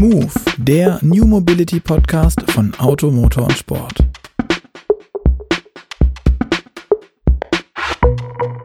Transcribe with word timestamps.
Move, 0.00 0.30
der 0.56 0.98
New 1.02 1.26
Mobility 1.26 1.78
Podcast 1.78 2.40
von 2.52 2.72
Auto, 2.78 3.10
Motor 3.10 3.44
und 3.44 3.52
Sport. 3.52 3.96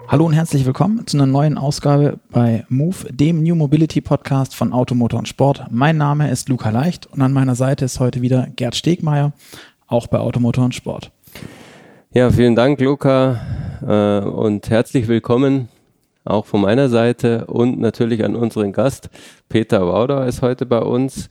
Hallo 0.08 0.28
und 0.28 0.32
herzlich 0.32 0.66
willkommen 0.66 1.06
zu 1.06 1.18
einer 1.18 1.26
neuen 1.26 1.58
Ausgabe 1.58 2.22
bei 2.32 2.64
Move, 2.70 3.12
dem 3.12 3.44
New 3.44 3.54
Mobility 3.54 4.00
Podcast 4.00 4.56
von 4.56 4.72
Auto, 4.72 4.96
Motor 4.96 5.20
und 5.20 5.28
Sport. 5.28 5.66
Mein 5.72 5.98
Name 5.98 6.32
ist 6.32 6.48
Luca 6.48 6.70
Leicht 6.70 7.06
und 7.08 7.22
an 7.22 7.34
meiner 7.34 7.56
Seite 7.56 7.84
ist 7.84 8.00
heute 8.00 8.22
wieder 8.22 8.48
Gerd 8.56 8.78
Stegmeier, 8.78 9.34
auch 9.88 10.08
bei 10.08 10.20
Auto, 10.20 10.40
Motor 10.40 10.64
und 10.64 10.74
Sport. 10.74 11.12
Ja, 12.14 12.32
vielen 12.32 12.56
Dank, 12.56 12.80
Luca, 12.80 13.42
äh, 13.86 14.26
und 14.26 14.70
herzlich 14.70 15.10
willkommen 15.10 15.68
auch 16.26 16.46
von 16.46 16.62
meiner 16.62 16.90
Seite 16.90 17.46
und 17.46 17.80
natürlich 17.80 18.26
an 18.26 18.36
unseren 18.36 18.74
Gast. 18.74 19.10
Peter 19.48 19.88
Wauder 19.88 20.26
ist 20.28 20.42
heute 20.42 20.66
bei 20.66 20.80
uns. 20.80 21.30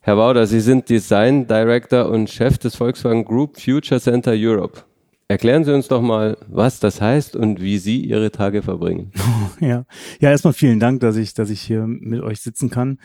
Herr 0.00 0.16
Wauder, 0.16 0.46
Sie 0.46 0.60
sind 0.60 0.88
Design 0.88 1.46
Director 1.46 2.08
und 2.08 2.30
Chef 2.30 2.58
des 2.58 2.76
Volkswagen 2.76 3.24
Group 3.24 3.60
Future 3.60 4.00
Center 4.00 4.32
Europe. 4.34 4.84
Erklären 5.30 5.62
Sie 5.62 5.74
uns 5.74 5.88
doch 5.88 6.00
mal, 6.00 6.38
was 6.48 6.80
das 6.80 7.02
heißt 7.02 7.36
und 7.36 7.60
wie 7.60 7.76
Sie 7.76 8.00
Ihre 8.00 8.32
Tage 8.32 8.62
verbringen. 8.62 9.12
Ja, 9.60 9.86
ja, 10.20 10.30
erstmal 10.30 10.52
vielen 10.52 10.78
Dank, 10.78 11.00
dass 11.00 11.16
ich, 11.16 11.34
dass 11.34 11.50
ich 11.50 11.60
hier 11.60 11.84
mit 11.84 12.20
euch 12.22 12.40
sitzen 12.40 12.70
kann. 12.70 13.00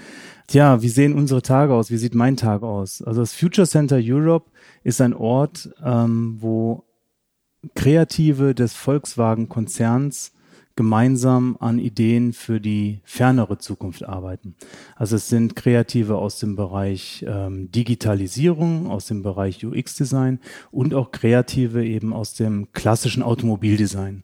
Tja, 0.45 0.83
wie 0.83 0.87
sehen 0.87 1.15
unsere 1.15 1.41
Tage 1.41 1.73
aus? 1.73 1.89
Wie 1.89 1.97
sieht 1.97 2.13
mein 2.13 2.37
Tag 2.37 2.61
aus? 2.61 3.01
Also 3.01 3.21
das 3.21 3.33
Future 3.33 3.67
Center 3.67 3.99
Europe 3.99 4.51
ist 4.83 5.01
ein 5.01 5.15
Ort, 5.15 5.73
ähm, 5.83 6.37
wo 6.39 6.83
Kreative 7.73 8.53
des 8.53 8.75
Volkswagen-Konzerns 8.75 10.32
gemeinsam 10.75 11.57
an 11.59 11.77
Ideen 11.77 12.33
für 12.33 12.59
die 12.59 13.01
fernere 13.03 13.57
Zukunft 13.59 14.03
arbeiten. 14.03 14.55
Also 14.95 15.15
es 15.15 15.29
sind 15.29 15.55
Kreative 15.55 16.17
aus 16.17 16.39
dem 16.39 16.55
Bereich 16.55 17.23
ähm, 17.27 17.71
Digitalisierung, 17.71 18.89
aus 18.89 19.05
dem 19.05 19.21
Bereich 19.21 19.63
UX-Design 19.63 20.39
und 20.71 20.93
auch 20.93 21.11
Kreative 21.11 21.85
eben 21.85 22.13
aus 22.13 22.33
dem 22.33 22.71
klassischen 22.73 23.21
Automobildesign. 23.21 24.23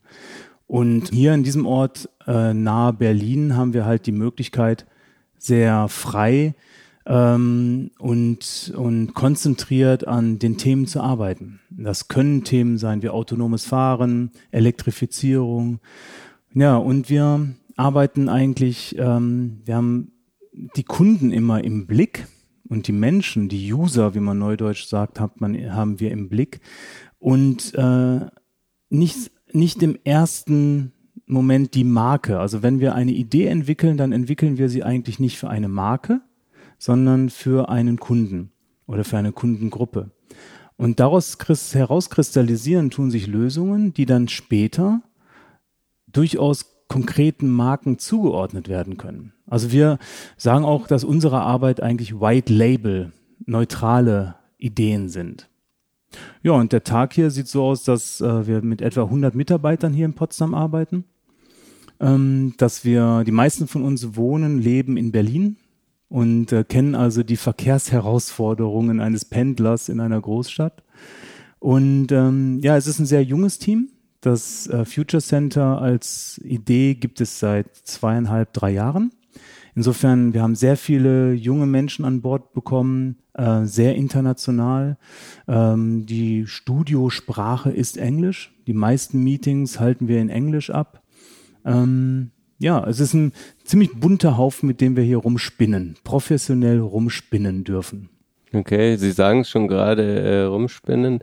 Und 0.66 1.10
hier 1.10 1.34
in 1.34 1.44
diesem 1.44 1.66
Ort 1.66 2.10
äh, 2.28 2.54
nahe 2.54 2.94
Berlin 2.94 3.56
haben 3.56 3.74
wir 3.74 3.86
halt 3.86 4.06
die 4.06 4.12
Möglichkeit, 4.12 4.86
sehr 5.38 5.88
frei 5.88 6.54
ähm, 7.06 7.92
und, 7.98 8.72
und 8.76 9.14
konzentriert 9.16 10.08
an 10.08 10.38
den 10.38 10.58
Themen 10.58 10.86
zu 10.86 11.02
arbeiten. 11.02 11.60
Das 11.72 12.08
können 12.08 12.44
Themen 12.44 12.78
sein 12.78 13.02
wie 13.02 13.10
autonomes 13.10 13.66
Fahren, 13.66 14.32
Elektrifizierung, 14.52 15.80
ja, 16.54 16.78
und 16.78 17.10
wir 17.10 17.56
arbeiten 17.76 18.30
eigentlich, 18.30 18.96
ähm, 18.98 19.62
wir 19.66 19.76
haben 19.76 20.12
die 20.76 20.84
Kunden 20.84 21.32
immer 21.32 21.64
im 21.64 21.88
Blick 21.88 22.28
und 22.68 22.88
die 22.88 22.94
Menschen, 22.94 23.50
die 23.50 23.74
User, 23.74 24.16
wie 24.16 24.20
man 24.20 24.38
neudeutsch 24.38 24.86
sagt, 24.86 25.20
hat 25.20 25.42
man, 25.42 25.74
haben 25.74 26.00
wir 26.00 26.12
im 26.12 26.30
Blick 26.30 26.60
und 27.18 27.74
äh, 27.76 28.20
nicht, 28.90 29.32
nicht 29.52 29.82
im 29.84 29.98
ersten 30.04 30.92
Moment 31.26 31.76
die 31.76 31.84
Marke. 31.84 32.40
Also 32.40 32.64
wenn 32.64 32.80
wir 32.80 32.96
eine 32.96 33.12
Idee 33.12 33.46
entwickeln, 33.46 33.98
dann 33.98 34.12
entwickeln 34.12 34.58
wir 34.58 34.70
sie 34.70 34.84
eigentlich 34.84 35.20
nicht 35.20 35.38
für 35.38 35.50
eine 35.50 35.70
Marke, 35.70 36.22
sondern 36.78 37.30
für 37.30 37.70
einen 37.70 38.00
Kunden 38.00 38.52
oder 38.88 39.04
für 39.04 39.18
eine 39.18 39.32
Kundengruppe. 39.32 40.12
Und 40.76 41.00
daraus 41.00 41.38
herauskristallisieren 41.74 42.90
tun 42.90 43.12
sich 43.12 43.28
Lösungen, 43.28 43.94
die 43.94 44.06
dann 44.06 44.28
später 44.28 45.02
durchaus 46.12 46.66
konkreten 46.88 47.50
Marken 47.50 48.00
zugeordnet 48.00 48.68
werden 48.68 48.98
können. 48.98 49.34
Also 49.48 49.72
wir 49.72 50.00
sagen 50.38 50.66
auch, 50.66 50.88
dass 50.88 51.04
unsere 51.04 51.42
Arbeit 51.42 51.82
eigentlich 51.82 52.20
White 52.20 52.52
Label, 52.52 53.12
neutrale 53.46 54.36
Ideen 54.58 55.10
sind. 55.10 55.50
Ja, 56.42 56.54
und 56.54 56.74
der 56.74 56.84
Tag 56.84 57.14
hier 57.14 57.30
sieht 57.30 57.48
so 57.48 57.64
aus, 57.64 57.84
dass 57.84 58.20
äh, 58.22 58.48
wir 58.48 58.62
mit 58.62 58.82
etwa 58.82 59.04
100 59.04 59.36
Mitarbeitern 59.36 59.94
hier 59.94 60.06
in 60.06 60.14
Potsdam 60.14 60.54
arbeiten, 60.54 61.06
ähm, 62.00 62.54
dass 62.58 62.84
wir, 62.84 63.24
die 63.26 63.32
meisten 63.32 63.68
von 63.68 63.84
uns 63.84 64.16
wohnen, 64.16 64.60
leben 64.60 64.98
in 64.98 65.12
Berlin 65.12 65.58
und 66.08 66.52
äh, 66.52 66.64
kennen 66.64 66.96
also 66.96 67.22
die 67.22 67.38
Verkehrsherausforderungen 67.38 69.00
eines 69.00 69.26
Pendlers 69.26 69.90
in 69.90 70.00
einer 70.00 70.20
Großstadt. 70.20 70.84
Und 71.60 72.12
ähm, 72.12 72.60
ja, 72.62 72.76
es 72.78 72.88
ist 72.88 73.00
ein 73.00 73.06
sehr 73.06 73.24
junges 73.24 73.60
Team. 73.60 73.90
Das 74.22 74.68
äh, 74.68 74.86
Future 74.86 75.22
Center 75.22 75.82
als 75.82 76.40
Idee 76.44 76.96
gibt 76.96 77.22
es 77.22 77.40
seit 77.40 77.76
zweieinhalb, 77.76 78.54
drei 78.54 78.72
Jahren. 78.72 79.12
Insofern, 79.76 80.34
wir 80.34 80.42
haben 80.42 80.56
sehr 80.56 80.76
viele 80.76 81.32
junge 81.34 81.66
Menschen 81.66 82.04
an 82.04 82.22
Bord 82.22 82.54
bekommen, 82.54 83.18
äh, 83.34 83.64
sehr 83.64 83.96
international. 83.96 84.98
Ähm, 85.48 86.06
die 86.06 86.48
Studiosprache 86.48 87.72
ist 87.72 87.98
Englisch. 87.98 88.54
Die 88.68 88.74
meisten 88.74 89.24
Meetings 89.24 89.80
halten 89.80 90.10
wir 90.10 90.20
in 90.20 90.30
Englisch 90.30 90.70
ab. 90.70 91.02
Ähm, 91.64 92.32
ja, 92.58 92.86
es 92.86 93.00
ist 93.00 93.14
ein 93.14 93.32
ziemlich 93.64 93.92
bunter 93.94 94.38
Haufen, 94.38 94.68
mit 94.68 94.82
dem 94.82 94.98
wir 94.98 95.04
hier 95.04 95.20
rumspinnen, 95.20 95.96
professionell 96.04 96.80
rumspinnen 96.80 97.64
dürfen. 97.64 98.10
Okay, 98.52 98.96
Sie 98.98 99.12
sagen 99.12 99.42
es 99.42 99.50
schon 99.50 99.68
gerade 99.68 100.20
äh, 100.22 100.42
rumspinnen. 100.42 101.20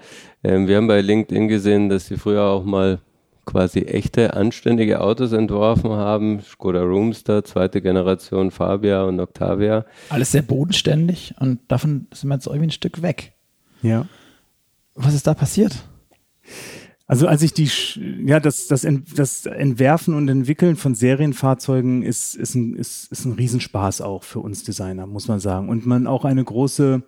Ähm, 0.47 0.69
wir 0.69 0.77
haben 0.77 0.87
bei 0.87 1.01
LinkedIn 1.01 1.49
gesehen, 1.49 1.89
dass 1.89 2.07
Sie 2.07 2.17
früher 2.17 2.45
auch 2.45 2.65
mal 2.65 3.01
quasi 3.47 3.81
echte, 3.81 4.35
anständige 4.35 5.01
Autos 5.01 5.33
entworfen 5.33 5.91
haben. 5.91 6.41
Skoda 6.41 6.83
Roomster, 6.83 7.43
zweite 7.45 7.83
Generation 7.83 8.53
Fabia 8.53 9.03
und 9.03 9.19
Octavia. 9.19 9.85
Alles 10.09 10.31
sehr 10.31 10.43
bodenständig 10.43 11.35
und 11.41 11.59
davon 11.67 12.07
sind 12.13 12.29
wir 12.29 12.37
jetzt 12.37 12.47
irgendwie 12.47 12.69
ein 12.69 12.71
Stück 12.71 13.03
weg. 13.03 13.33
Ja. 13.83 14.07
Was 14.95 15.15
ist 15.15 15.27
da 15.27 15.35
passiert? 15.35 15.85
Also 17.09 17.27
als 17.27 17.43
ich 17.43 17.53
die, 17.53 17.69
ja, 18.25 18.39
das, 18.39 18.69
das, 18.69 18.87
das 19.17 19.47
Entwerfen 19.47 20.15
und 20.15 20.29
Entwickeln 20.29 20.77
von 20.77 20.95
Serienfahrzeugen 20.95 22.05
ist, 22.05 22.37
ist, 22.37 22.55
ein, 22.55 22.75
ist, 22.77 23.11
ist 23.11 23.25
ein 23.25 23.33
Riesenspaß 23.33 24.01
auch 24.01 24.23
für 24.23 24.41
uns 24.41 24.63
Designer, 24.63 25.07
muss 25.09 25.27
man 25.27 25.41
sagen. 25.41 25.69
Und 25.69 25.87
man 25.87 26.07
auch 26.07 26.25
eine 26.25 26.45
große, 26.45 27.03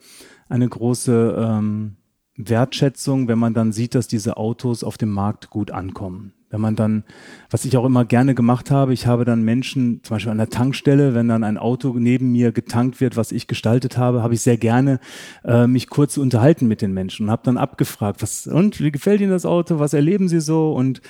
eine 0.49 0.69
große 0.69 1.37
ähm, 1.39 1.97
Wertschätzung, 2.39 3.29
wenn 3.29 3.39
man 3.39 3.53
dann 3.53 3.73
sieht, 3.73 3.95
dass 3.95 4.07
diese 4.09 4.37
Autos 4.37 4.85
auf 4.85 4.97
dem 4.97 5.11
Markt 5.11 5.51
gut 5.51 5.71
ankommen. 5.71 6.33
Wenn 6.51 6.63
man 6.63 6.77
dann, 6.77 7.05
was 7.51 7.67
ich 7.67 7.77
auch 7.77 7.85
immer 7.85 8.07
gerne 8.07 8.35
gemacht 8.35 8.71
habe, 8.71 8.95
ich 8.95 9.07
habe 9.07 9.27
dann 9.27 9.43
Menschen, 9.43 10.01
zum 10.03 10.15
Beispiel 10.15 10.31
an 10.33 10.39
der 10.39 10.49
Tankstelle, 10.49 11.15
wenn 11.15 11.29
dann 11.29 11.45
ein 11.45 11.59
Auto 11.59 11.93
neben 11.99 12.33
mir 12.33 12.53
getankt 12.53 13.03
wird, 13.03 13.19
was 13.19 13.33
ich 13.33 13.49
gestaltet 13.49 13.99
habe, 13.99 14.23
habe 14.23 14.33
ich 14.33 14.41
sehr 14.41 14.57
gerne 14.57 14.99
äh, 15.45 15.67
mich 15.67 15.91
kurz 15.91 16.17
unterhalten 16.17 16.67
mit 16.67 16.81
den 16.81 16.95
Menschen 16.95 17.27
und 17.27 17.33
habe 17.33 17.43
dann 17.45 17.59
abgefragt, 17.59 18.23
was 18.23 18.47
und 18.47 18.81
wie 18.81 18.91
gefällt 18.91 19.21
Ihnen 19.21 19.31
das 19.31 19.45
Auto, 19.45 19.79
was 19.79 19.93
erleben 19.93 20.29
Sie 20.29 20.41
so? 20.41 20.73
Und 20.73 21.03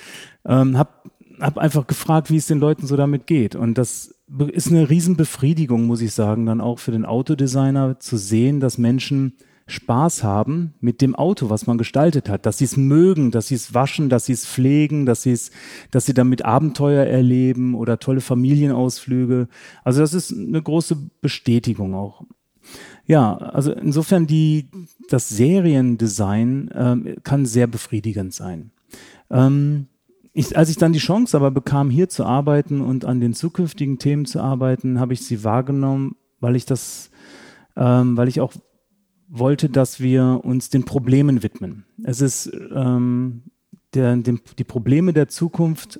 ähm, 0.45 0.77
habe 0.77 0.91
hab 1.39 1.57
einfach 1.57 1.87
gefragt, 1.87 2.29
wie 2.31 2.37
es 2.37 2.47
den 2.47 2.59
Leuten 2.59 2.85
so 2.85 2.97
damit 2.97 3.25
geht. 3.25 3.55
Und 3.55 3.77
das 3.77 4.13
ist 4.51 4.69
eine 4.69 4.89
Riesenbefriedigung, 4.89 5.85
muss 5.85 6.01
ich 6.01 6.11
sagen, 6.11 6.47
dann 6.47 6.59
auch 6.59 6.79
für 6.79 6.91
den 6.91 7.05
Autodesigner 7.05 7.97
zu 7.99 8.17
sehen, 8.17 8.59
dass 8.59 8.77
Menschen 8.77 9.37
Spaß 9.69 10.23
haben 10.23 10.73
mit 10.81 11.01
dem 11.01 11.15
Auto, 11.15 11.49
was 11.49 11.67
man 11.67 11.77
gestaltet 11.77 12.29
hat, 12.29 12.45
dass 12.45 12.57
sie 12.57 12.65
es 12.65 12.77
mögen, 12.77 13.31
dass 13.31 13.47
sie 13.47 13.55
es 13.55 13.73
waschen, 13.73 14.09
dass 14.09 14.25
sie 14.25 14.33
es 14.33 14.45
pflegen, 14.45 15.05
dass 15.05 15.23
sie 15.23 15.31
es, 15.31 15.51
dass 15.91 16.05
sie 16.05 16.13
damit 16.13 16.43
Abenteuer 16.43 17.05
erleben 17.05 17.75
oder 17.75 17.99
tolle 17.99 18.21
Familienausflüge. 18.21 19.47
Also 19.83 20.01
das 20.01 20.13
ist 20.13 20.31
eine 20.31 20.61
große 20.61 20.97
Bestätigung 21.21 21.95
auch. 21.95 22.23
Ja, 23.05 23.37
also 23.37 23.71
insofern 23.71 24.27
die, 24.27 24.69
das 25.09 25.29
Seriendesign 25.29 26.69
ähm, 26.75 27.15
kann 27.23 27.45
sehr 27.45 27.67
befriedigend 27.67 28.33
sein. 28.33 28.71
Ähm, 29.31 29.87
ich, 30.33 30.55
als 30.55 30.69
ich 30.69 30.77
dann 30.77 30.93
die 30.93 30.99
Chance 30.99 31.35
aber 31.35 31.51
bekam, 31.51 31.89
hier 31.89 32.09
zu 32.09 32.23
arbeiten 32.23 32.81
und 32.81 33.05
an 33.05 33.19
den 33.19 33.33
zukünftigen 33.33 33.97
Themen 33.97 34.25
zu 34.25 34.39
arbeiten, 34.39 34.99
habe 34.99 35.13
ich 35.13 35.25
sie 35.25 35.43
wahrgenommen, 35.43 36.15
weil 36.39 36.55
ich 36.55 36.65
das, 36.65 37.09
ähm, 37.75 38.15
weil 38.15 38.27
ich 38.27 38.39
auch 38.39 38.53
wollte, 39.29 39.69
dass 39.69 39.99
wir 39.99 40.41
uns 40.43 40.69
den 40.69 40.83
Problemen 40.83 41.43
widmen. 41.43 41.85
Es 42.03 42.21
ist 42.21 42.51
ähm, 42.73 43.43
der, 43.93 44.15
dem, 44.17 44.41
die 44.57 44.63
Probleme 44.63 45.13
der 45.13 45.27
Zukunft 45.27 45.99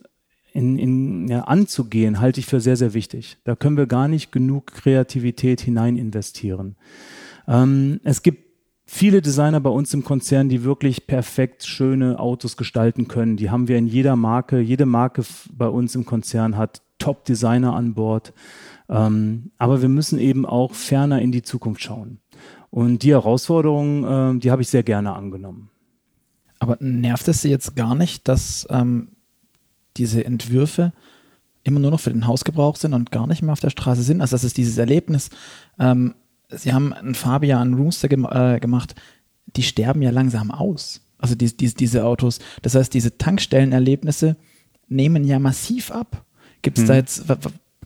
in, 0.51 0.77
in, 0.77 1.27
ja, 1.27 1.41
anzugehen, 1.41 2.19
halte 2.19 2.39
ich 2.39 2.47
für 2.47 2.59
sehr, 2.59 2.75
sehr 2.75 2.93
wichtig. 2.93 3.37
Da 3.43 3.55
können 3.55 3.77
wir 3.77 3.85
gar 3.85 4.07
nicht 4.07 4.31
genug 4.31 4.67
Kreativität 4.67 5.61
hinein 5.61 5.95
investieren. 5.95 6.75
Ähm, 7.47 7.99
es 8.03 8.23
gibt 8.23 8.49
viele 8.85 9.21
Designer 9.21 9.59
bei 9.59 9.69
uns 9.69 9.93
im 9.93 10.03
Konzern, 10.03 10.49
die 10.49 10.63
wirklich 10.63 11.05
perfekt 11.05 11.65
schöne 11.65 12.19
Autos 12.19 12.57
gestalten 12.57 13.07
können. 13.07 13.37
Die 13.37 13.51
haben 13.51 13.67
wir 13.67 13.77
in 13.77 13.87
jeder 13.87 14.15
Marke. 14.15 14.59
Jede 14.59 14.87
Marke 14.87 15.23
bei 15.55 15.67
uns 15.67 15.93
im 15.93 16.05
Konzern 16.05 16.57
hat 16.57 16.81
Top-Designer 16.97 17.75
an 17.75 17.93
Bord. 17.93 18.33
Ähm, 18.89 19.51
aber 19.59 19.81
wir 19.83 19.89
müssen 19.89 20.17
eben 20.17 20.45
auch 20.45 20.73
ferner 20.73 21.21
in 21.21 21.31
die 21.31 21.43
Zukunft 21.43 21.81
schauen. 21.81 22.19
Und 22.71 23.03
die 23.03 23.11
Herausforderung, 23.11 24.35
äh, 24.35 24.39
die 24.39 24.51
habe 24.51 24.61
ich 24.61 24.69
sehr 24.69 24.83
gerne 24.83 25.13
angenommen. 25.13 25.69
Aber 26.59 26.77
nervt 26.79 27.27
es 27.27 27.41
Sie 27.41 27.49
jetzt 27.49 27.75
gar 27.75 27.95
nicht, 27.95 28.27
dass 28.27 28.67
ähm, 28.69 29.09
diese 29.97 30.23
Entwürfe 30.25 30.93
immer 31.63 31.79
nur 31.79 31.91
noch 31.91 31.99
für 31.99 32.11
den 32.11 32.27
Hausgebrauch 32.27 32.75
sind 32.75 32.93
und 32.93 33.11
gar 33.11 33.27
nicht 33.27 33.41
mehr 33.41 33.53
auf 33.53 33.59
der 33.59 33.69
Straße 33.69 34.03
sind? 34.03 34.21
Also 34.21 34.35
das 34.35 34.43
ist 34.43 34.57
dieses 34.57 34.77
Erlebnis, 34.77 35.29
ähm, 35.79 36.15
Sie 36.51 36.73
haben 36.73 36.93
einen 36.93 37.13
Fabian 37.13 37.75
Rooster 37.75 38.07
gem 38.07 38.25
äh, 38.25 38.59
gemacht, 38.59 38.95
die 39.45 39.61
sterben 39.63 40.01
ja 40.01 40.09
langsam 40.09 40.51
aus. 40.51 41.01
Also 41.19 41.35
die, 41.35 41.55
die, 41.55 41.73
diese 41.73 42.05
Autos. 42.05 42.39
Das 42.61 42.75
heißt, 42.75 42.93
diese 42.93 43.17
Tankstellenerlebnisse 43.17 44.35
nehmen 44.87 45.23
ja 45.25 45.37
massiv 45.37 45.91
ab. 45.91 46.25
Gibt 46.61 46.77
es 46.77 46.83
hm. 46.83 46.87
da 46.87 46.95
jetzt 46.95 47.25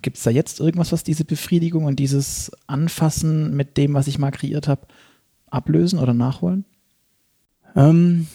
Gibt 0.04 0.18
es 0.18 0.24
da 0.24 0.30
jetzt 0.30 0.60
irgendwas, 0.60 0.92
was 0.92 1.04
diese 1.04 1.26
Befriedigung 1.26 1.86
und 1.86 1.98
dieses 1.98 2.52
Anfassen 2.68 3.56
mit 3.56 3.78
dem, 3.78 3.96
was 3.96 4.08
ich 4.08 4.20
mal 4.20 4.32
kreiert 4.32 4.68
habe, 4.68 4.86
ablösen 5.50 5.98
oder 5.98 6.14
nachholen? 6.14 6.66
Ähm, 7.76 8.28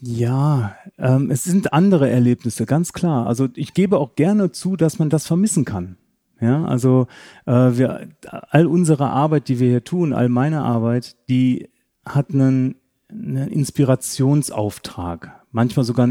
ja, 0.00 0.76
ähm, 0.96 1.30
es 1.30 1.44
sind 1.44 1.72
andere 1.72 2.08
Erlebnisse, 2.08 2.66
ganz 2.66 2.92
klar. 2.92 3.26
Also 3.26 3.48
ich 3.54 3.74
gebe 3.74 3.98
auch 3.98 4.14
gerne 4.14 4.52
zu, 4.52 4.76
dass 4.76 4.98
man 4.98 5.10
das 5.10 5.26
vermissen 5.26 5.64
kann. 5.64 5.96
Ja, 6.40 6.64
also 6.64 7.08
äh, 7.46 7.52
wir, 7.52 8.08
all 8.50 8.66
unsere 8.66 9.10
Arbeit, 9.10 9.48
die 9.48 9.58
wir 9.58 9.68
hier 9.68 9.84
tun, 9.84 10.12
all 10.12 10.28
meine 10.28 10.62
Arbeit, 10.62 11.16
die 11.28 11.68
hat 12.04 12.30
einen, 12.30 12.76
einen 13.10 13.48
Inspirationsauftrag. 13.48 15.37
Manchmal 15.50 15.84
sogar 15.84 16.08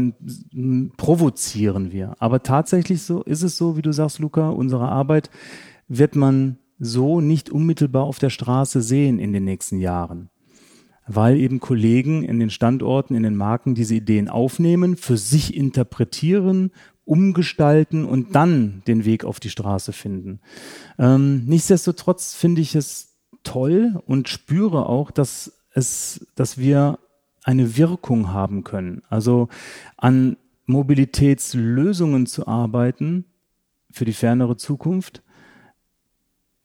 provozieren 0.96 1.92
wir. 1.92 2.16
Aber 2.18 2.42
tatsächlich 2.42 3.02
so 3.02 3.22
ist 3.22 3.42
es 3.42 3.56
so, 3.56 3.76
wie 3.76 3.82
du 3.82 3.92
sagst, 3.92 4.18
Luca, 4.18 4.50
unsere 4.50 4.88
Arbeit 4.88 5.30
wird 5.86 6.16
man 6.16 6.58
so 6.78 7.20
nicht 7.20 7.50
unmittelbar 7.50 8.04
auf 8.04 8.18
der 8.18 8.30
Straße 8.30 8.82
sehen 8.82 9.18
in 9.18 9.32
den 9.32 9.44
nächsten 9.44 9.78
Jahren 9.78 10.30
weil 11.08 11.38
eben 11.38 11.58
Kollegen 11.58 12.22
in 12.22 12.38
den 12.38 12.50
Standorten, 12.50 13.14
in 13.14 13.22
den 13.22 13.34
Marken 13.36 13.74
diese 13.74 13.94
Ideen 13.94 14.28
aufnehmen, 14.28 14.96
für 14.96 15.16
sich 15.16 15.56
interpretieren, 15.56 16.70
umgestalten 17.04 18.04
und 18.04 18.34
dann 18.34 18.82
den 18.86 19.06
Weg 19.06 19.24
auf 19.24 19.40
die 19.40 19.48
Straße 19.48 19.92
finden. 19.92 20.40
Ähm, 20.98 21.44
nichtsdestotrotz 21.46 22.34
finde 22.34 22.60
ich 22.60 22.74
es 22.74 23.16
toll 23.42 24.02
und 24.06 24.28
spüre 24.28 24.86
auch, 24.86 25.10
dass 25.10 25.64
es, 25.72 26.26
dass 26.34 26.58
wir 26.58 26.98
eine 27.48 27.78
Wirkung 27.78 28.30
haben 28.30 28.62
können. 28.62 29.00
Also 29.08 29.48
an 29.96 30.36
Mobilitätslösungen 30.66 32.26
zu 32.26 32.46
arbeiten 32.46 33.24
für 33.90 34.04
die 34.04 34.12
fernere 34.12 34.58
Zukunft 34.58 35.22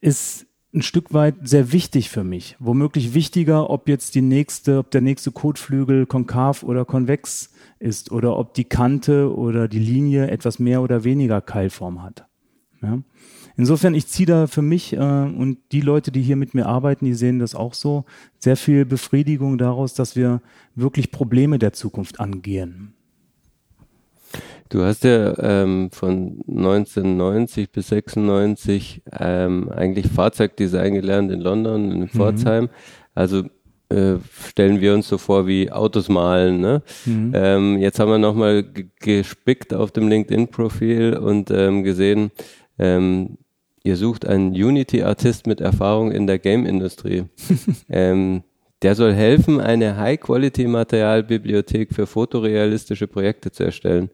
ist 0.02 0.46
ein 0.74 0.82
Stück 0.82 1.14
weit 1.14 1.36
sehr 1.42 1.72
wichtig 1.72 2.10
für 2.10 2.22
mich. 2.22 2.56
Womöglich 2.58 3.14
wichtiger, 3.14 3.70
ob 3.70 3.88
jetzt 3.88 4.14
die 4.14 4.20
nächste, 4.20 4.78
ob 4.78 4.90
der 4.90 5.00
nächste 5.00 5.32
Kotflügel 5.32 6.04
konkav 6.04 6.62
oder 6.62 6.84
konvex 6.84 7.54
ist 7.78 8.12
oder 8.12 8.36
ob 8.36 8.52
die 8.52 8.64
Kante 8.64 9.34
oder 9.34 9.68
die 9.68 9.78
Linie 9.78 10.28
etwas 10.28 10.58
mehr 10.58 10.82
oder 10.82 11.02
weniger 11.02 11.40
Keilform 11.40 12.02
hat. 12.02 12.26
Ja. 12.82 12.98
Insofern, 13.56 13.94
ich 13.94 14.08
ziehe 14.08 14.26
da 14.26 14.46
für 14.46 14.62
mich 14.62 14.94
äh, 14.94 14.96
und 14.96 15.58
die 15.70 15.80
Leute, 15.80 16.10
die 16.10 16.22
hier 16.22 16.36
mit 16.36 16.54
mir 16.54 16.66
arbeiten, 16.66 17.04
die 17.04 17.14
sehen 17.14 17.38
das 17.38 17.54
auch 17.54 17.74
so, 17.74 18.04
sehr 18.38 18.56
viel 18.56 18.84
Befriedigung 18.84 19.58
daraus, 19.58 19.94
dass 19.94 20.16
wir 20.16 20.40
wirklich 20.74 21.12
Probleme 21.12 21.58
der 21.58 21.72
Zukunft 21.72 22.18
angehen. 22.18 22.94
Du 24.68 24.82
hast 24.82 25.04
ja 25.04 25.38
ähm, 25.38 25.90
von 25.92 26.40
1990 26.48 27.70
bis 27.70 27.88
96 27.88 29.02
ähm, 29.20 29.68
eigentlich 29.68 30.08
Fahrzeugdesign 30.08 30.94
gelernt 30.94 31.30
in 31.30 31.40
London, 31.40 31.92
in 31.92 32.00
mhm. 32.00 32.08
Pforzheim. 32.08 32.64
Mhm. 32.64 32.70
Also 33.14 33.42
äh, 33.90 34.16
stellen 34.48 34.80
wir 34.80 34.94
uns 34.94 35.06
so 35.06 35.18
vor 35.18 35.46
wie 35.46 35.70
Autos 35.70 36.08
malen. 36.08 36.60
Ne? 36.60 36.82
Mhm. 37.04 37.32
Ähm, 37.34 37.78
jetzt 37.78 38.00
haben 38.00 38.10
wir 38.10 38.18
nochmal 38.18 38.64
gespickt 38.98 39.72
auf 39.72 39.92
dem 39.92 40.08
LinkedIn-Profil 40.08 41.18
und 41.18 41.52
ähm, 41.52 41.84
gesehen, 41.84 42.32
ähm, 42.78 43.38
ihr 43.84 43.96
sucht 43.96 44.26
einen 44.26 44.50
Unity-Artist 44.50 45.46
mit 45.46 45.60
Erfahrung 45.60 46.10
in 46.10 46.26
der 46.26 46.40
Game-Industrie. 46.40 47.26
ähm, 47.88 48.42
der 48.82 48.94
soll 48.96 49.14
helfen, 49.14 49.60
eine 49.60 49.96
High-Quality-Materialbibliothek 49.96 51.94
für 51.94 52.06
fotorealistische 52.06 53.06
Projekte 53.06 53.52
zu 53.52 53.62
erstellen. 53.64 54.10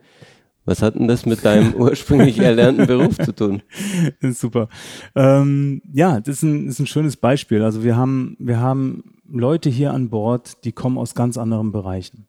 Was 0.64 0.82
hat 0.82 0.94
denn 0.94 1.08
das 1.08 1.24
mit 1.24 1.44
deinem 1.44 1.74
ursprünglich 1.78 2.38
erlernten 2.38 2.86
Beruf 2.86 3.16
zu 3.18 3.34
tun? 3.34 3.62
Super. 4.20 4.68
Ähm, 5.14 5.82
ja, 5.92 6.20
das 6.20 6.36
ist 6.36 6.42
ein, 6.42 6.68
ist 6.68 6.78
ein 6.80 6.86
schönes 6.86 7.16
Beispiel. 7.16 7.62
Also 7.62 7.82
wir 7.82 7.96
haben, 7.96 8.36
wir 8.38 8.60
haben 8.60 9.20
Leute 9.28 9.70
hier 9.70 9.92
an 9.92 10.10
Bord, 10.10 10.64
die 10.64 10.72
kommen 10.72 10.98
aus 10.98 11.14
ganz 11.14 11.38
anderen 11.38 11.72
Bereichen. 11.72 12.26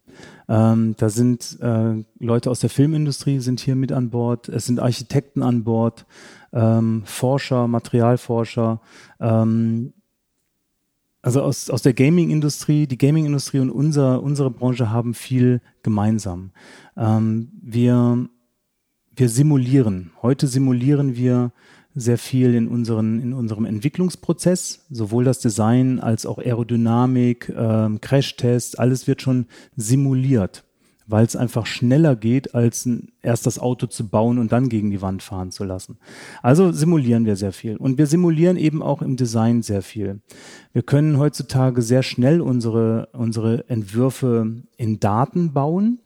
Ähm, 0.48 0.96
da 0.98 1.10
sind 1.10 1.58
äh, 1.62 2.04
Leute 2.20 2.50
aus 2.50 2.60
der 2.60 2.70
Filmindustrie 2.70 3.40
sind 3.40 3.60
hier 3.60 3.76
mit 3.76 3.92
an 3.92 4.10
Bord. 4.10 4.50
Es 4.50 4.66
sind 4.66 4.80
Architekten 4.80 5.44
an 5.44 5.64
Bord, 5.64 6.06
ähm, 6.54 7.04
Forscher, 7.06 7.68
Materialforscher. 7.68 8.82
Ähm, 9.20 9.94
also 11.22 11.42
aus, 11.42 11.70
aus 11.70 11.84
der 11.84 11.94
Gaming-Industrie, 11.94 12.88
die 12.88 12.98
Gaming-Industrie 12.98 13.60
und 13.60 13.70
unser, 13.70 14.24
unsere 14.24 14.50
Branche 14.50 14.90
haben 14.90 15.14
viel 15.14 15.62
gemeinsam. 15.84 16.52
Ähm, 16.98 17.50
wir, 17.62 18.28
wir 19.16 19.30
simulieren. 19.30 20.12
Heute 20.22 20.48
simulieren 20.48 21.16
wir 21.16 21.52
sehr 21.94 22.18
viel 22.18 22.56
in, 22.56 22.68
unseren, 22.68 23.22
in 23.22 23.34
unserem 23.34 23.66
Entwicklungsprozess, 23.66 24.86
sowohl 24.90 25.26
das 25.26 25.40
Design 25.40 26.00
als 26.00 26.26
auch 26.26 26.40
Aerodynamik, 26.40 27.54
ähm, 27.56 28.00
Crashtest, 28.02 28.80
alles 28.80 29.08
wird 29.08 29.22
schon 29.22 29.46
simuliert 29.76 30.64
weil 31.12 31.26
es 31.26 31.36
einfach 31.36 31.66
schneller 31.66 32.16
geht, 32.16 32.56
als 32.56 32.86
ein, 32.86 33.10
erst 33.22 33.46
das 33.46 33.60
Auto 33.60 33.88
zu 33.88 34.08
bauen 34.08 34.40
und 34.40 34.52
dann 34.52 34.70
gegen 34.70 34.90
die 34.92 35.02
Wand 35.02 35.22
fahren 35.22 35.52
zu 35.52 35.64
lassen. 35.64 35.98
Also 36.42 36.72
simulieren 36.72 37.26
wir 37.26 37.36
sehr 37.36 37.52
viel. 37.52 37.78
Und 37.78 37.98
wir 37.98 38.08
simulieren 38.08 38.58
eben 38.58 38.82
auch 38.82 39.02
im 39.02 39.18
Design 39.18 39.62
sehr 39.62 39.82
viel. 39.82 40.22
Wir 40.74 40.84
können 40.84 41.18
heutzutage 41.18 41.82
sehr 41.82 42.04
schnell 42.04 42.42
unsere, 42.42 43.10
unsere 43.14 43.70
Entwürfe 43.70 44.64
in 44.78 45.00
Daten 45.00 45.54
bauen 45.54 46.00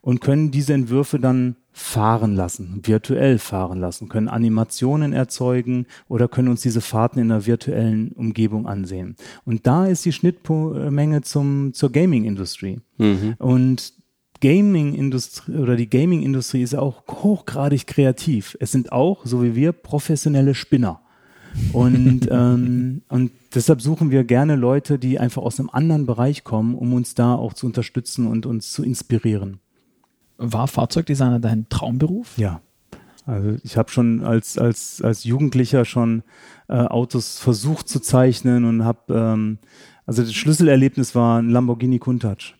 und 0.00 0.20
können 0.20 0.50
diese 0.50 0.74
Entwürfe 0.74 1.18
dann 1.18 1.56
fahren 1.78 2.34
lassen, 2.34 2.80
virtuell 2.84 3.38
fahren 3.38 3.78
lassen, 3.78 4.08
können 4.08 4.28
Animationen 4.28 5.12
erzeugen 5.12 5.84
oder 6.08 6.26
können 6.26 6.48
uns 6.48 6.62
diese 6.62 6.80
Fahrten 6.80 7.18
in 7.18 7.30
einer 7.30 7.44
virtuellen 7.44 8.12
Umgebung 8.12 8.66
ansehen. 8.66 9.14
Und 9.44 9.66
da 9.66 9.84
ist 9.84 10.02
die 10.06 10.12
Schnittmenge 10.12 11.20
zum, 11.20 11.74
zur 11.74 11.92
Gaming-Industrie. 11.92 12.80
Mhm. 12.96 13.34
Und 13.36 13.92
Gaming-Industrie 14.40 15.56
oder 15.56 15.76
die 15.76 15.88
Gaming-Industrie 15.88 16.62
ist 16.62 16.74
auch 16.74 17.02
hochgradig 17.08 17.86
kreativ. 17.86 18.56
Es 18.60 18.72
sind 18.72 18.92
auch, 18.92 19.24
so 19.24 19.42
wie 19.42 19.54
wir, 19.54 19.72
professionelle 19.72 20.54
Spinner. 20.54 21.00
Und, 21.72 22.28
ähm, 22.30 23.02
und 23.08 23.32
deshalb 23.54 23.80
suchen 23.80 24.10
wir 24.10 24.24
gerne 24.24 24.56
Leute, 24.56 24.98
die 24.98 25.18
einfach 25.18 25.42
aus 25.42 25.58
einem 25.58 25.70
anderen 25.70 26.06
Bereich 26.06 26.44
kommen, 26.44 26.74
um 26.74 26.92
uns 26.92 27.14
da 27.14 27.34
auch 27.34 27.54
zu 27.54 27.66
unterstützen 27.66 28.26
und 28.26 28.46
uns 28.46 28.72
zu 28.72 28.82
inspirieren. 28.82 29.60
War 30.38 30.68
Fahrzeugdesigner 30.68 31.40
dein 31.40 31.68
Traumberuf? 31.68 32.36
Ja. 32.36 32.60
Also 33.24 33.56
ich 33.64 33.76
habe 33.76 33.90
schon 33.90 34.22
als, 34.22 34.56
als, 34.56 35.02
als 35.02 35.24
Jugendlicher 35.24 35.84
schon 35.84 36.22
äh, 36.68 36.74
Autos 36.74 37.38
versucht 37.38 37.88
zu 37.88 38.00
zeichnen 38.00 38.64
und 38.64 38.84
habe, 38.84 39.14
ähm, 39.14 39.58
also 40.04 40.22
das 40.22 40.32
Schlüsselerlebnis 40.32 41.16
war 41.16 41.40
ein 41.40 41.50
Lamborghini 41.50 41.98
Countach 41.98 42.54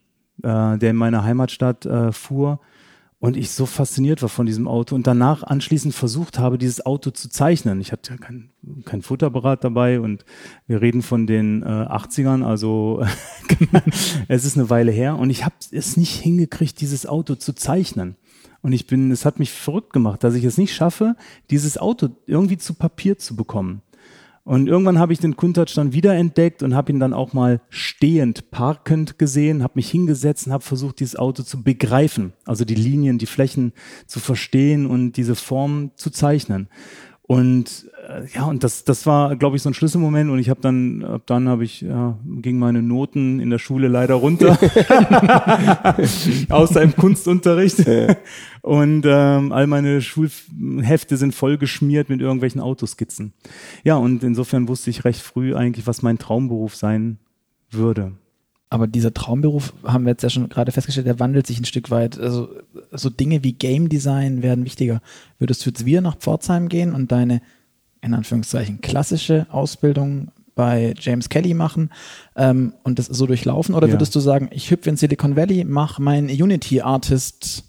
äh, 0.47 0.79
der 0.79 0.91
in 0.91 0.97
meiner 0.97 1.25
Heimatstadt 1.25 1.85
äh, 1.87 2.13
fuhr 2.13 2.61
und 3.19 3.37
ich 3.37 3.51
so 3.51 3.67
fasziniert 3.67 4.23
war 4.23 4.29
von 4.29 4.47
diesem 4.47 4.69
Auto 4.69 4.95
und 4.95 5.07
danach 5.07 5.43
anschließend 5.43 5.95
versucht 5.95 6.39
habe, 6.39 6.59
dieses 6.59 6.85
Auto 6.87 7.11
zu 7.11 7.29
zeichnen. 7.29 7.81
Ich 7.81 7.91
hatte 7.91 8.17
kein, 8.19 8.51
kein 8.85 9.03
Futterberat 9.03 9.65
dabei 9.65 10.01
und 10.01 10.25
wir 10.67 10.81
reden 10.81 11.03
von 11.03 11.27
den 11.27 11.63
äh, 11.63 11.67
80ern, 11.67 12.45
also 12.45 13.05
es 14.29 14.45
ist 14.45 14.57
eine 14.57 14.71
Weile 14.71 14.93
her 14.93 15.17
und 15.17 15.31
ich 15.31 15.45
habe 15.45 15.57
es 15.73 15.97
nicht 15.97 16.21
hingekriegt, 16.21 16.81
dieses 16.81 17.07
Auto 17.07 17.35
zu 17.35 17.55
zeichnen. 17.55 18.17
Und 18.63 18.73
ich 18.73 18.87
bin, 18.87 19.11
es 19.11 19.25
hat 19.25 19.39
mich 19.39 19.53
verrückt 19.53 19.93
gemacht, 19.93 20.25
dass 20.25 20.35
ich 20.35 20.45
es 20.45 20.59
nicht 20.59 20.75
schaffe, 20.75 21.15
dieses 21.51 21.79
Auto 21.79 22.09
irgendwie 22.27 22.59
zu 22.59 22.75
Papier 22.75 23.19
zu 23.19 23.37
bekommen. 23.37 23.83
Und 24.47 24.69
irgendwann 24.69 25.01
habe 25.01 25.13
ich 25.13 25.19
den 25.19 25.35
Kuntouch 25.35 25.75
dann 25.75 25.93
wiederentdeckt 25.93 26.63
und 26.63 26.77
habe 26.77 26.93
ihn 26.93 27.01
dann 27.01 27.13
auch 27.13 27.33
mal 27.33 27.61
stehend, 27.69 28.53
parkend 28.53 29.19
gesehen, 29.19 29.65
habe 29.65 29.73
mich 29.75 29.91
hingesetzt 29.91 30.47
und 30.47 30.53
habe 30.53 30.63
versucht, 30.63 31.01
dieses 31.01 31.17
Auto 31.17 31.43
zu 31.43 31.65
begreifen, 31.65 32.33
also 32.45 32.65
die 32.65 32.77
Linien, 32.77 33.19
die 33.19 33.27
Flächen 33.27 33.73
zu 34.07 34.21
verstehen 34.21 34.87
und 34.87 35.15
diese 35.17 35.35
Form 35.35 35.91
zu 35.97 36.11
zeichnen. 36.11 36.69
Und 37.27 37.91
äh, 38.09 38.25
ja, 38.35 38.45
und 38.45 38.63
das, 38.63 38.85
das 38.85 39.05
war, 39.05 39.35
glaube 39.35 39.57
ich, 39.57 39.63
so 39.63 39.71
ein 39.71 39.75
Schlüsselmoment. 39.75 40.31
Und 40.31 40.39
ich 40.39 40.49
habe 40.49 40.61
dann, 40.61 41.05
ab 41.05 41.23
dann 41.27 41.49
habe 41.49 41.65
ich, 41.65 41.81
ja, 41.81 42.17
ging 42.25 42.59
meine 42.59 42.83
Noten 42.83 43.41
in 43.41 43.51
der 43.51 43.59
Schule 43.59 43.89
leider 43.89 44.15
runter, 44.15 44.57
außer 46.49 46.83
im 46.83 46.95
Kunstunterricht. 46.95 47.87
Ja. 47.87 48.17
Und 48.63 49.05
ähm, 49.07 49.51
all 49.51 49.67
meine 49.67 50.01
Schulhefte 50.03 51.17
sind 51.17 51.35
voll 51.35 51.59
geschmiert 51.59 52.09
mit 52.09 52.21
irgendwelchen 52.21 52.61
Autoskizzen. 52.61 53.33
Ja, 53.83 53.97
und 53.97 54.23
insofern 54.23 54.69
wusste 54.69 54.91
ich 54.91 55.05
recht 55.05 55.21
früh 55.21 55.55
eigentlich, 55.57 55.87
was 55.89 56.03
mein 56.03 56.19
Traumberuf 56.19 56.77
sein 56.77 57.19
würde. 57.71 58.13
Aber 58.69 58.87
dieser 58.89 59.15
Traumberuf, 59.15 59.73
haben 59.85 60.05
wir 60.05 60.11
jetzt 60.11 60.23
ja 60.23 60.31
schon 60.31 60.49
gerade 60.49 60.73
festgestellt, 60.73 61.07
der 61.07 61.21
wandelt 61.21 61.47
sich 61.47 61.61
ein 61.61 61.65
Stück 61.65 61.91
weit. 61.91 62.19
Also 62.19 62.49
so 62.91 63.11
Dinge 63.11 63.45
wie 63.45 63.53
Game 63.53 63.89
Design 63.89 64.43
werden 64.43 64.65
wichtiger. 64.65 65.01
Würdest 65.39 65.65
du 65.65 65.71
jetzt 65.71 65.85
wieder 65.85 66.01
nach 66.01 66.17
Pforzheim 66.17 66.69
gehen 66.69 66.93
und 66.93 67.13
deine, 67.13 67.43
in 68.03 68.13
Anführungszeichen, 68.13 68.81
klassische 68.81 69.47
Ausbildung 69.51 70.33
bei 70.57 70.95
James 70.99 71.29
Kelly 71.29 71.55
machen 71.55 71.91
ähm, 72.35 72.73
und 72.83 72.99
das 72.99 73.07
so 73.07 73.27
durchlaufen? 73.27 73.75
Oder 73.75 73.87
Ja. 73.87 73.95
würdest 73.95 74.15
du 74.17 74.21
sagen, 74.21 74.49
ich 74.51 74.71
hüpfe 74.71 74.91
in 74.91 74.97
Silicon 74.97 75.37
Valley, 75.37 75.63
mache 75.65 76.03
mein 76.03 76.27
Unity-Artist 76.29 77.65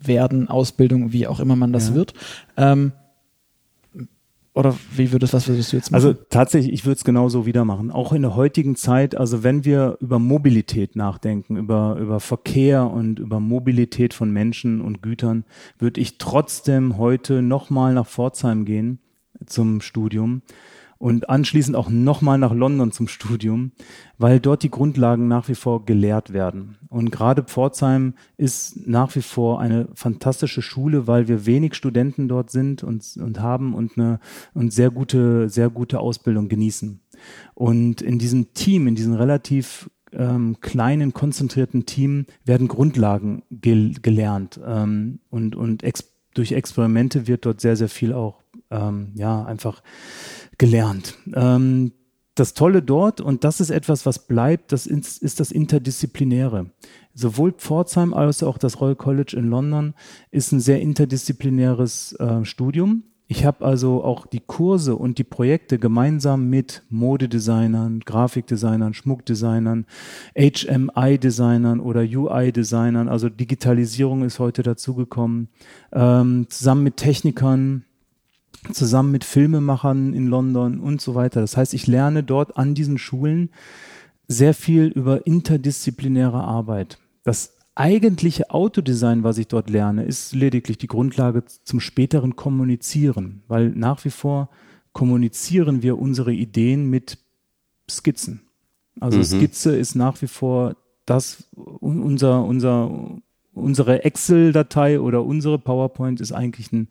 werden, 0.00 0.48
Ausbildung, 0.48 1.12
wie 1.12 1.26
auch 1.26 1.40
immer 1.40 1.56
man 1.56 1.72
das 1.72 1.88
Ja. 1.88 1.94
wird? 1.96 2.14
Ähm, 2.56 2.92
oder 4.58 4.76
wie 4.90 5.12
würdest, 5.12 5.34
was 5.34 5.46
würdest 5.46 5.72
du 5.72 5.76
jetzt 5.76 5.92
machen? 5.92 6.04
Also 6.04 6.18
tatsächlich, 6.30 6.72
ich 6.72 6.84
würde 6.84 6.96
es 6.96 7.04
genauso 7.04 7.46
wieder 7.46 7.64
machen. 7.64 7.92
Auch 7.92 8.12
in 8.12 8.22
der 8.22 8.34
heutigen 8.34 8.74
Zeit, 8.74 9.16
also 9.16 9.44
wenn 9.44 9.64
wir 9.64 9.96
über 10.00 10.18
Mobilität 10.18 10.96
nachdenken, 10.96 11.56
über, 11.56 11.96
über 12.00 12.18
Verkehr 12.18 12.90
und 12.90 13.20
über 13.20 13.38
Mobilität 13.38 14.14
von 14.14 14.32
Menschen 14.32 14.80
und 14.80 15.00
Gütern, 15.00 15.44
würde 15.78 16.00
ich 16.00 16.18
trotzdem 16.18 16.98
heute 16.98 17.40
nochmal 17.40 17.94
nach 17.94 18.08
Pforzheim 18.08 18.64
gehen 18.64 18.98
zum 19.46 19.80
Studium 19.80 20.42
und 20.98 21.30
anschließend 21.30 21.76
auch 21.76 21.88
nochmal 21.88 22.38
nach 22.38 22.52
London 22.52 22.90
zum 22.90 23.06
Studium, 23.06 23.72
weil 24.18 24.40
dort 24.40 24.64
die 24.64 24.70
Grundlagen 24.70 25.28
nach 25.28 25.48
wie 25.48 25.54
vor 25.54 25.84
gelehrt 25.84 26.32
werden. 26.32 26.76
Und 26.88 27.12
gerade 27.12 27.44
Pforzheim 27.44 28.14
ist 28.36 28.86
nach 28.86 29.14
wie 29.14 29.22
vor 29.22 29.60
eine 29.60 29.88
fantastische 29.94 30.60
Schule, 30.60 31.06
weil 31.06 31.28
wir 31.28 31.46
wenig 31.46 31.74
Studenten 31.74 32.28
dort 32.28 32.50
sind 32.50 32.82
und, 32.82 33.16
und 33.16 33.40
haben 33.40 33.74
und 33.74 33.96
eine 33.96 34.18
und 34.54 34.72
sehr 34.72 34.90
gute, 34.90 35.48
sehr 35.48 35.70
gute 35.70 36.00
Ausbildung 36.00 36.48
genießen. 36.48 37.00
Und 37.54 38.02
in 38.02 38.18
diesem 38.18 38.52
Team, 38.54 38.88
in 38.88 38.94
diesem 38.96 39.14
relativ 39.14 39.90
ähm, 40.12 40.56
kleinen, 40.60 41.12
konzentrierten 41.12 41.86
Team 41.86 42.26
werden 42.44 42.66
Grundlagen 42.66 43.42
gel 43.50 43.94
gelernt 44.00 44.58
ähm, 44.64 45.20
und, 45.30 45.54
und 45.54 45.82
ex 45.82 46.12
durch 46.34 46.52
Experimente 46.52 47.26
wird 47.26 47.46
dort 47.46 47.60
sehr, 47.60 47.76
sehr 47.76 47.88
viel 47.88 48.12
auch 48.12 48.42
ähm, 48.70 49.12
ja 49.14 49.44
einfach 49.44 49.82
gelernt. 50.58 51.14
Ähm, 51.34 51.92
das 52.34 52.54
Tolle 52.54 52.82
dort, 52.82 53.20
und 53.20 53.42
das 53.44 53.60
ist 53.60 53.70
etwas, 53.70 54.06
was 54.06 54.26
bleibt, 54.26 54.70
das 54.72 54.86
ist, 54.86 55.22
ist 55.22 55.40
das 55.40 55.50
Interdisziplinäre. 55.50 56.70
Sowohl 57.14 57.52
Pforzheim 57.52 58.14
als 58.14 58.42
auch 58.42 58.58
das 58.58 58.80
Royal 58.80 58.94
College 58.94 59.36
in 59.36 59.48
London 59.48 59.94
ist 60.30 60.52
ein 60.52 60.60
sehr 60.60 60.80
interdisziplinäres 60.80 62.12
äh, 62.12 62.44
Studium. 62.44 63.02
Ich 63.30 63.44
habe 63.44 63.64
also 63.64 64.02
auch 64.04 64.26
die 64.26 64.40
Kurse 64.40 64.96
und 64.96 65.18
die 65.18 65.24
Projekte 65.24 65.78
gemeinsam 65.78 66.48
mit 66.48 66.82
Modedesignern, 66.88 68.00
Grafikdesignern, 68.00 68.94
Schmuckdesignern, 68.94 69.84
HMI-Designern 70.34 71.80
oder 71.80 72.00
UI-Designern, 72.00 73.08
also 73.08 73.28
Digitalisierung 73.28 74.22
ist 74.24 74.38
heute 74.38 74.62
dazugekommen, 74.62 75.48
ähm, 75.92 76.46
zusammen 76.48 76.84
mit 76.84 76.96
Technikern, 76.96 77.84
zusammen 78.72 79.10
mit 79.12 79.24
Filmemachern 79.24 80.14
in 80.14 80.26
London 80.26 80.80
und 80.80 81.00
so 81.00 81.14
weiter. 81.14 81.40
Das 81.40 81.56
heißt, 81.56 81.74
ich 81.74 81.86
lerne 81.86 82.22
dort 82.22 82.56
an 82.56 82.74
diesen 82.74 82.98
Schulen 82.98 83.50
sehr 84.26 84.54
viel 84.54 84.86
über 84.86 85.26
interdisziplinäre 85.26 86.42
Arbeit. 86.42 86.98
Das 87.24 87.56
eigentliche 87.74 88.50
Autodesign, 88.50 89.22
was 89.22 89.38
ich 89.38 89.48
dort 89.48 89.70
lerne, 89.70 90.04
ist 90.04 90.34
lediglich 90.34 90.78
die 90.78 90.86
Grundlage 90.88 91.44
zum 91.64 91.80
späteren 91.80 92.36
Kommunizieren, 92.36 93.42
weil 93.48 93.70
nach 93.70 94.04
wie 94.04 94.10
vor 94.10 94.50
kommunizieren 94.92 95.82
wir 95.82 95.98
unsere 95.98 96.32
Ideen 96.32 96.90
mit 96.90 97.18
Skizzen. 97.88 98.40
Also 99.00 99.18
Mhm. 99.18 99.24
Skizze 99.24 99.76
ist 99.76 99.94
nach 99.94 100.20
wie 100.22 100.26
vor 100.26 100.76
das, 101.06 101.48
un- 101.56 102.02
unser, 102.02 102.44
unser, 102.44 102.90
unsere 103.58 104.04
Excel-Datei 104.04 105.00
oder 105.00 105.24
unsere 105.24 105.58
PowerPoint 105.58 106.20
ist 106.20 106.32
eigentlich 106.32 106.72
ein, 106.72 106.88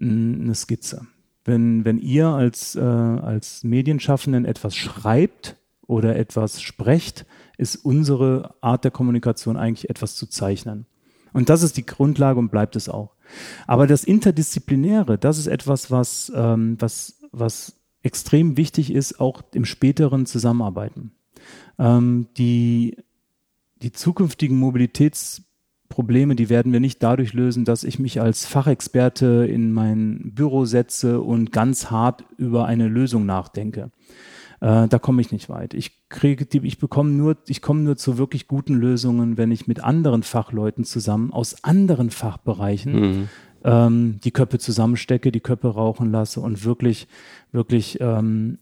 ein- 0.00 0.40
eine 0.42 0.54
Skizze. 0.54 1.06
Wenn, 1.44 1.84
wenn 1.84 1.98
ihr 1.98 2.26
als, 2.28 2.74
äh, 2.74 2.80
als 2.80 3.62
Medienschaffenden 3.64 4.44
etwas 4.44 4.74
schreibt 4.74 5.56
oder 5.86 6.16
etwas 6.16 6.60
sprecht, 6.60 7.24
ist 7.58 7.76
unsere 7.76 8.54
Art 8.60 8.84
der 8.84 8.90
Kommunikation 8.90 9.56
eigentlich 9.56 9.88
etwas 9.88 10.16
zu 10.16 10.26
zeichnen. 10.26 10.86
Und 11.32 11.48
das 11.48 11.62
ist 11.62 11.76
die 11.76 11.86
Grundlage 11.86 12.38
und 12.38 12.50
bleibt 12.50 12.76
es 12.76 12.88
auch. 12.88 13.14
Aber 13.66 13.86
das 13.86 14.04
Interdisziplinäre, 14.04 15.18
das 15.18 15.38
ist 15.38 15.46
etwas, 15.46 15.90
was, 15.90 16.32
ähm, 16.34 16.76
was, 16.80 17.20
was 17.32 17.76
extrem 18.02 18.56
wichtig 18.56 18.92
ist, 18.92 19.20
auch 19.20 19.42
im 19.52 19.64
späteren 19.64 20.26
Zusammenarbeiten. 20.26 21.12
Ähm, 21.78 22.26
die, 22.36 22.96
die 23.82 23.92
zukünftigen 23.92 24.56
Mobilitätsprobleme, 25.86 26.36
die 26.36 26.48
werden 26.48 26.72
wir 26.72 26.80
nicht 26.80 27.02
dadurch 27.02 27.32
lösen, 27.32 27.64
dass 27.64 27.84
ich 27.84 27.98
mich 27.98 28.20
als 28.20 28.46
Fachexperte 28.46 29.46
in 29.48 29.72
mein 29.72 30.32
Büro 30.34 30.64
setze 30.64 31.20
und 31.20 31.52
ganz 31.52 31.90
hart 31.90 32.24
über 32.36 32.66
eine 32.66 32.88
Lösung 32.88 33.26
nachdenke. 33.26 33.90
Äh, 34.60 34.88
da 34.88 34.98
komme 34.98 35.20
ich 35.20 35.32
nicht 35.32 35.48
weit. 35.48 35.74
Ich 35.74 36.08
kriege 36.08 36.46
die, 36.46 36.66
ich 36.66 36.78
bekomme 36.78 37.10
nur, 37.10 37.36
ich 37.46 37.60
komme 37.60 37.80
nur 37.80 37.96
zu 37.96 38.18
wirklich 38.18 38.48
guten 38.48 38.74
Lösungen, 38.74 39.36
wenn 39.36 39.50
ich 39.50 39.66
mit 39.66 39.82
anderen 39.82 40.22
Fachleuten 40.22 40.84
zusammen 40.84 41.32
aus 41.32 41.62
anderen 41.64 42.10
Fachbereichen 42.10 42.92
Mhm. 43.00 43.28
ähm, 43.64 44.20
die 44.24 44.30
Köpfe 44.30 44.58
zusammenstecke, 44.58 45.30
die 45.32 45.40
Köpfe 45.40 45.68
rauchen 45.68 46.10
lasse 46.10 46.40
und 46.40 46.64
wirklich, 46.64 47.06
wirklich 47.52 47.98
ähm, 48.00 48.58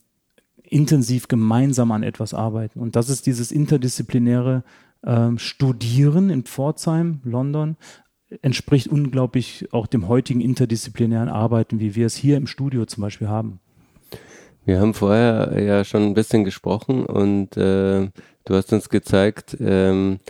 intensiv 0.63 1.29
gemeinsam 1.29 1.93
an 1.93 2.03
etwas 2.03 2.35
arbeiten. 2.35 2.81
Und 2.81 2.97
das 2.97 3.09
ist 3.09 3.27
dieses 3.27 3.53
interdisziplinäre 3.53 4.65
ähm, 5.07 5.39
Studieren 5.39 6.31
in 6.31 6.43
Pforzheim, 6.45 7.21
London, 7.25 7.77
entspricht 8.43 8.89
unglaublich 8.89 9.69
auch 9.73 9.87
dem 9.87 10.09
heutigen 10.09 10.41
interdisziplinären 10.41 11.29
Arbeiten, 11.29 11.79
wie 11.81 11.95
wir 11.95 12.07
es 12.07 12.17
hier 12.17 12.37
im 12.37 12.47
Studio 12.47 12.85
zum 12.87 13.03
Beispiel 13.03 13.29
haben. 13.29 13.61
Wir 14.65 14.81
haben 14.81 14.95
vorher 14.95 15.63
ja 15.63 15.85
schon 15.85 16.03
ein 16.03 16.15
bisschen 16.15 16.43
gesprochen 16.45 17.05
und 17.05 17.57
äh, 17.57 18.09
du 18.45 18.55
hast 18.55 18.73
uns 18.73 18.89
gezeigt, 18.89 19.57
ähm, 19.61 20.21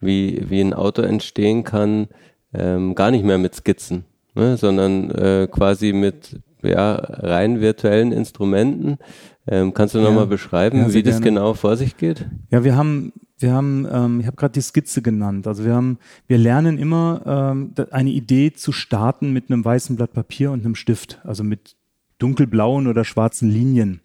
wie, 0.00 0.44
wie 0.48 0.60
ein 0.60 0.74
Auto 0.74 1.02
entstehen 1.02 1.64
kann, 1.64 2.08
ähm, 2.52 2.94
gar 2.94 3.10
nicht 3.10 3.24
mehr 3.24 3.38
mit 3.38 3.54
Skizzen, 3.54 4.04
ne, 4.34 4.56
sondern 4.56 5.10
äh, 5.10 5.48
quasi 5.50 5.92
mit 5.92 6.38
ja, 6.62 6.92
rein 6.94 7.60
virtuellen 7.60 8.12
Instrumenten. 8.12 8.98
Ähm, 9.46 9.72
kannst 9.72 9.94
du 9.94 9.98
Ja. 10.00 10.04
nochmal 10.04 10.26
beschreiben, 10.26 10.78
Ja, 10.78 10.92
wie 10.92 11.02
das 11.02 11.14
gerne. 11.14 11.24
genau 11.24 11.54
vor 11.54 11.76
sich 11.76 11.96
geht? 11.96 12.26
Ja, 12.50 12.64
wir 12.64 12.76
haben, 12.76 13.12
wir 13.38 13.52
haben, 13.52 13.86
ähm, 13.90 14.20
ich 14.20 14.26
habe 14.26 14.36
gerade 14.36 14.52
die 14.52 14.60
Skizze 14.60 15.02
genannt. 15.02 15.46
Also 15.46 15.64
wir 15.64 15.74
haben, 15.74 15.98
wir 16.26 16.38
lernen 16.38 16.78
immer 16.78 17.22
ähm, 17.26 17.72
eine 17.90 18.10
Idee 18.10 18.52
zu 18.52 18.72
starten 18.72 19.32
mit 19.32 19.50
einem 19.50 19.64
weißen 19.64 19.96
Blatt 19.96 20.12
Papier 20.12 20.50
und 20.50 20.64
einem 20.64 20.74
Stift, 20.74 21.20
also 21.24 21.44
mit 21.44 21.76
dunkelblauen 22.18 22.86
oder 22.86 23.04
schwarzen 23.04 23.48
Linien. 23.48 24.00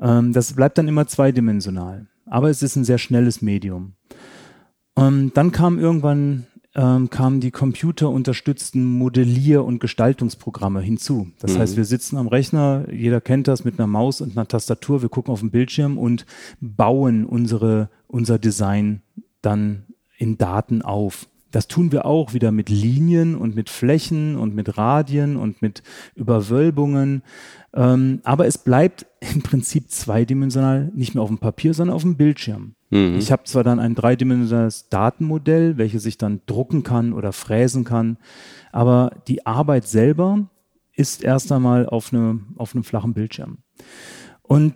Ähm, 0.00 0.32
das 0.32 0.52
bleibt 0.52 0.78
dann 0.78 0.88
immer 0.88 1.06
zweidimensional, 1.06 2.06
aber 2.26 2.50
es 2.50 2.62
ist 2.62 2.76
ein 2.76 2.84
sehr 2.84 2.98
schnelles 2.98 3.40
Medium. 3.40 3.92
Ähm, 4.96 5.30
dann 5.34 5.52
kam 5.52 5.78
irgendwann 5.78 6.46
ähm, 6.76 7.08
kamen 7.08 7.40
die 7.40 7.50
computerunterstützten 7.50 8.84
Modellier- 8.84 9.64
und 9.64 9.80
Gestaltungsprogramme 9.80 10.80
hinzu. 10.82 11.28
Das 11.40 11.54
Mhm. 11.54 11.58
heißt, 11.58 11.76
wir 11.78 11.86
sitzen 11.86 12.18
am 12.18 12.28
Rechner, 12.28 12.84
jeder 12.92 13.22
kennt 13.22 13.48
das 13.48 13.64
mit 13.64 13.78
einer 13.78 13.86
Maus 13.86 14.20
und 14.20 14.36
einer 14.36 14.46
Tastatur, 14.46 15.00
wir 15.00 15.08
gucken 15.08 15.32
auf 15.32 15.40
den 15.40 15.50
Bildschirm 15.50 15.96
und 15.96 16.26
bauen 16.60 17.24
unsere, 17.24 17.88
unser 18.06 18.38
Design 18.38 19.00
dann 19.40 19.84
in 20.18 20.36
Daten 20.36 20.82
auf. 20.82 21.26
Das 21.56 21.68
tun 21.68 21.90
wir 21.90 22.04
auch 22.04 22.34
wieder 22.34 22.52
mit 22.52 22.68
Linien 22.68 23.34
und 23.34 23.56
mit 23.56 23.70
Flächen 23.70 24.36
und 24.36 24.54
mit 24.54 24.76
Radien 24.76 25.38
und 25.38 25.62
mit 25.62 25.82
Überwölbungen. 26.14 27.22
Ähm, 27.72 28.20
aber 28.24 28.46
es 28.46 28.58
bleibt 28.58 29.06
im 29.20 29.40
Prinzip 29.40 29.90
zweidimensional, 29.90 30.92
nicht 30.94 31.14
mehr 31.14 31.22
auf 31.22 31.30
dem 31.30 31.38
Papier, 31.38 31.72
sondern 31.72 31.96
auf 31.96 32.02
dem 32.02 32.18
Bildschirm. 32.18 32.74
Mhm. 32.90 33.16
Ich 33.16 33.32
habe 33.32 33.44
zwar 33.44 33.64
dann 33.64 33.80
ein 33.80 33.94
dreidimensionales 33.94 34.90
Datenmodell, 34.90 35.78
welches 35.78 36.04
ich 36.04 36.18
dann 36.18 36.42
drucken 36.44 36.82
kann 36.82 37.14
oder 37.14 37.32
fräsen 37.32 37.84
kann, 37.84 38.18
aber 38.70 39.22
die 39.26 39.46
Arbeit 39.46 39.88
selber 39.88 40.50
ist 40.92 41.24
erst 41.24 41.50
einmal 41.52 41.86
auf, 41.86 42.12
eine, 42.12 42.38
auf 42.56 42.74
einem 42.74 42.84
flachen 42.84 43.14
Bildschirm. 43.14 43.60
Und 44.42 44.74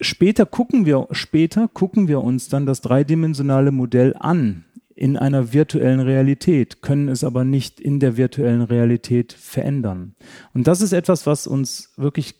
später 0.00 0.46
gucken 0.46 0.86
wir, 0.86 1.06
später 1.10 1.68
gucken 1.68 2.08
wir 2.08 2.22
uns 2.22 2.48
dann 2.48 2.64
das 2.64 2.80
dreidimensionale 2.80 3.72
Modell 3.72 4.16
an 4.18 4.64
in 5.02 5.16
einer 5.16 5.52
virtuellen 5.52 5.98
Realität, 5.98 6.80
können 6.80 7.08
es 7.08 7.24
aber 7.24 7.42
nicht 7.42 7.80
in 7.80 7.98
der 7.98 8.16
virtuellen 8.16 8.62
Realität 8.62 9.32
verändern. 9.32 10.14
Und 10.54 10.68
das 10.68 10.80
ist 10.80 10.92
etwas, 10.92 11.26
was 11.26 11.48
uns 11.48 11.92
wirklich 11.96 12.36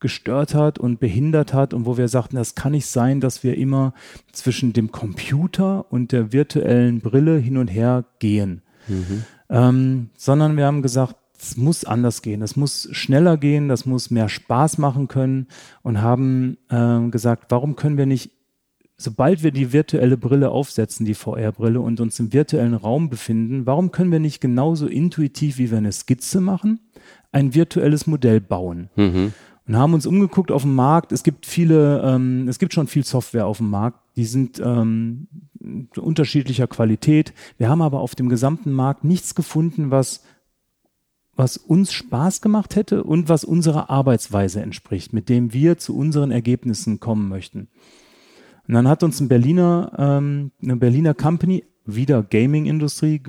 gestört 0.00 0.54
hat 0.54 0.78
und 0.78 0.98
behindert 0.98 1.52
hat 1.52 1.74
und 1.74 1.84
wo 1.84 1.98
wir 1.98 2.08
sagten, 2.08 2.36
das 2.36 2.54
kann 2.54 2.72
nicht 2.72 2.86
sein, 2.86 3.20
dass 3.20 3.44
wir 3.44 3.58
immer 3.58 3.92
zwischen 4.32 4.72
dem 4.72 4.92
Computer 4.92 5.92
und 5.92 6.10
der 6.10 6.32
virtuellen 6.32 7.00
Brille 7.00 7.36
hin 7.36 7.58
und 7.58 7.68
her 7.68 8.06
gehen, 8.18 8.62
ähm, 9.50 10.08
sondern 10.16 10.56
wir 10.56 10.64
haben 10.64 10.80
gesagt, 10.80 11.16
es 11.38 11.58
muss 11.58 11.84
anders 11.84 12.22
gehen, 12.22 12.40
es 12.40 12.56
muss 12.56 12.88
schneller 12.92 13.36
gehen, 13.36 13.68
das 13.68 13.84
muss 13.84 14.10
mehr 14.10 14.30
Spaß 14.30 14.78
machen 14.78 15.06
können 15.06 15.48
und 15.82 16.00
haben 16.00 16.56
ähm, 16.70 17.10
gesagt, 17.10 17.50
warum 17.50 17.76
können 17.76 17.98
wir 17.98 18.06
nicht 18.06 18.30
sobald 18.96 19.42
wir 19.42 19.50
die 19.50 19.72
virtuelle 19.72 20.16
Brille 20.16 20.50
aufsetzen, 20.50 21.04
die 21.04 21.14
VR-Brille 21.14 21.80
und 21.80 22.00
uns 22.00 22.18
im 22.18 22.32
virtuellen 22.32 22.74
Raum 22.74 23.10
befinden, 23.10 23.66
warum 23.66 23.90
können 23.90 24.12
wir 24.12 24.20
nicht 24.20 24.40
genauso 24.40 24.86
intuitiv, 24.86 25.58
wie 25.58 25.70
wir 25.70 25.78
eine 25.78 25.92
Skizze 25.92 26.40
machen, 26.40 26.80
ein 27.32 27.54
virtuelles 27.54 28.06
Modell 28.06 28.40
bauen? 28.40 28.88
Mhm. 28.96 29.32
und 29.66 29.76
haben 29.76 29.94
uns 29.94 30.06
umgeguckt 30.06 30.52
auf 30.52 30.62
dem 30.62 30.74
Markt. 30.74 31.12
Es 31.12 31.22
gibt 31.22 31.44
viele, 31.44 32.00
ähm, 32.02 32.48
es 32.48 32.58
gibt 32.58 32.72
schon 32.72 32.86
viel 32.86 33.04
Software 33.04 33.46
auf 33.46 33.58
dem 33.58 33.68
Markt, 33.68 33.98
die 34.16 34.24
sind 34.24 34.60
ähm, 34.64 35.26
unterschiedlicher 35.96 36.68
Qualität. 36.68 37.34
Wir 37.58 37.68
haben 37.68 37.82
aber 37.82 38.00
auf 38.00 38.14
dem 38.14 38.28
gesamten 38.28 38.72
Markt 38.72 39.04
nichts 39.04 39.34
gefunden, 39.34 39.90
was 39.90 40.22
was 41.36 41.58
uns 41.58 41.92
Spaß 41.92 42.40
gemacht 42.40 42.76
hätte 42.76 43.04
und 43.04 43.28
was 43.28 43.44
unserer 43.44 43.90
Arbeitsweise 43.90 44.62
entspricht, 44.62 45.12
mit 45.12 45.28
dem 45.28 45.52
wir 45.52 45.76
zu 45.76 45.94
unseren 45.94 46.30
Ergebnissen 46.30 46.98
kommen 46.98 47.28
möchten. 47.28 47.68
Und 48.68 48.74
dann 48.74 48.88
hat 48.88 49.02
uns 49.02 49.20
ein 49.20 49.28
Berliner, 49.28 49.92
ähm, 49.98 50.50
eine 50.62 50.76
Berliner 50.76 51.14
Company, 51.14 51.64
wieder 51.86 52.22
Gaming-Industrie, 52.22 53.22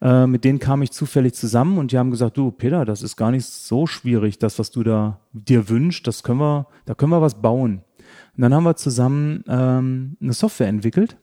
äh, 0.00 0.26
mit 0.26 0.44
denen 0.44 0.58
kam 0.58 0.82
ich 0.82 0.92
zufällig 0.92 1.34
zusammen 1.34 1.78
und 1.78 1.92
die 1.92 1.98
haben 1.98 2.10
gesagt, 2.10 2.36
du 2.36 2.50
Peter, 2.52 2.84
das 2.84 3.02
ist 3.02 3.16
gar 3.16 3.30
nicht 3.30 3.46
so 3.46 3.86
schwierig, 3.86 4.38
das, 4.38 4.58
was 4.58 4.70
du 4.70 4.82
da 4.84 5.20
dir 5.32 5.68
wünschst, 5.68 6.06
das 6.06 6.22
können 6.22 6.38
wir, 6.38 6.68
da 6.84 6.94
können 6.94 7.10
wir 7.10 7.20
was 7.20 7.42
bauen. 7.42 7.82
Und 8.36 8.42
dann 8.42 8.54
haben 8.54 8.64
wir 8.64 8.76
zusammen 8.76 9.42
ähm, 9.48 10.16
eine 10.20 10.32
Software 10.32 10.68
entwickelt, 10.68 11.16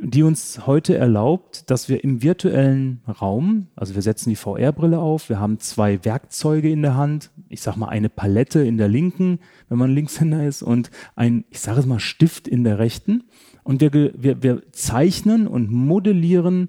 die 0.00 0.22
uns 0.22 0.66
heute 0.66 0.96
erlaubt, 0.96 1.70
dass 1.70 1.88
wir 1.88 2.04
im 2.04 2.22
virtuellen 2.22 3.02
Raum, 3.20 3.68
also 3.74 3.94
wir 3.94 4.02
setzen 4.02 4.30
die 4.30 4.36
VR-Brille 4.36 4.98
auf, 4.98 5.28
wir 5.28 5.40
haben 5.40 5.58
zwei 5.58 6.04
Werkzeuge 6.04 6.70
in 6.70 6.82
der 6.82 6.96
Hand, 6.96 7.30
ich 7.48 7.62
sag 7.62 7.76
mal 7.76 7.88
eine 7.88 8.08
Palette 8.08 8.60
in 8.60 8.78
der 8.78 8.88
linken, 8.88 9.40
wenn 9.68 9.78
man 9.78 9.92
Linkshänder 9.92 10.46
ist, 10.46 10.62
und 10.62 10.90
ein, 11.16 11.44
ich 11.50 11.60
sage 11.60 11.80
es 11.80 11.86
mal, 11.86 12.00
Stift 12.00 12.46
in 12.46 12.64
der 12.64 12.78
rechten. 12.78 13.24
Und 13.64 13.80
wir, 13.80 13.92
wir, 13.92 14.42
wir 14.42 14.72
zeichnen 14.72 15.46
und 15.46 15.70
modellieren 15.70 16.68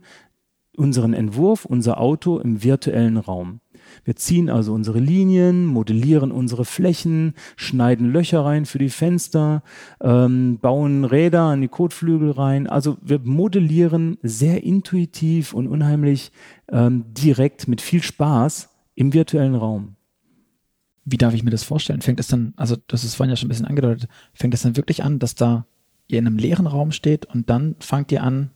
unseren 0.76 1.14
Entwurf, 1.14 1.66
unser 1.66 2.00
Auto 2.00 2.40
im 2.40 2.64
virtuellen 2.64 3.18
Raum. 3.18 3.60
Wir 4.10 4.16
ziehen 4.16 4.50
also 4.50 4.74
unsere 4.74 4.98
Linien, 4.98 5.68
modellieren 5.68 6.32
unsere 6.32 6.66
Flächen, 6.66 7.36
schneiden 7.58 8.12
Löcher 8.12 8.44
rein 8.44 8.66
für 8.66 8.80
die 8.80 8.90
Fenster, 8.90 9.62
ähm, 10.02 10.58
bauen 10.58 11.06
Räder 11.06 11.44
an 11.44 11.62
die 11.62 11.68
Kotflügel 11.68 12.32
rein. 12.32 12.66
Also 12.66 12.98
wir 13.04 13.20
modellieren 13.20 14.18
sehr 14.24 14.64
intuitiv 14.64 15.54
und 15.54 15.68
unheimlich 15.68 16.32
ähm, 16.72 17.06
direkt 17.14 17.68
mit 17.68 17.82
viel 17.82 18.02
Spaß 18.02 18.70
im 18.96 19.14
virtuellen 19.14 19.54
Raum. 19.54 19.96
Wie 21.06 21.18
darf 21.18 21.36
ich 21.36 21.44
mir 21.44 21.52
das 21.52 21.64
vorstellen? 21.64 22.02
Fängt 22.02 22.20
es 22.20 22.30
dann, 22.30 22.56
also 22.56 22.78
das 22.88 23.04
ist 23.04 23.14
vorhin 23.14 23.30
ja 23.30 23.36
schon 23.36 23.46
ein 23.46 23.50
bisschen 23.50 23.68
angedeutet, 23.68 24.10
fängt 24.34 24.56
es 24.56 24.64
dann 24.64 24.76
wirklich 24.76 25.04
an, 25.04 25.20
dass 25.20 25.36
da 25.36 25.68
ihr 26.08 26.18
in 26.18 26.26
einem 26.26 26.40
leeren 26.40 26.66
Raum 26.66 26.92
steht 26.92 27.28
und 27.28 27.48
dann 27.52 27.76
fangt 27.78 28.12
ihr 28.12 28.24
an, 28.24 28.50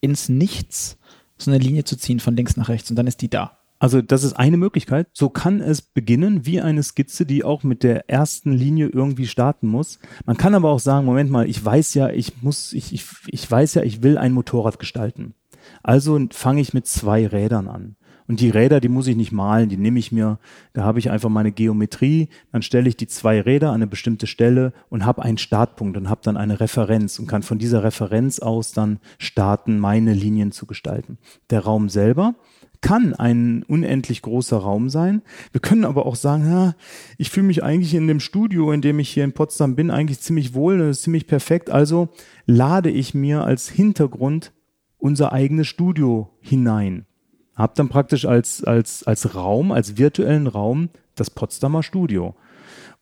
ins 0.00 0.28
Nichts 0.28 0.98
so 1.36 1.50
eine 1.50 1.58
Linie 1.58 1.82
zu 1.82 1.96
ziehen 1.96 2.20
von 2.20 2.36
links 2.36 2.56
nach 2.56 2.68
rechts 2.68 2.90
und 2.90 2.96
dann 2.96 3.08
ist 3.08 3.22
die 3.22 3.28
da. 3.28 3.57
Also 3.78 4.02
das 4.02 4.24
ist 4.24 4.34
eine 4.34 4.56
Möglichkeit. 4.56 5.08
So 5.12 5.28
kann 5.28 5.60
es 5.60 5.82
beginnen 5.82 6.44
wie 6.44 6.60
eine 6.60 6.82
Skizze, 6.82 7.26
die 7.26 7.44
auch 7.44 7.62
mit 7.62 7.82
der 7.82 8.10
ersten 8.10 8.52
Linie 8.52 8.88
irgendwie 8.88 9.26
starten 9.26 9.68
muss. 9.68 9.98
Man 10.26 10.36
kann 10.36 10.54
aber 10.54 10.70
auch 10.70 10.80
sagen, 10.80 11.06
Moment 11.06 11.30
mal, 11.30 11.48
ich 11.48 11.64
weiß 11.64 11.94
ja, 11.94 12.08
ich 12.10 12.42
muss, 12.42 12.72
ich, 12.72 12.92
ich, 12.92 13.04
ich 13.28 13.50
weiß 13.50 13.74
ja, 13.74 13.82
ich 13.82 14.02
will 14.02 14.18
ein 14.18 14.32
Motorrad 14.32 14.78
gestalten. 14.78 15.34
Also 15.82 16.18
fange 16.30 16.60
ich 16.60 16.74
mit 16.74 16.86
zwei 16.86 17.26
Rädern 17.26 17.68
an. 17.68 17.96
Und 18.28 18.40
die 18.40 18.50
Räder, 18.50 18.80
die 18.80 18.90
muss 18.90 19.06
ich 19.06 19.16
nicht 19.16 19.32
malen, 19.32 19.70
die 19.70 19.78
nehme 19.78 19.98
ich 19.98 20.12
mir, 20.12 20.38
da 20.74 20.84
habe 20.84 20.98
ich 20.98 21.10
einfach 21.10 21.30
meine 21.30 21.50
Geometrie, 21.50 22.28
dann 22.52 22.60
stelle 22.60 22.86
ich 22.86 22.96
die 22.96 23.06
zwei 23.06 23.40
Räder 23.40 23.70
an 23.70 23.76
eine 23.76 23.86
bestimmte 23.86 24.26
Stelle 24.26 24.74
und 24.90 25.06
habe 25.06 25.22
einen 25.22 25.38
Startpunkt 25.38 25.96
und 25.96 26.10
habe 26.10 26.20
dann 26.22 26.36
eine 26.36 26.60
Referenz 26.60 27.18
und 27.18 27.26
kann 27.26 27.42
von 27.42 27.58
dieser 27.58 27.82
Referenz 27.84 28.38
aus 28.38 28.72
dann 28.72 29.00
starten, 29.18 29.78
meine 29.78 30.12
Linien 30.12 30.52
zu 30.52 30.66
gestalten. 30.66 31.16
Der 31.48 31.60
Raum 31.60 31.88
selber, 31.88 32.34
kann 32.80 33.14
ein 33.14 33.64
unendlich 33.64 34.22
großer 34.22 34.56
Raum 34.56 34.88
sein. 34.88 35.22
Wir 35.52 35.60
können 35.60 35.84
aber 35.84 36.06
auch 36.06 36.16
sagen, 36.16 36.48
ja, 36.50 36.74
ich 37.16 37.30
fühle 37.30 37.46
mich 37.46 37.62
eigentlich 37.62 37.94
in 37.94 38.06
dem 38.06 38.20
Studio, 38.20 38.72
in 38.72 38.80
dem 38.80 38.98
ich 38.98 39.10
hier 39.10 39.24
in 39.24 39.32
Potsdam 39.32 39.74
bin, 39.74 39.90
eigentlich 39.90 40.20
ziemlich 40.20 40.54
wohl, 40.54 40.94
ziemlich 40.94 41.26
perfekt. 41.26 41.70
Also 41.70 42.08
lade 42.46 42.90
ich 42.90 43.14
mir 43.14 43.44
als 43.44 43.68
Hintergrund 43.68 44.52
unser 44.98 45.32
eigenes 45.32 45.66
Studio 45.66 46.30
hinein. 46.40 47.06
Hab 47.54 47.74
dann 47.74 47.88
praktisch 47.88 48.24
als, 48.24 48.62
als, 48.62 49.04
als 49.04 49.34
Raum, 49.34 49.72
als 49.72 49.96
virtuellen 49.96 50.46
Raum 50.46 50.90
das 51.16 51.30
Potsdamer 51.30 51.82
Studio. 51.82 52.36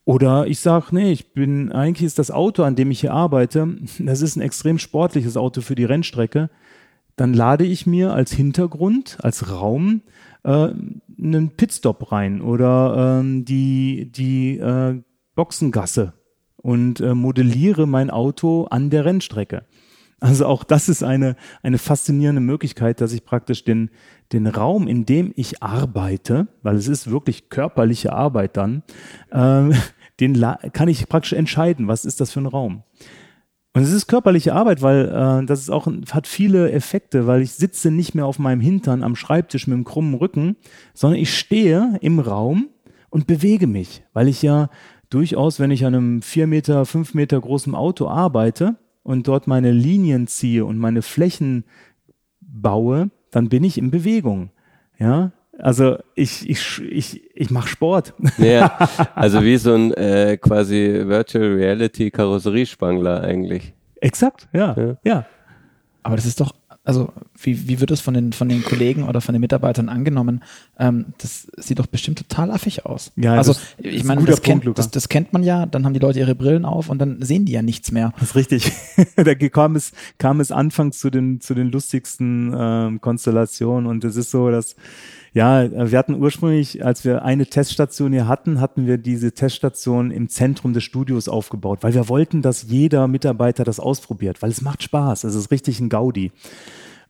Oder 0.06 0.46
ich 0.46 0.60
sage, 0.60 0.86
nee, 0.92 1.10
ich 1.10 1.32
bin, 1.32 1.72
eigentlich 1.72 2.06
ist 2.06 2.18
das 2.18 2.30
Auto, 2.30 2.62
an 2.62 2.76
dem 2.76 2.90
ich 2.90 3.00
hier 3.00 3.12
arbeite, 3.12 3.76
das 3.98 4.22
ist 4.22 4.36
ein 4.36 4.40
extrem 4.40 4.78
sportliches 4.78 5.36
Auto 5.36 5.60
für 5.60 5.74
die 5.74 5.84
Rennstrecke 5.84 6.48
dann 7.16 7.32
lade 7.32 7.64
ich 7.64 7.86
mir 7.86 8.12
als 8.12 8.32
Hintergrund, 8.32 9.18
als 9.22 9.50
Raum 9.50 10.02
äh, 10.44 10.68
einen 11.18 11.50
Pitstop 11.56 12.12
rein 12.12 12.40
oder 12.40 13.20
ähm, 13.20 13.44
die, 13.44 14.12
die 14.12 14.58
äh, 14.58 15.02
Boxengasse 15.34 16.12
und 16.56 17.00
äh, 17.00 17.14
modelliere 17.14 17.86
mein 17.86 18.10
Auto 18.10 18.64
an 18.64 18.90
der 18.90 19.04
Rennstrecke. 19.04 19.64
Also 20.18 20.46
auch 20.46 20.64
das 20.64 20.88
ist 20.88 21.02
eine, 21.02 21.36
eine 21.62 21.78
faszinierende 21.78 22.40
Möglichkeit, 22.40 23.00
dass 23.00 23.12
ich 23.12 23.24
praktisch 23.24 23.64
den, 23.64 23.90
den 24.32 24.46
Raum, 24.46 24.88
in 24.88 25.04
dem 25.04 25.32
ich 25.36 25.62
arbeite, 25.62 26.48
weil 26.62 26.76
es 26.76 26.88
ist 26.88 27.10
wirklich 27.10 27.50
körperliche 27.50 28.12
Arbeit 28.12 28.56
dann, 28.56 28.82
äh, 29.30 29.74
den 30.20 30.40
kann 30.72 30.88
ich 30.88 31.08
praktisch 31.08 31.34
entscheiden, 31.34 31.88
was 31.88 32.06
ist 32.06 32.20
das 32.20 32.32
für 32.32 32.40
ein 32.40 32.46
Raum. 32.46 32.82
Und 33.76 33.82
es 33.82 33.92
ist 33.92 34.06
körperliche 34.06 34.54
Arbeit, 34.54 34.80
weil 34.80 35.04
äh, 35.04 35.44
das 35.44 35.60
ist 35.60 35.68
auch 35.68 35.86
hat 36.10 36.26
viele 36.26 36.72
Effekte, 36.72 37.26
weil 37.26 37.42
ich 37.42 37.52
sitze 37.52 37.90
nicht 37.90 38.14
mehr 38.14 38.24
auf 38.24 38.38
meinem 38.38 38.62
Hintern 38.62 39.02
am 39.02 39.14
Schreibtisch 39.14 39.66
mit 39.66 39.74
einem 39.74 39.84
krummen 39.84 40.14
Rücken, 40.14 40.56
sondern 40.94 41.20
ich 41.20 41.36
stehe 41.36 41.98
im 42.00 42.18
Raum 42.18 42.70
und 43.10 43.26
bewege 43.26 43.66
mich, 43.66 44.02
weil 44.14 44.28
ich 44.28 44.40
ja 44.40 44.70
durchaus, 45.10 45.60
wenn 45.60 45.70
ich 45.70 45.84
an 45.84 45.94
einem 45.94 46.22
vier 46.22 46.46
Meter, 46.46 46.86
fünf 46.86 47.12
Meter 47.12 47.38
großen 47.38 47.74
Auto 47.74 48.08
arbeite 48.08 48.76
und 49.02 49.28
dort 49.28 49.46
meine 49.46 49.72
Linien 49.72 50.26
ziehe 50.26 50.64
und 50.64 50.78
meine 50.78 51.02
Flächen 51.02 51.64
baue, 52.40 53.10
dann 53.30 53.50
bin 53.50 53.62
ich 53.62 53.76
in 53.76 53.90
Bewegung. 53.90 54.52
Ja, 54.98 55.32
also 55.58 55.98
ich, 56.14 56.48
ich, 56.48 56.82
ich, 56.82 57.22
ich 57.34 57.50
mache 57.50 57.68
Sport. 57.68 58.14
Ja, 58.38 58.88
also 59.14 59.42
wie 59.42 59.56
so 59.56 59.74
ein 59.74 59.92
äh, 59.92 60.36
quasi 60.36 61.02
Virtual 61.06 61.54
Reality 61.54 62.10
Karosseriespangler 62.10 63.22
eigentlich. 63.22 63.72
Exakt, 64.00 64.48
ja, 64.52 64.76
ja. 64.76 64.96
ja. 65.04 65.26
Aber 66.02 66.16
das 66.16 66.26
ist 66.26 66.40
doch, 66.40 66.52
also 66.84 67.12
wie, 67.42 67.68
wie 67.68 67.80
wird 67.80 67.90
das 67.90 68.00
von 68.00 68.14
den, 68.14 68.32
von 68.32 68.48
den 68.48 68.62
Kollegen 68.62 69.02
oder 69.02 69.20
von 69.20 69.32
den 69.32 69.40
Mitarbeitern 69.40 69.88
angenommen? 69.88 70.44
Ähm, 70.78 71.06
das 71.18 71.48
sieht 71.56 71.80
doch 71.80 71.86
bestimmt 71.86 72.18
total 72.18 72.52
affig 72.52 72.86
aus. 72.86 73.10
Ja, 73.16 73.34
also 73.34 73.54
das, 73.54 73.62
ich 73.78 74.04
meine, 74.04 74.24
das, 74.24 74.40
kennt, 74.40 74.64
das, 74.78 74.90
das 74.90 75.08
kennt 75.08 75.32
man 75.32 75.42
ja, 75.42 75.66
dann 75.66 75.84
haben 75.84 75.94
die 75.94 75.98
Leute 75.98 76.20
ihre 76.20 76.36
Brillen 76.36 76.64
auf 76.64 76.88
und 76.88 76.98
dann 76.98 77.22
sehen 77.22 77.44
die 77.44 77.52
ja 77.52 77.62
nichts 77.62 77.90
mehr. 77.90 78.12
Das 78.20 78.30
ist 78.30 78.36
richtig. 78.36 78.70
da 79.16 79.34
kam 79.34 79.74
es, 79.74 79.92
kam 80.18 80.38
es 80.38 80.52
anfangs 80.52 81.00
zu 81.00 81.10
den, 81.10 81.40
zu 81.40 81.54
den 81.54 81.72
lustigsten 81.72 82.54
ähm, 82.56 83.00
Konstellationen 83.00 83.86
und 83.88 84.04
es 84.04 84.14
ist 84.14 84.30
so, 84.30 84.50
dass 84.50 84.76
ja, 85.36 85.90
wir 85.90 85.98
hatten 85.98 86.14
ursprünglich, 86.14 86.82
als 86.82 87.04
wir 87.04 87.22
eine 87.22 87.44
Teststation 87.44 88.10
hier 88.10 88.26
hatten, 88.26 88.58
hatten 88.58 88.86
wir 88.86 88.96
diese 88.96 89.32
Teststation 89.32 90.10
im 90.10 90.30
Zentrum 90.30 90.72
des 90.72 90.82
Studios 90.82 91.28
aufgebaut, 91.28 91.80
weil 91.82 91.92
wir 91.92 92.08
wollten, 92.08 92.40
dass 92.40 92.62
jeder 92.62 93.06
Mitarbeiter 93.06 93.62
das 93.62 93.78
ausprobiert, 93.78 94.40
weil 94.40 94.50
es 94.50 94.62
macht 94.62 94.82
Spaß. 94.82 95.24
Es 95.24 95.34
ist 95.34 95.50
richtig 95.50 95.78
ein 95.78 95.90
Gaudi. 95.90 96.32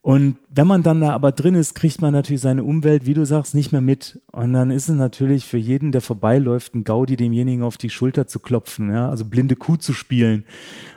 Und 0.03 0.37
wenn 0.49 0.69
man 0.69 0.85
dann 0.85 1.01
da 1.01 1.11
aber 1.11 1.33
drin 1.33 1.57
ist, 1.57 1.75
kriegt 1.75 2.01
man 2.01 2.13
natürlich 2.13 2.41
seine 2.41 2.63
Umwelt, 2.63 3.07
wie 3.07 3.15
du 3.15 3.27
sagst, 3.27 3.57
nicht 3.57 3.73
mehr 3.73 3.81
mit. 3.81 4.21
Und 4.31 4.53
dann 4.53 4.71
ist 4.71 4.89
es 4.89 4.95
natürlich 4.95 5.45
für 5.47 5.59
jeden, 5.59 5.91
der 5.91 6.01
vorbeiläuft, 6.01 6.77
ein 6.77 6.85
Gaudi, 6.85 7.17
demjenigen 7.17 7.65
auf 7.65 7.77
die 7.77 7.91
Schulter 7.91 8.29
zu 8.29 8.39
klopfen, 8.39 8.93
ja, 8.93 9.11
also 9.11 9.25
blinde 9.25 9.57
Kuh 9.57 9.77
zu 9.77 9.93
spielen. 9.93 10.45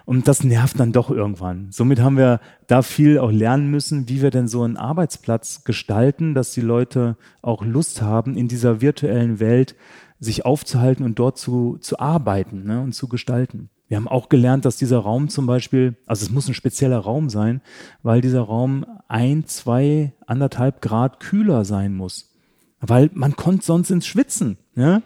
Und 0.05 0.27
das 0.27 0.43
nervt 0.43 0.79
dann 0.79 0.91
doch 0.91 1.09
irgendwann. 1.09 1.69
Somit 1.71 2.01
haben 2.01 2.17
wir 2.17 2.39
da 2.67 2.83
viel 2.83 3.17
auch 3.17 3.31
lernen 3.31 3.71
müssen, 3.71 4.09
wie 4.09 4.21
wir 4.21 4.29
denn 4.29 4.47
so 4.47 4.61
einen 4.61 4.77
Arbeitsplatz 4.77 5.63
gestalten, 5.63 6.35
dass 6.35 6.51
die 6.51 6.61
Leute 6.61 7.17
auch 7.41 7.65
Lust 7.65 8.03
haben, 8.03 8.37
in 8.37 8.47
dieser 8.47 8.79
virtuellen 8.79 9.39
Welt 9.39 9.75
sich 10.19 10.45
aufzuhalten 10.45 11.03
und 11.03 11.17
dort 11.17 11.37
zu, 11.39 11.77
zu 11.79 11.99
arbeiten 11.99 12.63
ne, 12.65 12.81
und 12.81 12.93
zu 12.93 13.07
gestalten. 13.07 13.69
Wir 13.89 13.97
haben 13.97 14.07
auch 14.07 14.29
gelernt, 14.29 14.65
dass 14.65 14.77
dieser 14.77 14.99
Raum 14.99 15.29
zum 15.29 15.47
Beispiel, 15.47 15.95
also 16.05 16.23
es 16.23 16.31
muss 16.31 16.47
ein 16.47 16.53
spezieller 16.53 16.99
Raum 16.99 17.29
sein, 17.29 17.61
weil 18.03 18.21
dieser 18.21 18.41
Raum 18.41 18.85
ein, 19.07 19.45
zwei, 19.47 20.13
anderthalb 20.27 20.81
Grad 20.81 21.19
kühler 21.19 21.65
sein 21.65 21.95
muss. 21.95 22.31
Weil 22.79 23.09
man 23.13 23.35
kommt 23.35 23.63
sonst 23.63 23.89
ins 23.89 24.05
Schwitzen. 24.05 24.57
Ja? 24.75 25.01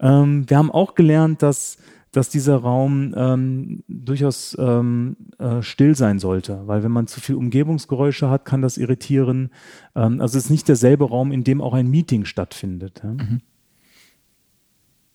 Ähm, 0.00 0.50
wir 0.50 0.58
haben 0.58 0.72
auch 0.72 0.96
gelernt, 0.96 1.42
dass, 1.42 1.78
dass 2.10 2.28
dieser 2.28 2.56
Raum 2.56 3.14
ähm, 3.16 3.84
durchaus 3.86 4.56
ähm, 4.58 5.16
äh, 5.38 5.62
still 5.62 5.94
sein 5.94 6.18
sollte, 6.18 6.66
weil 6.66 6.82
wenn 6.82 6.90
man 6.90 7.06
zu 7.06 7.20
viel 7.20 7.36
Umgebungsgeräusche 7.36 8.28
hat, 8.28 8.44
kann 8.44 8.62
das 8.62 8.78
irritieren. 8.78 9.50
Ähm, 9.94 10.20
also 10.20 10.38
es 10.38 10.46
ist 10.46 10.50
nicht 10.50 10.66
derselbe 10.66 11.08
Raum, 11.08 11.30
in 11.30 11.44
dem 11.44 11.60
auch 11.60 11.72
ein 11.72 11.88
Meeting 11.88 12.24
stattfindet. 12.24 13.00
Ja? 13.04 13.12
Mhm. 13.12 13.40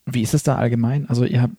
Wie 0.06 0.22
ist 0.22 0.34
es 0.34 0.44
da 0.44 0.56
allgemein? 0.56 1.10
Also 1.10 1.26
ihr 1.26 1.42
habt 1.42 1.56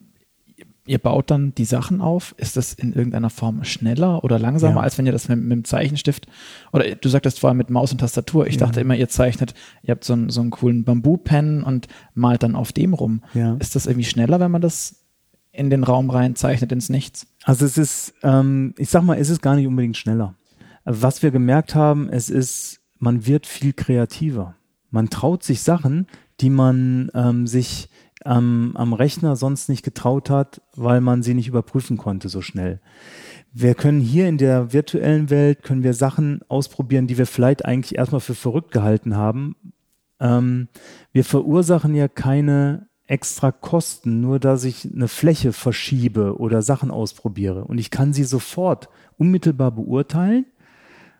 ihr 0.87 0.99
baut 0.99 1.31
dann 1.31 1.55
die 1.55 1.64
Sachen 1.64 2.01
auf. 2.01 2.35
Ist 2.38 2.57
das 2.57 2.75
in 2.75 2.92
irgendeiner 2.92 3.31
Form 3.31 3.64
schneller 3.64 4.23
oder 4.23 4.38
langsamer, 4.38 4.77
ja. 4.77 4.81
als 4.83 4.99
wenn 4.99 5.07
ihr 5.07 5.12
das 5.12 5.29
mit, 5.29 5.40
mit, 5.40 5.53
dem 5.53 5.64
Zeichenstift 5.64 6.27
oder 6.73 6.94
du 6.94 7.09
sagtest 7.09 7.40
vorher 7.40 7.55
mit 7.55 7.70
Maus 7.70 7.92
und 7.92 7.99
Tastatur. 7.99 8.47
Ich 8.47 8.57
ja. 8.57 8.66
dachte 8.66 8.81
immer, 8.81 8.94
ihr 8.94 9.09
zeichnet, 9.09 9.55
ihr 9.83 9.92
habt 9.92 10.05
so 10.05 10.12
einen, 10.12 10.31
so 10.31 10.40
einen 10.40 10.51
coolen 10.51 10.85
Bamboo-Pen 10.85 11.62
und 11.62 11.88
malt 12.14 12.42
dann 12.42 12.57
auf 12.57 12.73
dem 12.73 12.94
rum. 12.94 13.23
Ja. 13.33 13.57
Ist 13.57 13.75
das 13.77 13.87
irgendwie 13.87 14.05
schneller, 14.05 14.40
wenn 14.40 14.51
man 14.51 14.62
das 14.62 14.97
in 15.53 15.70
den 15.70 15.85
Raum 15.85 16.11
rein 16.11 16.37
zeichnet, 16.37 16.73
ins 16.73 16.90
Nichts? 16.90 17.27
Also 17.44 17.64
es 17.64 17.79
ist, 17.79 18.14
ähm, 18.23 18.75
ich 18.77 18.90
sag 18.90 19.03
mal, 19.03 19.18
es 19.18 19.31
ist 19.31 19.40
gar 19.40 19.57
nicht 19.57 19.66
unbedingt 19.66 19.97
schneller. 19.97 20.35
Was 20.85 21.23
wir 21.23 21.31
gemerkt 21.31 21.75
haben, 21.75 22.11
es 22.11 22.29
ist, 22.29 22.81
man 22.99 23.27
wird 23.27 23.47
viel 23.47 23.73
kreativer. 23.73 24.57
Man 24.90 25.09
traut 25.09 25.42
sich 25.42 25.62
Sachen, 25.62 26.07
die 26.40 26.51
man 26.51 27.11
ähm, 27.14 27.47
sich 27.47 27.88
ähm, 28.25 28.73
am 28.75 28.93
Rechner 28.93 29.37
sonst 29.37 29.69
nicht 29.69 29.83
getraut 29.83 30.31
hat, 30.31 30.63
weil 30.75 31.01
man 31.01 31.23
sie 31.23 31.35
nicht 31.35 31.49
überprüfen 31.49 31.97
konnte 31.97 32.29
so 32.29 32.41
schnell. 32.41 32.81
Wir 33.53 33.75
können 33.75 34.01
hier 34.01 34.29
in 34.29 34.39
der 34.39 34.73
virtuellen 34.73 35.31
Welt, 35.31 35.63
können 35.63 35.85
wir 35.85 35.95
Sachen 35.95 36.41
ausprobieren, 36.49 37.07
die 37.07 37.19
wir 37.19 37.27
vielleicht 37.27 37.65
eigentlich 37.65 37.97
erstmal 37.97 38.21
für 38.21 38.35
verrückt 38.35 38.73
gehalten 38.73 39.17
haben. 39.17 39.57
Ähm, 40.21 40.69
wir 41.13 41.25
verursachen 41.25 41.95
ja 41.95 42.09
keine 42.09 42.89
extra 43.07 43.53
Kosten, 43.53 44.21
nur 44.21 44.41
dass 44.41 44.65
ich 44.65 44.91
eine 44.93 45.09
Fläche 45.09 45.53
verschiebe 45.53 46.39
oder 46.39 46.63
Sachen 46.63 46.91
ausprobiere. 46.91 47.65
Und 47.65 47.79
ich 47.79 47.91
kann 47.91 48.13
sie 48.15 48.25
sofort 48.25 48.89
unmittelbar 49.19 49.73
beurteilen, 49.73 50.47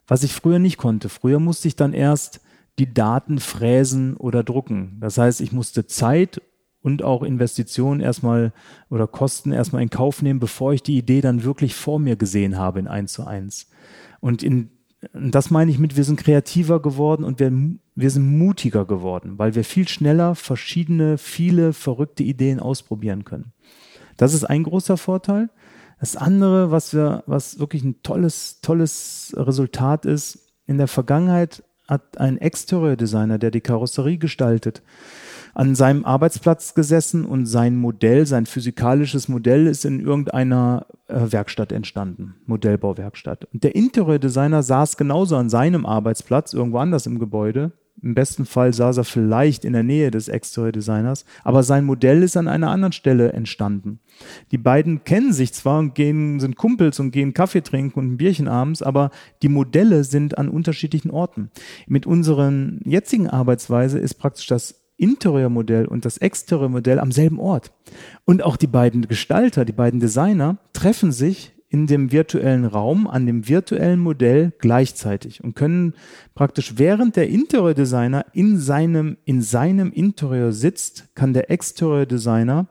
was 0.07 0.23
ich 0.23 0.33
früher 0.33 0.59
nicht 0.59 0.79
konnte. 0.79 1.09
Früher 1.09 1.39
musste 1.39 1.69
ich 1.69 1.77
dann 1.77 1.93
erst 1.93 2.41
die 2.79 2.93
Daten 2.93 3.39
fräsen 3.39 4.17
oder 4.17 4.43
drucken. 4.43 4.97
Das 5.01 5.19
heißt, 5.19 5.41
ich 5.41 5.53
musste 5.53 5.87
Zeit 5.87 6.41
und 6.85 7.03
auch 7.03 7.23
Investitionen 7.23 8.01
erstmal 8.01 8.53
oder 8.91 9.07
Kosten 9.07 9.53
erstmal 9.53 9.83
in 9.83 9.89
Kauf 9.89 10.21
nehmen, 10.21 10.39
bevor 10.39 10.75
ich 10.75 10.83
die 10.83 10.99
Idee 10.99 11.23
dann 11.23 11.43
wirklich 11.43 11.75
vor 11.75 11.99
mir 11.99 12.17
gesehen 12.17 12.59
habe 12.59 12.79
in 12.79 12.87
eins 12.87 13.15
zu 13.15 13.27
eins. 13.27 13.71
Und 14.21 14.43
in 14.43 14.71
das 15.13 15.51
meine 15.51 15.71
ich 15.71 15.79
mit, 15.79 15.97
wir 15.97 16.05
sind 16.05 16.19
kreativer 16.19 16.81
geworden 16.81 17.25
und 17.25 17.41
wir, 17.41 17.53
wir 17.95 18.11
sind 18.11 18.39
mutiger 18.39 18.85
geworden, 18.85 19.39
weil 19.39 19.55
wir 19.55 19.65
viel 19.65 19.87
schneller 19.87 20.35
verschiedene, 20.35 21.19
viele 21.19 21.73
verrückte 21.73 22.23
Ideen 22.23 22.61
ausprobieren 22.61 23.25
können. 23.25 23.53
Das 24.17 24.33
ist 24.33 24.45
ein 24.45 24.63
großer 24.63 24.97
Vorteil. 24.97 25.51
Das 26.01 26.17
andere, 26.17 26.71
was 26.71 26.95
wir, 26.95 27.23
was 27.27 27.59
wirklich 27.59 27.85
ein 27.85 28.03
tolles, 28.03 28.61
tolles 28.61 29.35
Resultat 29.37 30.07
ist, 30.07 30.55
in 30.67 30.79
der 30.79 30.89
Vergangenheit 30.89 31.63
hat 31.87 32.19
ein 32.19 32.39
Exterior-Designer, 32.39 33.39
der 33.39 33.51
die 33.51 33.61
Karosserie 33.61 34.19
gestaltet, 34.19 34.83
an 35.55 35.75
seinem 35.75 36.05
Arbeitsplatz 36.05 36.75
gesessen 36.75 37.25
und 37.25 37.47
sein 37.47 37.77
Modell, 37.77 38.27
sein 38.27 38.47
physikalisches 38.47 39.29
Modell 39.29 39.67
ist 39.67 39.85
in 39.85 40.01
irgendeiner 40.01 40.87
äh, 41.07 41.33
Werkstatt 41.33 41.73
entstanden, 41.73 42.35
Modellbauwerkstatt. 42.47 43.47
Und 43.53 43.65
der 43.65 43.75
Interiordesigner 43.75 44.63
saß 44.63 44.97
genauso 44.97 45.37
an 45.37 45.49
seinem 45.49 45.87
Arbeitsplatz, 45.87 46.53
irgendwo 46.53 46.79
anders 46.79 47.07
im 47.07 47.19
Gebäude. 47.19 47.73
Im 48.03 48.15
besten 48.15 48.45
Fall 48.45 48.75
saß 48.75 48.99
er 48.99 49.05
vielleicht 49.05 49.65
in 49.65 49.73
der 49.73 49.85
Nähe 49.85 50.11
des 50.11 50.29
Exterior-Designers, 50.29 51.25
aber 51.45 51.63
sein 51.63 51.85
Modell 51.85 52.23
ist 52.23 52.37
an 52.37 52.49
einer 52.49 52.71
anderen 52.71 52.93
Stelle 52.93 53.33
entstanden. 53.33 54.01
Die 54.51 54.59
beiden 54.59 55.05
kennen 55.05 55.33
sich 55.33 55.55
zwar 55.55 55.79
und 55.79 55.95
gehen, 55.95 56.41
sind 56.41 56.57
Kumpels 56.57 56.99
und 57.01 57.13
gehen 57.13 57.33
Kaffee 57.33 57.63
trinken 57.63 57.99
und 58.01 58.13
ein 58.13 58.17
Bierchen 58.17 58.49
abends, 58.49 58.83
aber 58.83 59.11
die 59.43 59.49
Modelle 59.49 60.05
sind 60.05 60.37
an 60.37 60.49
unterschiedlichen 60.49 61.11
Orten. 61.11 61.51
Mit 61.87 62.05
unseren 62.05 62.81
jetzigen 62.85 63.31
Arbeitsweise 63.31 64.01
ist 64.01 64.15
praktisch 64.15 64.49
das 64.49 64.84
Interiormodell 64.97 65.87
und 65.87 66.05
das 66.05 66.19
Exteriormodell 66.19 66.99
am 66.99 67.13
selben 67.13 67.39
Ort. 67.39 67.73
Und 68.25 68.43
auch 68.43 68.57
die 68.57 68.67
beiden 68.67 69.07
Gestalter, 69.09 69.65
die 69.65 69.73
beiden 69.73 70.01
Designer 70.01 70.59
treffen 70.73 71.13
sich 71.13 71.53
in 71.69 71.89
dem 71.89 72.13
virtuellen 72.13 72.67
Raum 72.67 73.09
an 73.09 73.27
dem 73.27 73.49
virtuellen 73.49 73.99
Modell 73.99 74.53
gleichzeitig 74.61 75.43
und 75.43 75.57
können 75.57 75.95
praktisch 76.37 76.75
während 76.77 77.17
der 77.17 77.29
Interior-Designer 77.29 78.27
in 78.33 78.59
seinem, 78.59 79.17
in 79.25 79.43
seinem 79.43 79.91
Interior 79.91 80.53
sitzt, 80.53 81.09
kann 81.17 81.33
der 81.33 81.51
Exterior-Designer 81.51 82.69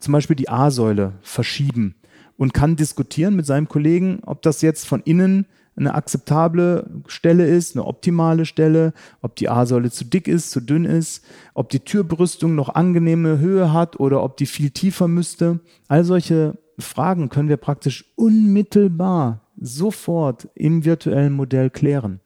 zum 0.00 0.12
Beispiel 0.12 0.34
die 0.34 0.48
A-Säule 0.48 1.12
verschieben 1.22 1.94
und 2.36 2.52
kann 2.52 2.74
diskutieren 2.74 3.36
mit 3.36 3.46
seinem 3.46 3.68
Kollegen, 3.68 4.20
ob 4.26 4.42
das 4.42 4.62
jetzt 4.62 4.88
von 4.88 5.00
innen 5.02 5.46
eine 5.76 5.94
akzeptable 5.94 7.02
Stelle 7.06 7.46
ist, 7.46 7.74
eine 7.74 7.86
optimale 7.86 8.44
Stelle, 8.44 8.92
ob 9.22 9.36
die 9.36 9.48
A-Säule 9.48 9.90
zu 9.90 10.04
dick 10.04 10.28
ist, 10.28 10.50
zu 10.50 10.60
dünn 10.60 10.84
ist, 10.84 11.24
ob 11.54 11.70
die 11.70 11.80
Türbrüstung 11.80 12.54
noch 12.54 12.74
angenehme 12.74 13.38
Höhe 13.38 13.72
hat 13.72 13.98
oder 13.98 14.22
ob 14.22 14.36
die 14.36 14.46
viel 14.46 14.70
tiefer 14.70 15.08
müsste. 15.08 15.60
All 15.88 16.04
solche 16.04 16.58
Fragen 16.78 17.28
können 17.28 17.48
wir 17.48 17.56
praktisch 17.56 18.12
unmittelbar 18.16 19.40
sofort 19.58 20.48
im 20.54 20.84
virtuellen 20.84 21.32
Modell 21.32 21.70
klären. 21.70 22.20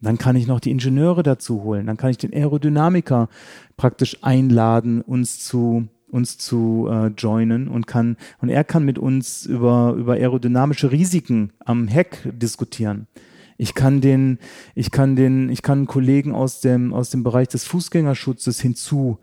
Dann 0.00 0.18
kann 0.18 0.34
ich 0.34 0.48
noch 0.48 0.58
die 0.58 0.72
Ingenieure 0.72 1.22
dazu 1.22 1.62
holen, 1.62 1.86
dann 1.86 1.96
kann 1.96 2.10
ich 2.10 2.18
den 2.18 2.34
Aerodynamiker 2.34 3.28
praktisch 3.76 4.18
einladen, 4.22 5.00
uns 5.00 5.44
zu 5.44 5.86
uns 6.12 6.38
zu 6.38 6.88
äh, 6.90 7.06
joinen 7.08 7.68
und 7.68 7.86
kann 7.86 8.16
und 8.40 8.50
er 8.50 8.64
kann 8.64 8.84
mit 8.84 8.98
uns 8.98 9.46
über 9.46 9.94
über 9.98 10.12
aerodynamische 10.12 10.92
Risiken 10.92 11.52
am 11.64 11.88
Heck 11.88 12.18
diskutieren. 12.24 13.08
Ich 13.56 13.74
kann 13.74 14.00
den 14.00 14.38
ich 14.74 14.90
kann 14.90 15.16
den 15.16 15.48
ich 15.48 15.62
kann 15.62 15.86
Kollegen 15.86 16.32
aus 16.32 16.60
dem 16.60 16.92
aus 16.92 17.10
dem 17.10 17.22
Bereich 17.24 17.48
des 17.48 17.64
Fußgängerschutzes 17.64 18.60
hinzu 18.60 19.18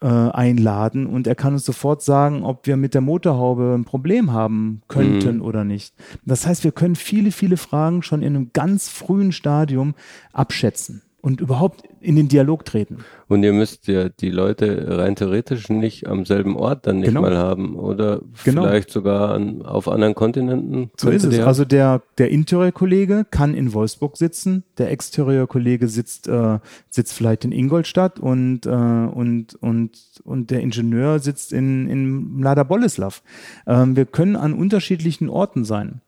äh, 0.00 0.06
einladen 0.06 1.06
und 1.06 1.26
er 1.26 1.34
kann 1.34 1.54
uns 1.54 1.64
sofort 1.64 2.02
sagen, 2.02 2.44
ob 2.44 2.66
wir 2.66 2.76
mit 2.76 2.94
der 2.94 3.00
Motorhaube 3.00 3.74
ein 3.76 3.84
Problem 3.84 4.32
haben 4.32 4.82
könnten 4.86 5.36
mhm. 5.36 5.42
oder 5.42 5.64
nicht. 5.64 5.94
Das 6.24 6.46
heißt, 6.46 6.62
wir 6.62 6.72
können 6.72 6.94
viele, 6.94 7.32
viele 7.32 7.56
Fragen 7.56 8.02
schon 8.02 8.22
in 8.22 8.36
einem 8.36 8.50
ganz 8.52 8.88
frühen 8.88 9.32
Stadium 9.32 9.94
abschätzen 10.32 11.02
und 11.22 11.40
überhaupt 11.40 11.84
in 12.04 12.16
den 12.16 12.28
Dialog 12.28 12.64
treten. 12.64 12.98
Und 13.28 13.42
ihr 13.42 13.52
müsst 13.52 13.88
ja 13.88 14.08
die 14.08 14.30
Leute 14.30 14.98
rein 14.98 15.16
theoretisch 15.16 15.68
nicht 15.68 16.06
am 16.06 16.24
selben 16.24 16.56
Ort 16.56 16.86
dann 16.86 16.98
nicht 16.98 17.08
genau. 17.08 17.22
mal 17.22 17.36
haben 17.36 17.76
oder 17.76 18.20
genau. 18.44 18.64
vielleicht 18.64 18.90
sogar 18.90 19.32
an, 19.32 19.62
auf 19.62 19.88
anderen 19.88 20.14
Kontinenten. 20.14 20.90
So 20.96 21.10
ist 21.10 21.24
es. 21.24 21.40
Also 21.40 21.64
der, 21.64 22.02
der 22.18 22.30
Interior-Kollege 22.30 23.26
kann 23.30 23.54
in 23.54 23.72
Wolfsburg 23.72 24.16
sitzen, 24.16 24.64
der 24.78 24.90
Exterior-Kollege 24.90 25.88
sitzt, 25.88 26.28
äh, 26.28 26.58
sitzt 26.90 27.14
vielleicht 27.14 27.44
in 27.44 27.52
Ingolstadt 27.52 28.20
und, 28.20 28.66
äh, 28.66 28.70
und, 28.70 29.54
und, 29.60 29.98
und 30.24 30.50
der 30.50 30.60
Ingenieur 30.60 31.18
sitzt 31.18 31.52
in, 31.52 31.88
in 31.88 32.36
Mlada 32.36 32.62
Boleslav. 32.62 33.22
Ähm, 33.66 33.96
wir 33.96 34.04
können 34.04 34.36
an 34.36 34.52
unterschiedlichen 34.52 35.28
Orten 35.28 35.64
sein. 35.64 36.00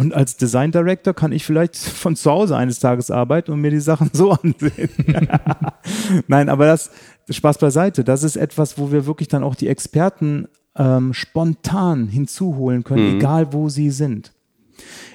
Und 0.00 0.14
als 0.14 0.38
Design 0.38 0.72
Director 0.72 1.12
kann 1.12 1.30
ich 1.30 1.44
vielleicht 1.44 1.76
von 1.76 2.16
zu 2.16 2.30
Hause 2.30 2.56
eines 2.56 2.80
Tages 2.80 3.10
arbeiten 3.10 3.52
und 3.52 3.60
mir 3.60 3.70
die 3.70 3.80
Sachen 3.80 4.08
so 4.14 4.32
ansehen. 4.32 4.88
Nein, 6.26 6.48
aber 6.48 6.64
das, 6.64 6.90
Spaß 7.28 7.58
beiseite. 7.58 8.02
Das 8.02 8.22
ist 8.22 8.36
etwas, 8.36 8.78
wo 8.78 8.90
wir 8.90 9.04
wirklich 9.04 9.28
dann 9.28 9.44
auch 9.44 9.54
die 9.54 9.68
Experten 9.68 10.48
ähm, 10.74 11.12
spontan 11.12 12.08
hinzuholen 12.08 12.82
können, 12.82 13.10
mhm. 13.10 13.16
egal 13.18 13.52
wo 13.52 13.68
sie 13.68 13.90
sind. 13.90 14.32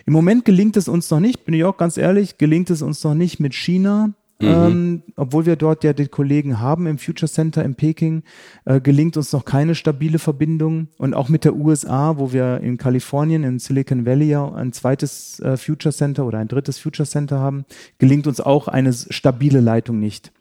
Im 0.06 0.14
Moment 0.14 0.46
gelingt 0.46 0.78
es 0.78 0.88
uns 0.88 1.10
noch 1.10 1.20
nicht, 1.20 1.46
bin 1.46 1.56
ich 1.56 1.64
auch 1.64 1.78
ganz 1.78 1.98
ehrlich, 1.98 2.38
gelingt 2.38 2.70
es 2.70 2.84
uns 2.84 3.04
noch 3.04 3.16
nicht 3.16 3.40
mit 3.40 3.56
China, 3.56 4.14
Mhm. 4.40 4.48
Ähm, 4.48 5.04
obwohl 5.16 5.46
wir 5.46 5.56
dort 5.56 5.86
ja 5.86 5.94
die 5.94 6.08
Kollegen 6.08 6.60
haben 6.60 6.88
im 6.88 6.98
Future 6.98 7.32
Center 7.32 7.64
in 7.64 7.76
Peking, 7.76 8.24
äh, 8.66 8.82
gelingt 8.82 9.16
uns 9.16 9.32
noch 9.32 9.46
keine 9.46 9.76
stabile 9.76 10.20
Verbindung. 10.20 10.90
Und 10.98 11.14
auch 11.14 11.30
mit 11.30 11.46
der 11.46 11.56
USA, 11.56 12.18
wo 12.18 12.34
wir 12.34 12.60
in 12.60 12.78
Kalifornien, 12.78 13.44
in 13.44 13.60
Silicon 13.60 14.06
Valley 14.06 14.28
ja 14.28 14.52
ein 14.54 14.74
zweites 14.74 15.40
äh, 15.40 15.56
Future 15.56 15.94
Center 15.94 16.26
oder 16.26 16.40
ein 16.40 16.50
drittes 16.50 16.80
Future 16.80 17.08
Center 17.08 17.40
haben, 17.40 17.66
gelingt 17.98 18.28
uns 18.28 18.42
auch 18.42 18.68
eine 18.68 18.92
stabile 18.92 19.62
Leitung 19.62 20.00
nicht. 20.00 20.34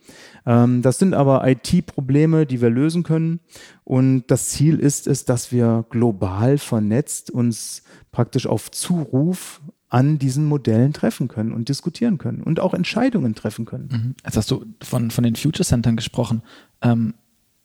Ähm, 0.45 0.83
das 0.83 0.99
sind 0.99 1.15
aber 1.15 1.47
IT-Probleme, 1.47 2.47
die 2.47 2.61
wir 2.61 2.71
lösen 2.71 3.05
können. 3.05 3.41
Und 3.85 4.25
das 4.27 4.49
Ziel 4.49 4.81
ist 4.81 5.07
es, 5.07 5.25
dass 5.25 5.53
wir 5.53 5.85
global 5.91 6.59
vernetzt 6.59 7.31
uns 7.31 7.83
praktisch 8.11 8.47
auf 8.47 8.71
Zuruf 8.71 9.61
an 9.89 10.19
diesen 10.19 10.47
Modellen 10.47 10.93
treffen 10.93 11.29
können 11.29 11.53
und 11.53 11.69
diskutieren 11.69 12.19
können 12.19 12.43
und 12.43 12.61
auch 12.61 12.75
Entscheidungen 12.75 13.35
treffen 13.35 13.65
können. 13.65 13.89
Mhm. 13.91 14.15
Jetzt 14.25 14.37
hast 14.37 14.51
du 14.51 14.65
von, 14.83 15.11
von 15.11 15.25
den 15.25 15.37
Future 15.37 15.65
Centern 15.65 15.97
gesprochen. 15.97 16.43
Ähm, 16.83 17.15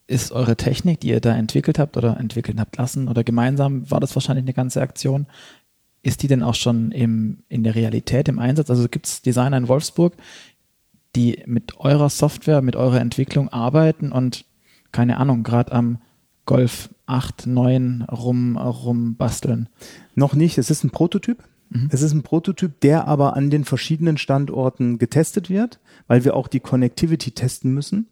ist 0.08 0.32
eure 0.32 0.56
Technik, 0.56 1.00
die 1.02 1.10
ihr 1.10 1.22
da 1.22 1.36
entwickelt 1.36 1.78
habt 1.78 1.96
oder 1.96 2.18
entwickelt 2.18 2.60
habt 2.60 2.78
lassen 2.78 3.08
oder 3.08 3.24
gemeinsam 3.24 3.90
war 3.92 4.00
das 4.00 4.16
wahrscheinlich 4.16 4.44
eine 4.44 4.54
ganze 4.54 4.82
Aktion, 4.82 5.28
ist 6.02 6.24
die 6.24 6.28
denn 6.28 6.44
auch 6.44 6.56
schon 6.56 6.92
im, 6.92 7.44
in 7.48 7.64
der 7.64 7.76
Realität 7.76 8.28
im 8.28 8.40
Einsatz? 8.40 8.70
Also 8.70 8.88
gibt 8.88 9.06
es 9.06 9.22
Designer 9.22 9.58
in 9.58 9.68
Wolfsburg, 9.68 10.14
die 11.16 11.44
mit 11.46 11.78
eurer 11.78 12.10
Software, 12.10 12.62
mit 12.62 12.76
eurer 12.76 13.00
Entwicklung 13.00 13.50
arbeiten 13.50 14.12
und 14.12 14.46
keine 14.92 15.18
Ahnung, 15.18 15.44
gerade 15.44 15.72
am 15.72 16.00
Golf 16.46 16.90
8, 17.06 17.46
9 17.48 18.04
rum, 18.04 18.58
rum 18.58 19.16
basteln? 19.16 19.70
Noch 20.16 20.34
nicht, 20.34 20.58
es 20.58 20.72
ist 20.72 20.84
ein 20.84 20.90
Prototyp. 20.90 21.44
Mhm. 21.70 21.90
Es 21.92 22.02
ist 22.02 22.14
ein 22.14 22.24
Prototyp, 22.24 22.80
der 22.82 23.08
aber 23.08 23.36
an 23.36 23.50
den 23.50 23.64
verschiedenen 23.64 24.18
Standorten 24.18 24.98
getestet 24.98 25.50
wird, 25.50 25.80
weil 26.08 26.24
wir 26.26 26.36
auch 26.36 26.48
die 26.48 26.60
Connectivity 26.60 27.32
testen 27.32 27.74
müssen. 27.74 28.08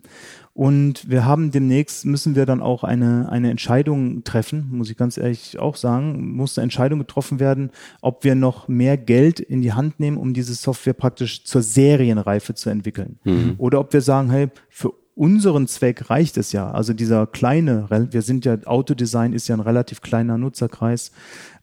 Und 0.54 1.08
wir 1.08 1.24
haben 1.24 1.52
demnächst, 1.52 2.06
müssen 2.06 2.36
wir 2.36 2.48
dann 2.48 2.62
auch 2.62 2.84
eine, 2.84 3.30
eine 3.30 3.52
Entscheidung 3.52 4.24
treffen, 4.24 4.70
muss 4.72 4.90
ich 4.90 4.98
ganz 4.98 5.18
ehrlich 5.18 5.60
auch 5.60 5.76
sagen, 5.76 6.36
muss 6.36 6.58
eine 6.58 6.64
Entscheidung 6.64 6.98
getroffen 6.98 7.40
werden, 7.40 7.70
ob 8.02 8.24
wir 8.24 8.34
noch 8.34 8.68
mehr 8.68 8.98
Geld 8.98 9.40
in 9.40 9.62
die 9.62 9.74
Hand 9.74 10.00
nehmen, 10.00 10.18
um 10.18 10.34
diese 10.34 10.56
Software 10.56 10.94
praktisch 10.94 11.44
zur 11.44 11.62
Serienreife 11.62 12.56
zu 12.56 12.72
entwickeln. 12.72 13.20
Mhm. 13.24 13.54
Oder 13.60 13.80
ob 13.80 13.94
wir 13.94 14.02
sagen, 14.02 14.32
hey, 14.32 14.50
für 14.70 14.94
unseren 15.18 15.68
Zweck 15.68 16.10
reicht 16.10 16.38
es 16.38 16.52
ja. 16.52 16.70
Also 16.72 16.94
dieser 16.94 17.26
kleine, 17.28 17.88
wir 17.90 18.22
sind 18.22 18.46
ja, 18.46 18.58
Autodesign 18.66 19.34
ist 19.34 19.48
ja 19.48 19.56
ein 19.56 19.62
relativ 19.62 20.02
kleiner 20.02 20.38
Nutzerkreis, 20.38 21.12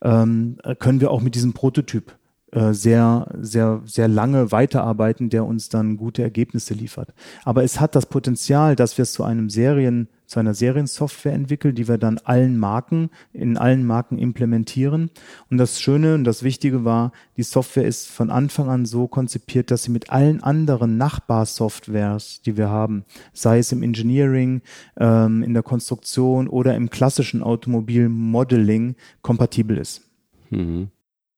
ähm, 0.02 0.58
können 0.78 1.00
wir 1.00 1.10
auch 1.10 1.20
mit 1.20 1.34
diesem 1.34 1.52
Prototyp 1.52 2.10
äh, 2.10 2.23
sehr, 2.72 3.26
sehr, 3.40 3.82
sehr 3.84 4.08
lange 4.08 4.52
weiterarbeiten, 4.52 5.30
der 5.30 5.44
uns 5.44 5.68
dann 5.68 5.96
gute 5.96 6.22
Ergebnisse 6.22 6.74
liefert. 6.74 7.12
Aber 7.44 7.64
es 7.64 7.80
hat 7.80 7.94
das 7.94 8.06
Potenzial, 8.06 8.76
dass 8.76 8.96
wir 8.96 9.02
es 9.02 9.12
zu 9.12 9.24
einem 9.24 9.50
Serien 9.50 10.08
zu 10.26 10.40
einer 10.40 10.54
Seriensoftware 10.54 11.32
entwickelt, 11.32 11.78
die 11.78 11.86
wir 11.86 11.98
dann 11.98 12.18
allen 12.24 12.58
Marken, 12.58 13.10
in 13.32 13.56
allen 13.56 13.86
Marken 13.86 14.18
implementieren. 14.18 15.10
Und 15.50 15.58
das 15.58 15.80
Schöne 15.80 16.14
und 16.14 16.24
das 16.24 16.42
Wichtige 16.42 16.84
war, 16.84 17.12
die 17.36 17.42
Software 17.42 17.84
ist 17.84 18.08
von 18.08 18.30
Anfang 18.30 18.68
an 18.68 18.86
so 18.86 19.06
konzipiert, 19.06 19.70
dass 19.70 19.84
sie 19.84 19.90
mit 19.90 20.10
allen 20.10 20.42
anderen 20.42 20.96
Nachbarsoftwares, 20.96 22.40
die 22.42 22.56
wir 22.56 22.68
haben, 22.68 23.04
sei 23.32 23.58
es 23.58 23.70
im 23.72 23.82
Engineering, 23.82 24.62
ähm, 24.96 25.42
in 25.42 25.54
der 25.54 25.62
Konstruktion 25.62 26.48
oder 26.48 26.74
im 26.74 26.90
klassischen 26.90 27.42
Automobilmodeling, 27.42 28.96
kompatibel 29.22 29.76
ist. 29.76 30.02
Mhm. 30.50 30.88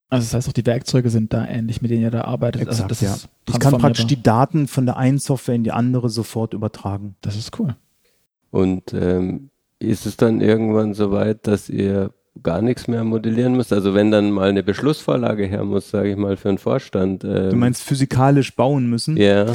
Also 0.09 0.25
das 0.25 0.35
heißt 0.35 0.49
auch, 0.49 0.53
die 0.53 0.67
Werkzeuge 0.67 1.11
sind 1.11 1.33
da 1.33 1.47
ähnlich, 1.47 1.83
mit 1.83 1.91
denen 1.91 2.03
ihr 2.03 2.11
da 2.11 2.23
arbeitet. 2.23 2.69
Also 2.69 2.85
Exakt, 2.85 3.03
also 3.03 3.05
ja. 3.07 3.55
Ich 3.55 3.59
kann 3.59 3.79
praktisch 3.79 4.07
die 4.07 4.23
Daten 4.23 4.69
von 4.69 4.87
der 4.87 4.97
einen 4.97 5.19
Software 5.19 5.57
in 5.57 5.65
die 5.65 5.73
andere 5.73 6.09
sofort 6.11 6.55
übertragen. 6.55 7.17
Das 7.23 7.37
ist 7.37 7.59
cool. 7.59 7.75
Und 8.51 8.93
ähm, 8.95 9.51
ist 9.79 10.07
es 10.07 10.17
dann 10.17 10.41
irgendwann 10.41 10.95
so 10.95 11.11
weit, 11.11 11.47
dass 11.47 11.69
ihr 11.69 12.13
gar 12.43 12.63
nichts 12.63 12.87
mehr 12.87 13.03
modellieren 13.03 13.57
müsst? 13.57 13.73
Also 13.73 13.95
wenn 13.95 14.11
dann 14.11 14.31
mal 14.31 14.49
eine 14.49 14.63
Beschlussvorlage 14.63 15.47
her 15.47 15.65
muss, 15.65 15.91
sage 15.91 16.11
ich 16.13 16.17
mal, 16.17 16.37
für 16.37 16.51
einen 16.51 16.59
Vorstand. 16.59 17.25
Ähm, 17.25 17.51
du 17.51 17.57
meinst 17.57 17.83
physikalisch 17.83 18.55
bauen 18.55 18.89
müssen? 18.89 19.17
Ja. 19.17 19.47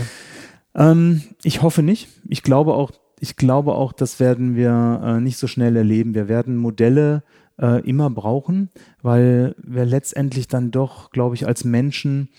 Ähm, 0.76 1.22
ich 1.44 1.62
hoffe 1.62 1.82
nicht. 1.82 2.10
Ich 2.28 2.44
glaube 2.44 2.74
auch, 2.74 2.92
ich 3.20 3.36
glaube 3.36 3.76
auch, 3.76 3.94
das 3.94 4.20
werden 4.20 4.56
wir 4.56 5.02
äh, 5.04 5.22
nicht 5.22 5.38
so 5.38 5.48
schnell 5.48 5.76
erleben. 5.78 6.14
Wir 6.14 6.28
werden 6.28 6.58
Modelle 6.58 7.24
äh, 7.60 7.88
immer 7.88 8.10
brauchen, 8.10 8.70
weil 9.02 9.56
wir 9.58 9.86
letztendlich 9.86 10.48
dann 10.48 10.72
doch, 10.72 11.12
glaube 11.12 11.36
ich, 11.36 11.48
als 11.48 11.64
Menschen 11.64 12.30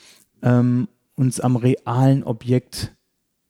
ähm, 0.43 0.89
uns 1.15 1.41
am 1.41 1.57
realen 1.57 2.25
Objekt 2.25 2.95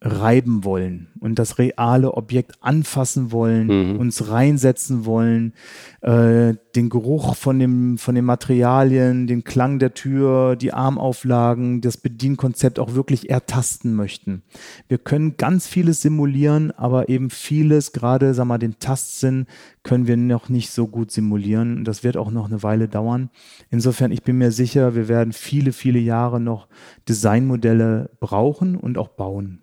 reiben 0.04 0.64
wollen 0.64 1.08
und 1.20 1.38
das 1.38 1.58
reale 1.58 2.14
Objekt 2.14 2.56
anfassen 2.60 3.30
wollen, 3.30 3.92
mhm. 3.92 4.00
uns 4.00 4.28
reinsetzen 4.28 5.06
wollen, 5.06 5.52
äh, 6.00 6.54
den 6.74 6.88
Geruch 6.90 7.36
von 7.36 7.60
dem 7.60 7.98
von 7.98 8.16
den 8.16 8.24
Materialien, 8.24 9.28
den 9.28 9.44
Klang 9.44 9.78
der 9.78 9.94
Tür, 9.94 10.56
die 10.56 10.72
Armauflagen, 10.72 11.80
das 11.80 11.98
Bedienkonzept 11.98 12.80
auch 12.80 12.94
wirklich 12.94 13.30
ertasten 13.30 13.94
möchten. 13.94 14.42
Wir 14.88 14.98
können 14.98 15.36
ganz 15.36 15.68
vieles 15.68 16.02
simulieren, 16.02 16.72
aber 16.72 17.08
eben 17.08 17.30
vieles, 17.30 17.92
gerade 17.92 18.34
sag 18.34 18.46
mal 18.46 18.58
den 18.58 18.80
Tastsinn, 18.80 19.46
können 19.84 20.08
wir 20.08 20.16
noch 20.16 20.48
nicht 20.48 20.70
so 20.70 20.88
gut 20.88 21.12
simulieren. 21.12 21.84
Das 21.84 22.02
wird 22.02 22.16
auch 22.16 22.32
noch 22.32 22.46
eine 22.46 22.64
Weile 22.64 22.88
dauern. 22.88 23.30
Insofern, 23.70 24.10
ich 24.10 24.24
bin 24.24 24.38
mir 24.38 24.50
sicher, 24.50 24.96
wir 24.96 25.06
werden 25.06 25.32
viele, 25.32 25.72
viele 25.72 26.00
Jahre 26.00 26.40
noch 26.40 26.66
Designmodelle 27.08 28.10
brauchen 28.18 28.76
und 28.76 28.98
auch 28.98 29.08
bauen. 29.08 29.60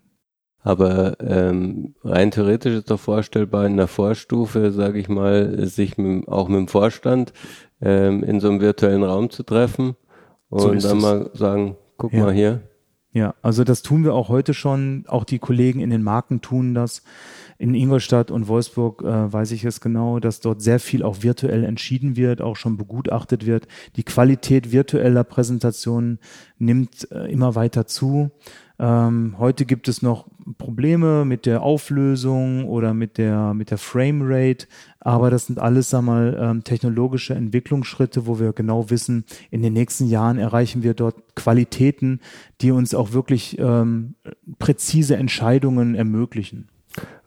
Aber 0.61 1.17
ähm, 1.21 1.95
rein 2.03 2.31
theoretisch 2.31 2.73
ist 2.73 2.91
doch 2.91 2.99
vorstellbar, 2.99 3.65
in 3.65 3.77
der 3.77 3.87
Vorstufe, 3.87 4.71
sage 4.71 4.99
ich 4.99 5.07
mal, 5.07 5.65
sich 5.65 5.97
mit, 5.97 6.27
auch 6.27 6.49
mit 6.49 6.57
dem 6.57 6.67
Vorstand 6.67 7.33
ähm, 7.81 8.23
in 8.23 8.39
so 8.39 8.49
einem 8.49 8.59
virtuellen 8.59 9.03
Raum 9.03 9.29
zu 9.29 9.43
treffen 9.43 9.95
und 10.49 10.81
so 10.81 10.87
dann 10.87 10.97
es. 10.97 11.03
mal 11.03 11.29
sagen, 11.33 11.77
guck 11.97 12.13
ja. 12.13 12.23
mal 12.23 12.33
hier. 12.33 12.61
Ja, 13.11 13.33
also 13.41 13.63
das 13.63 13.81
tun 13.81 14.03
wir 14.03 14.13
auch 14.13 14.29
heute 14.29 14.53
schon. 14.53 15.05
Auch 15.07 15.23
die 15.23 15.39
Kollegen 15.39 15.79
in 15.79 15.89
den 15.89 16.03
Marken 16.03 16.41
tun 16.41 16.73
das. 16.75 17.03
In 17.57 17.73
Ingolstadt 17.73 18.31
und 18.31 18.47
Wolfsburg 18.47 19.01
äh, 19.01 19.33
weiß 19.33 19.51
ich 19.51 19.65
es 19.65 19.81
genau, 19.81 20.19
dass 20.19 20.39
dort 20.39 20.61
sehr 20.61 20.79
viel 20.79 21.03
auch 21.03 21.23
virtuell 21.23 21.65
entschieden 21.65 22.15
wird, 22.15 22.41
auch 22.41 22.55
schon 22.55 22.77
begutachtet 22.77 23.45
wird. 23.45 23.67
Die 23.95 24.03
Qualität 24.03 24.71
virtueller 24.71 25.25
Präsentationen 25.25 26.19
nimmt 26.57 27.11
äh, 27.11 27.29
immer 27.29 27.55
weiter 27.55 27.85
zu. 27.85 28.31
Ähm, 28.77 29.35
heute 29.39 29.65
gibt 29.65 29.89
es 29.89 30.01
noch 30.01 30.27
Probleme 30.57 31.25
mit 31.25 31.45
der 31.45 31.61
Auflösung 31.61 32.65
oder 32.65 32.93
mit 32.93 33.17
der, 33.17 33.53
mit 33.53 33.71
der 33.71 33.77
Framerate, 33.77 34.67
aber 34.99 35.29
das 35.29 35.45
sind 35.45 35.59
alles, 35.59 35.89
sag 35.89 36.01
mal, 36.01 36.37
ähm, 36.39 36.63
technologische 36.63 37.35
Entwicklungsschritte, 37.35 38.25
wo 38.27 38.39
wir 38.39 38.53
genau 38.53 38.89
wissen, 38.89 39.25
in 39.51 39.61
den 39.61 39.73
nächsten 39.73 40.07
Jahren 40.07 40.37
erreichen 40.37 40.83
wir 40.83 40.93
dort 40.93 41.35
Qualitäten, 41.35 42.19
die 42.61 42.71
uns 42.71 42.93
auch 42.93 43.13
wirklich 43.13 43.57
ähm, 43.59 44.15
präzise 44.57 45.15
Entscheidungen 45.15 45.95
ermöglichen. 45.95 46.69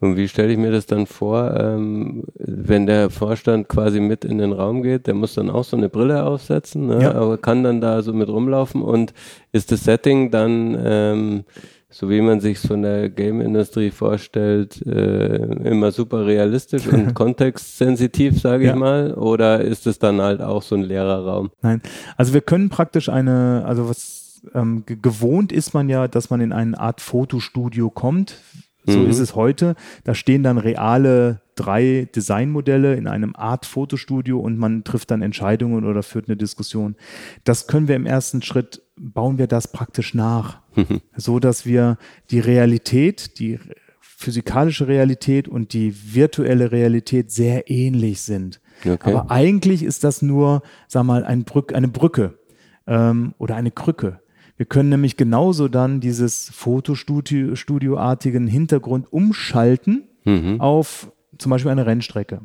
Und 0.01 0.17
wie 0.17 0.27
stelle 0.27 0.53
ich 0.53 0.59
mir 0.59 0.73
das 0.73 0.87
dann 0.87 1.07
vor, 1.07 1.55
ähm, 1.57 2.25
wenn 2.35 2.87
der 2.87 3.11
Vorstand 3.11 3.69
quasi 3.69 4.01
mit 4.01 4.25
in 4.25 4.39
den 4.39 4.53
Raum 4.53 4.83
geht, 4.83 5.07
der 5.07 5.15
muss 5.15 5.35
dann 5.35 5.49
auch 5.49 5.65
so 5.65 5.77
eine 5.77 5.89
Brille 5.89 6.25
aufsetzen, 6.25 6.87
ne? 6.87 7.03
ja. 7.03 7.15
aber 7.15 7.39
kann 7.39 7.63
dann 7.63 7.81
da 7.81 8.03
so 8.03 8.13
mit 8.13 8.29
rumlaufen 8.29 8.83
und 8.83 9.15
ist 9.53 9.71
das 9.71 9.85
Setting 9.85 10.31
dann 10.33 10.77
ähm, 10.85 11.45
so 11.93 12.09
wie 12.09 12.21
man 12.21 12.41
sich 12.41 12.59
von 12.59 12.83
der 12.83 13.11
Game-Industrie 13.11 13.91
vorstellt, 13.91 14.85
äh, 14.87 15.37
immer 15.37 15.93
super 15.93 16.27
realistisch 16.27 16.87
und 16.87 17.15
kontextsensitiv, 17.15 18.41
sage 18.41 18.65
ja. 18.65 18.73
ich 18.73 18.79
mal? 18.79 19.15
Oder 19.15 19.61
ist 19.61 19.87
es 19.87 19.99
dann 19.99 20.21
halt 20.21 20.41
auch 20.41 20.63
so 20.63 20.75
ein 20.75 20.83
leerer 20.83 21.25
Raum? 21.25 21.51
Nein, 21.61 21.83
also 22.17 22.33
wir 22.33 22.41
können 22.41 22.71
praktisch 22.71 23.09
eine, 23.09 23.65
also 23.67 23.89
was 23.89 24.43
ähm, 24.55 24.85
gewohnt 24.87 25.53
ist 25.53 25.75
man 25.75 25.89
ja, 25.89 26.09
dass 26.09 26.31
man 26.31 26.41
in 26.41 26.53
eine 26.53 26.79
Art 26.79 27.01
Fotostudio 27.01 27.91
kommt, 27.91 28.37
so 28.87 28.99
mhm. 28.99 29.11
ist 29.11 29.19
es 29.19 29.37
heute. 29.37 29.77
Da 30.05 30.15
stehen 30.15 30.43
dann 30.43 30.59
reale 30.59 31.41
drei 31.55 32.09
Designmodelle 32.15 32.95
in 32.95 33.07
einem 33.07 33.35
Art 33.37 33.67
Fotostudio 33.67 34.39
und 34.39 34.59
man 34.59 34.85
trifft 34.85 35.11
dann 35.11 35.23
Entscheidungen 35.23 35.85
oder 35.85 36.03
führt 36.03 36.29
eine 36.29 36.37
Diskussion. 36.37 36.97
Das 37.45 37.67
können 37.67 37.89
wir 37.89 37.97
im 37.97 38.07
ersten 38.07 38.43
Schritt, 38.43 38.83
bauen 38.97 39.39
wir 39.39 39.47
das 39.47 39.69
praktisch 39.69 40.15
nach, 40.15 40.61
mhm. 40.75 41.01
so 41.17 41.39
dass 41.39 41.67
wir 41.67 41.99
die 42.31 42.41
Realität, 42.41 43.39
die 43.39 43.59
physikalische 44.01 44.87
Realität 44.87 45.49
und 45.49 45.73
die 45.73 45.95
virtuelle 46.15 46.71
Realität 46.73 47.31
sehr 47.31 47.71
ähnlich 47.71 48.21
sind. 48.21 48.61
Okay. 48.85 48.99
Aber 49.03 49.31
eigentlich 49.31 49.83
ist 49.83 50.05
das 50.05 50.23
nur, 50.23 50.63
sag 50.89 51.05
mal, 51.05 51.25
ein 51.25 51.45
Brück, 51.45 51.75
eine 51.75 51.89
Brücke 51.89 52.39
ähm, 52.87 53.35
oder 53.39 53.57
eine 53.57 53.71
Krücke. 53.71 54.21
Wir 54.57 54.67
können 54.67 54.91
nämlich 54.91 55.17
genauso 55.17 55.69
dann 55.69 56.01
dieses 56.01 56.51
Fotostudioartigen 56.51 58.47
Hintergrund 58.47 59.13
umschalten 59.13 60.05
mhm. 60.25 60.61
auf 60.61 61.11
zum 61.39 61.51
Beispiel 61.51 61.71
eine 61.71 61.87
Rennstrecke. 61.87 62.43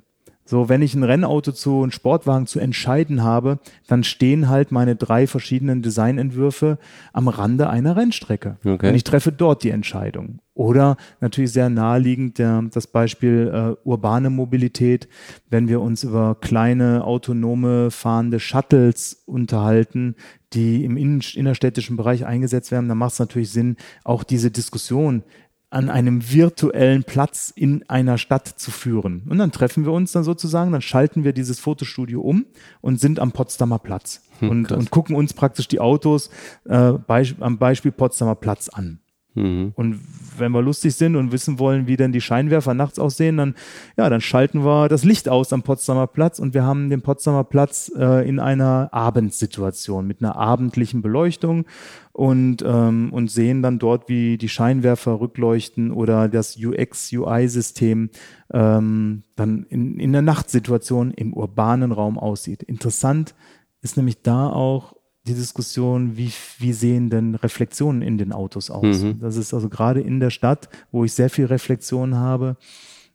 So, 0.48 0.70
wenn 0.70 0.82
ich 0.82 0.96
ein 0.96 1.04
Rennauto 1.04 1.52
zu, 1.52 1.84
ein 1.84 1.92
Sportwagen 1.92 2.48
zu 2.48 2.60
entscheiden 2.60 3.22
habe, 3.22 3.60
dann 3.86 4.06
stehen 4.06 4.48
halt 4.48 4.72
meine 4.72 4.96
drei 4.96 5.28
verschiedenen 5.28 5.82
Designentwürfe 5.82 6.78
am 7.12 7.28
Rande 7.28 7.70
einer 7.70 7.98
Rennstrecke. 7.98 8.58
Okay. 8.64 8.90
Und 8.90 8.96
ich 8.96 9.04
treffe 9.04 9.34
dort 9.34 9.64
die 9.64 9.72
Entscheidung. 9.72 10.40
Oder 10.54 10.96
natürlich 11.20 11.52
sehr 11.52 11.70
naheliegend 11.70 12.40
der, 12.40 12.64
das 12.72 12.88
Beispiel 12.88 13.52
äh, 13.54 13.88
urbane 13.88 14.30
Mobilität, 14.30 15.10
wenn 15.50 15.68
wir 15.68 15.82
uns 15.82 16.06
über 16.06 16.36
kleine 16.40 17.04
autonome 17.04 17.92
fahrende 17.92 18.40
Shuttles 18.40 19.24
unterhalten, 19.26 20.16
die 20.54 20.86
im 20.86 20.96
innerstädtischen 20.96 21.98
Bereich 21.98 22.26
eingesetzt 22.26 22.72
werden, 22.72 22.88
dann 22.88 22.98
macht 22.98 23.14
es 23.14 23.20
natürlich 23.20 23.52
Sinn, 23.52 23.76
auch 24.06 24.24
diese 24.24 24.50
Diskussion 24.50 25.24
an 25.70 25.90
einem 25.90 26.32
virtuellen 26.32 27.04
Platz 27.04 27.52
in 27.54 27.88
einer 27.90 28.18
Stadt 28.18 28.48
zu 28.48 28.72
führen. 28.72 29.24
Und 29.30 29.38
dann 29.38 29.52
treffen 29.52 29.86
wir 29.86 29.92
uns 29.92 30.14
dann 30.14 30.24
sozusagen, 30.24 30.72
dann 30.72 30.82
schalten 30.82 31.24
wir 31.24 31.34
dieses 31.34 31.60
Fotostudio 31.60 32.22
um 32.22 32.46
und 32.82 33.00
sind 33.00 33.20
am 33.20 33.34
Potsdamer 33.34 33.80
Platz 33.80 34.24
hm, 34.40 34.50
und, 34.50 34.72
und 34.72 34.92
gucken 34.92 35.16
uns 35.16 35.34
praktisch 35.34 35.68
die 35.68 35.80
Autos 35.80 36.30
äh, 36.66 36.94
Be 36.94 37.36
am 37.40 37.58
Beispiel 37.58 37.92
Potsdamer 37.92 38.36
Platz 38.36 38.70
an. 38.70 39.00
Mhm. 39.38 39.72
Und 39.76 40.00
wenn 40.38 40.52
wir 40.52 40.62
lustig 40.62 40.96
sind 40.96 41.16
und 41.16 41.32
wissen 41.32 41.60
wollen, 41.60 41.88
wie 41.88 41.96
denn 41.96 42.12
die 42.12 42.22
Scheinwerfer 42.22 42.74
nachts 42.74 42.98
aussehen, 42.98 43.38
dann, 43.38 43.56
ja, 43.98 44.10
dann 44.10 44.22
schalten 44.22 44.66
wir 44.66 44.88
das 44.88 45.04
Licht 45.04 45.30
aus 45.30 45.54
am 45.54 45.62
Potsdamer 45.62 46.08
Platz 46.08 46.40
und 46.40 46.54
wir 46.54 46.64
haben 46.64 46.90
den 46.90 47.02
Potsdamer 47.02 47.44
Platz 47.44 47.92
äh, 47.96 48.28
in 48.28 48.40
einer 48.40 48.90
Abendsituation 48.92 50.08
mit 50.08 50.22
einer 50.22 50.36
abendlichen 50.36 51.02
Beleuchtung 51.04 51.66
und, 52.14 52.64
ähm, 52.66 53.14
und 53.14 53.30
sehen 53.30 53.62
dann 53.62 53.78
dort, 53.78 54.10
wie 54.10 54.40
die 54.40 54.50
Scheinwerfer 54.50 55.20
rückleuchten 55.20 55.92
oder 55.92 56.28
das 56.30 56.58
UX-UI-System 56.58 58.10
ähm, 58.52 59.24
dann 59.36 59.66
in, 59.70 60.00
in 60.00 60.14
der 60.14 60.24
Nachtsituation 60.24 61.12
im 61.12 61.34
urbanen 61.34 61.92
Raum 61.92 62.18
aussieht. 62.18 62.64
Interessant 62.64 63.36
ist 63.82 63.98
nämlich 63.98 64.24
da 64.24 64.50
auch 64.50 64.97
die 65.28 65.34
Diskussion, 65.34 66.18
wie, 66.18 66.32
wie 66.60 66.74
sehen 66.74 67.10
denn 67.10 67.36
Reflexionen 67.36 68.02
in 68.02 68.18
den 68.18 68.32
Autos 68.32 68.70
aus? 68.70 69.04
Mhm. 69.04 69.20
Das 69.20 69.36
ist 69.36 69.54
also 69.54 69.70
gerade 69.70 70.02
in 70.02 70.20
der 70.20 70.30
Stadt, 70.30 70.70
wo 70.92 71.04
ich 71.04 71.14
sehr 71.14 71.30
viel 71.30 71.46
Reflexion 71.46 72.16
habe, 72.16 72.58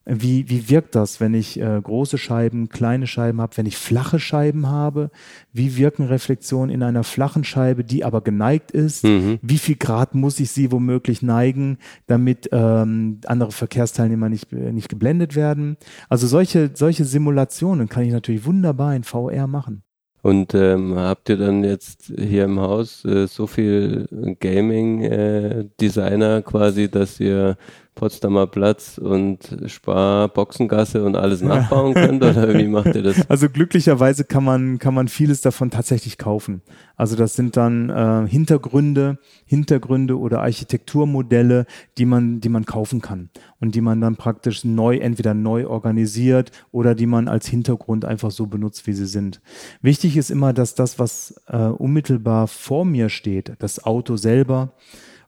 wie, 0.04 0.48
wie 0.48 0.68
wirkt 0.68 0.96
das, 0.96 1.20
wenn 1.20 1.32
ich 1.32 1.60
äh, 1.60 1.80
große 1.80 2.18
Scheiben, 2.18 2.68
kleine 2.68 3.06
Scheiben 3.06 3.40
habe, 3.40 3.56
wenn 3.56 3.66
ich 3.66 3.76
flache 3.76 4.18
Scheiben 4.18 4.66
habe? 4.66 5.10
Wie 5.52 5.76
wirken 5.76 6.06
Reflexionen 6.06 6.70
in 6.70 6.82
einer 6.82 7.04
flachen 7.04 7.44
Scheibe, 7.44 7.84
die 7.84 8.04
aber 8.04 8.20
geneigt 8.20 8.72
ist? 8.72 9.04
Mhm. 9.04 9.38
Wie 9.42 9.58
viel 9.58 9.76
Grad 9.76 10.16
muss 10.16 10.40
ich 10.40 10.50
sie 10.50 10.72
womöglich 10.72 11.22
neigen, 11.22 11.78
damit 12.08 12.48
ähm, 12.50 13.20
andere 13.26 13.52
Verkehrsteilnehmer 13.52 14.28
nicht, 14.28 14.50
nicht 14.50 14.88
geblendet 14.88 15.36
werden? 15.36 15.76
Also 16.08 16.26
solche, 16.26 16.70
solche 16.74 17.04
Simulationen 17.04 17.88
kann 17.88 18.02
ich 18.02 18.12
natürlich 18.12 18.44
wunderbar 18.44 18.96
in 18.96 19.04
VR 19.04 19.46
machen. 19.46 19.84
Und 20.22 20.54
ähm, 20.54 20.96
habt 20.96 21.28
ihr 21.28 21.36
dann 21.36 21.64
jetzt 21.64 22.12
hier 22.16 22.44
im 22.44 22.60
Haus 22.60 23.04
äh, 23.04 23.26
so 23.26 23.48
viel 23.48 24.06
Gaming-Designer 24.38 26.36
äh, 26.38 26.42
quasi, 26.42 26.88
dass 26.88 27.18
ihr 27.18 27.56
Potsdamer 27.94 28.46
Platz 28.46 28.98
und 28.98 29.56
Spar, 29.66 30.28
Boxengasse 30.28 31.04
und 31.04 31.14
alles 31.14 31.42
nachbauen 31.42 31.94
könnt 31.94 32.24
oder 32.24 32.54
wie 32.54 32.66
macht 32.66 32.94
ihr 32.94 33.02
das? 33.02 33.22
Also 33.28 33.48
glücklicherweise 33.48 34.24
kann 34.24 34.44
man, 34.44 34.78
kann 34.78 34.94
man 34.94 35.08
vieles 35.08 35.40
davon 35.40 35.70
tatsächlich 35.70 36.18
kaufen. 36.18 36.62
Also 36.96 37.16
das 37.16 37.34
sind 37.34 37.56
dann 37.56 37.90
äh, 37.90 38.26
Hintergründe, 38.28 39.18
Hintergründe 39.44 40.18
oder 40.18 40.40
Architekturmodelle, 40.40 41.66
die 41.98 42.04
man, 42.04 42.40
die 42.40 42.48
man 42.48 42.64
kaufen 42.64 43.00
kann 43.00 43.30
und 43.60 43.74
die 43.74 43.80
man 43.80 44.00
dann 44.00 44.16
praktisch 44.16 44.64
neu, 44.64 44.96
entweder 44.96 45.34
neu 45.34 45.66
organisiert 45.66 46.50
oder 46.72 46.94
die 46.94 47.06
man 47.06 47.28
als 47.28 47.46
Hintergrund 47.46 48.04
einfach 48.04 48.30
so 48.30 48.46
benutzt, 48.46 48.86
wie 48.86 48.92
sie 48.94 49.06
sind. 49.06 49.40
Wichtig 49.82 50.16
ist 50.16 50.30
immer, 50.30 50.52
dass 50.52 50.74
das, 50.74 50.98
was 50.98 51.42
äh, 51.46 51.56
unmittelbar 51.56 52.48
vor 52.48 52.84
mir 52.84 53.08
steht, 53.08 53.52
das 53.58 53.84
Auto 53.84 54.16
selber 54.16 54.72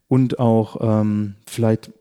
und 0.09 0.39
auch 0.39 0.77
ähm, 0.81 1.37
vielleicht 1.47 1.93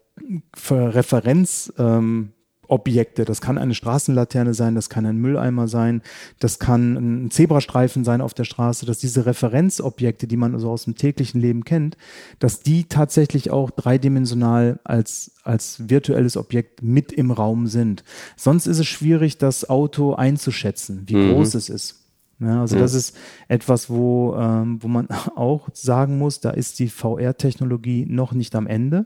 Referenzobjekte. 0.69 3.21
Ähm, 3.21 3.25
das 3.25 3.41
kann 3.41 3.57
eine 3.57 3.75
Straßenlaterne 3.75 4.53
sein, 4.53 4.75
das 4.75 4.89
kann 4.89 5.05
ein 5.05 5.17
Mülleimer 5.17 5.67
sein, 5.67 6.01
das 6.39 6.59
kann 6.59 7.25
ein 7.25 7.31
Zebrastreifen 7.31 8.03
sein 8.03 8.21
auf 8.21 8.33
der 8.33 8.45
Straße, 8.45 8.85
dass 8.85 8.99
diese 8.99 9.25
Referenzobjekte, 9.25 10.27
die 10.27 10.37
man 10.37 10.57
so 10.59 10.71
aus 10.71 10.85
dem 10.85 10.95
täglichen 10.95 11.41
Leben 11.41 11.63
kennt, 11.63 11.97
dass 12.39 12.61
die 12.61 12.85
tatsächlich 12.85 13.51
auch 13.51 13.71
dreidimensional 13.71 14.79
als, 14.83 15.31
als 15.43 15.89
virtuelles 15.89 16.37
Objekt 16.37 16.81
mit 16.81 17.11
im 17.11 17.31
Raum 17.31 17.67
sind. 17.67 18.03
Sonst 18.35 18.67
ist 18.67 18.79
es 18.79 18.87
schwierig, 18.87 19.37
das 19.37 19.69
Auto 19.69 20.13
einzuschätzen, 20.13 21.03
wie 21.07 21.15
mhm. 21.15 21.33
groß 21.33 21.55
es 21.55 21.69
ist. 21.69 21.99
Ja, 22.39 22.61
also 22.61 22.75
ja. 22.75 22.81
das 22.81 22.93
ist 22.93 23.15
etwas, 23.47 23.89
wo, 23.89 24.35
ähm, 24.35 24.81
wo 24.81 24.87
man 24.87 25.07
auch 25.35 25.69
sagen 25.73 26.17
muss, 26.17 26.39
da 26.39 26.51
ist 26.51 26.79
die 26.79 26.89
VR-Technologie 26.89 28.05
noch 28.07 28.33
nicht 28.33 28.55
am 28.55 28.67
Ende 28.67 29.05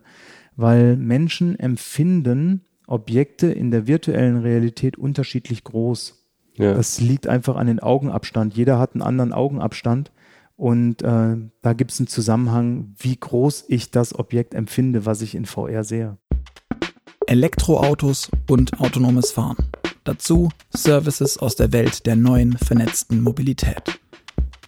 weil 0.58 0.98
Menschen 0.98 1.58
empfinden 1.58 2.66
Objekte 2.88 3.48
in 3.48 3.72
der 3.72 3.88
virtuellen 3.88 4.38
Realität 4.38 4.98
unterschiedlich 4.98 5.64
groß. 5.64 6.26
Ja. 6.56 6.74
Das 6.74 7.00
liegt 7.00 7.28
einfach 7.28 7.56
an 7.56 7.68
den 7.68 7.80
Augenabstand. 7.80 8.56
Jeder 8.56 8.80
hat 8.80 8.94
einen 8.94 9.04
anderen 9.04 9.32
Augenabstand 9.32 10.12
und 10.56 11.04
äh, 11.04 11.38
da 11.62 11.74
gibt 11.74 11.92
es 11.92 12.00
einen 12.00 12.08
Zusammenhang, 12.08 12.96
wie 12.98 13.16
groß 13.16 13.66
ich 13.68 13.92
das 13.92 14.18
Objekt 14.18 14.56
empfinde, 14.56 15.06
was 15.06 15.22
ich 15.22 15.36
in 15.36 15.46
VR 15.46 15.84
sehe. 15.84 16.18
Elektroautos 17.28 18.32
und 18.50 18.80
autonomes 18.80 19.32
Fahren. 19.32 19.58
Dazu 20.04 20.50
Services 20.74 21.38
aus 21.38 21.58
der 21.58 21.74
Welt 21.74 22.06
der 22.06 22.16
neuen 22.16 22.58
vernetzten 22.58 23.22
Mobilität. 23.22 24.00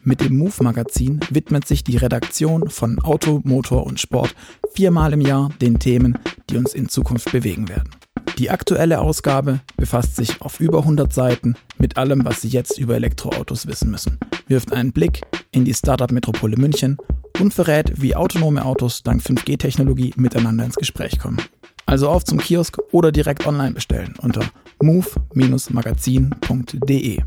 Mit 0.09 0.21
dem 0.21 0.37
Move 0.39 0.63
Magazin 0.63 1.19
widmet 1.29 1.67
sich 1.67 1.83
die 1.83 1.97
Redaktion 1.97 2.71
von 2.71 2.97
Auto, 2.97 3.41
Motor 3.43 3.85
und 3.85 3.99
Sport 3.99 4.33
viermal 4.73 5.13
im 5.13 5.21
Jahr 5.21 5.51
den 5.61 5.77
Themen, 5.77 6.17
die 6.49 6.57
uns 6.57 6.73
in 6.73 6.89
Zukunft 6.89 7.31
bewegen 7.31 7.69
werden. 7.69 7.91
Die 8.39 8.49
aktuelle 8.49 9.01
Ausgabe 9.01 9.59
befasst 9.77 10.15
sich 10.15 10.41
auf 10.41 10.59
über 10.59 10.79
100 10.79 11.13
Seiten 11.13 11.53
mit 11.77 11.97
allem, 11.97 12.25
was 12.25 12.41
Sie 12.41 12.47
jetzt 12.47 12.79
über 12.79 12.95
Elektroautos 12.95 13.67
wissen 13.67 13.91
müssen, 13.91 14.17
wirft 14.47 14.73
einen 14.73 14.93
Blick 14.93 15.21
in 15.51 15.63
die 15.63 15.75
Startup-Metropole 15.75 16.57
München 16.57 16.97
und 17.39 17.53
verrät, 17.53 18.01
wie 18.01 18.15
autonome 18.15 18.65
Autos 18.65 19.03
dank 19.03 19.21
5G-Technologie 19.21 20.15
miteinander 20.17 20.65
ins 20.65 20.77
Gespräch 20.77 21.19
kommen. 21.19 21.37
Also 21.85 22.09
auf 22.09 22.23
zum 22.23 22.39
Kiosk 22.39 22.79
oder 22.91 23.11
direkt 23.11 23.45
online 23.45 23.73
bestellen 23.73 24.15
unter 24.23 24.41
move-magazin.de. 24.81 27.19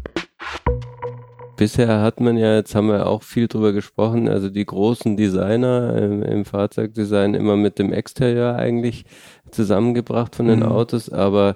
Bisher 1.63 2.01
hat 2.01 2.19
man 2.19 2.37
ja, 2.37 2.57
jetzt 2.57 2.75
haben 2.75 2.89
wir 2.89 3.07
auch 3.07 3.23
viel 3.23 3.47
drüber 3.47 3.73
gesprochen, 3.73 4.29
also 4.29 4.51
die 4.51 4.67
großen 4.67 5.17
Designer 5.17 5.97
im, 5.97 6.21
im 6.21 6.45
Fahrzeugdesign 6.45 7.35
immer 7.35 7.57
mit 7.57 7.79
dem 7.79 7.93
Exterieur 7.93 8.57
eigentlich 8.57 9.05
zusammengebracht 9.53 10.35
von 10.35 10.49
den 10.49 10.59
mhm. 10.59 10.67
Autos, 10.67 11.09
aber 11.09 11.55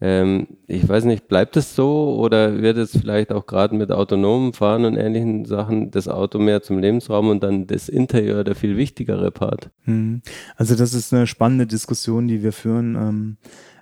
ähm, 0.00 0.46
ich 0.68 0.88
weiß 0.88 1.06
nicht, 1.06 1.26
bleibt 1.26 1.56
es 1.56 1.74
so 1.74 2.16
oder 2.20 2.62
wird 2.62 2.76
es 2.78 2.92
vielleicht 2.96 3.32
auch 3.32 3.46
gerade 3.46 3.74
mit 3.74 3.90
autonomen 3.90 4.52
Fahren 4.52 4.84
und 4.84 4.94
ähnlichen 4.94 5.44
Sachen 5.44 5.90
das 5.90 6.06
Auto 6.06 6.38
mehr 6.38 6.62
zum 6.62 6.78
Lebensraum 6.78 7.28
und 7.28 7.42
dann 7.42 7.66
das 7.66 7.88
Interieur 7.88 8.44
der 8.44 8.54
viel 8.54 8.76
wichtigere 8.76 9.32
Part? 9.32 9.70
Mhm. 9.86 10.22
Also 10.54 10.76
das 10.76 10.94
ist 10.94 11.12
eine 11.12 11.26
spannende 11.26 11.66
Diskussion, 11.66 12.28
die 12.28 12.44
wir 12.44 12.52
führen. 12.52 12.94
Ähm, 12.94 13.36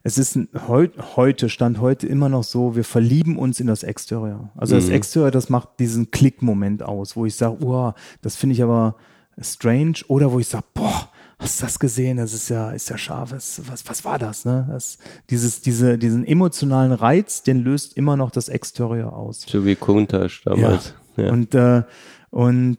es 0.06 0.18
ist 0.18 0.38
heu 0.68 0.86
heute, 1.16 1.48
Stand 1.48 1.80
heute 1.80 2.06
immer 2.06 2.28
noch 2.28 2.44
so, 2.44 2.76
wir 2.76 2.84
verlieben 2.84 3.36
uns 3.36 3.58
in 3.58 3.66
das 3.66 3.82
Exterieur. 3.82 4.50
Also 4.54 4.76
mhm. 4.76 4.80
das 4.80 4.88
Exterieur, 4.88 5.32
das 5.32 5.48
macht 5.48 5.80
diesen 5.80 6.12
Klickmoment 6.12 6.84
aus, 6.84 7.16
wo 7.16 7.26
ich 7.26 7.34
sage, 7.34 7.56
oh, 7.64 7.92
das 8.22 8.36
finde 8.36 8.54
ich 8.54 8.62
aber 8.62 8.94
strange. 9.40 9.96
Oder 10.06 10.30
wo 10.30 10.38
ich 10.38 10.46
sage, 10.46 10.64
boah, 10.74 11.10
hast 11.40 11.60
du 11.60 11.64
das 11.64 11.80
gesehen? 11.80 12.18
Das 12.18 12.34
ist 12.34 12.48
ja, 12.50 12.70
ist 12.70 12.88
ja 12.88 12.96
scharf. 12.96 13.32
Was, 13.32 13.60
was, 13.66 13.88
was 13.88 14.04
war 14.04 14.20
das? 14.20 14.44
Ne? 14.44 14.68
Das, 14.70 14.98
dieses, 15.28 15.60
diese, 15.62 15.98
diesen 15.98 16.24
emotionalen 16.24 16.92
Reiz, 16.92 17.42
den 17.42 17.64
löst 17.64 17.96
immer 17.96 18.16
noch 18.16 18.30
das 18.30 18.48
Exterieur 18.48 19.12
aus. 19.12 19.44
So 19.44 19.64
wie 19.64 19.74
Kuntasch 19.74 20.44
damals. 20.44 20.94
Ja. 21.16 21.24
ja. 21.24 21.32
Und, 21.32 21.54
äh, 21.56 21.82
und 22.30 22.78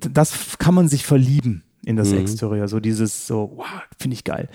das 0.00 0.58
kann 0.58 0.74
man 0.74 0.88
sich 0.88 1.06
verlieben 1.06 1.62
in 1.86 1.94
das 1.94 2.10
mhm. 2.10 2.18
Exterieur. 2.18 2.66
So 2.66 2.80
dieses, 2.80 3.28
so, 3.28 3.52
wow, 3.54 3.66
finde 4.00 4.16
ich 4.16 4.24
geil 4.24 4.48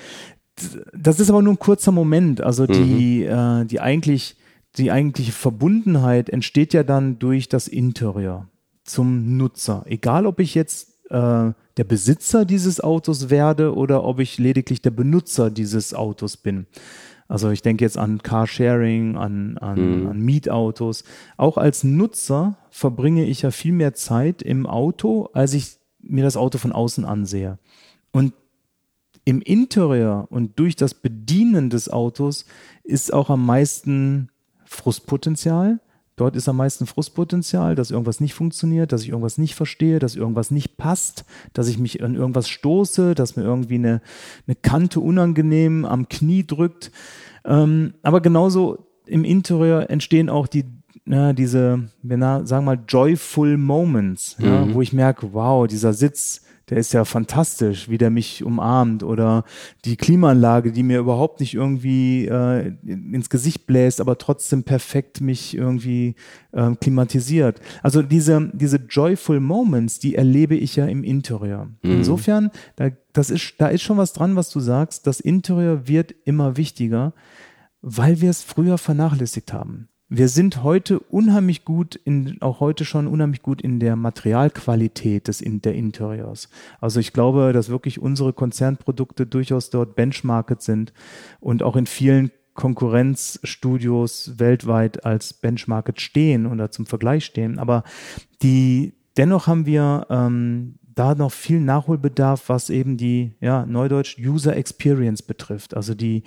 das 0.93 1.19
ist 1.19 1.29
aber 1.29 1.41
nur 1.41 1.53
ein 1.53 1.59
kurzer 1.59 1.91
Moment. 1.91 2.41
Also 2.41 2.65
die, 2.65 3.27
mhm. 3.29 3.61
äh, 3.61 3.65
die 3.65 3.79
eigentlich, 3.79 4.35
die 4.77 4.91
eigentliche 4.91 5.31
Verbundenheit 5.31 6.29
entsteht 6.29 6.73
ja 6.73 6.83
dann 6.83 7.19
durch 7.19 7.49
das 7.49 7.67
Interieur 7.67 8.47
zum 8.83 9.37
Nutzer. 9.37 9.83
Egal, 9.87 10.25
ob 10.25 10.39
ich 10.39 10.55
jetzt 10.55 10.89
äh, 11.09 11.51
der 11.77 11.83
Besitzer 11.83 12.45
dieses 12.45 12.81
Autos 12.81 13.29
werde 13.29 13.75
oder 13.75 14.03
ob 14.03 14.19
ich 14.19 14.37
lediglich 14.37 14.81
der 14.81 14.91
Benutzer 14.91 15.49
dieses 15.49 15.93
Autos 15.93 16.37
bin. 16.37 16.67
Also 17.27 17.51
ich 17.51 17.61
denke 17.61 17.85
jetzt 17.85 17.97
an 17.97 18.23
Carsharing, 18.23 19.15
an, 19.15 19.57
an, 19.59 20.01
mhm. 20.01 20.07
an 20.07 20.19
Mietautos. 20.19 21.03
Auch 21.37 21.57
als 21.57 21.83
Nutzer 21.83 22.57
verbringe 22.71 23.25
ich 23.25 23.43
ja 23.43 23.51
viel 23.51 23.71
mehr 23.71 23.93
Zeit 23.93 24.41
im 24.41 24.65
Auto, 24.65 25.29
als 25.33 25.53
ich 25.53 25.77
mir 26.01 26.23
das 26.23 26.37
Auto 26.37 26.57
von 26.57 26.71
außen 26.71 27.05
ansehe. 27.05 27.59
Und 28.11 28.33
im 29.25 29.41
Interieur 29.41 30.27
und 30.29 30.57
durch 30.59 30.75
das 30.75 30.93
Bedienen 30.93 31.69
des 31.69 31.89
Autos 31.89 32.45
ist 32.83 33.13
auch 33.13 33.29
am 33.29 33.45
meisten 33.45 34.29
Frustpotenzial. 34.65 35.79
Dort 36.15 36.35
ist 36.35 36.49
am 36.49 36.57
meisten 36.57 36.85
Frustpotenzial, 36.85 37.75
dass 37.75 37.91
irgendwas 37.91 38.19
nicht 38.19 38.33
funktioniert, 38.33 38.91
dass 38.91 39.03
ich 39.03 39.09
irgendwas 39.09 39.37
nicht 39.37 39.55
verstehe, 39.55 39.99
dass 39.99 40.17
irgendwas 40.17 40.51
nicht 40.51 40.75
passt, 40.75 41.23
dass 41.53 41.69
ich 41.69 41.79
mich 41.79 42.03
an 42.03 42.15
irgendwas 42.15 42.49
stoße, 42.49 43.15
dass 43.15 43.37
mir 43.37 43.43
irgendwie 43.43 43.75
eine, 43.75 44.01
eine 44.45 44.55
Kante 44.55 44.99
unangenehm 44.99 45.85
am 45.85 46.09
Knie 46.09 46.45
drückt. 46.45 46.91
Ähm, 47.45 47.93
aber 48.01 48.19
genauso 48.19 48.87
im 49.05 49.23
Interieur 49.23 49.89
entstehen 49.89 50.29
auch 50.29 50.47
die 50.47 50.65
ja, 51.05 51.33
diese, 51.33 51.89
wir 52.03 52.45
sagen 52.45 52.65
mal, 52.65 52.79
joyful 52.87 53.57
Moments, 53.57 54.37
mhm. 54.37 54.45
ja, 54.45 54.73
wo 54.73 54.81
ich 54.81 54.93
merke, 54.93 55.33
wow, 55.33 55.65
dieser 55.67 55.93
Sitz, 55.93 56.43
der 56.69 56.77
ist 56.77 56.93
ja 56.93 57.05
fantastisch, 57.05 57.89
wie 57.89 57.97
der 57.97 58.09
mich 58.09 58.43
umarmt 58.43 59.03
oder 59.03 59.43
die 59.85 59.95
Klimaanlage, 59.95 60.71
die 60.71 60.83
mir 60.83 60.99
überhaupt 60.99 61.39
nicht 61.39 61.53
irgendwie 61.53 62.27
äh, 62.27 62.73
ins 62.85 63.29
Gesicht 63.29 63.65
bläst, 63.65 64.01
aber 64.01 64.17
trotzdem 64.17 64.63
perfekt 64.63 65.21
mich 65.21 65.55
irgendwie 65.55 66.15
äh, 66.51 66.75
klimatisiert. 66.75 67.59
Also 67.81 68.01
diese, 68.01 68.51
diese 68.53 68.77
joyful 68.77 69.39
Moments, 69.39 69.99
die 69.99 70.15
erlebe 70.15 70.55
ich 70.55 70.75
ja 70.75 70.85
im 70.85 71.03
Interieur. 71.03 71.65
Mhm. 71.81 71.91
Insofern, 71.91 72.51
da, 72.75 72.89
das 73.13 73.29
ist, 73.29 73.55
da 73.57 73.67
ist 73.67 73.81
schon 73.81 73.97
was 73.97 74.13
dran, 74.13 74.35
was 74.35 74.49
du 74.49 74.59
sagst. 74.59 75.07
Das 75.07 75.19
Interieur 75.19 75.87
wird 75.87 76.13
immer 76.25 76.57
wichtiger, 76.57 77.13
weil 77.81 78.21
wir 78.21 78.29
es 78.29 78.43
früher 78.43 78.77
vernachlässigt 78.77 79.53
haben 79.53 79.89
wir 80.09 80.27
sind 80.27 80.63
heute 80.63 80.99
unheimlich 80.99 81.65
gut 81.65 81.95
in, 81.95 82.41
auch 82.41 82.59
heute 82.59 82.83
schon 82.83 83.05
unheimlich 83.05 83.43
gut 83.43 83.61
in 83.61 83.79
der 83.79 83.95
Materialqualität 83.95 85.27
des 85.27 85.39
in, 85.39 85.61
der 85.61 85.75
Interiors. 85.75 86.49
Also 86.81 86.99
ich 86.99 87.13
glaube, 87.13 87.53
dass 87.53 87.69
wirklich 87.69 88.01
unsere 88.01 88.33
Konzernprodukte 88.33 89.27
durchaus 89.27 89.69
dort 89.69 89.95
benchmarket 89.95 90.63
sind 90.63 90.93
und 91.39 91.61
auch 91.61 91.75
in 91.75 91.85
vielen 91.85 92.31
Konkurrenzstudios 92.55 94.33
weltweit 94.37 95.05
als 95.05 95.33
Benchmark 95.33 95.93
stehen 96.01 96.47
oder 96.47 96.71
zum 96.71 96.87
Vergleich 96.87 97.23
stehen. 97.23 97.59
Aber 97.59 97.83
die, 98.41 98.93
dennoch 99.15 99.45
haben 99.45 99.67
wir 99.67 100.07
ähm, 100.09 100.79
da 100.99 101.15
noch 101.15 101.31
viel 101.31 101.61
Nachholbedarf, 101.61 102.49
was 102.49 102.69
eben 102.69 102.97
die, 102.97 103.35
ja, 103.39 103.65
Neudeutsch 103.65 104.17
User 104.19 104.57
Experience 104.57 105.21
betrifft. 105.21 105.73
Also 105.73 105.93
die, 105.93 106.23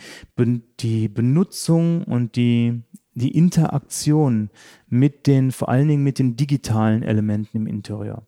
die 0.80 1.08
Benutzung 1.08 2.04
und 2.04 2.36
die, 2.36 2.80
die 3.14 3.36
Interaktion 3.36 4.50
mit 4.88 5.26
den, 5.26 5.52
vor 5.52 5.68
allen 5.68 5.88
Dingen 5.88 6.02
mit 6.02 6.18
den 6.18 6.36
digitalen 6.36 7.02
Elementen 7.02 7.56
im 7.56 7.66
Interieur. 7.66 8.22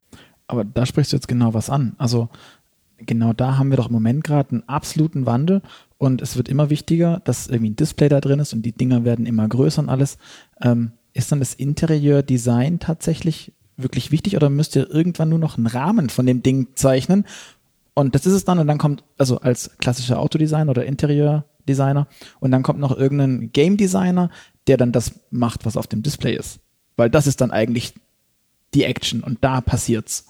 Aber 0.47 0.65
da 0.65 0.85
sprichst 0.85 1.13
du 1.13 1.17
jetzt 1.17 1.29
genau 1.29 1.55
was 1.55 1.71
an. 1.71 1.95
Also 1.99 2.29
genau 2.99 3.33
da 3.33 3.59
haben 3.59 3.71
wir 3.71 3.77
doch 3.77 3.87
im 3.87 3.93
Moment 3.93 4.25
gerade 4.25 4.51
einen 4.51 4.69
absoluten 4.69 5.27
Wandel 5.27 5.63
und 5.99 6.23
es 6.23 6.37
wird 6.37 6.49
immer 6.49 6.71
wichtiger, 6.71 7.21
dass 7.25 7.47
irgendwie 7.47 7.71
ein 7.71 7.77
Display 7.77 8.09
da 8.09 8.21
drin 8.21 8.41
ist 8.41 8.53
und 8.53 8.63
die 8.63 8.73
Dinger 8.73 9.05
werden 9.05 9.27
immer 9.27 9.49
größer 9.49 9.83
und 9.83 9.89
alles. 9.89 10.19
Ähm, 10.61 10.93
ist 11.13 11.31
dann 11.31 11.39
das 11.39 11.55
Interieurdesign 11.55 12.81
tatsächlich 12.81 13.53
wirklich 13.77 14.11
wichtig 14.11 14.37
oder 14.37 14.51
müsst 14.51 14.77
ihr 14.77 14.91
irgendwann 14.91 15.29
nur 15.29 15.39
noch 15.39 15.57
einen 15.57 15.67
Rahmen 15.67 16.11
von 16.11 16.27
dem 16.27 16.43
Ding 16.43 16.69
zeichnen? 16.75 17.25
Und 17.95 18.15
das 18.15 18.27
ist 18.27 18.33
es 18.33 18.45
dann 18.45 18.59
und 18.59 18.67
dann 18.67 18.79
kommt, 18.79 19.05
also 19.17 19.39
als 19.39 19.71
klassischer 19.79 20.19
Autodesigner 20.19 20.71
oder 20.71 20.85
Interieurdesigner 20.85 22.09
und 22.41 22.51
dann 22.51 22.65
kommt 22.65 22.81
noch 22.81 22.97
irgendein 22.97 23.53
Game 23.53 23.77
Designer, 23.77 24.31
der 24.67 24.77
dann 24.77 24.93
das 24.93 25.13
macht, 25.31 25.67
was 25.67 25.77
auf 25.77 25.87
dem 25.87 26.03
Display 26.03 26.37
ist. 26.37 26.61
Weil 26.97 27.11
das 27.11 27.27
ist 27.27 27.41
dann 27.41 27.51
eigentlich 27.51 27.95
die 28.75 28.85
Action 28.85 29.23
und 29.23 29.43
da 29.43 29.61
passiert's. 29.61 30.27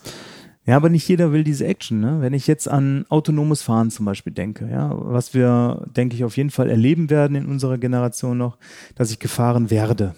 Ja, 0.66 0.76
aber 0.76 0.89
nicht 0.89 1.07
jeder 1.09 1.30
will 1.32 1.45
diese 1.45 1.66
Action. 1.66 2.01
Ne? 2.01 2.20
Wenn 2.20 2.32
ich 2.32 2.47
jetzt 2.47 2.68
an 2.68 3.05
autonomes 3.11 3.61
Fahren 3.61 3.91
zum 3.91 4.07
Beispiel 4.07 4.32
denke, 4.32 4.68
ja, 4.70 4.91
was 4.95 5.35
wir, 5.35 5.87
denke 5.95 6.16
ich, 6.16 6.24
auf 6.24 6.39
jeden 6.39 6.51
Fall 6.51 6.70
erleben 6.70 7.11
werden 7.11 7.37
in 7.37 7.47
unserer 7.47 7.76
Generation 7.76 8.39
noch, 8.39 8.57
dass 8.95 9.11
ich 9.11 9.18
gefahren 9.18 9.70
werde, 9.70 10.14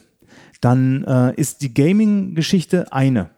dann 0.61 1.05
äh, 1.05 1.35
ist 1.35 1.63
die 1.63 1.75
Gaming-Geschichte 1.75 2.93
eine. 2.93 3.31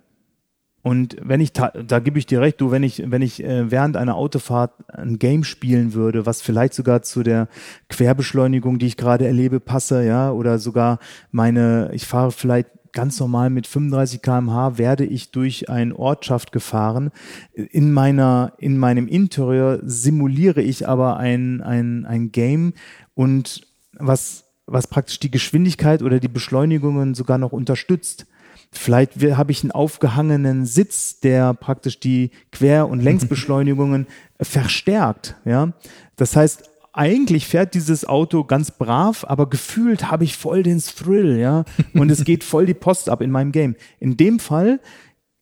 Und 0.88 1.18
wenn 1.20 1.42
ich, 1.42 1.52
da 1.52 1.98
gebe 1.98 2.18
ich 2.18 2.24
dir 2.24 2.40
recht, 2.40 2.62
du, 2.62 2.70
wenn 2.70 2.82
ich, 2.82 3.02
wenn 3.04 3.20
ich 3.20 3.44
äh, 3.44 3.70
während 3.70 3.98
einer 3.98 4.16
Autofahrt 4.16 4.72
ein 4.88 5.18
Game 5.18 5.44
spielen 5.44 5.92
würde, 5.92 6.24
was 6.24 6.40
vielleicht 6.40 6.72
sogar 6.72 7.02
zu 7.02 7.22
der 7.22 7.48
Querbeschleunigung, 7.90 8.78
die 8.78 8.86
ich 8.86 8.96
gerade 8.96 9.26
erlebe, 9.26 9.60
passe, 9.60 10.02
ja, 10.02 10.30
oder 10.30 10.58
sogar 10.58 10.98
meine, 11.30 11.90
ich 11.92 12.06
fahre 12.06 12.32
vielleicht 12.32 12.70
ganz 12.94 13.20
normal 13.20 13.50
mit 13.50 13.66
35 13.66 14.22
kmh 14.22 14.78
werde 14.78 15.04
ich 15.04 15.30
durch 15.30 15.68
eine 15.68 15.94
Ortschaft 15.94 16.52
gefahren. 16.52 17.10
In 17.52 17.92
meiner, 17.92 18.54
in 18.56 18.78
meinem 18.78 19.08
Interieur 19.08 19.80
simuliere 19.82 20.62
ich 20.62 20.88
aber 20.88 21.18
ein, 21.18 21.60
ein, 21.60 22.06
ein 22.06 22.32
Game 22.32 22.72
und 23.12 23.60
was, 23.92 24.44
was 24.64 24.86
praktisch 24.86 25.20
die 25.20 25.30
Geschwindigkeit 25.30 26.00
oder 26.00 26.18
die 26.18 26.28
Beschleunigungen 26.28 27.14
sogar 27.14 27.36
noch 27.36 27.52
unterstützt. 27.52 28.26
Vielleicht 28.70 29.14
habe 29.22 29.50
ich 29.50 29.62
einen 29.62 29.70
aufgehangenen 29.72 30.66
Sitz, 30.66 31.20
der 31.20 31.54
praktisch 31.54 32.00
die 32.00 32.30
Quer- 32.52 32.88
und 32.88 33.00
Längsbeschleunigungen 33.00 34.06
verstärkt. 34.40 35.36
Ja, 35.44 35.72
das 36.16 36.36
heißt, 36.36 36.68
eigentlich 36.92 37.46
fährt 37.46 37.74
dieses 37.74 38.04
Auto 38.04 38.44
ganz 38.44 38.72
brav, 38.72 39.24
aber 39.28 39.48
gefühlt 39.48 40.10
habe 40.10 40.24
ich 40.24 40.36
voll 40.36 40.62
den 40.62 40.80
Thrill, 40.80 41.38
ja. 41.38 41.64
Und 41.94 42.10
es 42.10 42.24
geht 42.24 42.44
voll 42.44 42.66
die 42.66 42.74
Post 42.74 43.08
ab 43.08 43.20
in 43.20 43.30
meinem 43.30 43.52
Game. 43.52 43.76
In 44.00 44.16
dem 44.16 44.38
Fall 44.38 44.80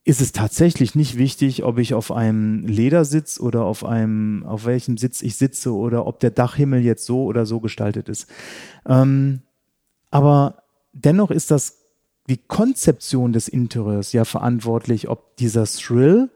ist 0.04 0.20
es 0.20 0.32
tatsächlich 0.32 0.94
nicht 0.94 1.18
wichtig, 1.18 1.64
ob 1.64 1.78
ich 1.78 1.94
auf 1.94 2.12
einem 2.12 2.64
Ledersitz 2.66 3.40
oder 3.40 3.64
auf 3.64 3.84
einem, 3.84 4.44
auf 4.46 4.64
welchem 4.64 4.98
Sitz 4.98 5.20
ich 5.20 5.36
sitze 5.36 5.74
oder 5.74 6.06
ob 6.06 6.20
der 6.20 6.30
Dachhimmel 6.30 6.80
jetzt 6.80 7.06
so 7.06 7.24
oder 7.24 7.44
so 7.44 7.58
gestaltet 7.58 8.08
ist. 8.08 8.28
Ähm, 8.86 9.40
aber 10.10 10.62
dennoch 10.92 11.32
ist 11.32 11.50
das 11.50 11.86
die 12.28 12.38
Konzeption 12.38 13.32
des 13.32 13.48
Interieurs 13.48 14.12
ja 14.12 14.24
verantwortlich, 14.24 15.08
ob 15.08 15.36
dieser 15.36 15.64
Thrill 15.64 16.30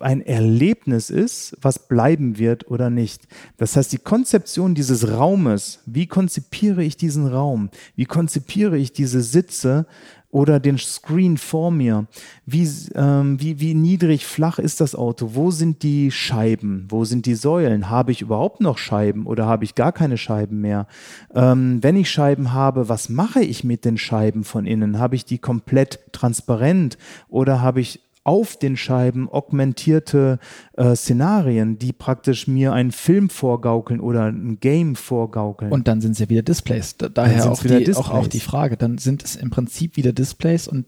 ein 0.00 0.22
Erlebnis 0.22 1.08
ist, 1.08 1.56
was 1.60 1.86
bleiben 1.86 2.38
wird 2.38 2.68
oder 2.68 2.90
nicht. 2.90 3.28
Das 3.58 3.76
heißt, 3.76 3.92
die 3.92 3.98
Konzeption 3.98 4.74
dieses 4.74 5.08
Raumes, 5.08 5.80
wie 5.86 6.08
konzipiere 6.08 6.82
ich 6.82 6.96
diesen 6.96 7.28
Raum, 7.28 7.70
wie 7.94 8.06
konzipiere 8.06 8.76
ich 8.76 8.92
diese 8.92 9.22
Sitze 9.22 9.86
oder 10.32 10.58
den 10.58 10.78
Screen 10.78 11.36
vor 11.36 11.70
mir, 11.70 12.06
wie, 12.46 12.66
ähm, 12.94 13.38
wie, 13.38 13.60
wie 13.60 13.74
niedrig, 13.74 14.26
flach 14.26 14.58
ist 14.58 14.80
das 14.80 14.94
Auto, 14.94 15.34
wo 15.34 15.50
sind 15.50 15.82
die 15.82 16.10
Scheiben, 16.10 16.86
wo 16.88 17.04
sind 17.04 17.26
die 17.26 17.34
Säulen, 17.34 17.90
habe 17.90 18.12
ich 18.12 18.22
überhaupt 18.22 18.60
noch 18.60 18.78
Scheiben 18.78 19.26
oder 19.26 19.46
habe 19.46 19.64
ich 19.64 19.74
gar 19.74 19.92
keine 19.92 20.16
Scheiben 20.16 20.62
mehr? 20.62 20.86
Ähm, 21.34 21.82
wenn 21.82 21.96
ich 21.96 22.10
Scheiben 22.10 22.54
habe, 22.54 22.88
was 22.88 23.10
mache 23.10 23.42
ich 23.42 23.62
mit 23.62 23.84
den 23.84 23.98
Scheiben 23.98 24.42
von 24.42 24.64
innen? 24.64 24.98
Habe 24.98 25.16
ich 25.16 25.26
die 25.26 25.38
komplett 25.38 26.00
transparent 26.12 26.96
oder 27.28 27.60
habe 27.60 27.82
ich 27.82 28.00
auf 28.24 28.56
den 28.56 28.76
Scheiben 28.76 29.28
augmentierte 29.28 30.38
äh, 30.74 30.94
Szenarien, 30.94 31.78
die 31.78 31.92
praktisch 31.92 32.46
mir 32.46 32.72
einen 32.72 32.92
Film 32.92 33.30
vorgaukeln 33.30 34.00
oder 34.00 34.26
ein 34.26 34.58
Game 34.60 34.94
vorgaukeln. 34.94 35.72
Und 35.72 35.88
dann 35.88 36.00
sind 36.00 36.12
es 36.12 36.18
ja 36.20 36.28
wieder 36.28 36.42
Displays. 36.42 36.96
Da, 36.96 37.08
daher 37.08 37.50
auch 37.50 37.60
die, 37.60 37.68
Displays. 37.68 37.96
Auch, 37.96 38.10
auch 38.10 38.26
die 38.28 38.40
Frage. 38.40 38.76
Dann 38.76 38.98
sind 38.98 39.24
es 39.24 39.36
im 39.36 39.50
Prinzip 39.50 39.96
wieder 39.96 40.12
Displays 40.12 40.68
und 40.68 40.86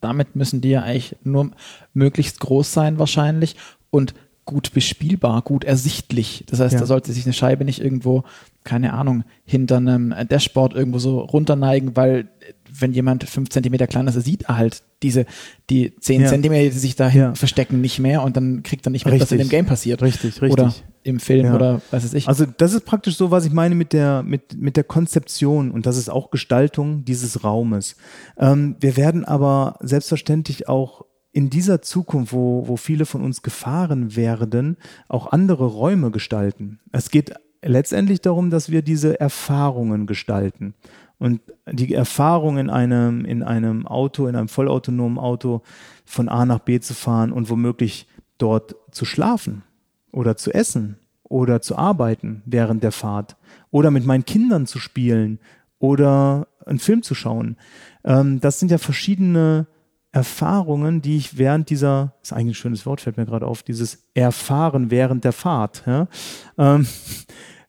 damit 0.00 0.36
müssen 0.36 0.60
die 0.60 0.70
ja 0.70 0.82
eigentlich 0.82 1.16
nur 1.24 1.50
möglichst 1.94 2.40
groß 2.40 2.72
sein 2.72 2.98
wahrscheinlich 2.98 3.56
und 3.90 4.14
gut 4.44 4.72
bespielbar, 4.72 5.42
gut 5.42 5.64
ersichtlich. 5.64 6.44
Das 6.48 6.60
heißt, 6.60 6.74
ja. 6.74 6.80
da 6.80 6.86
sollte 6.86 7.12
sich 7.12 7.26
eine 7.26 7.34
Scheibe 7.34 7.64
nicht 7.64 7.80
irgendwo, 7.80 8.24
keine 8.68 8.92
Ahnung, 8.92 9.24
hinter 9.46 9.78
einem 9.78 10.14
Dashboard 10.28 10.74
irgendwo 10.74 10.98
so 10.98 11.20
runterneigen, 11.20 11.96
weil 11.96 12.28
wenn 12.70 12.92
jemand 12.92 13.24
fünf 13.24 13.48
Zentimeter 13.48 13.86
kleiner 13.86 14.14
ist, 14.14 14.22
sieht 14.24 14.42
er 14.42 14.58
halt 14.58 14.82
diese, 15.02 15.24
die 15.70 15.96
zehn 16.00 16.20
ja. 16.20 16.28
Zentimeter, 16.28 16.70
die 16.70 16.78
sich 16.78 16.94
da 16.96 17.08
ja. 17.08 17.34
verstecken, 17.34 17.80
nicht 17.80 17.98
mehr 17.98 18.22
und 18.22 18.36
dann 18.36 18.62
kriegt 18.62 18.86
er 18.86 18.90
nicht 18.90 19.06
mit, 19.06 19.14
richtig. 19.14 19.30
was 19.30 19.32
in 19.32 19.38
dem 19.38 19.48
Game 19.48 19.64
passiert. 19.64 20.02
Richtig, 20.02 20.42
richtig. 20.42 20.52
Oder 20.52 20.74
im 21.02 21.18
Film 21.18 21.46
ja. 21.46 21.54
oder 21.54 21.80
was 21.90 22.04
weiß 22.04 22.12
ich. 22.12 22.28
Also 22.28 22.44
das 22.44 22.74
ist 22.74 22.84
praktisch 22.84 23.16
so, 23.16 23.30
was 23.30 23.46
ich 23.46 23.52
meine 23.52 23.74
mit 23.74 23.94
der, 23.94 24.22
mit, 24.22 24.60
mit 24.60 24.76
der 24.76 24.84
Konzeption 24.84 25.70
und 25.70 25.86
das 25.86 25.96
ist 25.96 26.10
auch 26.10 26.30
Gestaltung 26.30 27.06
dieses 27.06 27.42
Raumes. 27.42 27.96
Ähm, 28.36 28.76
wir 28.80 28.98
werden 28.98 29.24
aber 29.24 29.78
selbstverständlich 29.80 30.68
auch 30.68 31.06
in 31.32 31.50
dieser 31.50 31.80
Zukunft, 31.82 32.32
wo, 32.32 32.66
wo 32.66 32.76
viele 32.76 33.06
von 33.06 33.22
uns 33.22 33.42
gefahren 33.42 34.16
werden, 34.16 34.76
auch 35.08 35.28
andere 35.28 35.66
Räume 35.66 36.10
gestalten. 36.10 36.80
Es 36.92 37.10
geht 37.10 37.32
letztendlich 37.62 38.20
darum, 38.20 38.50
dass 38.50 38.70
wir 38.70 38.82
diese 38.82 39.18
Erfahrungen 39.20 40.06
gestalten. 40.06 40.74
Und 41.18 41.40
die 41.70 41.92
Erfahrung 41.94 42.58
in 42.58 42.70
einem, 42.70 43.24
in 43.24 43.42
einem 43.42 43.86
Auto, 43.86 44.26
in 44.28 44.36
einem 44.36 44.48
vollautonomen 44.48 45.18
Auto 45.18 45.62
von 46.04 46.28
A 46.28 46.46
nach 46.46 46.60
B 46.60 46.78
zu 46.78 46.94
fahren 46.94 47.32
und 47.32 47.50
womöglich 47.50 48.06
dort 48.38 48.76
zu 48.92 49.04
schlafen 49.04 49.62
oder 50.12 50.36
zu 50.36 50.54
essen 50.54 50.96
oder 51.24 51.60
zu 51.60 51.76
arbeiten 51.76 52.42
während 52.46 52.84
der 52.84 52.92
Fahrt 52.92 53.36
oder 53.70 53.90
mit 53.90 54.06
meinen 54.06 54.24
Kindern 54.24 54.66
zu 54.66 54.78
spielen 54.78 55.40
oder 55.80 56.46
einen 56.64 56.78
Film 56.78 57.02
zu 57.02 57.14
schauen. 57.14 57.56
Ähm, 58.04 58.40
das 58.40 58.60
sind 58.60 58.70
ja 58.70 58.78
verschiedene 58.78 59.66
Erfahrungen, 60.12 61.02
die 61.02 61.16
ich 61.16 61.36
während 61.36 61.70
dieser, 61.70 62.14
ist 62.22 62.32
eigentlich 62.32 62.56
ein 62.56 62.60
schönes 62.60 62.86
Wort, 62.86 63.00
fällt 63.00 63.16
mir 63.16 63.26
gerade 63.26 63.46
auf, 63.46 63.62
dieses 63.62 64.06
Erfahren 64.14 64.90
während 64.90 65.24
der 65.24 65.32
Fahrt, 65.32 65.82
ja, 65.86 66.08
ähm, 66.56 66.86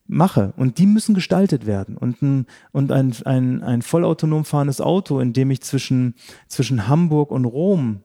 mache. 0.08 0.54
Und 0.58 0.78
die 0.78 0.88
müssen 0.88 1.14
gestaltet 1.14 1.66
werden. 1.66 1.98
Und 1.98 2.22
ein, 2.22 2.46
und 2.72 2.92
ein, 2.92 3.14
ein, 3.26 3.64
ein 3.64 3.82
vollautonom 3.82 4.46
fahrendes 4.46 4.82
Auto, 4.82 5.20
in 5.20 5.34
dem 5.34 5.52
ich 5.52 5.62
zwischen, 5.62 6.16
zwischen 6.48 6.88
Hamburg 6.88 7.32
und 7.32 7.46
Rom 7.46 8.02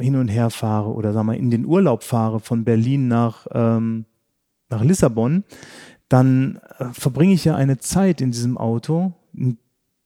hin 0.00 0.16
und 0.16 0.28
her 0.28 0.50
fahre 0.50 0.92
oder 0.92 1.12
sagen 1.12 1.28
wir 1.28 1.36
in 1.36 1.50
den 1.50 1.64
Urlaub 1.64 2.02
fahre 2.02 2.40
von 2.40 2.64
Berlin 2.64 3.08
nach, 3.08 3.46
ähm, 3.52 4.06
nach 4.68 4.82
Lissabon, 4.82 5.44
dann 6.08 6.60
äh, 6.78 6.86
verbringe 6.92 7.34
ich 7.34 7.44
ja 7.44 7.54
eine 7.54 7.78
Zeit 7.78 8.20
in 8.20 8.32
diesem 8.32 8.58
Auto. 8.58 9.12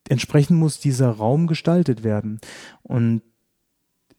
Entsprechend 0.08 0.58
muss 0.58 0.80
dieser 0.80 1.10
Raum 1.10 1.46
gestaltet 1.46 2.04
werden. 2.04 2.40
Und 2.82 3.22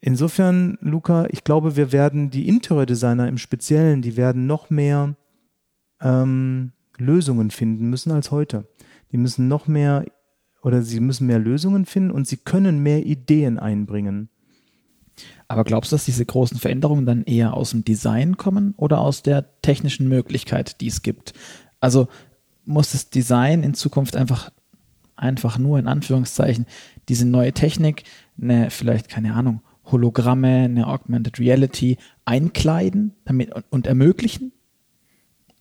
insofern, 0.06 0.78
Luca, 0.82 1.26
ich 1.32 1.43
glaube, 1.43 1.76
wir 1.76 1.91
werden 1.91 2.30
die 2.30 2.47
Interior-Designer 2.47 3.28
im 3.28 3.38
Speziellen, 3.38 4.01
die 4.01 4.16
werden 4.16 4.45
noch 4.45 4.70
mehr 4.70 5.16
ähm, 5.99 6.72
Lösungen 6.97 7.49
finden 7.49 7.89
müssen 7.89 8.12
als 8.12 8.32
heute. 8.32 8.68
Die 9.12 9.18
müssen 9.18 9.47
noch 9.47 9.68
mehr 9.68 10.06
oder 10.62 10.82
sie 10.84 10.99
müssen 10.99 11.28
mehr 11.28 11.39
Lösungen 11.39 11.86
finden 11.86 12.12
und 12.12 12.28
sie 12.28 12.38
können 12.38 12.80
mehr 12.80 13.06
Ideen 13.06 13.60
einbringen. 13.60 14.30
Aber 15.47 15.64
glaubst 15.64 15.91
du, 15.91 15.95
dass 15.95 16.06
diese 16.06 16.26
großen 16.26 16.60
Veränderungen 16.60 17.06
dann 17.06 17.24
eher 17.24 17.53
aus 17.53 17.72
dem 17.72 17.84
Design 17.84 18.38
kommen 18.38 18.74
oder 18.78 18.99
aus 18.99 19.24
der 19.24 19.62
technischen 19.62 20.08
Möglichkeit, 20.08 20.82
die 20.82 20.88
es 20.88 21.01
gibt? 21.01 21.34
Also 21.80 22.08
muss 22.64 22.91
das 22.91 23.10
Design 23.10 23.64
in 23.64 23.74
Zukunft 23.74 24.16
einfach, 24.16 24.51
einfach 25.16 25.58
nur 25.58 25.80
in 25.80 25.88
Anführungszeichen 25.88 26.66
diese 27.10 27.26
neue 27.26 27.53
Technik, 27.53 28.03
eine 28.39 28.70
vielleicht, 28.70 29.08
keine 29.08 29.34
Ahnung, 29.36 29.62
Hologramme, 29.86 30.64
eine 30.66 30.88
Augmented 30.88 31.40
Reality 31.40 31.98
einkleiden 32.26 33.14
damit, 33.26 33.54
und, 33.54 33.66
und 33.70 33.88
ermöglichen? 33.88 34.52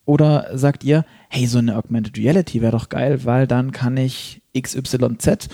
Oder 0.05 0.55
sagt 0.55 0.83
ihr, 0.83 1.03
hey, 1.29 1.47
so 1.47 1.57
eine 1.57 1.75
Augmented 1.77 2.17
Reality 2.17 2.61
wäre 2.61 2.71
doch 2.71 2.89
geil, 2.89 3.25
weil 3.25 3.47
dann 3.47 3.71
kann 3.71 3.97
ich 3.97 4.43
XYZ 4.55 5.49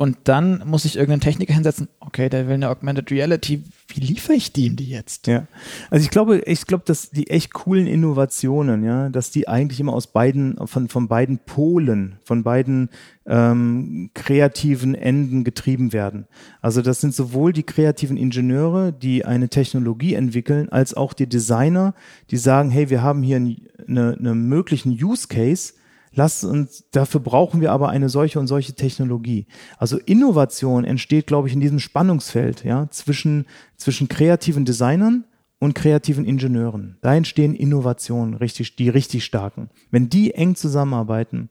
und 0.00 0.16
dann 0.24 0.62
muss 0.64 0.86
ich 0.86 0.96
irgendeinen 0.96 1.20
Techniker 1.20 1.52
hinsetzen, 1.52 1.88
okay, 2.00 2.30
der 2.30 2.46
will 2.46 2.54
eine 2.54 2.70
Augmented 2.70 3.10
Reality, 3.10 3.64
wie 3.88 4.00
liefere 4.00 4.32
ich 4.32 4.50
dem 4.50 4.74
die 4.74 4.88
jetzt? 4.88 5.26
Ja. 5.26 5.46
Also 5.90 6.02
ich 6.02 6.10
glaube, 6.10 6.38
ich 6.38 6.64
glaube, 6.64 6.84
dass 6.86 7.10
die 7.10 7.28
echt 7.28 7.52
coolen 7.52 7.86
Innovationen, 7.86 8.82
ja, 8.82 9.10
dass 9.10 9.30
die 9.30 9.46
eigentlich 9.46 9.78
immer 9.78 9.92
aus 9.92 10.06
beiden, 10.06 10.56
von, 10.66 10.88
von 10.88 11.06
beiden 11.06 11.38
Polen, 11.40 12.16
von 12.24 12.42
beiden 12.42 12.88
ähm, 13.26 14.08
kreativen 14.14 14.94
Enden 14.94 15.44
getrieben 15.44 15.92
werden. 15.92 16.26
Also 16.62 16.80
das 16.80 17.02
sind 17.02 17.14
sowohl 17.14 17.52
die 17.52 17.64
kreativen 17.64 18.16
Ingenieure, 18.16 18.94
die 18.94 19.26
eine 19.26 19.50
Technologie 19.50 20.14
entwickeln, 20.14 20.70
als 20.70 20.94
auch 20.94 21.12
die 21.12 21.28
Designer, 21.28 21.94
die 22.30 22.38
sagen, 22.38 22.70
hey, 22.70 22.88
wir 22.88 23.02
haben 23.02 23.22
hier 23.22 23.36
eine, 23.36 24.16
eine 24.18 24.34
möglichen 24.34 24.92
Use 24.92 25.28
Case, 25.28 25.74
Lass 26.12 26.42
uns, 26.42 26.84
dafür 26.90 27.20
brauchen 27.20 27.60
wir 27.60 27.70
aber 27.72 27.88
eine 27.88 28.08
solche 28.08 28.40
und 28.40 28.48
solche 28.48 28.74
Technologie. 28.74 29.46
Also 29.78 29.98
Innovation 29.98 30.84
entsteht, 30.84 31.26
glaube 31.26 31.48
ich, 31.48 31.54
in 31.54 31.60
diesem 31.60 31.78
Spannungsfeld, 31.78 32.64
ja, 32.64 32.88
zwischen, 32.90 33.46
zwischen 33.76 34.08
kreativen 34.08 34.64
Designern 34.64 35.24
und 35.60 35.74
kreativen 35.74 36.24
Ingenieuren. 36.24 36.96
Da 37.00 37.14
entstehen 37.14 37.54
Innovationen, 37.54 38.34
richtig, 38.34 38.76
die 38.76 38.88
richtig 38.88 39.24
starken. 39.24 39.68
Wenn 39.90 40.08
die 40.08 40.34
eng 40.34 40.56
zusammenarbeiten. 40.56 41.50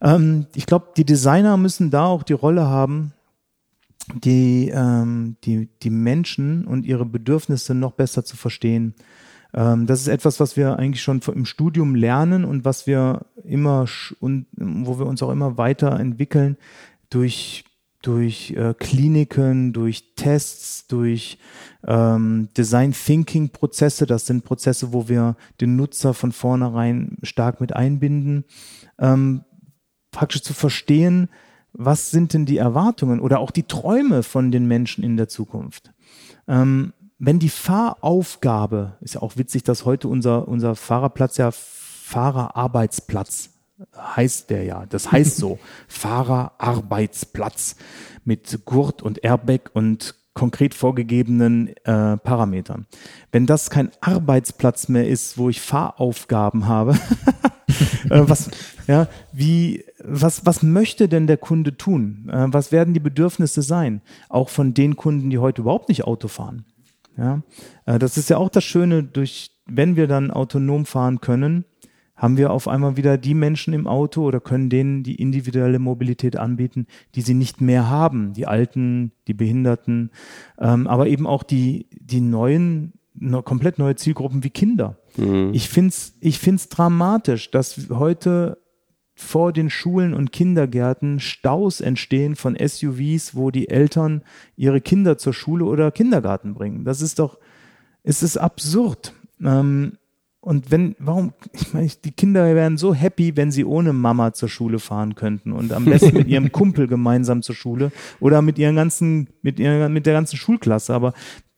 Ähm, 0.00 0.46
ich 0.54 0.66
glaube, 0.66 0.88
die 0.96 1.04
Designer 1.04 1.56
müssen 1.56 1.90
da 1.90 2.06
auch 2.06 2.24
die 2.24 2.32
Rolle 2.32 2.66
haben, 2.66 3.12
die, 4.12 4.70
ähm, 4.74 5.36
die, 5.44 5.68
die 5.82 5.90
Menschen 5.90 6.66
und 6.66 6.84
ihre 6.84 7.06
Bedürfnisse 7.06 7.74
noch 7.74 7.92
besser 7.92 8.24
zu 8.24 8.36
verstehen. 8.36 8.94
Ähm, 9.54 9.86
das 9.86 10.00
ist 10.00 10.08
etwas, 10.08 10.40
was 10.40 10.56
wir 10.56 10.78
eigentlich 10.78 11.02
schon 11.02 11.20
im 11.32 11.46
Studium 11.46 11.94
lernen 11.94 12.44
und 12.44 12.64
was 12.64 12.86
wir 12.86 13.26
immer 13.44 13.86
und 14.20 14.46
wo 14.56 14.98
wir 14.98 15.06
uns 15.06 15.22
auch 15.22 15.30
immer 15.30 15.56
weiterentwickeln 15.56 16.56
durch 17.08 17.64
durch 18.02 18.50
äh, 18.50 18.74
Kliniken, 18.74 19.72
durch 19.72 20.14
Tests, 20.14 20.86
durch 20.88 21.38
ähm, 21.86 22.48
Design 22.56 22.92
Thinking 22.92 23.48
Prozesse. 23.48 24.04
Das 24.04 24.26
sind 24.26 24.44
Prozesse, 24.44 24.92
wo 24.92 25.08
wir 25.08 25.36
den 25.60 25.76
Nutzer 25.76 26.12
von 26.12 26.32
vornherein 26.32 27.16
stark 27.22 27.62
mit 27.62 27.74
einbinden, 27.74 28.44
ähm, 28.98 29.44
praktisch 30.10 30.42
zu 30.42 30.52
verstehen, 30.52 31.30
was 31.72 32.10
sind 32.10 32.34
denn 32.34 32.44
die 32.44 32.58
Erwartungen 32.58 33.20
oder 33.20 33.40
auch 33.40 33.50
die 33.50 33.64
Träume 33.64 34.22
von 34.22 34.50
den 34.50 34.66
Menschen 34.66 35.02
in 35.02 35.16
der 35.16 35.28
Zukunft. 35.28 35.92
Ähm, 36.46 36.92
wenn 37.26 37.38
die 37.38 37.48
Fahraufgabe, 37.48 38.96
ist 39.00 39.14
ja 39.14 39.22
auch 39.22 39.36
witzig, 39.36 39.62
dass 39.62 39.84
heute 39.84 40.08
unser, 40.08 40.46
unser 40.48 40.74
Fahrerplatz 40.74 41.36
ja 41.36 41.50
Fahrerarbeitsplatz 41.52 43.50
heißt 43.96 44.50
der 44.50 44.64
ja. 44.64 44.86
Das 44.86 45.10
heißt 45.10 45.36
so. 45.36 45.58
Fahrerarbeitsplatz 45.88 47.76
mit 48.24 48.60
Gurt 48.64 49.02
und 49.02 49.24
Airbag 49.24 49.70
und 49.72 50.14
konkret 50.34 50.74
vorgegebenen 50.74 51.68
äh, 51.84 52.16
Parametern. 52.16 52.86
Wenn 53.30 53.46
das 53.46 53.70
kein 53.70 53.90
Arbeitsplatz 54.00 54.88
mehr 54.88 55.08
ist, 55.08 55.38
wo 55.38 55.48
ich 55.48 55.60
Fahraufgaben 55.60 56.66
habe, 56.66 56.92
äh, 58.10 58.22
was, 58.28 58.50
ja, 58.88 59.06
wie, 59.32 59.84
was, 60.02 60.44
was 60.44 60.62
möchte 60.62 61.08
denn 61.08 61.28
der 61.28 61.36
Kunde 61.36 61.76
tun? 61.76 62.28
Äh, 62.32 62.46
was 62.48 62.72
werden 62.72 62.94
die 62.94 63.00
Bedürfnisse 63.00 63.62
sein? 63.62 64.02
Auch 64.28 64.48
von 64.48 64.74
den 64.74 64.96
Kunden, 64.96 65.30
die 65.30 65.38
heute 65.38 65.62
überhaupt 65.62 65.88
nicht 65.88 66.04
Auto 66.04 66.26
fahren. 66.26 66.64
Ja, 67.16 67.42
äh, 67.86 67.98
das 67.98 68.16
ist 68.16 68.30
ja 68.30 68.38
auch 68.38 68.48
das 68.48 68.64
Schöne, 68.64 69.02
durch, 69.02 69.50
wenn 69.66 69.96
wir 69.96 70.06
dann 70.06 70.30
autonom 70.30 70.84
fahren 70.84 71.20
können, 71.20 71.64
haben 72.16 72.36
wir 72.36 72.52
auf 72.52 72.68
einmal 72.68 72.96
wieder 72.96 73.18
die 73.18 73.34
Menschen 73.34 73.74
im 73.74 73.86
Auto 73.86 74.22
oder 74.22 74.40
können 74.40 74.70
denen 74.70 75.02
die 75.02 75.16
individuelle 75.16 75.78
Mobilität 75.78 76.36
anbieten, 76.36 76.86
die 77.14 77.22
sie 77.22 77.34
nicht 77.34 77.60
mehr 77.60 77.90
haben, 77.90 78.32
die 78.32 78.46
Alten, 78.46 79.12
die 79.26 79.34
Behinderten, 79.34 80.10
ähm, 80.58 80.86
aber 80.86 81.08
eben 81.08 81.26
auch 81.26 81.42
die, 81.42 81.88
die 81.90 82.20
neuen, 82.20 82.92
ne, 83.14 83.42
komplett 83.42 83.78
neue 83.78 83.96
Zielgruppen 83.96 84.44
wie 84.44 84.50
Kinder. 84.50 84.98
Mhm. 85.16 85.50
Ich 85.52 85.68
find's, 85.68 86.16
ich 86.20 86.38
find's 86.38 86.68
dramatisch, 86.68 87.50
dass 87.50 87.88
heute 87.90 88.58
vor 89.14 89.52
den 89.52 89.70
Schulen 89.70 90.12
und 90.12 90.32
Kindergärten 90.32 91.20
Staus 91.20 91.80
entstehen 91.80 92.34
von 92.34 92.56
SUVs, 92.56 93.34
wo 93.34 93.50
die 93.50 93.68
Eltern 93.68 94.22
ihre 94.56 94.80
Kinder 94.80 95.18
zur 95.18 95.32
Schule 95.32 95.64
oder 95.64 95.92
Kindergarten 95.92 96.54
bringen. 96.54 96.84
Das 96.84 97.00
ist 97.00 97.18
doch, 97.18 97.38
es 98.02 98.22
ist 98.22 98.36
absurd. 98.36 99.12
Ähm, 99.40 99.98
und 100.40 100.70
wenn, 100.70 100.94
warum, 100.98 101.32
ich 101.52 101.72
meine, 101.72 101.88
die 102.04 102.10
Kinder 102.10 102.54
wären 102.54 102.76
so 102.76 102.92
happy, 102.92 103.34
wenn 103.34 103.50
sie 103.50 103.64
ohne 103.64 103.94
Mama 103.94 104.34
zur 104.34 104.50
Schule 104.50 104.78
fahren 104.78 105.14
könnten 105.14 105.52
und 105.52 105.72
am 105.72 105.86
besten 105.86 106.18
mit 106.18 106.28
ihrem 106.28 106.52
Kumpel 106.52 106.86
gemeinsam 106.86 107.40
zur 107.40 107.54
Schule 107.54 107.92
oder 108.20 108.42
mit 108.42 108.58
ihren 108.58 108.76
ganzen, 108.76 109.28
mit 109.40 109.58
ihrer, 109.58 109.88
mit 109.88 110.04
der 110.04 110.12
ganzen 110.12 110.36
Schulklasse. 110.36 110.92
Aber 110.92 111.14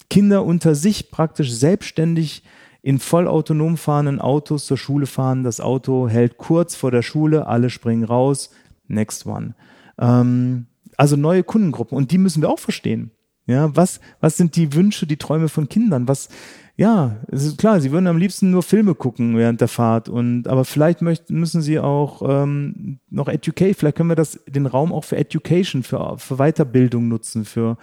Kinder 0.08 0.44
unter 0.44 0.76
sich 0.76 1.10
praktisch 1.10 1.52
selbstständig 1.52 2.44
in 2.86 3.00
vollautonom 3.00 3.76
fahrenden 3.76 4.20
Autos 4.20 4.64
zur 4.64 4.76
Schule 4.76 5.06
fahren. 5.06 5.42
Das 5.42 5.60
Auto 5.60 6.06
hält 6.06 6.38
kurz 6.38 6.76
vor 6.76 6.92
der 6.92 7.02
Schule, 7.02 7.48
alle 7.48 7.68
springen 7.68 8.04
raus. 8.04 8.50
Next 8.86 9.26
one. 9.26 9.56
Ähm, 9.98 10.66
also 10.96 11.16
neue 11.16 11.42
Kundengruppen 11.42 11.98
und 11.98 12.12
die 12.12 12.18
müssen 12.18 12.42
wir 12.42 12.48
auch 12.48 12.60
verstehen. 12.60 13.10
Ja, 13.48 13.74
was, 13.74 13.98
was 14.20 14.36
sind 14.36 14.54
die 14.54 14.72
Wünsche, 14.72 15.04
die 15.04 15.16
Träume 15.16 15.48
von 15.48 15.68
Kindern? 15.68 16.06
Was, 16.06 16.28
ja, 16.76 17.16
es 17.26 17.44
ist 17.44 17.58
klar, 17.58 17.80
sie 17.80 17.90
würden 17.90 18.06
am 18.06 18.18
liebsten 18.18 18.52
nur 18.52 18.62
Filme 18.62 18.94
gucken 18.94 19.36
während 19.36 19.60
der 19.60 19.68
Fahrt 19.68 20.08
und 20.08 20.46
aber 20.46 20.64
vielleicht 20.64 21.02
möchten, 21.02 21.40
müssen 21.40 21.62
sie 21.62 21.80
auch 21.80 22.22
ähm, 22.24 23.00
noch 23.10 23.26
Educate, 23.26 23.74
vielleicht 23.74 23.96
können 23.96 24.10
wir 24.10 24.16
das 24.16 24.38
den 24.46 24.66
Raum 24.66 24.92
auch 24.92 25.04
für 25.04 25.16
Education, 25.16 25.82
für, 25.82 26.18
für 26.18 26.36
Weiterbildung 26.36 27.08
nutzen, 27.08 27.44
für 27.44 27.78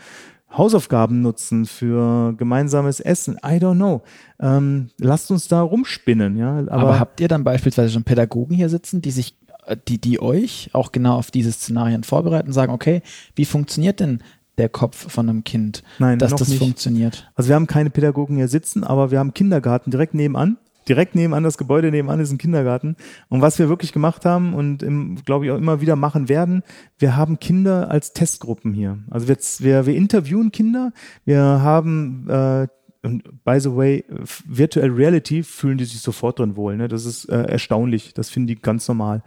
Hausaufgaben 0.55 1.21
nutzen, 1.21 1.65
für 1.65 2.33
gemeinsames 2.37 2.99
Essen. 2.99 3.37
I 3.45 3.57
don't 3.57 3.75
know. 3.75 4.03
Ähm, 4.39 4.89
lasst 4.99 5.31
uns 5.31 5.47
da 5.47 5.61
rumspinnen, 5.61 6.37
ja. 6.37 6.59
Aber, 6.59 6.71
aber 6.73 6.99
habt 6.99 7.19
ihr 7.19 7.27
dann 7.27 7.43
beispielsweise 7.43 7.91
schon 7.91 8.03
Pädagogen 8.03 8.55
hier 8.55 8.69
sitzen, 8.69 9.01
die 9.01 9.11
sich, 9.11 9.35
äh, 9.65 9.75
die, 9.87 9.99
die 9.99 10.21
euch 10.21 10.69
auch 10.73 10.91
genau 10.91 11.17
auf 11.17 11.31
diese 11.31 11.51
Szenarien 11.51 12.03
vorbereiten, 12.03 12.53
sagen, 12.53 12.71
okay, 12.71 13.01
wie 13.35 13.45
funktioniert 13.45 13.99
denn 13.99 14.19
der 14.57 14.69
Kopf 14.69 15.11
von 15.11 15.27
einem 15.27 15.43
Kind, 15.43 15.83
Nein, 15.97 16.19
dass 16.19 16.35
das 16.35 16.47
nicht. 16.47 16.59
funktioniert? 16.59 17.31
Also 17.35 17.49
wir 17.49 17.55
haben 17.55 17.67
keine 17.67 17.89
Pädagogen 17.89 18.35
hier 18.37 18.47
sitzen, 18.47 18.83
aber 18.83 19.09
wir 19.09 19.19
haben 19.19 19.33
Kindergarten 19.33 19.89
direkt 19.89 20.13
nebenan 20.13 20.57
direkt 20.87 21.15
nebenan, 21.15 21.43
das 21.43 21.57
Gebäude 21.57 21.91
nebenan 21.91 22.19
ist 22.19 22.31
ein 22.31 22.37
Kindergarten. 22.37 22.95
Und 23.29 23.41
was 23.41 23.59
wir 23.59 23.69
wirklich 23.69 23.91
gemacht 23.91 24.25
haben 24.25 24.53
und 24.53 24.79
glaube 25.25 25.45
ich 25.45 25.51
auch 25.51 25.57
immer 25.57 25.81
wieder 25.81 25.95
machen 25.95 26.29
werden, 26.29 26.63
wir 26.97 27.15
haben 27.15 27.39
Kinder 27.39 27.89
als 27.89 28.13
Testgruppen 28.13 28.73
hier. 28.73 28.99
Also 29.09 29.27
wir, 29.27 29.37
wir, 29.59 29.85
wir 29.85 29.95
interviewen 29.95 30.51
Kinder, 30.51 30.91
wir 31.25 31.41
haben 31.41 32.29
äh, 32.29 32.67
und 33.03 33.43
by 33.43 33.59
the 33.59 33.75
way, 33.75 34.05
Virtual 34.45 34.89
Reality 34.89 35.43
fühlen 35.43 35.77
die 35.77 35.85
sich 35.85 35.99
sofort 35.99 36.39
drin 36.39 36.55
wohl. 36.55 36.77
Ne? 36.77 36.87
Das 36.87 37.05
ist 37.05 37.25
äh, 37.25 37.43
erstaunlich. 37.43 38.13
Das 38.13 38.29
finden 38.29 38.47
die 38.47 38.55
ganz 38.55 38.87
normal. 38.87 39.23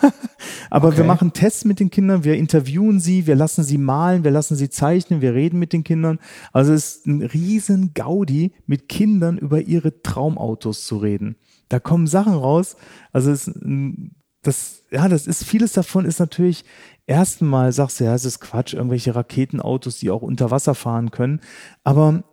Aber 0.70 0.88
okay. 0.88 0.98
wir 0.98 1.04
machen 1.04 1.32
Tests 1.32 1.64
mit 1.64 1.78
den 1.78 1.90
Kindern, 1.90 2.24
wir 2.24 2.36
interviewen 2.36 2.98
sie, 2.98 3.28
wir 3.28 3.36
lassen 3.36 3.62
sie 3.62 3.78
malen, 3.78 4.24
wir 4.24 4.32
lassen 4.32 4.56
sie 4.56 4.68
zeichnen, 4.68 5.20
wir 5.20 5.34
reden 5.34 5.60
mit 5.60 5.72
den 5.72 5.84
Kindern. 5.84 6.18
Also 6.52 6.72
es 6.72 6.96
ist 6.96 7.06
ein 7.06 7.22
riesen 7.22 7.94
Gaudi, 7.94 8.52
mit 8.66 8.88
Kindern 8.88 9.38
über 9.38 9.60
ihre 9.60 10.02
Traumautos 10.02 10.84
zu 10.84 10.96
reden. 10.98 11.36
Da 11.68 11.78
kommen 11.78 12.08
Sachen 12.08 12.34
raus. 12.34 12.76
Also 13.12 13.30
es, 13.30 13.50
das, 14.42 14.82
ja, 14.90 15.08
das 15.08 15.28
ist, 15.28 15.44
vieles 15.44 15.72
davon 15.72 16.04
ist 16.04 16.18
natürlich 16.18 16.64
erstmal 17.06 17.72
sagst 17.72 18.00
du, 18.00 18.04
ja, 18.04 18.14
es 18.14 18.24
ist 18.24 18.40
Quatsch, 18.40 18.74
irgendwelche 18.74 19.14
Raketenautos, 19.14 19.98
die 19.98 20.10
auch 20.10 20.22
unter 20.22 20.50
Wasser 20.50 20.74
fahren 20.74 21.12
können. 21.12 21.40
Aber 21.84 22.24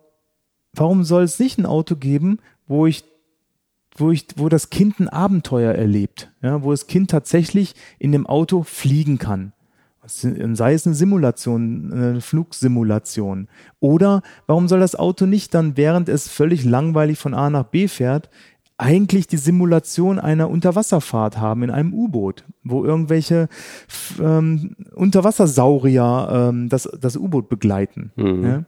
warum 0.74 1.04
soll 1.04 1.22
es 1.22 1.38
nicht 1.38 1.58
ein 1.58 1.66
Auto 1.66 1.96
geben, 1.96 2.38
wo 2.66 2.86
ich 2.86 3.04
wo 3.96 4.10
ich, 4.10 4.26
wo 4.36 4.48
das 4.48 4.70
Kind 4.70 4.98
ein 4.98 5.08
Abenteuer 5.08 5.72
erlebt, 5.72 6.32
ja, 6.42 6.62
wo 6.64 6.72
das 6.72 6.86
Kind 6.86 7.10
tatsächlich 7.10 7.74
in 7.98 8.12
dem 8.12 8.26
Auto 8.26 8.64
fliegen 8.64 9.18
kann. 9.18 9.52
Sei 10.06 10.74
es 10.74 10.86
eine 10.86 10.94
Simulation, 10.94 11.92
eine 11.92 12.20
Flugsimulation. 12.20 13.48
Oder 13.80 14.22
warum 14.46 14.68
soll 14.68 14.80
das 14.80 14.96
Auto 14.96 15.24
nicht 15.24 15.54
dann, 15.54 15.78
während 15.78 16.10
es 16.10 16.28
völlig 16.28 16.64
langweilig 16.64 17.18
von 17.18 17.32
A 17.32 17.48
nach 17.48 17.64
B 17.64 17.88
fährt, 17.88 18.28
eigentlich 18.76 19.28
die 19.28 19.36
Simulation 19.36 20.18
einer 20.18 20.50
Unterwasserfahrt 20.50 21.38
haben 21.38 21.62
in 21.62 21.70
einem 21.70 21.94
U-Boot, 21.94 22.44
wo 22.64 22.84
irgendwelche 22.84 23.48
ähm, 24.20 24.76
Unterwassersaurier 24.94 26.28
ähm, 26.30 26.68
das, 26.68 26.88
das 27.00 27.16
U-Boot 27.16 27.48
begleiten. 27.48 28.10
Mhm. 28.16 28.44
Ja? 28.44 28.64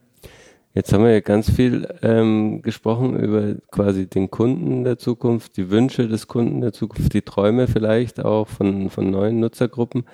Jetzt 0.77 0.93
haben 0.93 1.05
wir 1.05 1.13
ja 1.13 1.21
ganz 1.21 1.51
viel 1.51 1.89
ähm, 2.03 2.61
gesprochen 2.61 3.19
über 3.19 3.55
quasi 3.71 4.07
den 4.07 4.31
Kunden 4.31 4.85
der 4.85 4.99
Zukunft, 4.99 5.57
die 5.57 5.71
Wünsche 5.71 6.07
des 6.07 6.29
Kunden 6.29 6.61
der 6.61 6.75
Zukunft, 6.75 7.15
die 7.15 7.23
Träume 7.23 7.67
vielleicht 7.67 8.23
auch 8.23 8.47
von, 8.47 8.91
von 8.91 9.11
neuen 9.11 9.41
Nutzergruppen. 9.41 10.05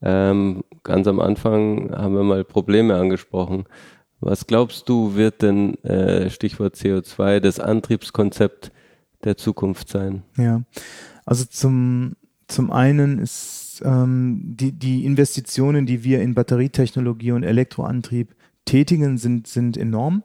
Ähm, 0.00 0.62
ganz 0.84 1.08
am 1.08 1.18
Anfang 1.18 1.90
haben 1.90 2.14
wir 2.14 2.22
mal 2.22 2.44
Probleme 2.44 2.94
angesprochen. 2.94 3.64
Was 4.20 4.46
glaubst 4.46 4.88
du, 4.88 5.16
wird 5.16 5.42
denn, 5.42 5.82
äh, 5.82 6.30
Stichwort 6.30 6.76
CO2, 6.76 7.40
das 7.40 7.58
Antriebskonzept 7.58 8.70
der 9.24 9.36
Zukunft 9.36 9.88
sein. 9.88 10.22
Ja, 10.36 10.62
also 11.24 11.44
zum, 11.44 12.14
zum 12.46 12.70
einen 12.70 13.18
ist 13.18 13.82
ähm, 13.84 14.40
die, 14.44 14.72
die 14.72 15.04
Investitionen, 15.04 15.86
die 15.86 16.04
wir 16.04 16.22
in 16.22 16.34
Batterietechnologie 16.34 17.32
und 17.32 17.42
Elektroantrieb 17.42 18.34
tätigen, 18.64 19.18
sind, 19.18 19.46
sind 19.46 19.76
enorm. 19.76 20.22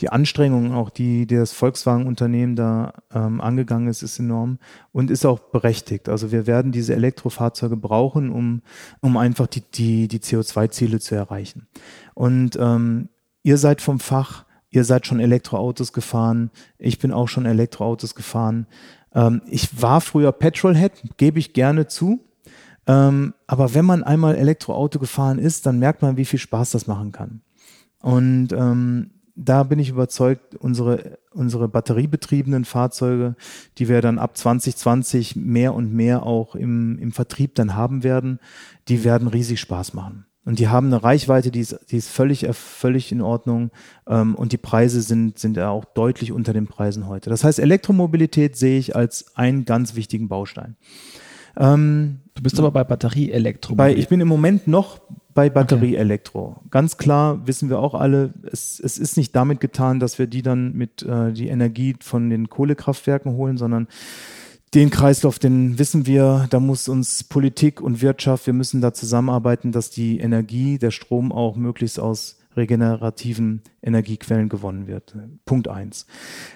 Die 0.00 0.10
Anstrengungen 0.10 0.72
auch, 0.72 0.90
die, 0.90 1.26
die 1.26 1.36
das 1.36 1.52
Volkswagen-Unternehmen 1.52 2.54
da 2.54 2.92
ähm, 3.12 3.40
angegangen 3.40 3.88
ist, 3.88 4.02
ist 4.02 4.18
enorm 4.18 4.58
und 4.92 5.10
ist 5.10 5.26
auch 5.26 5.38
berechtigt. 5.38 6.08
Also 6.08 6.30
wir 6.30 6.46
werden 6.46 6.70
diese 6.70 6.94
Elektrofahrzeuge 6.94 7.76
brauchen, 7.76 8.30
um, 8.30 8.62
um 9.00 9.16
einfach 9.16 9.46
die, 9.46 9.62
die, 9.62 10.08
die 10.08 10.20
CO2-Ziele 10.20 11.00
zu 11.00 11.14
erreichen. 11.14 11.66
Und 12.14 12.56
ähm, 12.60 13.08
ihr 13.42 13.58
seid 13.58 13.80
vom 13.80 13.98
Fach, 14.00 14.44
ihr 14.70 14.84
seid 14.84 15.06
schon 15.06 15.20
Elektroautos 15.20 15.92
gefahren, 15.92 16.50
ich 16.78 16.98
bin 16.98 17.12
auch 17.12 17.28
schon 17.28 17.46
Elektroautos 17.46 18.14
gefahren. 18.14 18.66
Ähm, 19.14 19.42
ich 19.46 19.80
war 19.80 20.00
früher 20.00 20.32
Petrolhead, 20.32 20.92
gebe 21.16 21.38
ich 21.38 21.54
gerne 21.54 21.86
zu. 21.86 22.20
Ähm, 22.86 23.34
aber 23.46 23.74
wenn 23.74 23.84
man 23.84 24.04
einmal 24.04 24.34
Elektroauto 24.34 24.98
gefahren 24.98 25.38
ist, 25.38 25.66
dann 25.66 25.78
merkt 25.78 26.02
man, 26.02 26.16
wie 26.16 26.24
viel 26.24 26.38
Spaß 26.38 26.70
das 26.70 26.86
machen 26.86 27.12
kann. 27.12 27.42
Und 28.00 28.52
ähm, 28.52 29.10
da 29.34 29.62
bin 29.62 29.78
ich 29.78 29.88
überzeugt, 29.88 30.56
unsere, 30.56 31.18
unsere 31.30 31.68
batteriebetriebenen 31.68 32.64
Fahrzeuge, 32.64 33.36
die 33.78 33.88
wir 33.88 34.02
dann 34.02 34.18
ab 34.18 34.36
2020 34.36 35.36
mehr 35.36 35.74
und 35.74 35.92
mehr 35.92 36.24
auch 36.24 36.54
im, 36.56 36.98
im 36.98 37.12
Vertrieb 37.12 37.54
dann 37.54 37.74
haben 37.74 38.02
werden, 38.02 38.40
die 38.88 39.04
werden 39.04 39.28
riesig 39.28 39.60
Spaß 39.60 39.94
machen. 39.94 40.26
Und 40.44 40.58
die 40.58 40.68
haben 40.68 40.86
eine 40.86 41.02
Reichweite, 41.02 41.50
die 41.50 41.60
ist, 41.60 41.78
die 41.90 41.98
ist 41.98 42.08
völlig, 42.08 42.48
völlig 42.52 43.12
in 43.12 43.20
Ordnung. 43.20 43.70
Ähm, 44.08 44.34
und 44.34 44.52
die 44.52 44.56
Preise 44.56 45.02
sind, 45.02 45.38
sind 45.38 45.56
ja 45.56 45.68
auch 45.68 45.84
deutlich 45.84 46.32
unter 46.32 46.52
den 46.54 46.66
Preisen 46.66 47.06
heute. 47.06 47.28
Das 47.28 47.44
heißt, 47.44 47.58
Elektromobilität 47.58 48.56
sehe 48.56 48.78
ich 48.78 48.96
als 48.96 49.36
einen 49.36 49.66
ganz 49.66 49.94
wichtigen 49.94 50.28
Baustein. 50.28 50.76
Ähm, 51.58 52.20
du 52.34 52.42
bist 52.42 52.58
aber 52.58 52.70
bei 52.70 52.82
Batterie-Elektromobilität. 52.82 54.02
Ich 54.02 54.08
bin 54.08 54.20
im 54.20 54.28
Moment 54.28 54.66
noch 54.66 55.00
bei 55.38 55.50
Batterie-Elektro. 55.50 56.56
Okay. 56.56 56.68
Ganz 56.72 56.96
klar 56.96 57.46
wissen 57.46 57.68
wir 57.68 57.78
auch 57.78 57.94
alle, 57.94 58.34
es, 58.50 58.80
es 58.80 58.98
ist 58.98 59.16
nicht 59.16 59.36
damit 59.36 59.60
getan, 59.60 60.00
dass 60.00 60.18
wir 60.18 60.26
die 60.26 60.42
dann 60.42 60.72
mit 60.72 61.04
äh, 61.04 61.32
die 61.32 61.46
Energie 61.46 61.94
von 62.00 62.28
den 62.28 62.48
Kohlekraftwerken 62.48 63.34
holen, 63.34 63.56
sondern 63.56 63.86
den 64.74 64.90
Kreislauf, 64.90 65.38
den 65.38 65.78
wissen 65.78 66.06
wir, 66.06 66.48
da 66.50 66.58
muss 66.58 66.88
uns 66.88 67.22
Politik 67.22 67.80
und 67.80 68.02
Wirtschaft, 68.02 68.46
wir 68.46 68.52
müssen 68.52 68.80
da 68.80 68.92
zusammenarbeiten, 68.92 69.70
dass 69.70 69.90
die 69.90 70.18
Energie, 70.18 70.76
der 70.76 70.90
Strom 70.90 71.30
auch 71.30 71.54
möglichst 71.54 72.00
aus 72.00 72.38
regenerativen 72.56 73.62
Energiequellen 73.80 74.48
gewonnen 74.48 74.88
wird. 74.88 75.14
Punkt 75.44 75.68
eins. 75.68 76.08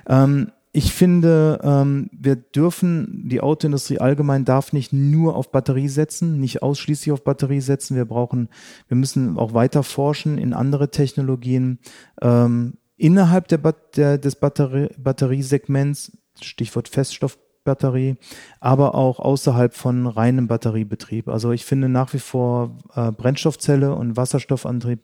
Ähm, 0.09 0.51
ich 0.75 0.95
finde, 0.95 1.61
ähm, 1.63 2.09
wir 2.13 2.35
dürfen, 2.35 3.29
die 3.29 3.43
Autoindustrie 3.43 3.99
allgemein 3.99 4.47
darf 4.47 4.73
nicht 4.73 4.91
nur 4.93 5.37
auf 5.37 5.53
Batterie 5.53 5.89
setzen, 5.89 6.41
nicht 6.41 6.63
ausschließlich 6.63 7.13
auf 7.13 7.25
Batterie 7.25 7.61
setzen. 7.61 7.95
Wir 7.95 8.07
brauchen, 8.07 8.49
wir 8.89 8.97
müssen 8.97 9.37
auch 9.37 9.53
weiter 9.53 9.83
forschen 9.83 10.39
in 10.39 10.55
andere 10.55 10.91
Technologien 10.91 11.79
ähm, 12.23 12.79
innerhalb 12.97 13.49
der, 13.49 13.59
der, 13.97 14.17
des 14.17 14.37
Batterie, 14.37 14.89
Batteriesegments, 14.97 16.17
Stichwort 16.41 16.89
Feststoffbatterie, 16.89 18.17
aber 18.61 18.95
auch 18.95 19.21
außerhalb 19.21 19.75
von 19.75 20.07
reinem 20.07 20.49
Batteriebetrieb. 20.49 21.29
Also 21.29 21.53
ich 21.53 21.67
finde 21.67 21.91
nach 21.91 22.15
wie 22.15 22.19
vor 22.19 22.79
äh, 22.95 23.13
Brennstoffzelle 23.13 23.95
und 23.95 24.17
Wasserstoffantrieb 24.17 25.01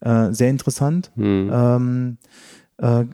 äh, 0.00 0.32
sehr 0.32 0.50
interessant. 0.50 1.12
Hm. 1.14 1.48
Ähm, 1.52 2.18
äh, 2.78 3.04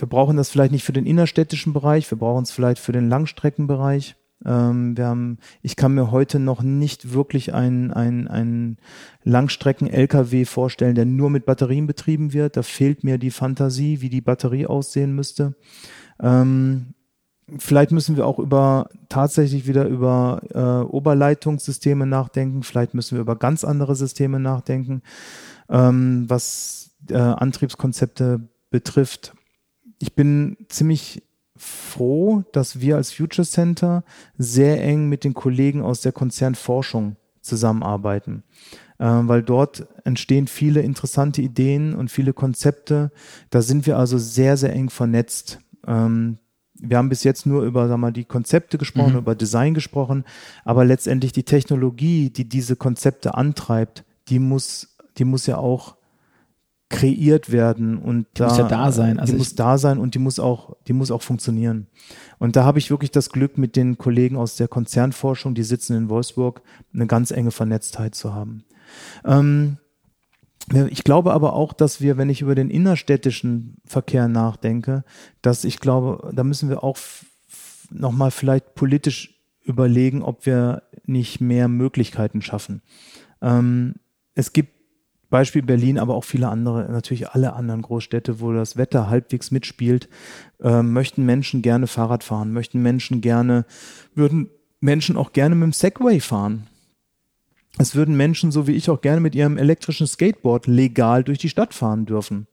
wir 0.00 0.08
brauchen 0.08 0.36
das 0.36 0.50
vielleicht 0.50 0.72
nicht 0.72 0.84
für 0.84 0.92
den 0.92 1.06
innerstädtischen 1.06 1.72
Bereich, 1.72 2.10
wir 2.10 2.18
brauchen 2.18 2.44
es 2.44 2.50
vielleicht 2.50 2.80
für 2.80 2.92
den 2.92 3.08
Langstreckenbereich. 3.08 4.16
Ähm, 4.44 4.96
wir 4.96 5.06
haben, 5.06 5.38
ich 5.62 5.76
kann 5.76 5.94
mir 5.94 6.10
heute 6.10 6.38
noch 6.38 6.62
nicht 6.62 7.12
wirklich 7.12 7.52
einen 7.52 7.92
ein 7.92 8.78
Langstrecken-LKW 9.24 10.44
vorstellen, 10.46 10.94
der 10.94 11.04
nur 11.04 11.30
mit 11.30 11.44
Batterien 11.44 11.86
betrieben 11.86 12.32
wird. 12.32 12.56
Da 12.56 12.62
fehlt 12.62 13.04
mir 13.04 13.18
die 13.18 13.30
Fantasie, 13.30 14.00
wie 14.00 14.08
die 14.08 14.22
Batterie 14.22 14.66
aussehen 14.66 15.14
müsste. 15.14 15.54
Ähm, 16.20 16.94
vielleicht 17.58 17.90
müssen 17.90 18.16
wir 18.16 18.26
auch 18.26 18.38
über 18.38 18.88
tatsächlich 19.08 19.66
wieder 19.66 19.86
über 19.86 20.40
äh, 20.54 20.88
Oberleitungssysteme 20.88 22.06
nachdenken. 22.06 22.62
Vielleicht 22.62 22.94
müssen 22.94 23.16
wir 23.16 23.22
über 23.22 23.36
ganz 23.36 23.64
andere 23.64 23.94
Systeme 23.94 24.40
nachdenken, 24.40 25.02
ähm, 25.68 26.24
was 26.28 26.92
äh, 27.10 27.16
Antriebskonzepte 27.16 28.48
betrifft 28.70 29.34
ich 30.00 30.14
bin 30.14 30.56
ziemlich 30.68 31.22
froh, 31.56 32.42
dass 32.52 32.80
wir 32.80 32.96
als 32.96 33.12
Future 33.12 33.46
Center 33.46 34.02
sehr 34.38 34.82
eng 34.82 35.08
mit 35.08 35.24
den 35.24 35.34
Kollegen 35.34 35.82
aus 35.82 36.00
der 36.00 36.12
Konzernforschung 36.12 37.16
zusammenarbeiten, 37.42 38.42
äh, 38.98 39.04
weil 39.04 39.42
dort 39.42 39.86
entstehen 40.04 40.46
viele 40.46 40.80
interessante 40.80 41.42
Ideen 41.42 41.94
und 41.94 42.10
viele 42.10 42.32
Konzepte. 42.32 43.12
Da 43.50 43.60
sind 43.60 43.86
wir 43.86 43.98
also 43.98 44.16
sehr, 44.16 44.56
sehr 44.56 44.72
eng 44.72 44.88
vernetzt. 44.88 45.60
Ähm, 45.86 46.38
wir 46.74 46.96
haben 46.96 47.10
bis 47.10 47.24
jetzt 47.24 47.44
nur 47.44 47.62
über 47.62 47.88
sag 47.88 47.98
mal, 47.98 48.10
die 48.10 48.24
Konzepte 48.24 48.78
gesprochen, 48.78 49.12
mhm. 49.12 49.18
über 49.18 49.34
Design 49.34 49.74
gesprochen, 49.74 50.24
aber 50.64 50.86
letztendlich 50.86 51.32
die 51.32 51.44
Technologie, 51.44 52.30
die 52.30 52.48
diese 52.48 52.74
Konzepte 52.76 53.34
antreibt, 53.34 54.04
die 54.28 54.38
muss, 54.38 54.96
die 55.18 55.24
muss 55.24 55.46
ja 55.46 55.58
auch 55.58 55.96
kreiert 56.90 57.52
werden 57.52 57.96
und 57.96 58.26
die 58.34 58.40
da, 58.40 58.48
muss 58.48 58.58
ja 58.58 58.68
da 58.68 58.92
sein. 58.92 59.18
Also 59.18 59.32
die 59.32 59.38
muss 59.38 59.54
da 59.54 59.78
sein 59.78 59.98
und 59.98 60.14
die 60.14 60.18
muss 60.18 60.38
auch, 60.38 60.76
die 60.88 60.92
muss 60.92 61.10
auch 61.10 61.22
funktionieren. 61.22 61.86
Und 62.38 62.56
da 62.56 62.64
habe 62.64 62.78
ich 62.78 62.90
wirklich 62.90 63.12
das 63.12 63.30
Glück, 63.30 63.56
mit 63.56 63.76
den 63.76 63.96
Kollegen 63.96 64.36
aus 64.36 64.56
der 64.56 64.68
Konzernforschung, 64.68 65.54
die 65.54 65.62
sitzen 65.62 65.96
in 65.96 66.08
Wolfsburg, 66.08 66.62
eine 66.92 67.06
ganz 67.06 67.30
enge 67.30 67.52
Vernetztheit 67.52 68.14
zu 68.16 68.34
haben. 68.34 68.64
Ähm, 69.24 69.78
ich 70.88 71.04
glaube 71.04 71.32
aber 71.32 71.54
auch, 71.54 71.72
dass 71.72 72.00
wir, 72.00 72.16
wenn 72.16 72.28
ich 72.28 72.42
über 72.42 72.54
den 72.54 72.70
innerstädtischen 72.70 73.76
Verkehr 73.86 74.28
nachdenke, 74.28 75.04
dass 75.42 75.64
ich 75.64 75.78
glaube, 75.78 76.32
da 76.34 76.44
müssen 76.44 76.68
wir 76.68 76.82
auch 76.82 76.98
nochmal 77.90 78.32
vielleicht 78.32 78.74
politisch 78.74 79.40
überlegen, 79.62 80.22
ob 80.22 80.44
wir 80.44 80.82
nicht 81.04 81.40
mehr 81.40 81.68
Möglichkeiten 81.68 82.42
schaffen. 82.42 82.82
Ähm, 83.40 83.94
es 84.34 84.52
gibt 84.52 84.79
Beispiel 85.30 85.62
Berlin, 85.62 85.98
aber 85.98 86.14
auch 86.14 86.24
viele 86.24 86.48
andere, 86.48 86.90
natürlich 86.90 87.30
alle 87.30 87.54
anderen 87.54 87.82
Großstädte, 87.82 88.40
wo 88.40 88.52
das 88.52 88.76
Wetter 88.76 89.08
halbwegs 89.08 89.50
mitspielt, 89.50 90.08
äh, 90.60 90.82
möchten 90.82 91.24
Menschen 91.24 91.62
gerne 91.62 91.86
Fahrrad 91.86 92.24
fahren, 92.24 92.52
möchten 92.52 92.82
Menschen 92.82 93.20
gerne, 93.20 93.64
würden 94.14 94.50
Menschen 94.80 95.16
auch 95.16 95.32
gerne 95.32 95.54
mit 95.54 95.66
dem 95.66 95.72
Segway 95.72 96.20
fahren. 96.20 96.66
Es 97.78 97.94
würden 97.94 98.16
Menschen, 98.16 98.50
so 98.50 98.66
wie 98.66 98.72
ich, 98.72 98.90
auch 98.90 99.00
gerne 99.00 99.20
mit 99.20 99.34
ihrem 99.34 99.56
elektrischen 99.56 100.06
Skateboard 100.06 100.66
legal 100.66 101.22
durch 101.22 101.38
die 101.38 101.48
Stadt 101.48 101.72
fahren 101.72 102.04
dürfen. 102.04 102.46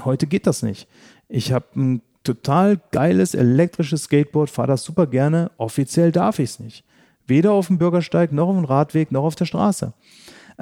Heute 0.00 0.26
geht 0.26 0.46
das 0.46 0.62
nicht. 0.62 0.88
Ich 1.28 1.52
habe 1.52 1.66
ein 1.76 2.02
total 2.24 2.80
geiles 2.92 3.34
elektrisches 3.34 4.04
Skateboard, 4.04 4.48
fahre 4.48 4.68
das 4.68 4.84
super 4.84 5.06
gerne. 5.06 5.50
Offiziell 5.58 6.12
darf 6.12 6.38
ich 6.38 6.50
es 6.50 6.60
nicht. 6.60 6.84
Weder 7.26 7.52
auf 7.52 7.66
dem 7.66 7.78
Bürgersteig, 7.78 8.32
noch 8.32 8.48
auf 8.48 8.56
dem 8.56 8.64
Radweg, 8.64 9.12
noch 9.12 9.24
auf 9.24 9.34
der 9.34 9.44
Straße. 9.44 9.92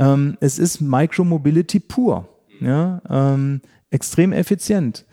Ähm, 0.00 0.36
es 0.40 0.58
ist 0.58 0.80
Micromobility 0.80 1.78
pur. 1.78 2.26
Ja, 2.60 3.00
ähm, 3.08 3.60
extrem 3.90 4.32
effizient. 4.32 5.04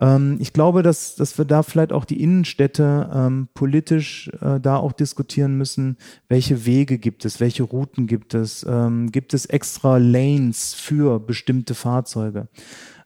Ähm, 0.00 0.36
ich 0.40 0.52
glaube, 0.52 0.82
dass, 0.82 1.16
dass 1.16 1.36
wir 1.38 1.44
da 1.44 1.62
vielleicht 1.62 1.92
auch 1.92 2.04
die 2.04 2.22
Innenstädte 2.22 3.10
ähm, 3.12 3.48
politisch 3.54 4.30
äh, 4.40 4.60
da 4.60 4.76
auch 4.76 4.92
diskutieren 4.92 5.56
müssen, 5.56 5.96
welche 6.28 6.66
Wege 6.66 6.98
gibt 6.98 7.24
es, 7.24 7.40
welche 7.40 7.62
Routen 7.62 8.06
gibt 8.06 8.34
es, 8.34 8.64
ähm, 8.68 9.12
gibt 9.12 9.34
es 9.34 9.46
extra 9.46 9.98
Lanes 9.98 10.74
für 10.74 11.20
bestimmte 11.20 11.74
Fahrzeuge. 11.74 12.48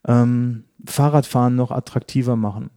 Ähm, 0.06 0.64
Fahrradfahren 0.86 1.56
noch 1.56 1.70
attraktiver 1.70 2.36
machen. 2.36 2.70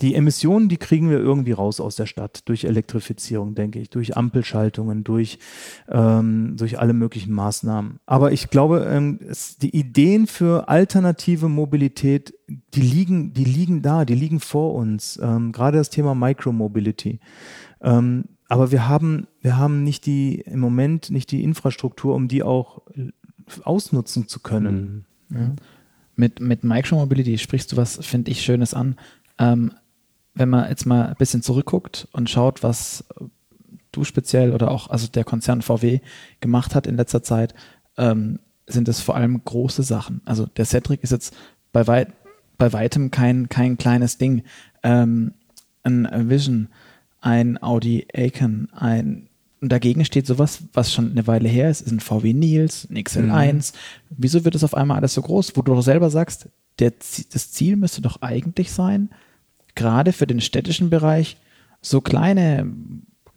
Die 0.00 0.14
Emissionen, 0.14 0.68
die 0.68 0.78
kriegen 0.78 1.10
wir 1.10 1.18
irgendwie 1.18 1.52
raus 1.52 1.80
aus 1.80 1.94
der 1.96 2.06
Stadt 2.06 2.48
durch 2.48 2.64
Elektrifizierung, 2.64 3.54
denke 3.54 3.78
ich, 3.78 3.88
durch 3.88 4.16
Ampelschaltungen, 4.16 5.04
durch, 5.04 5.38
ähm, 5.88 6.56
durch 6.56 6.78
alle 6.78 6.92
möglichen 6.92 7.32
Maßnahmen. 7.32 8.00
Aber 8.04 8.32
ich 8.32 8.50
glaube, 8.50 8.86
ähm, 8.90 9.20
es, 9.26 9.58
die 9.58 9.76
Ideen 9.76 10.26
für 10.26 10.68
alternative 10.68 11.48
Mobilität, 11.48 12.34
die 12.74 12.80
liegen, 12.80 13.32
die 13.32 13.44
liegen 13.44 13.80
da, 13.80 14.04
die 14.04 14.16
liegen 14.16 14.40
vor 14.40 14.74
uns. 14.74 15.20
Ähm, 15.22 15.52
gerade 15.52 15.78
das 15.78 15.90
Thema 15.90 16.14
Micromobility. 16.14 17.20
Ähm, 17.80 18.24
aber 18.48 18.70
wir 18.72 18.88
haben, 18.88 19.26
wir 19.40 19.56
haben 19.56 19.82
nicht 19.82 20.06
die, 20.06 20.40
im 20.40 20.60
Moment 20.60 21.10
nicht 21.10 21.30
die 21.30 21.42
Infrastruktur, 21.42 22.14
um 22.14 22.28
die 22.28 22.42
auch 22.42 22.82
ausnutzen 23.62 24.28
zu 24.28 24.40
können. 24.40 25.04
Mhm. 25.28 25.36
Ja. 25.36 25.52
Mit, 26.16 26.40
mit 26.40 26.64
Micromobility 26.64 27.38
sprichst 27.38 27.72
du 27.72 27.76
was, 27.76 28.04
finde 28.04 28.30
ich, 28.30 28.42
Schönes 28.42 28.72
an. 28.72 28.96
Ähm, 29.38 29.72
wenn 30.34 30.48
man 30.48 30.68
jetzt 30.68 30.86
mal 30.86 31.06
ein 31.06 31.16
bisschen 31.16 31.42
zurückguckt 31.42 32.08
und 32.12 32.28
schaut, 32.28 32.62
was 32.62 33.04
du 33.92 34.04
speziell 34.04 34.52
oder 34.52 34.70
auch 34.70 34.90
also 34.90 35.06
der 35.06 35.24
Konzern 35.24 35.62
VW 35.62 36.00
gemacht 36.40 36.74
hat 36.74 36.86
in 36.86 36.96
letzter 36.96 37.22
Zeit, 37.22 37.54
ähm, 37.96 38.40
sind 38.66 38.88
es 38.88 39.00
vor 39.00 39.16
allem 39.16 39.42
große 39.44 39.82
Sachen. 39.82 40.20
Also 40.24 40.46
der 40.46 40.66
Cedric 40.66 41.02
ist 41.02 41.12
jetzt 41.12 41.34
bei, 41.72 41.86
weit, 41.86 42.12
bei 42.58 42.72
weitem 42.72 43.10
kein, 43.10 43.48
kein 43.48 43.78
kleines 43.78 44.18
Ding. 44.18 44.42
ähm, 44.82 45.32
ein 45.82 46.28
Vision, 46.28 46.68
ein 47.20 47.62
Audi 47.62 48.08
Aiken, 48.12 48.68
ein 48.72 49.28
und 49.60 49.72
dagegen 49.72 50.04
steht 50.04 50.26
sowas, 50.26 50.64
was 50.74 50.92
schon 50.92 51.10
eine 51.10 51.26
Weile 51.26 51.48
her 51.48 51.70
ist, 51.70 51.80
ist 51.80 51.90
ein 51.90 52.00
VW 52.00 52.34
Nils, 52.34 52.86
ein 52.90 52.98
XL1. 52.98 53.72
Mhm. 53.72 53.76
Wieso 54.10 54.44
wird 54.44 54.54
es 54.54 54.64
auf 54.64 54.74
einmal 54.74 54.98
alles 54.98 55.14
so 55.14 55.22
groß, 55.22 55.56
wo 55.56 55.62
du 55.62 55.74
doch 55.74 55.82
selber 55.82 56.10
sagst, 56.10 56.48
der, 56.78 56.92
das 57.32 57.52
Ziel 57.52 57.76
müsste 57.76 58.02
doch 58.02 58.20
eigentlich 58.20 58.70
sein, 58.70 59.10
gerade 59.76 60.12
für 60.12 60.26
den 60.26 60.40
städtischen 60.40 60.90
Bereich 60.90 61.36
so 61.80 62.00
kleine 62.00 62.72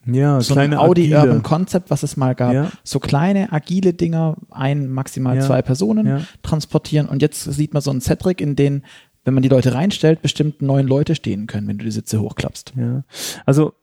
ja, 0.05 0.41
so 0.41 0.53
kleine 0.53 0.79
ein 0.79 0.87
Audi 0.87 1.13
agile. 1.13 1.19
Urban 1.19 1.43
Concept, 1.43 1.91
was 1.91 2.03
es 2.03 2.17
mal 2.17 2.33
gab. 2.33 2.53
Ja. 2.53 2.71
So 2.83 2.99
kleine, 2.99 3.51
agile 3.51 3.93
Dinger, 3.93 4.37
ein, 4.49 4.89
maximal 4.89 5.35
ja. 5.35 5.41
zwei 5.41 5.61
Personen 5.61 6.07
ja. 6.07 6.21
transportieren. 6.41 7.07
Und 7.07 7.21
jetzt 7.21 7.43
sieht 7.43 7.73
man 7.73 7.81
so 7.81 7.91
einen 7.91 8.01
Cedric, 8.01 8.41
in 8.41 8.55
den, 8.55 8.85
wenn 9.23 9.33
man 9.33 9.43
die 9.43 9.49
Leute 9.49 9.73
reinstellt, 9.73 10.21
bestimmt 10.21 10.61
neun 10.61 10.87
Leute 10.87 11.15
stehen 11.15 11.45
können, 11.47 11.67
wenn 11.67 11.77
du 11.77 11.85
die 11.85 11.91
Sitze 11.91 12.21
hochklappst. 12.21 12.73
Ja. 12.75 13.03
Also 13.45 13.73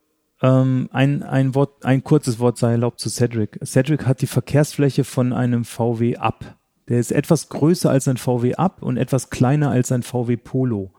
ähm, 0.41 0.89
ein, 0.91 1.23
ein 1.23 1.55
Wort, 1.55 1.85
ein 1.85 2.03
kurzes 2.03 2.39
Wort 2.39 2.57
sei 2.57 2.71
erlaubt 2.71 2.99
zu 2.99 3.09
Cedric. 3.09 3.59
Cedric 3.63 4.05
hat 4.05 4.21
die 4.21 4.27
Verkehrsfläche 4.27 5.03
von 5.03 5.33
einem 5.33 5.65
VW 5.65 6.17
Up. 6.17 6.57
Der 6.89 6.99
ist 6.99 7.11
etwas 7.11 7.49
größer 7.49 7.89
als 7.89 8.07
ein 8.07 8.17
VW 8.17 8.55
Up 8.55 8.81
und 8.81 8.97
etwas 8.97 9.29
kleiner 9.29 9.71
als 9.71 9.91
ein 9.91 10.03
VW 10.03 10.37
Polo. 10.37 10.91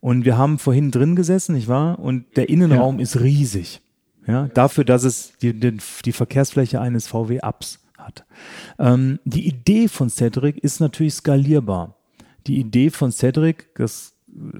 Und 0.00 0.24
wir 0.24 0.38
haben 0.38 0.58
vorhin 0.58 0.90
drin 0.90 1.16
gesessen, 1.16 1.54
nicht 1.54 1.68
wahr? 1.68 1.98
Und 1.98 2.36
der 2.36 2.48
Innenraum 2.48 2.96
ja. 2.96 3.02
ist 3.02 3.20
riesig. 3.20 3.80
Ja, 4.26 4.46
dafür, 4.48 4.84
dass 4.84 5.04
es 5.04 5.32
die, 5.40 5.58
die, 5.58 5.78
die 6.04 6.12
Verkehrsfläche 6.12 6.80
eines 6.80 7.06
VW 7.06 7.40
Ups 7.42 7.80
hat. 7.96 8.26
Ähm, 8.78 9.18
die 9.24 9.46
Idee 9.46 9.88
von 9.88 10.10
Cedric 10.10 10.58
ist 10.58 10.80
natürlich 10.80 11.14
skalierbar. 11.14 11.96
Die 12.46 12.58
Idee 12.58 12.90
von 12.90 13.10
Cedric, 13.10 13.74
das 13.74 14.14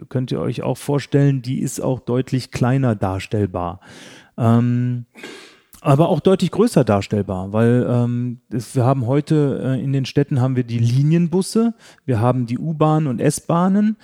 könnt 0.09 0.33
ihr 0.33 0.41
euch 0.41 0.63
auch 0.63 0.79
vorstellen, 0.79 1.43
die 1.43 1.61
ist 1.61 1.81
auch 1.81 2.01
deutlich 2.01 2.51
kleiner 2.51 2.95
darstellbar. 2.95 3.81
Ähm, 4.37 5.05
aber 5.81 6.09
auch 6.09 6.21
deutlich 6.21 6.51
größer 6.51 6.83
darstellbar, 6.83 7.53
weil 7.53 7.87
ähm, 7.89 8.41
das, 8.51 8.75
wir 8.75 8.85
haben 8.85 9.07
heute 9.07 9.61
äh, 9.63 9.83
in 9.83 9.93
den 9.93 10.07
Städten 10.07 10.41
haben 10.41 10.57
wir 10.57 10.65
die 10.65 10.79
Linienbusse, 10.79 11.75
wir 12.05 12.21
haben 12.21 12.47
die 12.47 12.59
U-Bahnen 12.59 13.07
und 13.07 13.21
S-Bahnen 13.21 13.97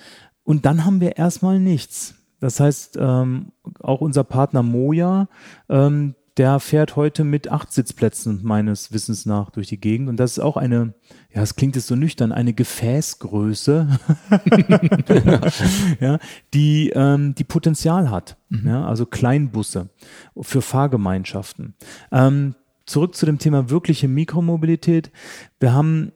und 0.45 0.65
dann 0.65 0.85
haben 0.85 1.01
wir 1.01 1.17
erstmal 1.17 1.59
nichts. 1.59 2.15
Das 2.39 2.59
heißt, 2.59 2.97
ähm, 2.99 3.51
auch 3.79 4.01
unser 4.01 4.23
Partner 4.23 4.63
Moja, 4.63 5.27
ähm, 5.67 6.15
der 6.37 6.59
fährt 6.59 6.97
heute 6.97 7.23
mit 7.23 7.49
acht 7.49 7.71
Sitzplätzen 7.71 8.41
meines 8.43 8.91
Wissens 8.91 9.25
nach 9.25 9.51
durch 9.51 9.67
die 9.67 9.79
Gegend. 9.79 10.09
Und 10.09 10.17
das 10.17 10.33
ist 10.33 10.39
auch 10.39 10.57
eine, 10.57 10.93
ja, 11.33 11.41
es 11.41 11.55
klingt 11.55 11.75
jetzt 11.75 11.87
so 11.87 11.95
nüchtern, 11.95 12.33
eine 12.33 12.53
Gefäßgröße, 12.53 13.87
ja, 16.01 16.19
die, 16.53 16.89
ähm, 16.93 17.35
die 17.35 17.45
Potenzial 17.45 18.11
hat. 18.11 18.37
Mhm. 18.49 18.67
Ja, 18.67 18.85
also 18.85 19.05
Kleinbusse 19.05 19.89
für 20.41 20.61
Fahrgemeinschaften. 20.61 21.73
Ähm, 22.11 22.55
zurück 22.85 23.15
zu 23.15 23.25
dem 23.25 23.39
Thema 23.39 23.69
wirkliche 23.69 24.09
Mikromobilität. 24.09 25.11
Wir 25.59 25.73
haben 25.73 26.11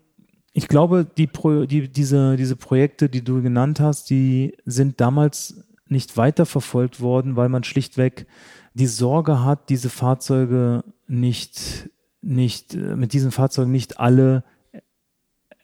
ich 0.54 0.68
glaube, 0.68 1.06
die, 1.06 1.28
Pro, 1.28 1.66
die, 1.66 1.90
diese, 1.90 2.36
diese 2.36 2.56
Projekte, 2.56 3.10
die 3.10 3.24
du 3.24 3.42
genannt 3.42 3.80
hast, 3.80 4.10
die 4.10 4.58
sind 4.66 5.00
damals 5.00 5.64
nicht 5.88 6.18
weiterverfolgt 6.18 7.02
worden, 7.02 7.36
weil 7.36 7.50
man 7.50 7.64
schlichtweg 7.64 8.28
die 8.74 8.88
Sorge 8.88 9.44
hat, 9.44 9.70
diese 9.70 9.90
Fahrzeuge 9.90 10.84
nicht, 11.08 11.90
nicht, 12.22 12.76
mit 12.76 13.14
diesen 13.14 13.32
Fahrzeugen 13.32 13.72
nicht 13.72 14.00
alle 14.00 14.44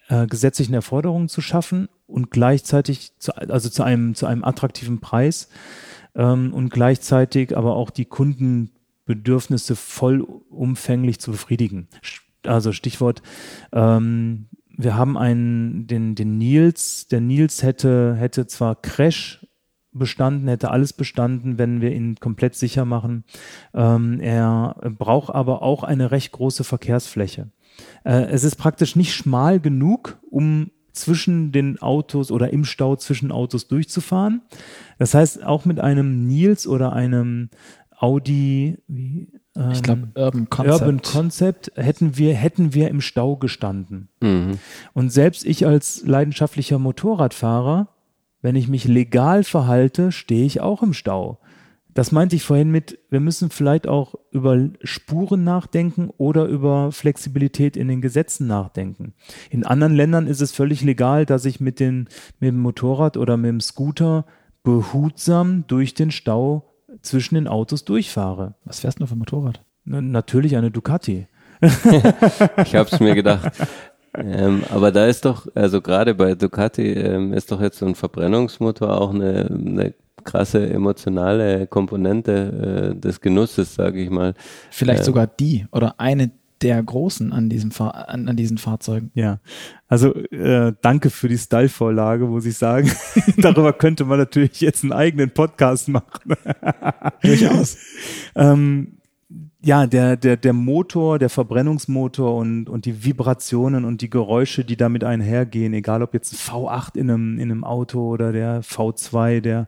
äh, 0.07 0.27
gesetzlichen 0.27 0.73
Erforderungen 0.73 1.29
zu 1.29 1.41
schaffen 1.41 1.89
und 2.07 2.31
gleichzeitig 2.31 3.17
zu, 3.17 3.35
also 3.35 3.69
zu 3.69 3.83
einem, 3.83 4.15
zu 4.15 4.25
einem 4.25 4.43
attraktiven 4.43 4.99
Preis 4.99 5.49
ähm, 6.15 6.53
und 6.53 6.69
gleichzeitig 6.69 7.55
aber 7.55 7.75
auch 7.75 7.89
die 7.89 8.05
Kundenbedürfnisse 8.05 9.75
vollumfänglich 9.75 11.19
zu 11.19 11.31
befriedigen. 11.31 11.87
Also 12.43 12.71
Stichwort, 12.71 13.21
ähm, 13.71 14.47
wir 14.77 14.95
haben 14.95 15.17
einen, 15.17 15.87
den, 15.87 16.15
den 16.15 16.37
Nils, 16.37 17.07
der 17.07 17.21
Nils 17.21 17.63
hätte, 17.63 18.15
hätte 18.15 18.47
zwar 18.47 18.75
Crash 18.75 19.45
bestanden, 19.91 20.47
hätte 20.47 20.71
alles 20.71 20.93
bestanden, 20.93 21.57
wenn 21.57 21.81
wir 21.81 21.93
ihn 21.93 22.15
komplett 22.15 22.55
sicher 22.55 22.85
machen. 22.85 23.23
Ähm, 23.73 24.19
er 24.19 24.75
braucht 24.97 25.33
aber 25.33 25.61
auch 25.61 25.83
eine 25.83 26.11
recht 26.11 26.31
große 26.33 26.63
Verkehrsfläche. 26.63 27.49
Äh, 28.03 28.25
es 28.25 28.43
ist 28.43 28.57
praktisch 28.57 28.95
nicht 28.95 29.13
schmal 29.13 29.59
genug, 29.59 30.17
um 30.29 30.71
zwischen 30.91 31.51
den 31.51 31.81
Autos 31.81 32.31
oder 32.31 32.53
im 32.53 32.65
Stau 32.65 32.95
zwischen 32.95 33.31
Autos 33.31 33.67
durchzufahren. 33.67 34.41
Das 34.97 35.13
heißt, 35.13 35.43
auch 35.43 35.65
mit 35.65 35.79
einem 35.79 36.25
Nils 36.25 36.67
oder 36.67 36.93
einem 36.93 37.49
Audi, 37.97 38.77
wie, 38.87 39.29
ähm, 39.55 39.71
ich 39.71 39.83
glaube 39.83 40.07
Urban 40.15 40.49
Concept. 40.49 40.81
Urban 40.81 41.01
Concept 41.01 41.71
hätten 41.75 42.17
wir 42.17 42.33
hätten 42.33 42.73
wir 42.73 42.89
im 42.89 43.01
Stau 43.01 43.35
gestanden. 43.37 44.09
Mhm. 44.21 44.59
Und 44.93 45.11
selbst 45.11 45.45
ich 45.45 45.65
als 45.65 46.03
leidenschaftlicher 46.05 46.79
Motorradfahrer 46.79 47.89
wenn 48.45 48.55
ich 48.55 48.67
mich 48.67 48.85
legal 48.85 49.43
verhalte, 49.43 50.11
stehe 50.11 50.45
ich 50.45 50.61
auch 50.61 50.83
im 50.83 50.93
Stau. 50.93 51.39
Das 51.95 52.11
meinte 52.11 52.35
ich 52.35 52.43
vorhin 52.43 52.69
mit, 52.69 52.99
wir 53.09 53.19
müssen 53.19 53.49
vielleicht 53.49 53.87
auch 53.87 54.13
über 54.29 54.69
Spuren 54.83 55.43
nachdenken 55.43 56.11
oder 56.17 56.45
über 56.45 56.91
Flexibilität 56.91 57.75
in 57.75 57.87
den 57.87 58.01
Gesetzen 58.01 58.45
nachdenken. 58.45 59.15
In 59.49 59.65
anderen 59.65 59.95
Ländern 59.95 60.27
ist 60.27 60.41
es 60.41 60.51
völlig 60.51 60.83
legal, 60.83 61.25
dass 61.25 61.43
ich 61.45 61.59
mit, 61.59 61.79
den, 61.79 62.07
mit 62.39 62.49
dem 62.49 62.59
Motorrad 62.59 63.17
oder 63.17 63.35
mit 63.35 63.49
dem 63.49 63.61
Scooter 63.61 64.27
behutsam 64.61 65.63
durch 65.65 65.95
den 65.95 66.11
Stau 66.11 66.74
zwischen 67.05 67.35
den 67.35 67.47
Autos 67.47 67.85
durchfahre. 67.85 68.55
Was 68.65 68.81
fährst 68.81 68.99
du 68.99 69.05
für 69.05 69.15
ein 69.15 69.19
Motorrad? 69.19 69.61
Na, 69.83 70.01
natürlich 70.01 70.57
eine 70.57 70.71
Ducati. 70.71 71.27
ich 71.61 72.75
habe 72.75 72.89
es 72.91 72.99
mir 72.99 73.15
gedacht. 73.15 73.51
Ähm, 74.17 74.63
aber 74.69 74.91
da 74.91 75.05
ist 75.07 75.25
doch, 75.25 75.47
also 75.55 75.81
gerade 75.81 76.15
bei 76.15 76.35
Ducati 76.35 76.93
ähm, 76.93 77.33
ist 77.33 77.51
doch 77.51 77.61
jetzt 77.61 77.79
so 77.79 77.85
ein 77.85 77.95
Verbrennungsmotor 77.95 78.99
auch 78.99 79.13
eine, 79.13 79.47
eine 79.49 79.93
krasse 80.23 80.69
emotionale 80.69 81.67
Komponente 81.67 82.93
äh, 82.93 82.99
des 82.99 83.21
Genusses, 83.21 83.75
sage 83.75 84.01
ich 84.01 84.09
mal. 84.09 84.33
Vielleicht 84.71 85.01
äh, 85.01 85.05
sogar 85.05 85.27
die 85.27 85.67
oder 85.71 85.95
eine 85.99 86.31
der 86.61 86.81
großen 86.81 87.31
an 87.33 87.49
diesem 87.49 87.71
Fahr 87.71 88.09
an, 88.09 88.27
an 88.27 88.35
diesen 88.35 88.57
Fahrzeugen. 88.57 89.11
Ja, 89.13 89.39
also 89.87 90.13
äh, 90.13 90.73
danke 90.81 91.09
für 91.09 91.27
die 91.27 91.37
Style-Vorlage, 91.37 92.25
muss 92.25 92.45
ich 92.45 92.57
sagen. 92.57 92.91
Darüber 93.37 93.73
könnte 93.73 94.05
man 94.05 94.19
natürlich 94.19 94.61
jetzt 94.61 94.83
einen 94.83 94.93
eigenen 94.93 95.31
Podcast 95.31 95.89
machen. 95.89 96.35
Durchaus. 97.21 97.77
ähm, 98.35 98.97
ja, 99.65 99.87
der, 99.87 100.15
der, 100.15 100.37
der 100.37 100.53
Motor, 100.53 101.17
der 101.17 101.29
Verbrennungsmotor 101.29 102.35
und, 102.35 102.69
und 102.69 102.85
die 102.85 103.03
Vibrationen 103.03 103.83
und 103.83 104.01
die 104.01 104.11
Geräusche, 104.11 104.63
die 104.63 104.77
damit 104.77 105.03
einhergehen, 105.03 105.73
egal 105.73 106.03
ob 106.03 106.13
jetzt 106.13 106.33
ein 106.33 106.37
V8 106.37 106.95
in 106.95 107.09
einem, 107.09 107.39
in 107.39 107.51
einem 107.51 107.63
Auto 107.63 108.07
oder 108.07 108.31
der 108.31 108.61
V2, 108.61 109.41
der, 109.41 109.67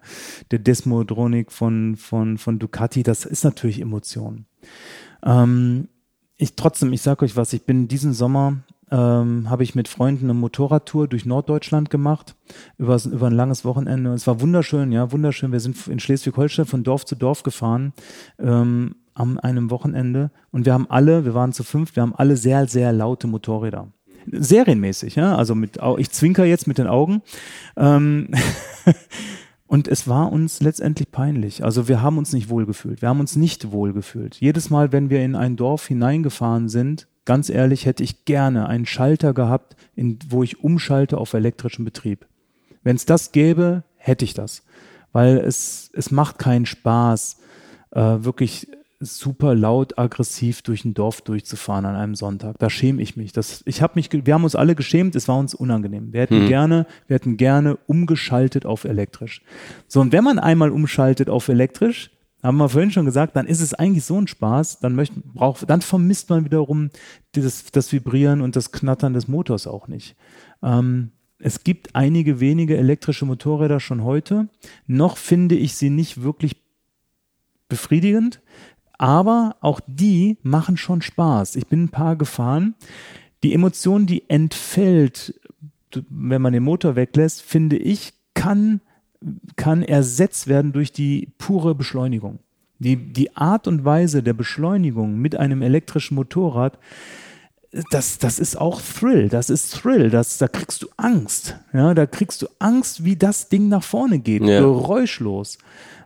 der 0.51 0.59
Desmodronik 0.59 1.51
von, 1.51 1.95
von, 1.95 2.37
von 2.37 2.59
Ducati, 2.59 3.01
das 3.01 3.25
ist 3.25 3.43
natürlich 3.43 3.81
Emotion. 3.81 4.45
Ähm, 5.25 5.87
ich 6.37 6.55
trotzdem, 6.55 6.93
ich 6.93 7.01
sag 7.01 7.21
euch 7.21 7.35
was, 7.35 7.53
ich 7.53 7.63
bin 7.63 7.87
diesen 7.87 8.13
Sommer 8.13 8.57
ähm, 8.89 9.49
habe 9.49 9.63
ich 9.63 9.75
mit 9.75 9.87
Freunden 9.87 10.25
eine 10.25 10.33
Motorradtour 10.33 11.07
durch 11.07 11.25
Norddeutschland 11.25 11.89
gemacht, 11.89 12.35
über, 12.77 12.97
über 13.03 13.27
ein 13.27 13.33
langes 13.33 13.65
Wochenende. 13.65 14.13
Es 14.13 14.27
war 14.27 14.39
wunderschön, 14.39 14.91
ja, 14.91 15.11
wunderschön. 15.11 15.51
Wir 15.51 15.59
sind 15.59 15.87
in 15.87 15.99
Schleswig-Holstein 15.99 16.65
von 16.65 16.83
Dorf 16.83 17.05
zu 17.05 17.15
Dorf 17.15 17.43
gefahren. 17.43 17.93
Ähm, 18.39 18.95
am 19.13 19.39
einem 19.39 19.71
Wochenende 19.71 20.29
und 20.51 20.65
wir 20.67 20.73
haben 20.73 20.85
alle, 20.89 21.25
wir 21.25 21.33
waren 21.33 21.51
zu 21.51 21.63
fünf, 21.63 21.95
wir 21.95 22.03
haben 22.03 22.13
alle 22.13 22.37
sehr, 22.37 22.67
sehr 22.67 22.93
laute 22.93 23.25
Motorräder. 23.25 23.87
Serienmäßig, 24.31 25.15
ja, 25.15 25.35
also 25.35 25.55
mit, 25.55 25.79
ich 25.97 26.11
zwinker 26.11 26.45
jetzt 26.45 26.67
mit 26.67 26.77
den 26.77 26.85
Augen. 26.85 27.23
Ähm 27.75 28.29
und 29.67 29.89
es 29.89 30.07
war 30.07 30.31
uns 30.31 30.61
letztendlich 30.61 31.11
peinlich. 31.11 31.63
Also 31.63 31.87
wir 31.87 32.01
haben 32.01 32.17
uns 32.17 32.31
nicht 32.31 32.49
wohlgefühlt. 32.49 33.01
Wir 33.01 33.09
haben 33.09 33.19
uns 33.19 33.35
nicht 33.35 33.71
wohlgefühlt. 33.71 34.35
Jedes 34.35 34.69
Mal, 34.69 34.93
wenn 34.93 35.09
wir 35.09 35.23
in 35.23 35.35
ein 35.35 35.57
Dorf 35.57 35.87
hineingefahren 35.87 36.69
sind, 36.69 37.07
ganz 37.25 37.49
ehrlich, 37.49 37.85
hätte 37.85 38.03
ich 38.03 38.23
gerne 38.23 38.67
einen 38.67 38.85
Schalter 38.85 39.33
gehabt, 39.33 39.75
in, 39.95 40.19
wo 40.29 40.41
ich 40.41 40.63
umschalte 40.63 41.17
auf 41.17 41.33
elektrischen 41.33 41.83
Betrieb. 41.83 42.25
Wenn 42.83 42.95
es 42.95 43.05
das 43.05 43.33
gäbe, 43.33 43.83
hätte 43.97 44.23
ich 44.23 44.33
das. 44.33 44.63
Weil 45.11 45.37
es, 45.37 45.91
es 45.93 46.11
macht 46.11 46.39
keinen 46.39 46.65
Spaß, 46.65 47.37
äh, 47.91 47.99
wirklich 47.99 48.69
super 48.99 49.53
laut, 49.53 49.97
aggressiv 49.97 50.61
durch 50.61 50.83
ein 50.83 50.93
Dorf 50.93 51.21
durchzufahren 51.21 51.85
an 51.85 51.95
einem 51.95 52.15
Sonntag. 52.15 52.57
Da 52.59 52.69
schäme 52.69 53.01
ich 53.01 53.15
mich. 53.15 53.31
Das, 53.31 53.61
ich 53.65 53.81
habe 53.81 53.93
mich, 53.95 54.09
wir 54.11 54.33
haben 54.33 54.43
uns 54.43 54.55
alle 54.55 54.75
geschämt, 54.75 55.15
es 55.15 55.27
war 55.27 55.37
uns 55.37 55.53
unangenehm. 55.53 56.13
Wir 56.13 56.21
hätten 56.21 56.43
mhm. 56.43 56.47
gerne, 56.47 56.87
wir 57.07 57.15
hätten 57.15 57.37
gerne 57.37 57.77
umgeschaltet 57.87 58.65
auf 58.65 58.85
elektrisch. 58.85 59.41
So, 59.87 60.01
und 60.01 60.11
wenn 60.11 60.23
man 60.23 60.39
einmal 60.39 60.71
umschaltet 60.71 61.29
auf 61.29 61.47
elektrisch, 61.47 62.11
haben 62.41 62.57
wir 62.57 62.69
vorhin 62.69 62.91
schon 62.91 63.05
gesagt, 63.05 63.35
dann 63.35 63.47
ist 63.47 63.61
es 63.61 63.73
eigentlich 63.73 64.05
so 64.05 64.19
ein 64.19 64.27
Spaß, 64.27 64.79
dann 64.79 64.95
möchte, 64.95 65.19
braucht, 65.19 65.69
dann 65.69 65.81
vermisst 65.81 66.29
man 66.29 66.45
wiederum 66.45 66.89
dieses, 67.35 67.71
das 67.71 67.91
Vibrieren 67.91 68.41
und 68.41 68.55
das 68.55 68.71
Knattern 68.71 69.13
des 69.13 69.27
Motors 69.27 69.67
auch 69.67 69.87
nicht. 69.87 70.15
Ähm, 70.63 71.11
Es 71.39 71.63
gibt 71.63 71.95
einige 71.95 72.39
wenige 72.39 72.77
elektrische 72.77 73.25
Motorräder 73.25 73.79
schon 73.79 74.03
heute. 74.03 74.49
Noch 74.87 75.17
finde 75.17 75.55
ich 75.55 75.75
sie 75.75 75.91
nicht 75.91 76.23
wirklich 76.23 76.55
befriedigend, 77.69 78.41
aber 78.97 79.55
auch 79.61 79.79
die 79.85 80.37
machen 80.43 80.77
schon 80.77 81.01
Spaß. 81.01 81.55
Ich 81.55 81.67
bin 81.67 81.85
ein 81.85 81.89
paar 81.89 82.15
gefahren. 82.15 82.75
Die 83.43 83.53
Emotion, 83.53 84.05
die 84.05 84.29
entfällt, 84.29 85.39
wenn 86.09 86.41
man 86.41 86.53
den 86.53 86.63
Motor 86.63 86.95
weglässt, 86.95 87.41
finde 87.41 87.77
ich, 87.77 88.13
kann, 88.33 88.81
kann 89.55 89.83
ersetzt 89.83 90.47
werden 90.47 90.73
durch 90.73 90.91
die 90.91 91.31
pure 91.37 91.75
Beschleunigung. 91.75 92.39
Die, 92.79 92.95
die 92.95 93.35
Art 93.35 93.67
und 93.67 93.85
Weise 93.85 94.21
der 94.21 94.33
Beschleunigung 94.33 95.17
mit 95.17 95.35
einem 95.35 95.61
elektrischen 95.61 96.15
Motorrad, 96.15 96.77
das, 97.91 98.17
das 98.17 98.39
ist 98.39 98.55
auch 98.55 98.81
Thrill, 98.81 99.29
das 99.29 99.49
ist 99.49 99.73
Thrill, 99.73 100.09
das, 100.09 100.37
da 100.37 100.47
kriegst 100.47 100.83
du 100.83 100.87
Angst. 100.97 101.57
Ja, 101.73 101.93
da 101.93 102.05
kriegst 102.05 102.41
du 102.41 102.47
Angst, 102.59 103.03
wie 103.03 103.15
das 103.15 103.49
Ding 103.49 103.67
nach 103.67 103.83
vorne 103.83 104.19
geht, 104.19 104.43
ja. 104.43 104.59
geräuschlos. 104.59 105.57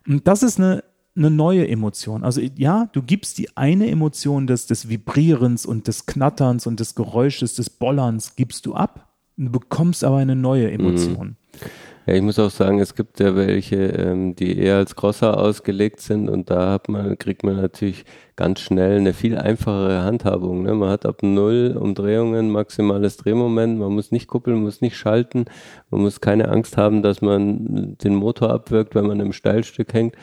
Und 0.08 0.28
das 0.28 0.44
ist 0.44 0.60
eine, 0.60 0.84
eine 1.16 1.30
neue 1.30 1.68
Emotion. 1.68 2.24
Also 2.24 2.42
ja, 2.58 2.90
du 2.94 3.02
gibst 3.02 3.38
die 3.38 3.56
eine 3.58 3.90
Emotion 3.90 4.48
des, 4.48 4.66
des 4.66 4.90
Vibrierens 4.90 5.66
und 5.66 5.88
des 5.88 6.06
Knatterns 6.06 6.68
und 6.68 6.80
des 6.80 6.96
Geräusches, 6.96 7.56
des 7.56 7.70
Bollerns, 7.70 8.36
gibst 8.36 8.66
du 8.66 8.74
ab, 8.74 9.10
du 9.38 9.52
bekommst 9.52 10.04
aber 10.04 10.18
eine 10.18 10.36
neue 10.36 10.72
Emotion. 10.72 11.28
Mhm. 11.28 11.68
Ja, 12.08 12.16
ich 12.16 12.24
muss 12.24 12.40
auch 12.40 12.50
sagen, 12.50 12.80
es 12.80 12.96
gibt 12.96 13.20
ja 13.20 13.36
welche, 13.36 13.76
ähm, 13.76 14.36
die 14.36 14.58
eher 14.58 14.78
als 14.78 14.96
Crosser 14.96 15.38
ausgelegt 15.38 16.00
sind 16.02 16.30
und 16.30 16.50
da 16.50 16.72
hat 16.72 16.90
man, 16.90 17.16
kriegt 17.20 17.44
man 17.44 17.58
natürlich 17.58 18.06
ganz 18.36 18.60
schnell 18.60 18.98
eine 18.98 19.14
viel 19.14 19.38
einfachere 19.38 20.02
Handhabung. 20.02 20.64
Ne? 20.64 20.74
Man 20.74 20.90
hat 20.90 21.06
ab 21.06 21.22
null 21.22 21.78
Umdrehungen 21.80 22.50
maximales 22.50 23.18
Drehmoment, 23.18 23.78
man 23.78 23.94
muss 23.94 24.12
nicht 24.12 24.28
kuppeln, 24.28 24.64
muss 24.64 24.82
nicht 24.82 24.98
schalten, 24.98 25.46
man 25.92 26.02
muss 26.02 26.22
keine 26.22 26.50
Angst 26.50 26.76
haben, 26.76 27.04
dass 27.04 27.22
man 27.22 27.96
den 28.04 28.16
Motor 28.16 28.50
abwirkt, 28.50 28.96
wenn 28.96 29.06
man 29.06 29.20
im 29.20 29.32
Steilstück 29.32 29.94
hängt. 29.94 30.16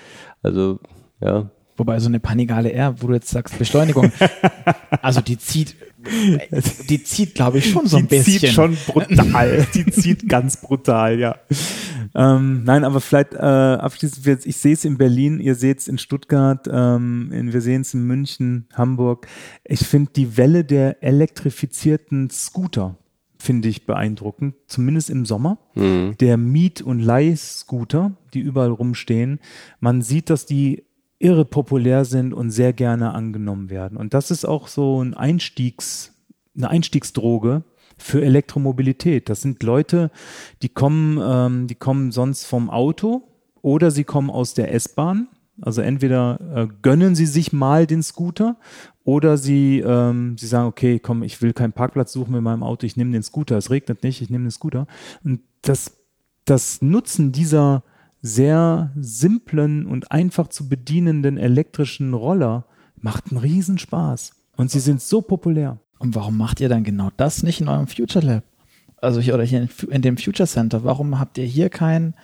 Also 0.42 0.80
ja, 1.20 1.50
Wobei 1.78 2.00
so 2.00 2.08
eine 2.08 2.18
Panigale 2.18 2.72
R, 2.72 3.00
wo 3.00 3.06
du 3.06 3.14
jetzt 3.14 3.28
sagst 3.28 3.56
Beschleunigung, 3.56 4.10
also 5.00 5.20
die 5.20 5.38
zieht, 5.38 5.76
die 6.88 7.04
zieht, 7.04 7.36
glaube 7.36 7.58
ich, 7.58 7.70
schon 7.70 7.86
so 7.86 7.98
ein 7.98 8.08
die 8.08 8.16
bisschen. 8.16 8.32
Die 8.32 8.38
zieht 8.40 8.50
schon 8.50 8.76
brutal. 8.84 9.66
die 9.74 9.86
zieht 9.86 10.28
ganz 10.28 10.60
brutal, 10.60 11.20
ja. 11.20 11.36
Ähm, 12.16 12.64
nein, 12.64 12.82
aber 12.82 13.00
vielleicht 13.00 13.34
äh, 13.34 13.36
abschließend, 13.36 14.44
ich 14.44 14.56
sehe 14.56 14.72
es 14.72 14.84
in 14.84 14.98
Berlin, 14.98 15.38
ihr 15.38 15.54
seht 15.54 15.78
es 15.78 15.86
in 15.86 15.98
Stuttgart, 15.98 16.68
ähm, 16.68 17.30
in, 17.32 17.52
wir 17.52 17.60
sehen 17.60 17.82
es 17.82 17.94
in 17.94 18.02
München, 18.02 18.66
Hamburg. 18.74 19.28
Ich 19.62 19.86
finde 19.86 20.10
die 20.16 20.36
Welle 20.36 20.64
der 20.64 21.04
elektrifizierten 21.04 22.28
Scooter, 22.30 22.96
finde 23.38 23.68
ich 23.68 23.86
beeindruckend, 23.86 24.56
zumindest 24.66 25.10
im 25.10 25.24
Sommer. 25.24 25.58
Mhm. 25.76 26.16
Der 26.18 26.38
Miet- 26.38 26.82
und 26.82 26.98
Leih-Scooter, 26.98 28.16
die 28.34 28.40
überall 28.40 28.70
rumstehen. 28.70 29.40
Man 29.80 30.02
sieht, 30.02 30.30
dass 30.30 30.46
die 30.46 30.84
irre 31.18 31.44
populär 31.44 32.04
sind 32.04 32.32
und 32.32 32.50
sehr 32.50 32.72
gerne 32.72 33.14
angenommen 33.14 33.70
werden. 33.70 33.98
Und 33.98 34.14
das 34.14 34.30
ist 34.30 34.44
auch 34.44 34.68
so 34.68 35.02
ein 35.02 35.14
Einstiegs, 35.14 36.14
eine 36.56 36.70
Einstiegsdroge 36.70 37.64
für 37.96 38.22
Elektromobilität. 38.22 39.28
Das 39.28 39.42
sind 39.42 39.62
Leute, 39.62 40.10
die 40.62 40.68
kommen, 40.68 41.18
ähm, 41.20 41.66
die 41.66 41.74
kommen 41.74 42.12
sonst 42.12 42.44
vom 42.44 42.70
Auto 42.70 43.22
oder 43.62 43.90
sie 43.90 44.04
kommen 44.04 44.30
aus 44.30 44.54
der 44.54 44.72
S-Bahn. 44.72 45.28
Also 45.60 45.82
entweder 45.82 46.38
äh, 46.54 46.68
gönnen 46.82 47.16
sie 47.16 47.26
sich 47.26 47.52
mal 47.52 47.86
den 47.88 48.04
Scooter 48.04 48.56
oder 49.02 49.36
sie, 49.36 49.80
ähm, 49.80 50.38
sie 50.38 50.46
sagen, 50.46 50.68
okay, 50.68 51.00
komm, 51.00 51.24
ich 51.24 51.42
will 51.42 51.52
keinen 51.52 51.72
Parkplatz 51.72 52.12
suchen 52.12 52.32
mit 52.32 52.42
meinem 52.42 52.62
Auto, 52.62 52.86
ich 52.86 52.96
nehme 52.96 53.10
den 53.10 53.24
Scooter. 53.24 53.56
Es 53.56 53.70
regnet 53.70 54.04
nicht, 54.04 54.22
ich 54.22 54.30
nehme 54.30 54.44
den 54.44 54.52
Scooter. 54.52 54.86
Und 55.24 55.40
das, 55.62 55.96
das 56.44 56.80
Nutzen 56.80 57.32
dieser 57.32 57.82
sehr 58.22 58.90
simplen 58.96 59.86
und 59.86 60.10
einfach 60.10 60.48
zu 60.48 60.68
bedienenden 60.68 61.38
elektrischen 61.38 62.14
Roller 62.14 62.66
macht 63.00 63.30
einen 63.30 63.38
Riesenspaß. 63.38 64.32
Und 64.56 64.70
sie 64.70 64.80
sind 64.80 65.00
so 65.00 65.22
populär. 65.22 65.78
Und 65.98 66.14
warum 66.14 66.36
macht 66.36 66.60
ihr 66.60 66.68
dann 66.68 66.84
genau 66.84 67.10
das 67.16 67.42
nicht 67.42 67.60
in 67.60 67.68
eurem 67.68 67.86
Future 67.86 68.24
Lab? 68.24 68.44
Also 69.00 69.20
hier 69.20 69.34
oder 69.34 69.44
hier 69.44 69.68
in 69.90 70.02
dem 70.02 70.16
Future 70.16 70.48
Center. 70.48 70.82
Warum 70.82 71.20
habt 71.20 71.38
ihr 71.38 71.44
hier 71.44 71.70
kein, 71.70 72.14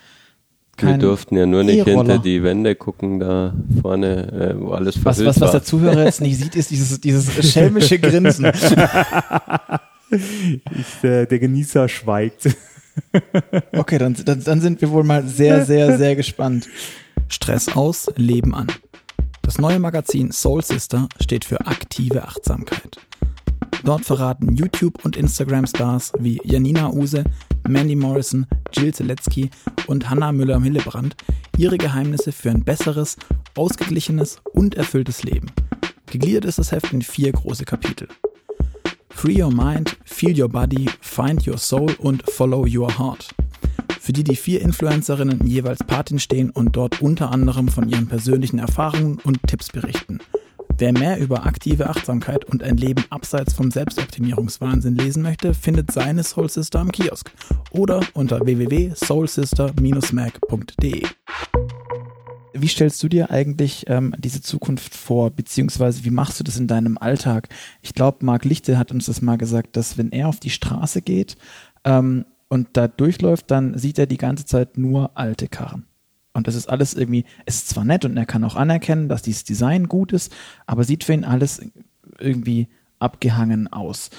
kein 0.75 0.99
Wir 0.99 1.07
durften 1.07 1.37
ja 1.37 1.45
nur 1.45 1.63
nicht 1.63 1.85
hinter 1.85 2.19
die 2.19 2.43
Wände 2.43 2.75
gucken, 2.75 3.19
da 3.19 3.53
vorne, 3.81 4.31
äh, 4.33 4.59
wo 4.59 4.71
alles 4.71 5.03
was, 5.05 5.23
was, 5.23 5.39
was 5.39 5.51
der 5.51 5.63
Zuhörer 5.63 6.03
jetzt 6.03 6.19
nicht 6.19 6.37
sieht, 6.37 6.55
ist 6.55 6.71
dieses, 6.71 6.99
dieses 6.99 7.51
schelmische 7.51 7.97
Grinsen. 7.99 8.45
ich, 10.11 11.03
äh, 11.03 11.25
der 11.25 11.39
Genießer 11.39 11.87
schweigt. 11.87 12.49
okay, 13.73 13.97
dann, 13.97 14.15
dann, 14.25 14.43
dann 14.43 14.61
sind 14.61 14.81
wir 14.81 14.91
wohl 14.91 15.03
mal 15.03 15.27
sehr, 15.27 15.65
sehr, 15.65 15.97
sehr 15.97 16.15
gespannt. 16.15 16.67
Stress 17.27 17.75
aus, 17.75 18.07
Leben 18.15 18.53
an. 18.53 18.67
Das 19.41 19.57
neue 19.57 19.79
Magazin 19.79 20.31
Soul 20.31 20.63
Sister 20.63 21.07
steht 21.19 21.45
für 21.45 21.67
aktive 21.67 22.23
Achtsamkeit. 22.23 22.97
Dort 23.83 24.03
verraten 24.03 24.55
YouTube- 24.55 25.05
und 25.05 25.15
Instagram-Stars 25.15 26.13
wie 26.19 26.41
Janina 26.43 26.89
Use, 26.89 27.23
Mandy 27.67 27.95
Morrison, 27.95 28.47
Jill 28.73 28.93
Zeletzky 28.93 29.51
und 29.85 30.09
Hannah 30.09 30.31
Müller-Hillebrand 30.31 31.15
ihre 31.57 31.77
Geheimnisse 31.77 32.31
für 32.31 32.49
ein 32.49 32.63
besseres, 32.63 33.17
ausgeglichenes 33.55 34.39
und 34.53 34.75
erfülltes 34.75 35.23
Leben. 35.23 35.51
Gegliedert 36.07 36.45
ist 36.45 36.57
das 36.57 36.71
Heft 36.71 36.93
in 36.93 37.01
vier 37.01 37.31
große 37.31 37.65
Kapitel. 37.65 38.07
Free 39.15 39.41
Your 39.41 39.51
Mind, 39.51 39.97
Feel 40.03 40.39
Your 40.39 40.49
Body, 40.49 40.87
Find 40.99 41.47
Your 41.47 41.57
Soul 41.57 41.95
und 41.99 42.29
Follow 42.29 42.67
Your 42.67 42.99
Heart. 42.99 43.29
Für 43.99 44.13
die 44.13 44.25
die 44.25 44.35
vier 44.35 44.61
Influencerinnen 44.61 45.47
jeweils 45.47 45.79
Patin 45.79 46.19
stehen 46.19 46.51
und 46.51 46.75
dort 46.75 47.01
unter 47.01 47.31
anderem 47.31 47.69
von 47.69 47.89
ihren 47.89 48.07
persönlichen 48.07 48.59
Erfahrungen 48.59 49.17
und 49.23 49.39
Tipps 49.47 49.69
berichten. 49.69 50.19
Wer 50.77 50.91
mehr 50.91 51.17
über 51.17 51.45
aktive 51.45 51.89
Achtsamkeit 51.89 52.43
und 52.45 52.61
ein 52.61 52.75
Leben 52.75 53.05
abseits 53.09 53.53
vom 53.53 53.71
Selbstoptimierungswahnsinn 53.71 54.95
lesen 54.95 55.23
möchte, 55.23 55.53
findet 55.53 55.91
seine 55.91 56.23
Soul 56.23 56.49
Sister 56.49 56.81
am 56.81 56.91
Kiosk 56.91 57.31
oder 57.71 58.01
unter 58.13 58.45
www.soulsister-mac.de. 58.45 61.03
Wie 62.57 62.67
stellst 62.69 63.03
du 63.03 63.09
dir 63.09 63.31
eigentlich 63.31 63.85
ähm, 63.87 64.15
diese 64.17 64.41
Zukunft 64.41 64.95
vor, 64.95 65.29
beziehungsweise 65.29 66.05
wie 66.05 66.09
machst 66.09 66.39
du 66.39 66.43
das 66.43 66.57
in 66.57 66.67
deinem 66.67 66.97
Alltag? 66.97 67.49
Ich 67.81 67.93
glaube, 67.93 68.25
Marc 68.25 68.45
Lichte 68.45 68.77
hat 68.77 68.91
uns 68.91 69.07
das 69.07 69.21
mal 69.21 69.37
gesagt, 69.37 69.75
dass 69.75 69.97
wenn 69.97 70.11
er 70.11 70.29
auf 70.29 70.39
die 70.39 70.49
Straße 70.49 71.01
geht 71.01 71.35
ähm, 71.83 72.25
und 72.47 72.69
da 72.73 72.87
durchläuft, 72.87 73.51
dann 73.51 73.77
sieht 73.77 73.99
er 73.99 74.05
die 74.05 74.17
ganze 74.17 74.45
Zeit 74.45 74.77
nur 74.77 75.17
alte 75.17 75.49
Karren. 75.49 75.85
Und 76.31 76.47
das 76.47 76.55
ist 76.55 76.69
alles 76.69 76.93
irgendwie, 76.93 77.25
es 77.45 77.55
ist 77.55 77.69
zwar 77.69 77.83
nett 77.83 78.05
und 78.05 78.15
er 78.15 78.25
kann 78.25 78.43
auch 78.45 78.55
anerkennen, 78.55 79.09
dass 79.09 79.21
dieses 79.21 79.43
Design 79.43 79.87
gut 79.87 80.13
ist, 80.13 80.33
aber 80.65 80.85
sieht 80.85 81.03
für 81.03 81.13
ihn 81.13 81.25
alles 81.25 81.61
irgendwie 82.19 82.69
abgehangen 82.99 83.71
aus. 83.71 84.11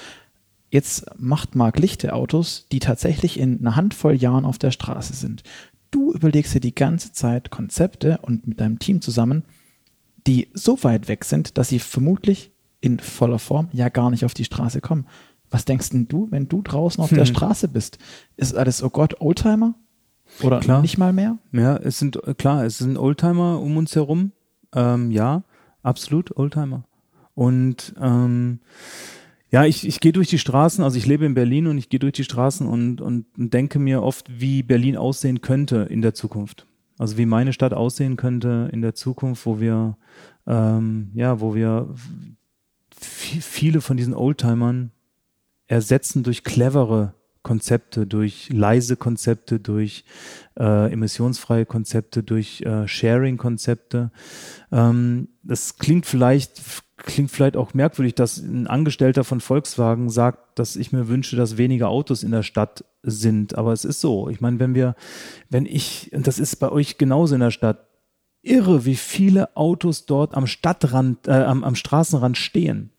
Jetzt 0.69 1.05
macht 1.17 1.55
Marc 1.55 1.79
Lichte 1.79 2.13
Autos, 2.13 2.67
die 2.71 2.79
tatsächlich 2.79 3.39
in 3.39 3.59
einer 3.59 3.75
Handvoll 3.75 4.15
Jahren 4.15 4.45
auf 4.45 4.59
der 4.59 4.71
Straße 4.71 5.13
sind 5.13 5.43
du 5.91 6.13
überlegst 6.13 6.53
dir 6.53 6.59
die 6.59 6.75
ganze 6.75 7.11
Zeit 7.11 7.49
Konzepte 7.49 8.19
und 8.21 8.47
mit 8.47 8.59
deinem 8.59 8.79
Team 8.79 9.01
zusammen, 9.01 9.43
die 10.25 10.49
so 10.53 10.83
weit 10.83 11.07
weg 11.07 11.25
sind, 11.25 11.57
dass 11.57 11.69
sie 11.69 11.79
vermutlich 11.79 12.51
in 12.81 12.99
voller 12.99 13.39
Form 13.39 13.69
ja 13.71 13.89
gar 13.89 14.09
nicht 14.09 14.25
auf 14.25 14.33
die 14.33 14.45
Straße 14.45 14.81
kommen. 14.81 15.07
Was 15.49 15.65
denkst 15.65 15.91
denn 15.91 16.07
du, 16.07 16.27
wenn 16.29 16.49
du 16.49 16.61
draußen 16.61 17.01
auf 17.01 17.11
hm. 17.11 17.17
der 17.17 17.25
Straße 17.25 17.69
bist? 17.69 17.97
Ist 18.35 18.55
alles, 18.55 18.83
oh 18.83 18.89
Gott, 18.89 19.21
Oldtimer? 19.21 19.75
Oder 20.43 20.59
klar. 20.59 20.81
nicht 20.81 20.97
mal 20.97 21.13
mehr? 21.13 21.37
Ja, 21.53 21.77
es 21.77 21.99
sind, 21.99 22.19
klar, 22.37 22.65
es 22.65 22.79
sind 22.79 22.97
Oldtimer 22.97 23.61
um 23.61 23.77
uns 23.77 23.95
herum. 23.95 24.33
Ähm, 24.75 25.11
ja, 25.11 25.43
absolut 25.83 26.35
Oldtimer. 26.35 26.83
Und 27.33 27.95
ähm, 28.01 28.59
ja, 29.49 29.65
ich, 29.65 29.87
ich 29.87 29.99
gehe 29.99 30.11
durch 30.11 30.27
die 30.27 30.39
Straßen, 30.39 30.83
also 30.83 30.97
ich 30.97 31.05
lebe 31.05 31.25
in 31.25 31.33
Berlin 31.33 31.67
und 31.67 31.77
ich 31.77 31.89
gehe 31.89 31.99
durch 31.99 32.13
die 32.13 32.23
Straßen 32.23 32.67
und, 32.67 32.99
und, 32.99 33.25
denke 33.37 33.79
mir 33.79 34.03
oft, 34.03 34.27
wie 34.39 34.61
Berlin 34.61 34.97
aussehen 34.97 35.41
könnte 35.41 35.87
in 35.89 36.01
der 36.01 36.13
Zukunft. 36.13 36.67
Also 36.97 37.17
wie 37.17 37.25
meine 37.25 37.53
Stadt 37.53 37.73
aussehen 37.73 38.17
könnte 38.17 38.69
in 38.73 38.81
der 38.81 38.95
Zukunft, 38.95 39.45
wo 39.45 39.59
wir, 39.59 39.97
ähm, 40.47 41.11
ja, 41.13 41.39
wo 41.39 41.55
wir 41.55 41.93
viele 42.99 43.81
von 43.81 43.95
diesen 43.95 44.13
Oldtimern 44.13 44.91
ersetzen 45.67 46.23
durch 46.23 46.43
clevere 46.43 47.13
Konzepte, 47.43 48.05
durch 48.05 48.49
leise 48.51 48.97
Konzepte, 48.97 49.59
durch 49.59 50.03
äh, 50.59 50.91
emissionsfreie 50.91 51.65
Konzepte, 51.65 52.23
durch 52.23 52.61
äh, 52.61 52.87
Sharing-Konzepte. 52.87 54.11
Ähm, 54.71 55.29
das 55.43 55.77
klingt 55.77 56.05
vielleicht 56.05 56.59
klingt 57.07 57.31
vielleicht 57.31 57.57
auch 57.57 57.73
merkwürdig, 57.73 58.13
dass 58.13 58.37
ein 58.37 58.67
Angestellter 58.67 59.23
von 59.23 59.39
Volkswagen 59.39 60.09
sagt, 60.09 60.59
dass 60.59 60.75
ich 60.75 60.91
mir 60.91 61.07
wünsche, 61.07 61.35
dass 61.35 61.57
weniger 61.57 61.89
Autos 61.89 62.21
in 62.21 62.31
der 62.31 62.43
Stadt 62.43 62.83
sind. 63.01 63.57
Aber 63.57 63.73
es 63.73 63.85
ist 63.85 64.01
so. 64.01 64.29
Ich 64.29 64.41
meine, 64.41 64.59
wenn 64.59 64.75
wir, 64.75 64.95
wenn 65.49 65.65
ich, 65.65 66.11
und 66.13 66.27
das 66.27 66.37
ist 66.37 66.57
bei 66.57 66.69
euch 66.69 66.97
genauso 66.97 67.33
in 67.33 67.41
der 67.41 67.51
Stadt, 67.51 67.87
irre, 68.43 68.85
wie 68.85 68.95
viele 68.95 69.55
Autos 69.55 70.05
dort 70.05 70.35
am 70.35 70.47
Stadtrand, 70.47 71.27
äh, 71.27 71.31
am, 71.31 71.63
am 71.63 71.75
Straßenrand 71.75 72.37
stehen. 72.37 72.91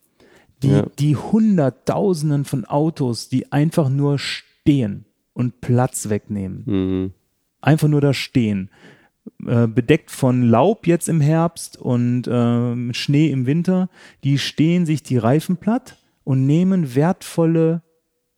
Die, 0.63 0.71
ja. 0.71 0.87
die 0.99 1.15
Hunderttausenden 1.15 2.45
von 2.45 2.65
Autos, 2.65 3.29
die 3.29 3.53
einfach 3.53 3.89
nur 3.89 4.19
stehen 4.19 5.05
und 5.35 5.61
Platz 5.61 6.09
wegnehmen. 6.09 6.63
Mhm. 6.67 7.13
Einfach 7.61 7.89
nur 7.89 8.01
da 8.01 8.13
stehen. 8.13 8.71
Äh, 9.47 9.67
bedeckt 9.67 10.11
von 10.11 10.43
Laub 10.43 10.87
jetzt 10.87 11.09
im 11.09 11.21
Herbst 11.21 11.77
und 11.77 12.27
äh, 12.27 12.95
Schnee 12.95 13.31
im 13.31 13.47
Winter. 13.47 13.89
Die 14.25 14.39
stehen 14.39 14.87
sich 14.87 15.03
die 15.03 15.17
Reifen 15.17 15.57
platt 15.57 15.97
und 16.25 16.47
nehmen 16.47 16.95
wertvolle 16.95 17.83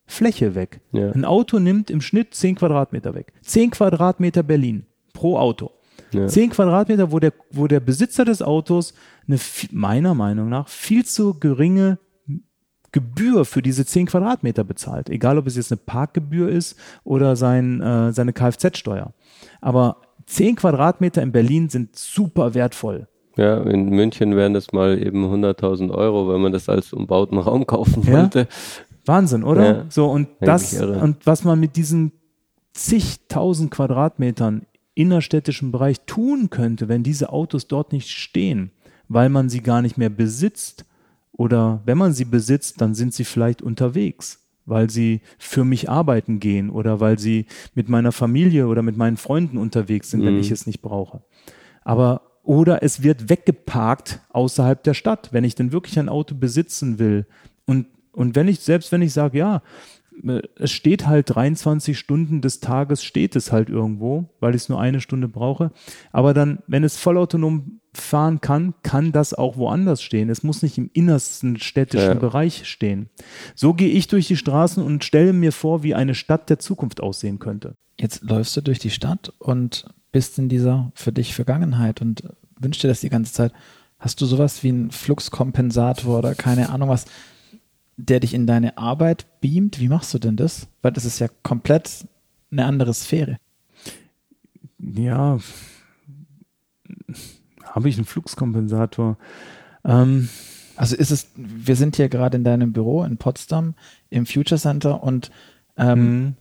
Fläche 0.06 0.54
weg. 0.54 0.80
Ja. 0.92 1.10
Ein 1.10 1.24
Auto 1.24 1.58
nimmt 1.58 1.90
im 1.90 2.00
Schnitt 2.00 2.34
10 2.34 2.56
Quadratmeter 2.56 3.14
weg. 3.14 3.32
10 3.42 3.70
Quadratmeter 3.70 4.42
Berlin 4.42 4.86
pro 5.12 5.38
Auto. 5.38 5.70
Ja. 6.12 6.26
10 6.26 6.50
Quadratmeter, 6.50 7.12
wo 7.12 7.18
der, 7.18 7.32
wo 7.50 7.66
der 7.66 7.80
Besitzer 7.80 8.24
des 8.24 8.42
Autos 8.42 8.94
eine 9.26 9.38
meiner 9.70 10.14
Meinung 10.14 10.48
nach 10.48 10.68
viel 10.68 11.04
zu 11.04 11.38
geringe 11.38 11.98
Gebühr 12.92 13.44
für 13.44 13.62
diese 13.62 13.86
10 13.86 14.06
Quadratmeter 14.06 14.64
bezahlt. 14.64 15.08
Egal, 15.08 15.38
ob 15.38 15.46
es 15.46 15.56
jetzt 15.56 15.70
eine 15.70 15.80
Parkgebühr 15.84 16.48
ist 16.48 16.76
oder 17.04 17.36
sein, 17.36 17.80
äh, 17.80 18.12
seine 18.12 18.32
Kfz-Steuer. 18.32 19.12
Aber 19.60 20.02
10 20.30 20.56
Quadratmeter 20.56 21.22
in 21.22 21.32
Berlin 21.32 21.68
sind 21.68 21.96
super 21.96 22.54
wertvoll. 22.54 23.08
Ja, 23.36 23.58
in 23.62 23.88
München 23.90 24.36
wären 24.36 24.54
das 24.54 24.72
mal 24.72 25.02
eben 25.02 25.24
100.000 25.24 25.90
Euro, 25.90 26.32
wenn 26.32 26.40
man 26.40 26.52
das 26.52 26.68
als 26.68 26.92
umbauten 26.92 27.38
Raum 27.38 27.66
kaufen 27.66 28.02
Ja. 28.06 28.22
wollte. 28.22 28.46
Wahnsinn, 29.06 29.42
oder? 29.42 29.64
Ja. 29.64 29.84
So, 29.88 30.08
und 30.10 30.28
das, 30.40 30.72
irre. 30.74 31.00
und 31.00 31.26
was 31.26 31.42
man 31.42 31.58
mit 31.58 31.74
diesen 31.76 32.12
zigtausend 32.72 33.70
Quadratmetern 33.70 34.66
innerstädtischen 34.94 35.72
Bereich 35.72 36.00
tun 36.06 36.50
könnte, 36.50 36.88
wenn 36.88 37.02
diese 37.02 37.32
Autos 37.32 37.66
dort 37.66 37.92
nicht 37.92 38.10
stehen, 38.10 38.70
weil 39.08 39.28
man 39.30 39.48
sie 39.48 39.62
gar 39.62 39.82
nicht 39.82 39.96
mehr 39.98 40.10
besitzt 40.10 40.84
oder 41.32 41.80
wenn 41.86 41.98
man 41.98 42.12
sie 42.12 42.24
besitzt, 42.24 42.80
dann 42.80 42.94
sind 42.94 43.14
sie 43.14 43.24
vielleicht 43.24 43.62
unterwegs, 43.62 44.39
weil 44.66 44.90
sie 44.90 45.20
für 45.38 45.64
mich 45.64 45.88
arbeiten 45.88 46.40
gehen 46.40 46.70
oder 46.70 47.00
weil 47.00 47.18
sie 47.18 47.46
mit 47.74 47.88
meiner 47.88 48.12
Familie 48.12 48.66
oder 48.68 48.82
mit 48.82 48.96
meinen 48.96 49.16
Freunden 49.16 49.58
unterwegs 49.58 50.10
sind, 50.10 50.24
wenn 50.24 50.34
Mhm. 50.34 50.40
ich 50.40 50.50
es 50.50 50.66
nicht 50.66 50.80
brauche. 50.82 51.22
Aber 51.82 52.22
oder 52.42 52.82
es 52.82 53.02
wird 53.02 53.28
weggeparkt 53.28 54.20
außerhalb 54.30 54.82
der 54.82 54.94
Stadt, 54.94 55.28
wenn 55.32 55.44
ich 55.44 55.54
denn 55.54 55.72
wirklich 55.72 55.98
ein 55.98 56.08
Auto 56.08 56.34
besitzen 56.34 56.98
will. 56.98 57.26
Und, 57.66 57.86
und 58.12 58.34
wenn 58.34 58.48
ich, 58.48 58.60
selbst 58.60 58.92
wenn 58.92 59.02
ich 59.02 59.12
sage, 59.12 59.38
ja, 59.38 59.62
äh, 60.24 60.40
es 60.56 60.70
steht 60.70 61.06
halt 61.06 61.34
23 61.34 61.98
Stunden 61.98 62.40
des 62.40 62.60
Tages 62.60 63.04
steht 63.04 63.36
es 63.36 63.52
halt 63.52 63.68
irgendwo, 63.68 64.30
weil 64.40 64.54
ich 64.54 64.62
es 64.62 64.68
nur 64.68 64.80
eine 64.80 65.00
Stunde 65.00 65.28
brauche. 65.28 65.70
Aber 66.12 66.32
dann, 66.34 66.60
wenn 66.66 66.82
es 66.82 66.96
vollautonom 66.96 67.79
fahren 67.92 68.40
kann, 68.40 68.74
kann 68.82 69.12
das 69.12 69.34
auch 69.34 69.56
woanders 69.56 70.02
stehen. 70.02 70.30
Es 70.30 70.42
muss 70.42 70.62
nicht 70.62 70.78
im 70.78 70.90
innersten 70.92 71.58
städtischen 71.58 72.08
Ja. 72.08 72.14
Bereich 72.14 72.68
stehen. 72.68 73.08
So 73.54 73.74
gehe 73.74 73.88
ich 73.88 74.06
durch 74.06 74.28
die 74.28 74.36
Straßen 74.36 74.82
und 74.82 75.04
stelle 75.04 75.32
mir 75.32 75.52
vor, 75.52 75.82
wie 75.82 75.94
eine 75.94 76.14
Stadt 76.14 76.50
der 76.50 76.58
Zukunft 76.58 77.00
aussehen 77.00 77.38
könnte. 77.38 77.74
Jetzt 77.98 78.22
läufst 78.22 78.56
du 78.56 78.60
durch 78.60 78.78
die 78.78 78.90
Stadt 78.90 79.32
und 79.38 79.86
bist 80.12 80.38
in 80.38 80.48
dieser 80.48 80.92
für 80.94 81.12
dich 81.12 81.34
Vergangenheit 81.34 82.00
und 82.00 82.22
wünschst 82.58 82.82
dir 82.82 82.88
das 82.88 83.00
die 83.00 83.10
ganze 83.10 83.32
Zeit. 83.32 83.52
Hast 83.98 84.20
du 84.20 84.26
sowas 84.26 84.62
wie 84.62 84.68
einen 84.68 84.90
Fluxkompensator 84.90 86.18
oder 86.18 86.34
keine 86.34 86.70
Ahnung 86.70 86.88
was, 86.88 87.04
der 87.96 88.20
dich 88.20 88.34
in 88.34 88.46
deine 88.46 88.78
Arbeit 88.78 89.26
beamt? 89.40 89.78
Wie 89.80 89.88
machst 89.88 90.14
du 90.14 90.18
denn 90.18 90.36
das? 90.36 90.68
Weil 90.80 90.92
das 90.92 91.04
ist 91.04 91.18
ja 91.18 91.28
komplett 91.42 92.06
eine 92.50 92.64
andere 92.64 92.94
Sphäre. 92.94 93.38
Ja, 94.78 95.38
habe 97.70 97.88
ich 97.88 97.96
einen 97.96 98.06
Fluxkompensator? 98.06 99.16
Ähm, 99.84 100.28
Also 100.76 100.96
ist 100.96 101.10
es, 101.10 101.28
wir 101.36 101.76
sind 101.76 101.96
hier 101.96 102.08
gerade 102.08 102.38
in 102.38 102.44
deinem 102.44 102.72
Büro 102.72 103.04
in 103.04 103.18
Potsdam 103.18 103.74
im 104.08 104.24
Future 104.24 104.58
Center 104.58 105.02
und 105.02 105.30
ähm, 105.76 106.36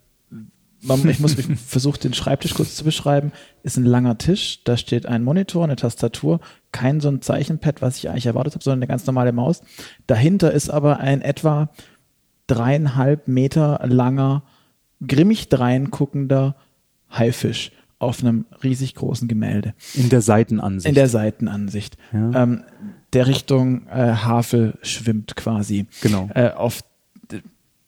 man, 0.81 1.09
ich 1.09 1.19
muss, 1.19 1.35
versuche 1.67 1.99
den 1.99 2.13
Schreibtisch 2.13 2.53
kurz 2.53 2.75
zu 2.75 2.85
beschreiben, 2.85 3.33
ist 3.63 3.75
ein 3.75 3.85
langer 3.85 4.17
Tisch, 4.17 4.63
da 4.63 4.77
steht 4.77 5.05
ein 5.05 5.23
Monitor, 5.23 5.65
eine 5.65 5.75
Tastatur, 5.75 6.39
kein 6.71 7.01
so 7.01 7.09
ein 7.09 7.21
Zeichenpad, 7.21 7.81
was 7.81 7.97
ich 7.97 8.09
eigentlich 8.09 8.27
erwartet 8.27 8.53
habe, 8.53 8.63
sondern 8.63 8.79
eine 8.79 8.87
ganz 8.87 9.05
normale 9.05 9.33
Maus. 9.33 9.61
Dahinter 10.07 10.53
ist 10.53 10.69
aber 10.69 10.99
ein 10.99 11.21
etwa 11.21 11.69
dreieinhalb 12.47 13.27
Meter 13.27 13.81
langer, 13.85 14.43
grimmig 15.05 15.49
dreinguckender 15.49 16.55
Haifisch 17.11 17.71
auf 17.99 18.21
einem 18.21 18.45
riesig 18.63 18.95
großen 18.95 19.27
Gemälde. 19.27 19.73
in 19.93 20.09
der 20.09 20.21
Seitenansicht. 20.21 20.89
In 20.89 20.95
der 20.95 21.09
Seitenansicht. 21.09 21.97
Ja. 22.13 22.43
Ähm, 22.43 22.63
der 23.13 23.27
Richtung 23.27 23.87
äh, 23.87 24.13
Havel 24.13 24.77
schwimmt 24.81 25.35
quasi. 25.35 25.85
Genau. 26.01 26.29
Äh, 26.33 26.51
auf 26.51 26.81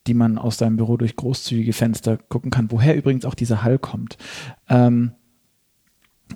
die 0.07 0.13
man 0.13 0.37
aus 0.37 0.57
seinem 0.57 0.77
Büro 0.77 0.97
durch 0.97 1.15
großzügige 1.15 1.73
Fenster 1.73 2.17
gucken 2.17 2.49
kann, 2.49 2.71
woher 2.71 2.95
übrigens 2.95 3.23
auch 3.23 3.35
dieser 3.35 3.63
Hall 3.63 3.77
kommt. 3.77 4.17
Ähm, 4.67 5.11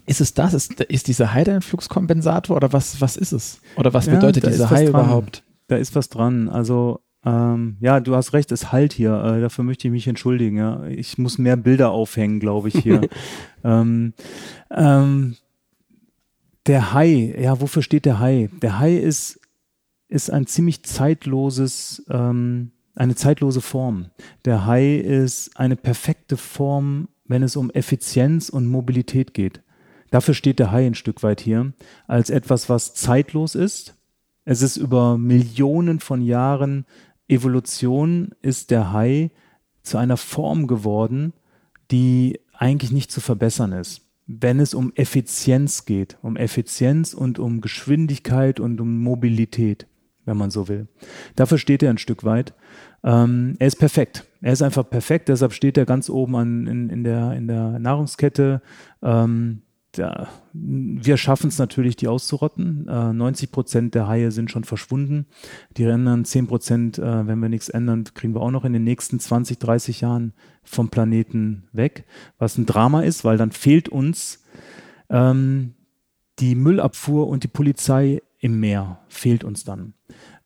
ist 0.06 0.22
es 0.22 0.34
das? 0.34 0.54
Ist, 0.54 0.80
ist 0.82 1.08
dieser 1.08 1.34
Hai 1.34 1.46
ein 1.46 1.62
Fluxkompensator 1.62 2.56
oder 2.56 2.74
was, 2.74 3.02
was 3.02 3.18
ist 3.18 3.32
es? 3.32 3.60
Oder 3.76 3.94
was 3.94 4.08
bedeutet 4.08 4.46
dieser 4.46 4.70
Hai 4.70 4.86
dran. 4.86 4.90
überhaupt? 4.90 5.44
Da 5.68 5.78
ist 5.78 5.96
was 5.96 6.10
dran. 6.10 6.48
Also 6.50 7.00
ähm, 7.26 7.78
ja, 7.80 8.00
du 8.00 8.16
hast 8.16 8.34
recht, 8.34 8.52
es 8.52 8.72
halt 8.72 8.94
hier. 8.94 9.14
Äh, 9.14 9.42
dafür 9.42 9.64
möchte 9.64 9.88
ich 9.88 9.92
mich 9.92 10.08
entschuldigen. 10.08 10.58
Ja. 10.58 10.86
Ich 10.86 11.18
muss 11.18 11.38
mehr 11.38 11.58
Bilder 11.58 11.90
aufhängen, 11.90 12.40
glaube 12.40 12.68
ich, 12.68 12.76
hier. 12.76 13.02
ähm, 13.64 14.14
ähm, 14.70 15.36
der 16.68 16.94
Hai, 16.94 17.36
ja, 17.40 17.60
wofür 17.60 17.82
steht 17.82 18.06
der 18.06 18.20
Hai? 18.20 18.50
Der 18.62 18.80
Hai 18.80 18.96
ist, 18.96 19.40
ist 20.08 20.30
ein 20.30 20.46
ziemlich 20.46 20.84
zeitloses, 20.84 22.06
ähm, 22.10 22.72
eine 22.96 23.16
zeitlose 23.16 23.62
Form. 23.62 24.12
Der 24.46 24.66
Hai 24.66 24.96
ist 24.96 25.58
eine 25.58 25.76
perfekte 25.76 26.38
Form, 26.38 27.10
wenn 27.26 27.44
es 27.44 27.56
um 27.56 27.72
Effizienz 27.72 28.50
und 28.50 28.68
Mobilität 28.68 29.34
geht. 29.34 29.62
Dafür 30.12 30.36
steht 30.36 30.60
der 30.60 30.72
Hai 30.72 30.86
ein 30.86 30.96
Stück 30.96 31.24
weit 31.24 31.42
hier, 31.42 31.74
als 32.08 32.30
etwas, 32.30 32.70
was 32.70 32.94
zeitlos 32.94 33.56
ist. 33.56 33.96
Es 34.46 34.62
ist 34.62 34.78
über 34.78 35.18
Millionen 35.18 36.00
von 36.00 36.22
Jahren 36.22 36.86
Evolution 37.28 38.32
ist 38.42 38.72
der 38.72 38.94
Hai 38.94 39.32
zu 39.82 39.98
einer 39.98 40.18
Form 40.18 40.68
geworden, 40.68 41.34
die 41.92 42.40
eigentlich 42.54 42.92
nicht 42.92 43.12
zu 43.12 43.22
verbessern 43.22 43.72
ist. 43.72 44.02
Wenn 44.28 44.60
es 44.60 44.74
um 44.74 44.92
Effizienz 44.96 45.86
geht, 45.86 46.18
um 46.22 46.36
Effizienz 46.36 47.14
und 47.14 47.38
um 47.38 47.62
Geschwindigkeit 47.62 48.60
und 48.60 48.82
um 48.82 49.04
Mobilität, 49.04 49.86
wenn 50.26 50.38
man 50.38 50.50
so 50.50 50.68
will. 50.68 50.88
Dafür 51.36 51.60
steht 51.60 51.84
er 51.84 51.92
ein 51.92 52.00
Stück 52.00 52.24
weit. 52.24 52.54
Ähm, 53.04 53.56
er 53.60 53.68
ist 53.68 53.78
perfekt. 53.78 54.26
Er 54.42 54.54
ist 54.54 54.64
einfach 54.64 54.90
perfekt, 54.90 55.30
deshalb 55.30 55.54
steht 55.54 55.78
er 55.78 55.86
ganz 55.86 56.10
oben 56.10 56.36
an, 56.36 56.68
in, 56.68 56.90
in, 56.90 57.04
der, 57.04 57.34
in 57.34 57.48
der 57.48 57.80
Nahrungskette. 57.80 58.62
Ähm, 59.04 59.62
da, 59.98 60.28
wir 60.54 61.18
schaffen 61.18 61.48
es 61.48 61.58
natürlich, 61.58 61.96
die 61.96 62.08
auszurotten. 62.08 62.88
Äh, 62.88 63.14
90 63.14 63.52
Prozent 63.52 63.96
der 63.96 64.08
Haie 64.08 64.32
sind 64.32 64.52
schon 64.52 64.64
verschwunden. 64.64 65.26
Die 65.78 65.86
anderen 65.86 66.26
10 66.26 66.48
Prozent, 66.48 67.00
äh, 67.00 67.28
wenn 67.28 67.40
wir 67.40 67.50
nichts 67.50 67.70
ändern, 67.70 68.04
kriegen 68.14 68.34
wir 68.34 68.42
auch 68.42 68.52
noch 68.52 68.66
in 68.66 68.74
den 68.74 68.84
nächsten 68.84 69.20
20, 69.20 69.60
30 69.60 70.02
Jahren 70.02 70.34
vom 70.64 70.90
Planeten 70.90 71.68
weg. 71.72 72.06
Was 72.38 72.58
ein 72.58 72.66
Drama 72.66 73.02
ist, 73.02 73.24
weil 73.24 73.38
dann 73.38 73.52
fehlt 73.52 73.90
uns 73.90 74.44
ähm, 75.10 75.74
die 76.40 76.56
Müllabfuhr 76.56 77.28
und 77.28 77.44
die 77.44 77.50
Polizei 77.50 78.22
im 78.40 78.60
Meer, 78.60 79.00
fehlt 79.08 79.44
uns 79.44 79.64
dann. 79.64 79.94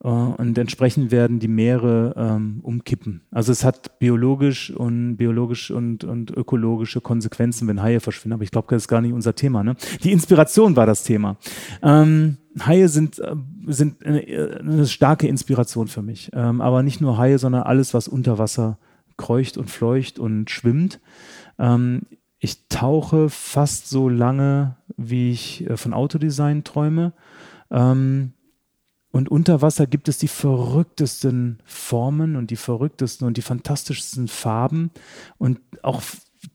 Äh, 0.03 0.07
und 0.07 0.57
entsprechend 0.57 1.11
werden 1.11 1.39
die 1.39 1.47
Meere 1.47 2.13
ähm, 2.17 2.59
umkippen. 2.63 3.21
Also 3.31 3.51
es 3.51 3.63
hat 3.63 3.99
biologisch 3.99 4.71
und 4.71 5.17
biologisch 5.17 5.71
und, 5.71 6.03
und 6.03 6.31
ökologische 6.31 7.01
Konsequenzen, 7.01 7.67
wenn 7.67 7.81
Haie 7.81 7.99
verschwinden. 7.99 8.33
Aber 8.33 8.43
ich 8.43 8.51
glaube, 8.51 8.67
das 8.69 8.83
ist 8.83 8.87
gar 8.87 9.01
nicht 9.01 9.13
unser 9.13 9.35
Thema. 9.35 9.63
Ne? 9.63 9.75
Die 10.03 10.11
Inspiration 10.11 10.75
war 10.75 10.85
das 10.85 11.03
Thema. 11.03 11.37
Ähm, 11.81 12.37
Haie 12.65 12.87
sind, 12.87 13.19
äh, 13.19 13.35
sind 13.67 14.05
eine, 14.05 14.59
eine 14.59 14.87
starke 14.87 15.27
Inspiration 15.27 15.87
für 15.87 16.01
mich. 16.01 16.31
Ähm, 16.33 16.61
aber 16.61 16.83
nicht 16.83 17.01
nur 17.01 17.17
Haie, 17.17 17.37
sondern 17.37 17.63
alles, 17.63 17.93
was 17.93 18.07
unter 18.07 18.37
Wasser 18.37 18.77
kreucht 19.17 19.57
und 19.57 19.69
fleucht 19.69 20.17
und 20.17 20.49
schwimmt. 20.49 20.99
Ähm, 21.57 22.03
ich 22.39 22.69
tauche 22.69 23.29
fast 23.29 23.89
so 23.89 24.07
lange, 24.07 24.77
wie 24.95 25.31
ich 25.31 25.69
äh, 25.69 25.75
von 25.75 25.93
Autodesign 25.93 26.63
träume. 26.63 27.11
Ähm, 27.69 28.33
und 29.11 29.29
unter 29.29 29.61
Wasser 29.61 29.87
gibt 29.87 30.07
es 30.07 30.17
die 30.17 30.27
verrücktesten 30.27 31.59
Formen 31.65 32.35
und 32.35 32.51
die 32.51 32.55
verrücktesten 32.55 33.25
und 33.27 33.37
die 33.37 33.41
fantastischsten 33.41 34.27
Farben 34.27 34.91
und 35.37 35.59
auch 35.81 36.01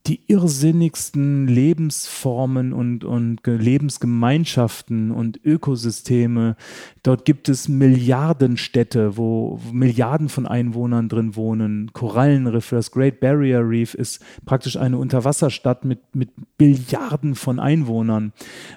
die 0.07 0.21
irrsinnigsten 0.29 1.47
Lebensformen 1.47 2.73
und, 2.73 3.05
und 3.05 3.45
Ge- 3.45 3.59
Lebensgemeinschaften 3.59 5.11
und 5.11 5.39
Ökosysteme. 5.45 6.57
Dort 7.03 7.27
gibt 7.27 7.51
es 7.51 7.69
Milliardenstädte, 7.69 9.19
wo 9.19 9.61
Milliarden 9.73 10.31
von 10.31 10.47
Einwohnern 10.47 11.11
drin 11.11 11.37
wohnen. 11.37 11.91
Korallenriffe, 11.93 12.77
das 12.77 12.93
Great 12.93 13.21
Barrier 13.21 13.61
Reef 13.61 13.93
ist 13.93 14.25
praktisch 14.47 14.79
eine 14.79 14.97
Unterwasserstadt 14.97 15.85
mit, 15.85 16.17
mit 16.17 16.31
Billiarden 16.57 17.35
von 17.35 17.61
Einwohnern, 17.61 18.33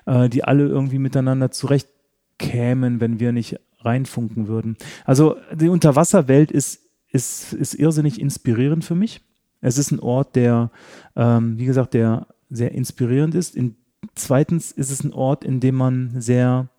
äh, 0.07 0.27
die 0.27 0.43
alle 0.43 0.65
irgendwie 0.65 0.99
miteinander 0.99 1.51
zurechtkämen, 1.51 2.99
wenn 2.99 3.21
wir 3.21 3.31
nicht 3.31 3.61
reinfunken 3.87 4.47
würden. 4.47 4.77
Also 5.05 5.37
die 5.53 5.69
Unterwasserwelt 5.69 6.51
ist, 6.51 6.81
ist, 7.11 7.53
ist 7.53 7.73
irrsinnig 7.73 8.19
inspirierend 8.19 8.83
für 8.83 8.95
mich. 8.95 9.21
Es 9.61 9.77
ist 9.77 9.91
ein 9.91 9.99
Ort, 9.99 10.35
der, 10.35 10.71
ähm, 11.15 11.57
wie 11.57 11.65
gesagt, 11.65 11.93
der 11.93 12.27
sehr 12.49 12.73
inspirierend 12.73 13.33
ist. 13.35 13.55
In, 13.55 13.75
zweitens 14.15 14.71
ist 14.71 14.91
es 14.91 15.03
ein 15.03 15.13
Ort, 15.13 15.43
in 15.43 15.59
dem 15.59 15.75
man 15.75 16.21
sehr 16.21 16.69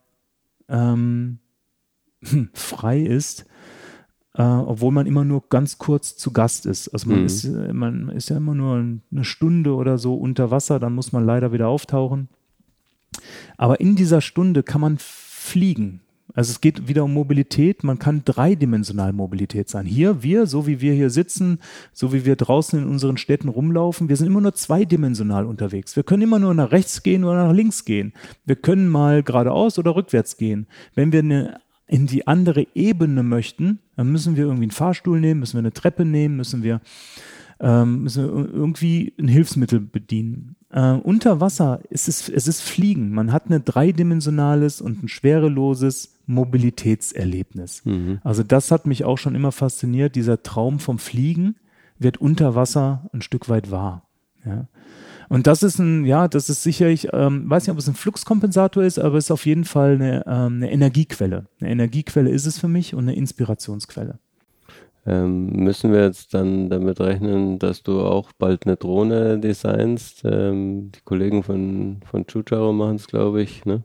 ähm, 0.69 1.39
frei 2.55 3.01
ist, 3.01 3.47
äh, 4.35 4.43
obwohl 4.43 4.93
man 4.93 5.07
immer 5.07 5.25
nur 5.25 5.49
ganz 5.49 5.79
kurz 5.79 6.17
zu 6.17 6.33
Gast 6.33 6.67
ist. 6.67 6.89
Also 6.89 7.09
man, 7.09 7.21
mhm. 7.21 7.27
ist, 7.27 7.45
äh, 7.45 7.73
man 7.73 8.09
ist 8.11 8.31
ja 8.31 8.37
immer 8.37 8.55
nur 8.55 8.77
eine 8.77 9.25
Stunde 9.25 9.75
oder 9.75 9.99
so 9.99 10.15
unter 10.15 10.51
Wasser, 10.51 10.79
dann 10.79 10.95
muss 10.95 11.13
man 11.13 11.27
leider 11.27 11.53
wieder 11.53 11.69
auftauchen. 11.69 12.29
Aber 13.57 13.81
in 13.81 13.97
dieser 13.97 14.21
Stunde 14.21 14.63
kann 14.63 14.81
man 14.81 14.99
fliegen. 14.99 16.01
Also 16.39 16.53
es 16.53 16.61
geht 16.61 16.87
wieder 16.87 17.03
um 17.03 17.15
Mobilität. 17.15 17.83
Man 17.83 17.99
kann 17.99 18.23
dreidimensional 18.25 19.13
Mobilität 19.13 19.69
sein. 19.69 19.87
Hier, 19.87 20.23
wir, 20.23 20.47
so 20.47 20.69
wie 20.69 20.81
wir 20.81 20.93
hier 20.93 21.11
sitzen, 21.11 21.59
so 21.93 22.13
wie 22.13 22.25
wir 22.25 22.37
draußen 22.37 22.79
in 22.81 22.87
unseren 22.87 23.17
Städten 23.17 23.49
rumlaufen, 23.49 24.09
wir 24.09 24.15
sind 24.15 24.29
immer 24.29 24.41
nur 24.41 24.55
zweidimensional 24.55 25.47
unterwegs. 25.47 25.97
Wir 25.97 26.05
können 26.05 26.23
immer 26.23 26.39
nur 26.39 26.55
nach 26.55 26.71
rechts 26.71 27.03
gehen 27.03 27.25
oder 27.25 27.49
nach 27.49 27.53
links 27.53 27.85
gehen. 27.85 28.13
Wir 28.47 28.55
können 28.55 28.89
mal 28.89 29.25
geradeaus 29.25 29.81
oder 29.81 29.97
rückwärts 29.97 30.37
gehen. 30.37 30.69
Wenn 30.95 31.11
wir 31.11 31.19
eine 31.19 31.61
in 31.89 32.07
die 32.07 32.29
andere 32.29 32.69
Ebene 32.73 33.25
möchten, 33.25 33.81
dann 33.97 34.13
müssen 34.13 34.37
wir 34.37 34.45
irgendwie 34.45 34.67
einen 34.67 34.71
Fahrstuhl 34.71 35.19
nehmen, 35.19 35.41
müssen 35.41 35.55
wir 35.55 35.61
eine 35.63 35.73
Treppe 35.73 36.05
nehmen, 36.05 36.37
müssen 36.37 36.63
wir, 36.63 36.81
ähm, 37.59 38.05
müssen 38.05 38.23
wir 38.23 38.55
irgendwie 38.55 39.13
ein 39.19 39.27
Hilfsmittel 39.27 39.81
bedienen. 39.81 40.55
Äh, 40.71 40.93
unter 40.93 41.41
Wasser 41.41 41.81
ist 41.91 42.07
es, 42.07 42.29
es 42.29 42.47
ist 42.47 42.61
Fliegen. 42.61 43.11
Man 43.11 43.33
hat 43.33 43.51
ein 43.51 43.65
dreidimensionales 43.65 44.81
und 44.81 45.03
ein 45.03 45.09
schwereloses 45.09 46.18
Mobilitätserlebnis. 46.29 47.85
Mhm. 47.85 48.21
Also 48.23 48.43
das 48.43 48.71
hat 48.71 48.87
mich 48.87 49.05
auch 49.05 49.19
schon 49.19 49.35
immer 49.35 49.51
fasziniert. 49.51 50.15
Dieser 50.15 50.43
Traum 50.43 50.79
vom 50.79 50.99
Fliegen 50.99 51.57
wird 51.99 52.19
unter 52.19 52.55
Wasser 52.55 53.09
ein 53.13 53.23
Stück 53.23 53.49
weit 53.49 53.71
wahr. 53.71 54.07
Ja. 54.45 54.69
Und 55.31 55.47
das 55.47 55.63
ist 55.63 55.79
ein, 55.79 56.05
ja, 56.05 56.29
das 56.29 56.49
ist 56.49 56.63
sicherlich, 56.63 57.09
ähm, 57.13 57.51
weiß 57.51 57.65
nicht, 57.67 57.73
ob 57.73 57.79
es 57.79 57.89
ein 57.89 57.95
Fluxkompensator 57.95 58.83
ist, 58.83 58.99
aber 58.99 59.19
es 59.19 59.25
ist 59.25 59.31
auf 59.31 59.47
jeden 59.47 59.65
Fall 59.65 59.95
eine, 59.95 60.25
ähm, 60.27 60.57
eine 60.57 60.71
Energiequelle. 60.71 61.47
Eine 61.61 61.71
Energiequelle 61.71 62.31
ist 62.31 62.47
es 62.47 62.59
für 62.59 62.69
mich 62.69 62.95
und 62.95 63.01
eine 63.01 63.15
Inspirationsquelle. 63.15 64.19
Ähm, 65.07 65.47
müssen 65.53 65.93
wir 65.93 66.03
jetzt 66.03 66.35
dann 66.35 66.69
damit 66.69 67.01
rechnen, 67.01 67.59
dass 67.59 67.83
du 67.83 68.01
auch 68.03 68.33
bald 68.33 68.67
eine 68.67 68.77
Drohne 68.77 69.39
designst? 69.39 70.23
Ähm, 70.25 70.93
die 70.95 71.01
Kollegen 71.05 71.43
von, 71.43 72.01
von 72.05 72.27
Chucharo 72.27 72.73
machen 72.75 72.97
es, 72.97 73.07
glaube 73.07 73.43
ich, 73.43 73.65
ne? 73.65 73.83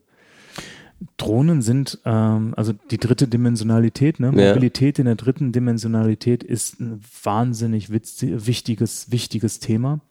Drohnen 1.18 1.62
sind, 1.62 2.00
ähm, 2.06 2.54
also 2.56 2.74
die 2.92 2.98
dritte 2.98 3.28
Dimensionalität, 3.28 4.20
ne? 4.20 4.32
Mobilität 4.32 4.98
ja. 4.98 5.02
in 5.02 5.06
der 5.06 5.16
dritten 5.16 5.52
Dimensionalität 5.52 6.44
ist 6.44 6.80
ein 6.80 7.02
wahnsinnig 7.24 7.90
wichtiges, 7.90 9.12
wichtiges 9.12 9.60
Thema. 9.60 10.02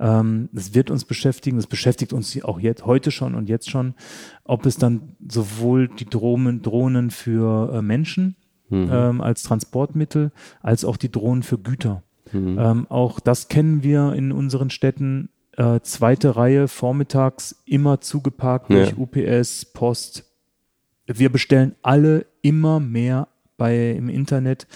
Ähm, 0.00 0.48
das 0.52 0.74
wird 0.74 0.90
uns 0.90 1.04
beschäftigen, 1.04 1.56
das 1.56 1.66
beschäftigt 1.66 2.12
uns 2.12 2.42
auch 2.42 2.58
jetzt, 2.58 2.84
heute 2.84 3.10
schon 3.10 3.34
und 3.34 3.48
jetzt 3.48 3.70
schon, 3.70 3.94
ob 4.44 4.66
es 4.66 4.76
dann 4.76 5.16
sowohl 5.28 5.88
die 5.88 6.06
Drohnen, 6.06 6.62
Drohnen 6.62 7.10
für 7.10 7.74
äh, 7.74 7.82
Menschen 7.82 8.36
mhm. 8.68 8.88
ähm, 8.90 9.20
als 9.20 9.42
Transportmittel, 9.42 10.32
als 10.62 10.84
auch 10.84 10.96
die 10.96 11.10
Drohnen 11.10 11.42
für 11.42 11.58
Güter. 11.58 12.02
Mhm. 12.32 12.58
Ähm, 12.58 12.86
auch 12.88 13.20
das 13.20 13.48
kennen 13.48 13.82
wir 13.82 14.14
in 14.14 14.32
unseren 14.32 14.70
Städten. 14.70 15.28
Äh, 15.56 15.80
zweite 15.82 16.34
Reihe 16.34 16.66
vormittags 16.66 17.62
immer 17.64 18.00
zugeparkt 18.00 18.70
ja. 18.70 18.90
durch 18.90 18.98
UPS, 18.98 19.66
Post. 19.66 20.33
Wir 21.06 21.30
bestellen 21.30 21.74
alle 21.82 22.26
immer 22.42 22.80
mehr 22.80 23.28
bei 23.56 23.92
im 23.92 24.08
Internet. 24.08 24.66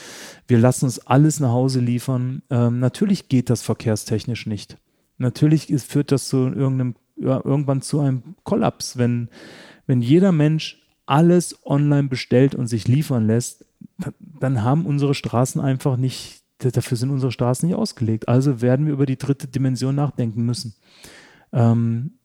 Wir 0.47 0.59
lassen 0.59 0.85
uns 0.85 0.99
alles 1.01 1.41
nach 1.41 1.51
Hause 1.51 1.81
liefern. 1.81 2.43
Ähm, 2.51 2.79
natürlich 2.79 3.29
geht 3.29 3.51
das 3.51 3.63
verkehrstechnisch 3.63 4.47
nicht. 4.47 4.77
Natürlich 5.17 5.71
ist, 5.71 5.91
führt 5.91 6.13
das 6.13 6.29
zu 6.29 6.37
irgendeinem, 6.37 6.95
ja, 7.17 7.41
irgendwann 7.45 7.83
zu 7.83 8.01
einem 8.01 8.37
Kollaps, 8.45 8.97
wenn, 8.97 9.29
wenn 9.87 10.01
jeder 10.01 10.33
Mensch 10.33 10.81
alles 11.07 11.59
online 11.65 12.09
bestellt 12.09 12.55
und 12.55 12.67
sich 12.67 12.87
liefern 12.87 13.27
lässt, 13.27 13.65
dann 14.19 14.63
haben 14.63 14.87
unsere 14.87 15.15
Straßen 15.15 15.61
einfach 15.61 15.97
nicht, 15.97 16.43
dafür 16.59 16.97
sind 16.97 17.11
unsere 17.11 17.33
Straßen 17.33 17.67
nicht 17.67 17.77
ausgelegt. 17.77 18.29
Also 18.29 18.61
werden 18.61 18.87
wir 18.87 18.93
über 18.93 19.07
die 19.07 19.17
dritte 19.17 19.49
Dimension 19.49 19.95
nachdenken 19.95 20.45
müssen. 20.45 20.75
Ähm, 21.53 22.18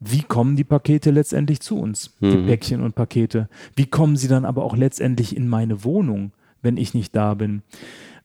wie 0.00 0.22
kommen 0.22 0.56
die 0.56 0.64
Pakete 0.64 1.10
letztendlich 1.10 1.60
zu 1.60 1.78
uns, 1.78 2.16
mhm. 2.20 2.30
die 2.30 2.48
Päckchen 2.48 2.82
und 2.82 2.94
Pakete? 2.94 3.48
Wie 3.76 3.86
kommen 3.86 4.16
sie 4.16 4.28
dann 4.28 4.46
aber 4.46 4.64
auch 4.64 4.76
letztendlich 4.76 5.36
in 5.36 5.46
meine 5.46 5.84
Wohnung, 5.84 6.32
wenn 6.62 6.78
ich 6.78 6.94
nicht 6.94 7.14
da 7.14 7.34
bin? 7.34 7.62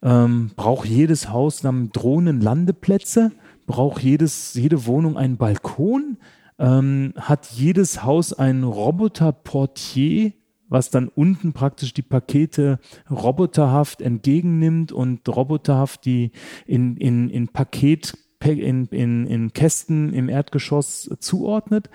Ähm, 0.02 0.52
braucht 0.56 0.88
jedes 0.88 1.30
Haus 1.30 1.60
dann 1.60 1.92
Drohnenlandeplätze? 1.92 3.34
Braucht 3.68 4.02
jedes, 4.02 4.54
jede 4.54 4.86
Wohnung 4.86 5.18
einen 5.18 5.36
Balkon? 5.36 6.18
Ähm, 6.58 7.14
hat 7.18 7.48
jedes 7.48 8.04
Haus 8.04 8.32
einen 8.32 8.64
Roboterportier, 8.64 10.32
was 10.70 10.90
dann 10.90 11.10
unten 11.10 11.52
praktisch 11.52 11.94
die 11.94 12.02
Pakete 12.02 12.80
roboterhaft 13.12 14.02
entgegennimmt 14.02 14.94
und 14.94 15.28
roboterhaft 15.28 16.06
die 16.06 16.32
in, 16.66 16.96
in, 16.96 17.30
in 17.30 17.50
Paket, 17.50 18.14
in, 18.54 18.86
in, 18.88 19.28
in 19.28 19.54
Kästen 19.54 20.14
im 20.14 20.30
Erdgeschoss 20.30 21.10
zuordnet. 21.20 21.90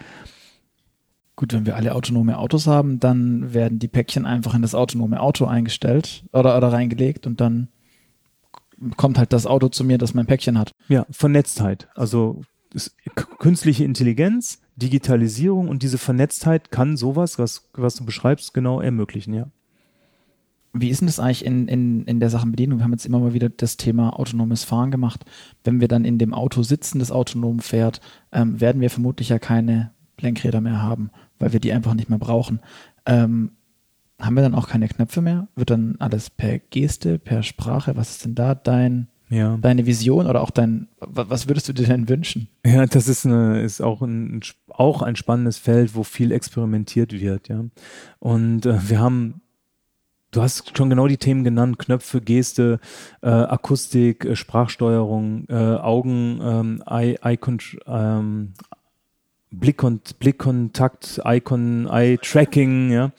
Gut, 1.36 1.52
wenn 1.52 1.64
wir 1.64 1.76
alle 1.76 1.94
autonome 1.94 2.38
Autos 2.38 2.66
haben, 2.66 3.00
dann 3.00 3.54
werden 3.54 3.78
die 3.78 3.88
Päckchen 3.88 4.26
einfach 4.26 4.54
in 4.54 4.62
das 4.62 4.74
autonome 4.74 5.20
Auto 5.20 5.46
eingestellt 5.46 6.24
oder, 6.32 6.56
oder 6.56 6.72
reingelegt 6.72 7.26
und 7.26 7.40
dann 7.40 7.68
kommt 8.96 9.18
halt 9.18 9.32
das 9.32 9.46
Auto 9.46 9.68
zu 9.68 9.84
mir, 9.84 9.98
das 9.98 10.14
mein 10.14 10.26
Päckchen 10.26 10.58
hat. 10.58 10.72
Ja, 10.88 11.06
Vernetztheit. 11.10 11.88
Also 11.94 12.42
künstliche 13.38 13.84
Intelligenz, 13.84 14.60
Digitalisierung 14.76 15.68
und 15.68 15.82
diese 15.82 15.98
Vernetztheit 15.98 16.70
kann 16.70 16.96
sowas, 16.96 17.38
was, 17.38 17.68
was 17.72 17.96
du 17.96 18.04
beschreibst, 18.04 18.54
genau 18.54 18.80
ermöglichen, 18.80 19.34
ja. 19.34 19.46
Wie 20.72 20.88
ist 20.88 21.00
denn 21.00 21.08
das 21.08 21.18
eigentlich 21.18 21.44
in, 21.44 21.66
in, 21.66 22.04
in 22.04 22.20
der 22.20 22.30
Sachenbedienung? 22.30 22.78
Wir 22.78 22.84
haben 22.84 22.92
jetzt 22.92 23.06
immer 23.06 23.18
mal 23.18 23.34
wieder 23.34 23.48
das 23.48 23.76
Thema 23.76 24.18
autonomes 24.18 24.62
Fahren 24.62 24.90
gemacht. 24.90 25.24
Wenn 25.64 25.80
wir 25.80 25.88
dann 25.88 26.04
in 26.04 26.18
dem 26.18 26.32
Auto 26.32 26.62
sitzen, 26.62 27.00
das 27.00 27.10
autonom 27.10 27.58
fährt, 27.58 28.00
ähm, 28.32 28.60
werden 28.60 28.80
wir 28.80 28.90
vermutlich 28.90 29.30
ja 29.30 29.38
keine 29.38 29.90
Lenkräder 30.20 30.60
mehr 30.60 30.80
haben, 30.80 31.10
weil 31.38 31.52
wir 31.52 31.60
die 31.60 31.72
einfach 31.72 31.94
nicht 31.94 32.08
mehr 32.08 32.18
brauchen. 32.18 32.60
Ähm, 33.04 33.52
haben 34.20 34.36
wir 34.36 34.42
dann 34.42 34.54
auch 34.54 34.68
keine 34.68 34.88
Knöpfe 34.88 35.22
mehr? 35.22 35.48
Wird 35.56 35.70
dann 35.70 35.96
alles 35.98 36.30
per 36.30 36.58
Geste, 36.58 37.18
per 37.18 37.42
Sprache? 37.42 37.96
Was 37.96 38.10
ist 38.10 38.24
denn 38.24 38.34
da 38.34 38.54
dein, 38.54 39.08
ja. 39.28 39.56
deine 39.56 39.86
Vision 39.86 40.26
oder 40.26 40.42
auch 40.42 40.50
dein, 40.50 40.88
was 41.00 41.48
würdest 41.48 41.68
du 41.68 41.72
dir 41.72 41.86
denn 41.86 42.08
wünschen? 42.08 42.48
Ja, 42.64 42.86
das 42.86 43.08
ist, 43.08 43.26
eine, 43.26 43.62
ist 43.62 43.80
auch, 43.80 44.02
ein, 44.02 44.40
auch 44.68 45.02
ein 45.02 45.16
spannendes 45.16 45.56
Feld, 45.56 45.94
wo 45.94 46.04
viel 46.04 46.32
experimentiert 46.32 47.12
wird, 47.12 47.48
ja. 47.48 47.64
Und 48.18 48.66
äh, 48.66 48.88
wir 48.88 49.00
haben 49.00 49.40
Du 50.32 50.42
hast 50.42 50.76
schon 50.76 50.90
genau 50.90 51.08
die 51.08 51.16
Themen 51.16 51.42
genannt, 51.42 51.78
Knöpfe, 51.80 52.20
Geste, 52.20 52.78
äh, 53.20 53.28
Akustik, 53.28 54.24
äh, 54.24 54.36
Sprachsteuerung, 54.36 55.46
äh, 55.48 55.54
Augen, 55.54 56.40
ähm, 56.40 56.82
Eye, 56.86 57.18
Eye, 57.20 57.38
ähm, 57.86 58.52
Blick 59.50 59.82
und 59.82 60.20
Blickkontakt, 60.20 61.20
Icon, 61.24 61.88
Eye 61.90 62.16
Tracking, 62.18 62.92
ja. 62.92 63.10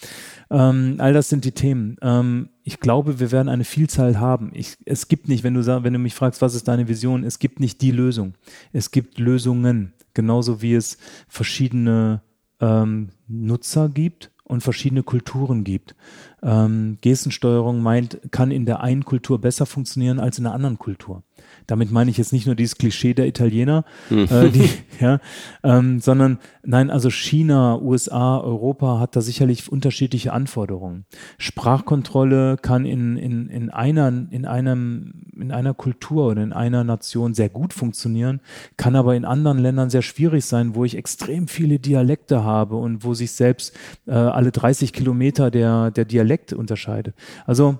Ähm, 0.49 0.95
all 0.99 1.11
das 1.11 1.27
sind 1.27 1.43
die 1.43 1.51
Themen. 1.51 1.97
Ähm, 2.01 2.47
ich 2.63 2.79
glaube, 2.79 3.19
wir 3.19 3.31
werden 3.33 3.49
eine 3.49 3.65
Vielzahl 3.65 4.17
haben. 4.21 4.51
Ich, 4.53 4.77
es 4.85 5.09
gibt 5.09 5.27
nicht, 5.27 5.43
wenn 5.43 5.53
du 5.53 5.63
sag, 5.63 5.83
wenn 5.83 5.91
du 5.91 5.99
mich 5.99 6.15
fragst, 6.15 6.41
was 6.41 6.55
ist 6.55 6.69
deine 6.69 6.87
Vision, 6.87 7.25
es 7.25 7.39
gibt 7.39 7.59
nicht 7.59 7.81
die 7.81 7.91
Lösung. 7.91 8.35
Es 8.71 8.91
gibt 8.91 9.19
Lösungen, 9.19 9.91
genauso 10.13 10.61
wie 10.61 10.75
es 10.75 10.97
verschiedene 11.27 12.21
ähm, 12.61 13.09
Nutzer 13.27 13.89
gibt 13.89 14.30
und 14.51 14.61
verschiedene 14.61 15.01
Kulturen 15.01 15.63
gibt. 15.63 15.95
Ähm, 16.43 16.97
Gestensteuerung 16.99 17.81
meint, 17.81 18.19
kann 18.31 18.51
in 18.51 18.65
der 18.65 18.81
einen 18.81 19.05
Kultur 19.05 19.39
besser 19.39 19.65
funktionieren 19.65 20.19
als 20.19 20.39
in 20.39 20.43
der 20.43 20.53
anderen 20.53 20.77
Kultur. 20.77 21.23
Damit 21.67 21.91
meine 21.91 22.11
ich 22.11 22.17
jetzt 22.17 22.33
nicht 22.33 22.45
nur 22.45 22.55
dieses 22.55 22.77
Klischee 22.77 23.13
der 23.13 23.27
Italiener, 23.27 23.85
mhm. 24.09 24.27
äh, 24.29 24.49
die, 24.49 24.69
ja, 24.99 25.19
ähm, 25.63 25.99
sondern 25.99 26.39
nein, 26.63 26.89
also 26.89 27.09
China, 27.09 27.79
USA, 27.81 28.39
Europa 28.39 28.99
hat 28.99 29.15
da 29.15 29.21
sicherlich 29.21 29.71
unterschiedliche 29.71 30.33
Anforderungen. 30.33 31.05
Sprachkontrolle 31.37 32.57
kann 32.57 32.85
in, 32.85 33.17
in, 33.17 33.49
in 33.49 33.69
einer, 33.69 34.07
in 34.07 34.45
einem, 34.45 35.13
in 35.35 35.51
einer 35.51 35.73
Kultur 35.73 36.27
oder 36.27 36.43
in 36.43 36.53
einer 36.53 36.83
Nation 36.83 37.33
sehr 37.33 37.49
gut 37.49 37.73
funktionieren, 37.73 38.41
kann 38.77 38.95
aber 38.95 39.15
in 39.15 39.25
anderen 39.25 39.57
Ländern 39.57 39.89
sehr 39.89 40.01
schwierig 40.01 40.45
sein, 40.45 40.75
wo 40.75 40.85
ich 40.85 40.97
extrem 40.97 41.47
viele 41.47 41.79
Dialekte 41.79 42.43
habe 42.43 42.75
und 42.75 43.03
wo 43.03 43.13
sich 43.13 43.31
selbst 43.31 43.75
äh, 44.07 44.11
alle 44.11 44.51
30 44.51 44.93
Kilometer 44.93 45.51
der, 45.51 45.91
der 45.91 46.05
Dialekt 46.05 46.53
unterscheidet. 46.53 47.15
Also 47.45 47.77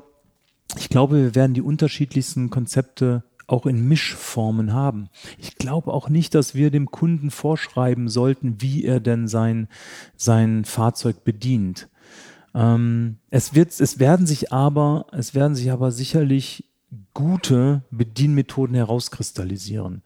ich 0.78 0.90
glaube, 0.90 1.18
wir 1.18 1.36
werden 1.36 1.54
die 1.54 1.62
unterschiedlichsten 1.62 2.50
Konzepte 2.50 3.24
auch 3.52 3.66
in 3.66 3.88
Mischformen 3.88 4.74
haben. 4.74 5.10
Ich 5.38 5.56
glaube 5.56 5.94
auch 5.94 6.10
nicht, 6.10 6.36
dass 6.36 6.56
wir 6.56 6.72
dem 6.72 6.92
Kunden 6.92 7.32
vorschreiben 7.32 8.10
sollten, 8.10 8.62
wie 8.62 8.86
er 8.86 9.00
denn 9.00 9.28
sein, 9.28 9.68
sein 10.16 10.66
Fahrzeug 10.66 11.24
bedient. 11.24 11.90
Ähm, 12.54 13.18
es 13.30 13.54
wird, 13.54 13.80
es 13.80 14.00
werden 14.00 14.26
sich 14.26 14.52
aber, 14.52 15.08
es 15.12 15.34
werden 15.36 15.56
sich 15.56 15.72
aber 15.72 15.92
sicherlich 15.92 16.66
gute 17.14 17.84
Bedienmethoden 17.92 18.76
herauskristallisieren. 18.76 20.02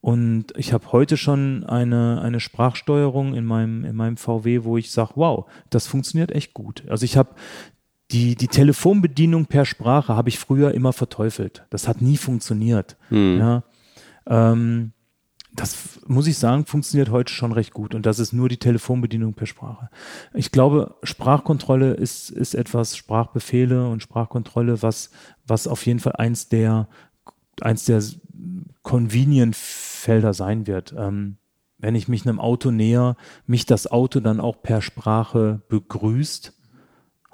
Und 0.00 0.52
ich 0.56 0.74
habe 0.74 0.92
heute 0.92 1.16
schon 1.16 1.64
eine, 1.64 2.20
eine 2.20 2.38
Sprachsteuerung 2.38 3.34
in 3.34 3.46
meinem, 3.46 3.84
in 3.86 3.96
meinem 3.96 4.18
VW, 4.18 4.64
wo 4.64 4.76
ich 4.76 4.90
sage, 4.90 5.12
wow, 5.14 5.46
das 5.70 5.86
funktioniert 5.86 6.30
echt 6.30 6.52
gut. 6.52 6.84
Also 6.88 7.04
ich 7.04 7.16
habe 7.16 7.30
die, 8.14 8.36
die 8.36 8.48
Telefonbedienung 8.48 9.46
per 9.46 9.64
Sprache 9.64 10.14
habe 10.14 10.28
ich 10.28 10.38
früher 10.38 10.72
immer 10.72 10.92
verteufelt. 10.92 11.66
Das 11.70 11.88
hat 11.88 12.00
nie 12.00 12.16
funktioniert. 12.16 12.96
Mhm. 13.10 13.38
Ja, 13.38 13.62
ähm, 14.26 14.92
das 15.52 16.00
muss 16.06 16.28
ich 16.28 16.38
sagen, 16.38 16.64
funktioniert 16.64 17.10
heute 17.10 17.32
schon 17.32 17.50
recht 17.50 17.72
gut. 17.72 17.94
Und 17.94 18.06
das 18.06 18.20
ist 18.20 18.32
nur 18.32 18.48
die 18.48 18.56
Telefonbedienung 18.56 19.34
per 19.34 19.46
Sprache. 19.46 19.90
Ich 20.32 20.52
glaube, 20.52 20.94
Sprachkontrolle 21.02 21.94
ist, 21.94 22.30
ist 22.30 22.54
etwas, 22.54 22.96
Sprachbefehle 22.96 23.88
und 23.88 24.02
Sprachkontrolle, 24.02 24.82
was, 24.82 25.10
was 25.44 25.66
auf 25.66 25.84
jeden 25.84 25.98
Fall 25.98 26.14
eins 26.16 26.48
der, 26.48 26.88
eins 27.60 27.84
der 27.84 28.00
Convenient-Felder 28.82 30.34
sein 30.34 30.68
wird. 30.68 30.94
Ähm, 30.96 31.38
wenn 31.78 31.96
ich 31.96 32.08
mich 32.08 32.26
einem 32.26 32.40
Auto 32.40 32.70
näher, 32.70 33.16
mich 33.46 33.66
das 33.66 33.90
Auto 33.90 34.20
dann 34.20 34.40
auch 34.40 34.62
per 34.62 34.82
Sprache 34.82 35.62
begrüßt. 35.68 36.52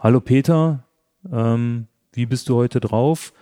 Hallo 0.02 0.22
Peter, 0.22 0.84
ähm, 1.30 1.86
wie 2.14 2.24
bist 2.24 2.48
du 2.48 2.56
heute 2.56 2.80
drauf? 2.80 3.34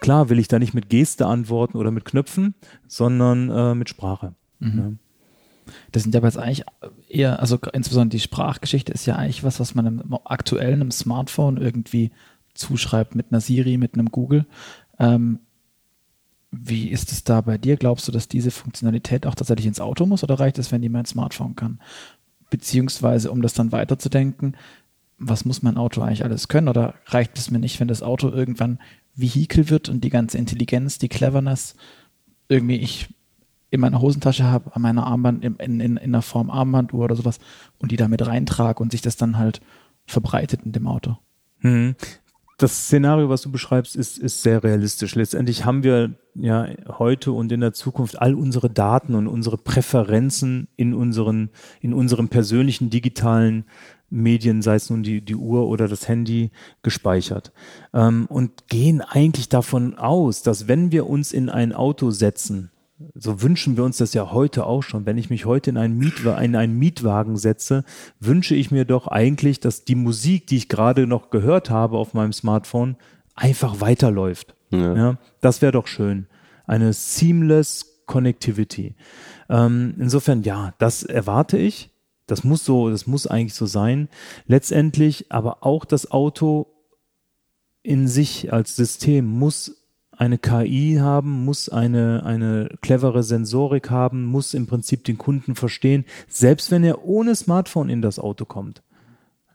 Klar 0.00 0.28
will 0.30 0.40
ich 0.40 0.48
da 0.48 0.58
nicht 0.58 0.74
mit 0.74 0.88
Geste 0.88 1.26
antworten 1.26 1.76
oder 1.76 1.92
mit 1.92 2.04
Knöpfen, 2.04 2.56
sondern 2.88 3.50
äh, 3.50 3.76
mit 3.76 3.88
Sprache. 3.88 4.34
Mhm. 4.58 4.78
Ja. 4.78 5.72
Das 5.92 6.02
sind 6.02 6.12
ja 6.12 6.20
jetzt 6.20 6.38
eigentlich 6.38 6.64
eher, 7.08 7.38
also 7.38 7.56
insbesondere 7.72 8.16
die 8.16 8.20
Sprachgeschichte 8.20 8.92
ist 8.92 9.06
ja 9.06 9.14
eigentlich 9.14 9.44
was, 9.44 9.60
was 9.60 9.76
man 9.76 9.86
im 9.86 10.18
aktuellen 10.24 10.80
im 10.80 10.90
Smartphone 10.90 11.56
irgendwie 11.56 12.10
zuschreibt 12.52 13.14
mit 13.14 13.26
einer 13.30 13.40
Siri, 13.40 13.76
mit 13.76 13.94
einem 13.94 14.10
Google. 14.10 14.44
Ähm, 14.98 15.38
wie 16.50 16.88
ist 16.88 17.12
es 17.12 17.22
da 17.22 17.42
bei 17.42 17.58
dir? 17.58 17.76
Glaubst 17.76 18.08
du, 18.08 18.12
dass 18.12 18.26
diese 18.26 18.50
Funktionalität 18.50 19.24
auch 19.24 19.36
tatsächlich 19.36 19.66
ins 19.66 19.80
Auto 19.80 20.04
muss 20.04 20.24
oder 20.24 20.40
reicht 20.40 20.58
es, 20.58 20.72
wenn 20.72 20.82
die 20.82 20.88
mein 20.88 21.06
Smartphone 21.06 21.54
kann? 21.54 21.80
Beziehungsweise, 22.50 23.30
um 23.30 23.40
das 23.40 23.54
dann 23.54 23.70
weiterzudenken, 23.70 24.56
was 25.22 25.44
muss 25.44 25.62
mein 25.62 25.76
Auto 25.76 26.02
eigentlich 26.02 26.24
alles 26.24 26.48
können? 26.48 26.68
Oder 26.68 26.94
reicht 27.06 27.38
es 27.38 27.50
mir 27.50 27.58
nicht, 27.58 27.78
wenn 27.80 27.88
das 27.88 28.02
Auto 28.02 28.28
irgendwann 28.28 28.78
Vehikel 29.14 29.70
wird 29.70 29.88
und 29.88 30.02
die 30.02 30.10
ganze 30.10 30.38
Intelligenz, 30.38 30.98
die 30.98 31.08
Cleverness 31.08 31.76
irgendwie 32.48 32.76
ich 32.76 33.08
in 33.70 33.80
meiner 33.80 34.00
Hosentasche 34.00 34.44
habe, 34.44 34.74
an 34.74 34.82
meiner 34.82 35.06
Armband, 35.06 35.44
in, 35.44 35.80
in, 35.80 35.96
in 35.96 36.12
der 36.12 36.22
Form 36.22 36.50
Armbanduhr 36.50 37.04
oder 37.04 37.16
sowas 37.16 37.38
und 37.78 37.90
die 37.90 37.96
damit 37.96 38.26
reintrage 38.26 38.82
und 38.82 38.92
sich 38.92 39.00
das 39.00 39.16
dann 39.16 39.38
halt 39.38 39.60
verbreitet 40.06 40.60
in 40.64 40.72
dem 40.72 40.86
Auto. 40.86 41.16
Hm. 41.60 41.94
Das 42.62 42.84
Szenario, 42.84 43.28
was 43.28 43.42
du 43.42 43.50
beschreibst, 43.50 43.96
ist, 43.96 44.18
ist 44.18 44.44
sehr 44.44 44.62
realistisch. 44.62 45.16
Letztendlich 45.16 45.64
haben 45.64 45.82
wir 45.82 46.14
ja 46.36 46.68
heute 46.96 47.32
und 47.32 47.50
in 47.50 47.60
der 47.60 47.72
Zukunft 47.72 48.22
all 48.22 48.36
unsere 48.36 48.70
Daten 48.70 49.16
und 49.16 49.26
unsere 49.26 49.58
Präferenzen 49.58 50.68
in 50.76 50.94
unseren, 50.94 51.50
in 51.80 51.92
unserem 51.92 52.28
persönlichen 52.28 52.88
digitalen 52.88 53.64
Medien, 54.10 54.62
sei 54.62 54.76
es 54.76 54.90
nun 54.90 55.02
die, 55.02 55.22
die 55.22 55.34
Uhr 55.34 55.66
oder 55.66 55.88
das 55.88 56.06
Handy, 56.06 56.52
gespeichert. 56.84 57.50
Ähm, 57.92 58.26
und 58.26 58.68
gehen 58.68 59.00
eigentlich 59.00 59.48
davon 59.48 59.96
aus, 59.98 60.42
dass 60.42 60.68
wenn 60.68 60.92
wir 60.92 61.08
uns 61.08 61.32
in 61.32 61.48
ein 61.48 61.72
Auto 61.72 62.12
setzen, 62.12 62.70
so 63.14 63.42
wünschen 63.42 63.76
wir 63.76 63.84
uns 63.84 63.98
das 63.98 64.14
ja 64.14 64.32
heute 64.32 64.66
auch 64.66 64.82
schon. 64.82 65.06
Wenn 65.06 65.18
ich 65.18 65.30
mich 65.30 65.44
heute 65.44 65.70
in 65.70 65.76
einen, 65.76 65.96
Mietwa 65.96 66.38
in 66.38 66.56
einen 66.56 66.78
Mietwagen 66.78 67.36
setze, 67.36 67.84
wünsche 68.20 68.54
ich 68.54 68.70
mir 68.70 68.84
doch 68.84 69.06
eigentlich, 69.06 69.60
dass 69.60 69.84
die 69.84 69.94
Musik, 69.94 70.46
die 70.46 70.56
ich 70.56 70.68
gerade 70.68 71.06
noch 71.06 71.30
gehört 71.30 71.70
habe 71.70 71.98
auf 71.98 72.14
meinem 72.14 72.32
Smartphone, 72.32 72.96
einfach 73.34 73.80
weiterläuft. 73.80 74.54
Ja. 74.70 74.94
ja 74.96 75.18
das 75.40 75.62
wäre 75.62 75.72
doch 75.72 75.86
schön. 75.86 76.26
Eine 76.66 76.92
seamless 76.92 78.04
Connectivity. 78.06 78.94
Ähm, 79.48 79.94
insofern, 79.98 80.42
ja, 80.42 80.74
das 80.78 81.02
erwarte 81.02 81.58
ich. 81.58 81.90
Das 82.26 82.44
muss 82.44 82.64
so, 82.64 82.88
das 82.88 83.06
muss 83.06 83.26
eigentlich 83.26 83.54
so 83.54 83.66
sein. 83.66 84.08
Letztendlich 84.46 85.30
aber 85.30 85.64
auch 85.64 85.84
das 85.84 86.10
Auto 86.10 86.68
in 87.82 88.06
sich 88.08 88.52
als 88.52 88.76
System 88.76 89.26
muss 89.26 89.81
eine 90.16 90.38
KI 90.38 90.98
haben, 91.00 91.44
muss 91.44 91.68
eine, 91.68 92.24
eine 92.24 92.68
clevere 92.80 93.22
Sensorik 93.22 93.90
haben, 93.90 94.24
muss 94.24 94.54
im 94.54 94.66
Prinzip 94.66 95.04
den 95.04 95.18
Kunden 95.18 95.54
verstehen, 95.54 96.04
selbst 96.28 96.70
wenn 96.70 96.84
er 96.84 97.04
ohne 97.04 97.34
Smartphone 97.34 97.88
in 97.88 98.02
das 98.02 98.18
Auto 98.18 98.44
kommt. 98.44 98.82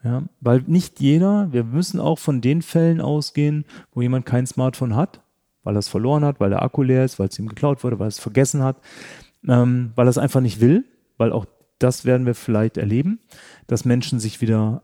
Ja, 0.04 0.24
weil 0.42 0.64
nicht 0.68 1.00
jeder, 1.00 1.52
wir 1.52 1.64
müssen 1.64 2.00
auch 2.00 2.20
von 2.20 2.42
den 2.42 2.62
Fällen 2.62 3.02
ausgehen, 3.02 3.66
wo 3.94 4.02
jemand 4.02 4.26
kein 4.26 4.48
Smartphone 4.48 4.96
hat, 4.96 5.22
weil 5.64 5.76
er 5.76 5.80
es 5.80 5.90
verloren 5.90 6.24
hat, 6.24 6.40
weil 6.40 6.50
der 6.50 6.62
Akku 6.62 6.84
leer 6.84 7.04
ist, 7.04 7.20
weil 7.20 7.28
es 7.28 7.40
ihm 7.40 7.48
geklaut 7.48 7.84
wurde, 7.84 8.00
weil 8.00 8.08
er 8.08 8.10
es 8.10 8.20
vergessen 8.20 8.64
hat, 8.64 8.78
ähm, 9.48 9.92
weil 9.96 10.08
er 10.08 10.12
es 10.12 10.18
einfach 10.18 10.42
nicht 10.42 10.62
will, 10.62 10.86
weil 11.18 11.32
auch 11.32 11.46
das 11.80 12.06
werden 12.06 12.26
wir 12.26 12.36
vielleicht 12.36 12.78
erleben, 12.78 13.20
dass 13.68 13.86
Menschen 13.86 14.20
sich 14.20 14.42
wieder 14.42 14.84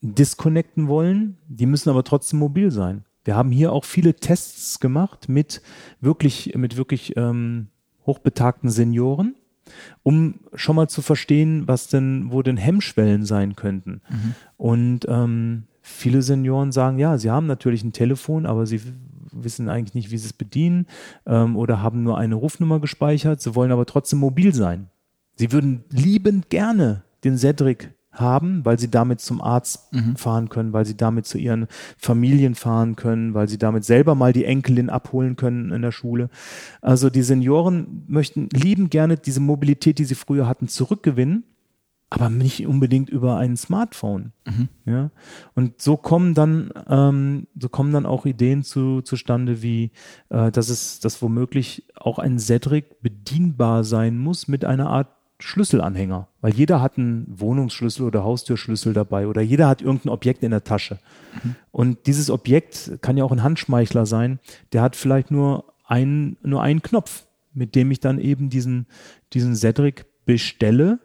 disconnecten 0.00 0.88
wollen. 0.88 1.38
Die 1.48 1.66
müssen 1.66 1.90
aber 1.90 2.04
trotzdem 2.04 2.38
mobil 2.38 2.70
sein. 2.70 3.04
Wir 3.28 3.36
haben 3.36 3.50
hier 3.50 3.74
auch 3.74 3.84
viele 3.84 4.14
Tests 4.14 4.80
gemacht 4.80 5.28
mit 5.28 5.60
wirklich, 6.00 6.54
mit 6.56 6.78
wirklich 6.78 7.14
ähm, 7.18 7.66
hochbetagten 8.06 8.70
Senioren, 8.70 9.34
um 10.02 10.36
schon 10.54 10.76
mal 10.76 10.88
zu 10.88 11.02
verstehen, 11.02 11.68
was 11.68 11.88
denn, 11.88 12.32
wo 12.32 12.40
denn 12.40 12.56
Hemmschwellen 12.56 13.26
sein 13.26 13.54
könnten. 13.54 14.00
Mhm. 14.08 14.34
Und 14.56 15.00
ähm, 15.10 15.64
viele 15.82 16.22
Senioren 16.22 16.72
sagen, 16.72 16.98
ja, 16.98 17.18
sie 17.18 17.28
haben 17.30 17.46
natürlich 17.46 17.84
ein 17.84 17.92
Telefon, 17.92 18.46
aber 18.46 18.64
sie 18.64 18.80
wissen 19.30 19.68
eigentlich 19.68 19.94
nicht, 19.94 20.10
wie 20.10 20.16
sie 20.16 20.28
es 20.28 20.32
bedienen 20.32 20.86
ähm, 21.26 21.54
oder 21.54 21.82
haben 21.82 22.02
nur 22.02 22.16
eine 22.16 22.34
Rufnummer 22.34 22.80
gespeichert. 22.80 23.42
Sie 23.42 23.54
wollen 23.54 23.72
aber 23.72 23.84
trotzdem 23.84 24.20
mobil 24.20 24.54
sein. 24.54 24.88
Sie 25.34 25.52
würden 25.52 25.84
liebend 25.90 26.48
gerne 26.48 27.02
den 27.24 27.36
Cedric 27.36 27.90
haben, 28.20 28.64
weil 28.64 28.78
sie 28.78 28.90
damit 28.90 29.20
zum 29.20 29.40
Arzt 29.40 29.92
mhm. 29.92 30.16
fahren 30.16 30.48
können, 30.48 30.72
weil 30.72 30.84
sie 30.84 30.96
damit 30.96 31.26
zu 31.26 31.38
ihren 31.38 31.66
Familien 31.96 32.54
fahren 32.54 32.96
können, 32.96 33.34
weil 33.34 33.48
sie 33.48 33.58
damit 33.58 33.84
selber 33.84 34.14
mal 34.14 34.32
die 34.32 34.44
Enkelin 34.44 34.90
abholen 34.90 35.36
können 35.36 35.72
in 35.72 35.82
der 35.82 35.92
Schule. 35.92 36.30
Also 36.80 37.10
die 37.10 37.22
Senioren 37.22 38.04
möchten 38.08 38.48
liebend 38.52 38.90
gerne 38.90 39.16
diese 39.16 39.40
Mobilität, 39.40 39.98
die 39.98 40.04
sie 40.04 40.14
früher 40.14 40.46
hatten, 40.46 40.68
zurückgewinnen, 40.68 41.44
aber 42.10 42.30
nicht 42.30 42.66
unbedingt 42.66 43.10
über 43.10 43.36
ein 43.36 43.56
Smartphone. 43.56 44.32
Mhm. 44.46 44.68
Ja, 44.86 45.10
und 45.54 45.80
so 45.80 45.96
kommen 45.96 46.34
dann 46.34 46.72
ähm, 46.88 47.46
so 47.58 47.68
kommen 47.68 47.92
dann 47.92 48.06
auch 48.06 48.24
Ideen 48.24 48.62
zu, 48.62 49.02
zustande, 49.02 49.62
wie 49.62 49.90
äh, 50.30 50.50
dass 50.50 50.70
es, 50.70 51.00
dass 51.00 51.20
womöglich 51.20 51.84
auch 51.94 52.18
ein 52.18 52.38
Cedric 52.38 53.02
bedienbar 53.02 53.84
sein 53.84 54.16
muss 54.16 54.48
mit 54.48 54.64
einer 54.64 54.88
Art 54.88 55.08
Schlüsselanhänger, 55.40 56.26
weil 56.40 56.52
jeder 56.52 56.82
hat 56.82 56.98
einen 56.98 57.26
Wohnungsschlüssel 57.28 58.04
oder 58.04 58.24
Haustürschlüssel 58.24 58.92
dabei 58.92 59.28
oder 59.28 59.40
jeder 59.40 59.68
hat 59.68 59.82
irgendein 59.82 60.10
Objekt 60.10 60.42
in 60.42 60.50
der 60.50 60.64
Tasche. 60.64 60.98
Mhm. 61.42 61.54
Und 61.70 62.06
dieses 62.06 62.28
Objekt 62.28 62.98
kann 63.02 63.16
ja 63.16 63.24
auch 63.24 63.30
ein 63.30 63.44
Handschmeichler 63.44 64.04
sein, 64.04 64.40
der 64.72 64.82
hat 64.82 64.96
vielleicht 64.96 65.30
nur 65.30 65.64
einen, 65.84 66.36
nur 66.42 66.62
einen 66.62 66.82
Knopf, 66.82 67.26
mit 67.54 67.76
dem 67.76 67.90
ich 67.92 68.00
dann 68.00 68.18
eben 68.18 68.50
diesen, 68.50 68.86
diesen 69.32 69.54
Cedric 69.54 70.06
bestelle 70.26 70.98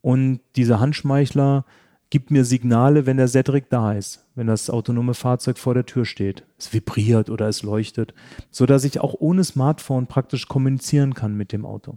und 0.00 0.40
dieser 0.56 0.80
Handschmeichler 0.80 1.64
gibt 2.10 2.30
mir 2.32 2.44
Signale, 2.44 3.06
wenn 3.06 3.16
der 3.16 3.28
Cedric 3.28 3.70
da 3.70 3.92
ist, 3.92 4.26
wenn 4.34 4.48
das 4.48 4.70
autonome 4.70 5.14
Fahrzeug 5.14 5.56
vor 5.56 5.72
der 5.74 5.86
Tür 5.86 6.04
steht. 6.04 6.44
Es 6.58 6.72
vibriert 6.72 7.30
oder 7.30 7.48
es 7.48 7.62
leuchtet, 7.62 8.12
so 8.50 8.66
dass 8.66 8.84
ich 8.84 9.00
auch 9.00 9.14
ohne 9.18 9.44
Smartphone 9.44 10.08
praktisch 10.08 10.48
kommunizieren 10.48 11.14
kann 11.14 11.36
mit 11.36 11.52
dem 11.52 11.64
Auto 11.64 11.96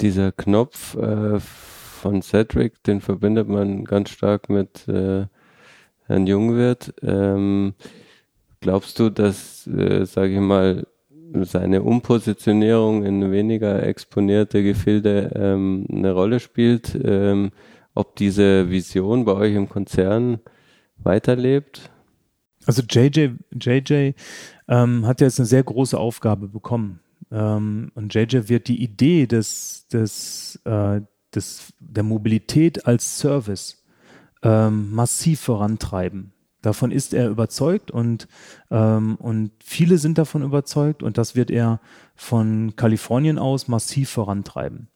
dieser 0.00 0.32
Knopf 0.32 0.94
äh, 0.96 1.40
von 1.40 2.22
Cedric, 2.22 2.82
den 2.84 3.00
verbindet 3.00 3.48
man 3.48 3.84
ganz 3.84 4.10
stark 4.10 4.48
mit 4.48 4.86
äh, 4.88 5.26
Herrn 6.06 6.26
Jungwirth. 6.26 6.94
Ähm, 7.02 7.74
glaubst 8.60 8.98
du, 8.98 9.10
dass, 9.10 9.66
äh, 9.66 10.04
sage 10.06 10.34
ich 10.34 10.40
mal, 10.40 10.86
seine 11.42 11.82
Umpositionierung 11.82 13.04
in 13.04 13.30
weniger 13.30 13.82
exponierte 13.82 14.62
Gefilde 14.62 15.32
ähm, 15.34 15.86
eine 15.90 16.12
Rolle 16.12 16.40
spielt? 16.40 16.98
Ähm, 17.02 17.50
ob 17.94 18.16
diese 18.16 18.70
Vision 18.70 19.24
bei 19.24 19.32
euch 19.32 19.54
im 19.54 19.68
Konzern 19.68 20.38
weiterlebt? 20.98 21.90
Also 22.64 22.82
JJ, 22.88 23.30
JJ 23.52 24.12
ähm, 24.68 25.06
hat 25.06 25.20
jetzt 25.20 25.40
eine 25.40 25.46
sehr 25.46 25.62
große 25.62 25.98
Aufgabe 25.98 26.48
bekommen. 26.48 27.00
Ähm, 27.30 27.90
und 27.94 28.14
JJ 28.14 28.48
wird 28.48 28.68
die 28.68 28.82
Idee 28.82 29.26
des, 29.26 29.86
des, 29.88 30.60
äh, 30.64 31.00
des, 31.34 31.72
der 31.78 32.02
Mobilität 32.02 32.86
als 32.86 33.18
Service 33.18 33.84
ähm, 34.42 34.92
massiv 34.92 35.40
vorantreiben. 35.40 36.32
Davon 36.62 36.90
ist 36.90 37.14
er 37.14 37.28
überzeugt 37.28 37.90
und, 37.90 38.26
ähm, 38.70 39.16
und 39.16 39.52
viele 39.62 39.98
sind 39.98 40.18
davon 40.18 40.42
überzeugt 40.42 41.02
und 41.02 41.16
das 41.16 41.36
wird 41.36 41.50
er 41.50 41.80
von 42.16 42.74
Kalifornien 42.74 43.38
aus 43.38 43.68
massiv 43.68 44.10
vorantreiben. 44.10 44.88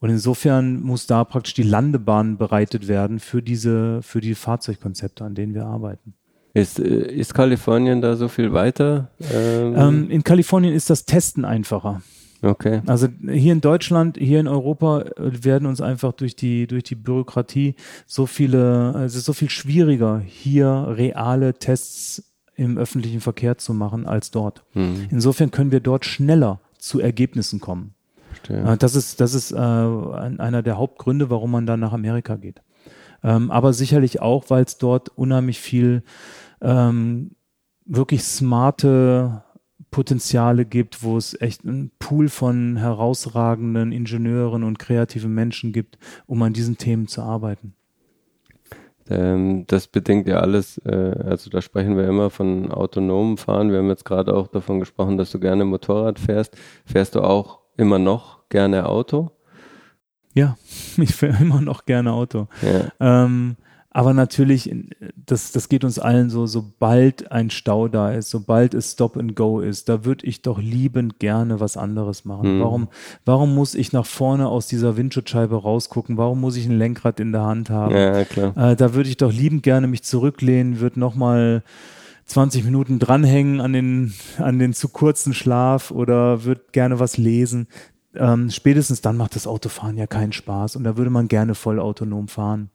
Und 0.00 0.10
insofern 0.10 0.80
muss 0.80 1.06
da 1.06 1.24
praktisch 1.24 1.54
die 1.54 1.62
Landebahn 1.62 2.36
bereitet 2.36 2.88
werden 2.88 3.20
für 3.20 3.42
diese, 3.42 4.00
für 4.02 4.20
die 4.20 4.34
Fahrzeugkonzepte, 4.34 5.24
an 5.24 5.34
denen 5.34 5.54
wir 5.54 5.66
arbeiten. 5.66 6.14
Ist, 6.54 6.78
äh, 6.78 7.12
ist 7.12 7.34
Kalifornien 7.34 8.00
da 8.00 8.16
so 8.16 8.28
viel 8.28 8.52
weiter? 8.52 9.10
Ähm, 9.32 9.74
ähm, 9.76 10.10
in 10.10 10.24
Kalifornien 10.24 10.74
ist 10.74 10.90
das 10.90 11.04
Testen 11.04 11.44
einfacher. 11.44 12.02
Okay. 12.40 12.82
Also 12.86 13.08
hier 13.28 13.52
in 13.52 13.60
Deutschland, 13.60 14.16
hier 14.16 14.40
in 14.40 14.48
Europa 14.48 15.00
äh, 15.00 15.44
werden 15.44 15.66
uns 15.66 15.80
einfach 15.80 16.12
durch 16.12 16.36
die 16.36 16.66
durch 16.66 16.84
die 16.84 16.94
Bürokratie 16.94 17.74
so 18.06 18.26
viele, 18.26 18.92
also 18.94 19.06
es 19.06 19.16
ist 19.16 19.24
so 19.24 19.32
viel 19.32 19.50
schwieriger, 19.50 20.22
hier 20.24 20.94
reale 20.96 21.54
Tests 21.54 22.22
im 22.54 22.78
öffentlichen 22.78 23.20
Verkehr 23.20 23.58
zu 23.58 23.74
machen 23.74 24.06
als 24.06 24.30
dort. 24.30 24.64
Hm. 24.72 25.08
Insofern 25.10 25.50
können 25.50 25.72
wir 25.72 25.80
dort 25.80 26.04
schneller 26.04 26.60
zu 26.78 27.00
Ergebnissen 27.00 27.60
kommen. 27.60 27.94
Verstehe. 28.28 28.72
Äh, 28.72 28.76
das 28.76 28.94
ist 28.94 29.20
das 29.20 29.34
ist 29.34 29.50
äh, 29.52 29.56
einer 29.56 30.62
der 30.62 30.78
Hauptgründe, 30.78 31.30
warum 31.30 31.50
man 31.50 31.66
dann 31.66 31.80
nach 31.80 31.92
Amerika 31.92 32.36
geht. 32.36 32.62
Ähm, 33.22 33.50
aber 33.50 33.72
sicherlich 33.72 34.20
auch, 34.20 34.44
weil 34.48 34.64
es 34.64 34.78
dort 34.78 35.08
unheimlich 35.10 35.60
viel 35.60 36.02
ähm, 36.60 37.32
wirklich 37.84 38.22
smarte 38.24 39.42
Potenziale 39.90 40.64
gibt, 40.66 41.02
wo 41.02 41.16
es 41.16 41.40
echt 41.40 41.64
einen 41.64 41.90
Pool 41.98 42.28
von 42.28 42.76
herausragenden 42.76 43.92
Ingenieuren 43.92 44.62
und 44.62 44.78
kreativen 44.78 45.34
Menschen 45.34 45.72
gibt, 45.72 45.98
um 46.26 46.42
an 46.42 46.52
diesen 46.52 46.76
Themen 46.76 47.08
zu 47.08 47.22
arbeiten. 47.22 47.74
Ähm, 49.10 49.64
das 49.66 49.86
bedingt 49.86 50.28
ja 50.28 50.40
alles, 50.40 50.78
äh, 50.84 51.14
also 51.24 51.48
da 51.48 51.62
sprechen 51.62 51.96
wir 51.96 52.06
immer 52.06 52.28
von 52.28 52.70
autonomem 52.70 53.38
Fahren. 53.38 53.70
Wir 53.70 53.78
haben 53.78 53.88
jetzt 53.88 54.04
gerade 54.04 54.34
auch 54.34 54.48
davon 54.48 54.80
gesprochen, 54.80 55.16
dass 55.16 55.30
du 55.30 55.40
gerne 55.40 55.64
Motorrad 55.64 56.18
fährst. 56.18 56.56
Fährst 56.84 57.14
du 57.14 57.22
auch 57.22 57.60
immer 57.76 57.98
noch 57.98 58.48
gerne 58.50 58.86
Auto? 58.86 59.30
Ja, 60.38 60.56
ich 60.96 61.14
fahre 61.14 61.42
immer 61.42 61.60
noch 61.60 61.84
gerne 61.84 62.12
Auto. 62.12 62.46
Ja. 62.62 63.24
Ähm, 63.24 63.56
aber 63.90 64.14
natürlich, 64.14 64.72
das, 65.26 65.50
das 65.50 65.68
geht 65.68 65.82
uns 65.82 65.98
allen 65.98 66.30
so, 66.30 66.46
sobald 66.46 67.32
ein 67.32 67.50
Stau 67.50 67.88
da 67.88 68.12
ist, 68.12 68.30
sobald 68.30 68.74
es 68.74 68.92
Stop 68.92 69.16
and 69.16 69.34
Go 69.34 69.60
ist, 69.60 69.88
da 69.88 70.04
würde 70.04 70.26
ich 70.26 70.42
doch 70.42 70.60
liebend 70.60 71.18
gerne 71.18 71.58
was 71.58 71.76
anderes 71.76 72.24
machen. 72.24 72.58
Mhm. 72.58 72.62
Warum, 72.62 72.88
warum 73.24 73.54
muss 73.56 73.74
ich 73.74 73.92
nach 73.92 74.06
vorne 74.06 74.46
aus 74.46 74.68
dieser 74.68 74.96
Windschutzscheibe 74.96 75.56
rausgucken? 75.56 76.16
Warum 76.16 76.40
muss 76.40 76.56
ich 76.56 76.66
ein 76.66 76.78
Lenkrad 76.78 77.18
in 77.18 77.32
der 77.32 77.42
Hand 77.42 77.70
haben? 77.70 77.94
Ja, 77.96 78.24
klar. 78.24 78.56
Äh, 78.56 78.76
da 78.76 78.94
würde 78.94 79.08
ich 79.08 79.16
doch 79.16 79.32
liebend 79.32 79.64
gerne 79.64 79.88
mich 79.88 80.04
zurücklehnen, 80.04 80.78
würde 80.78 81.00
nochmal 81.00 81.64
20 82.26 82.64
Minuten 82.64 82.98
dranhängen 82.98 83.60
an 83.60 83.72
den, 83.72 84.14
an 84.36 84.58
den 84.58 84.74
zu 84.74 84.90
kurzen 84.90 85.32
Schlaf 85.32 85.90
oder 85.90 86.44
würde 86.44 86.60
gerne 86.72 87.00
was 87.00 87.16
lesen. 87.16 87.66
Ähm, 88.14 88.50
spätestens 88.50 89.00
dann 89.00 89.16
macht 89.16 89.34
das 89.34 89.46
Autofahren 89.46 89.96
ja 89.96 90.06
keinen 90.06 90.32
Spaß 90.32 90.76
und 90.76 90.84
da 90.84 90.96
würde 90.96 91.10
man 91.10 91.28
gerne 91.28 91.54
voll 91.54 91.78
autonom 91.78 92.28
fahren. 92.28 92.70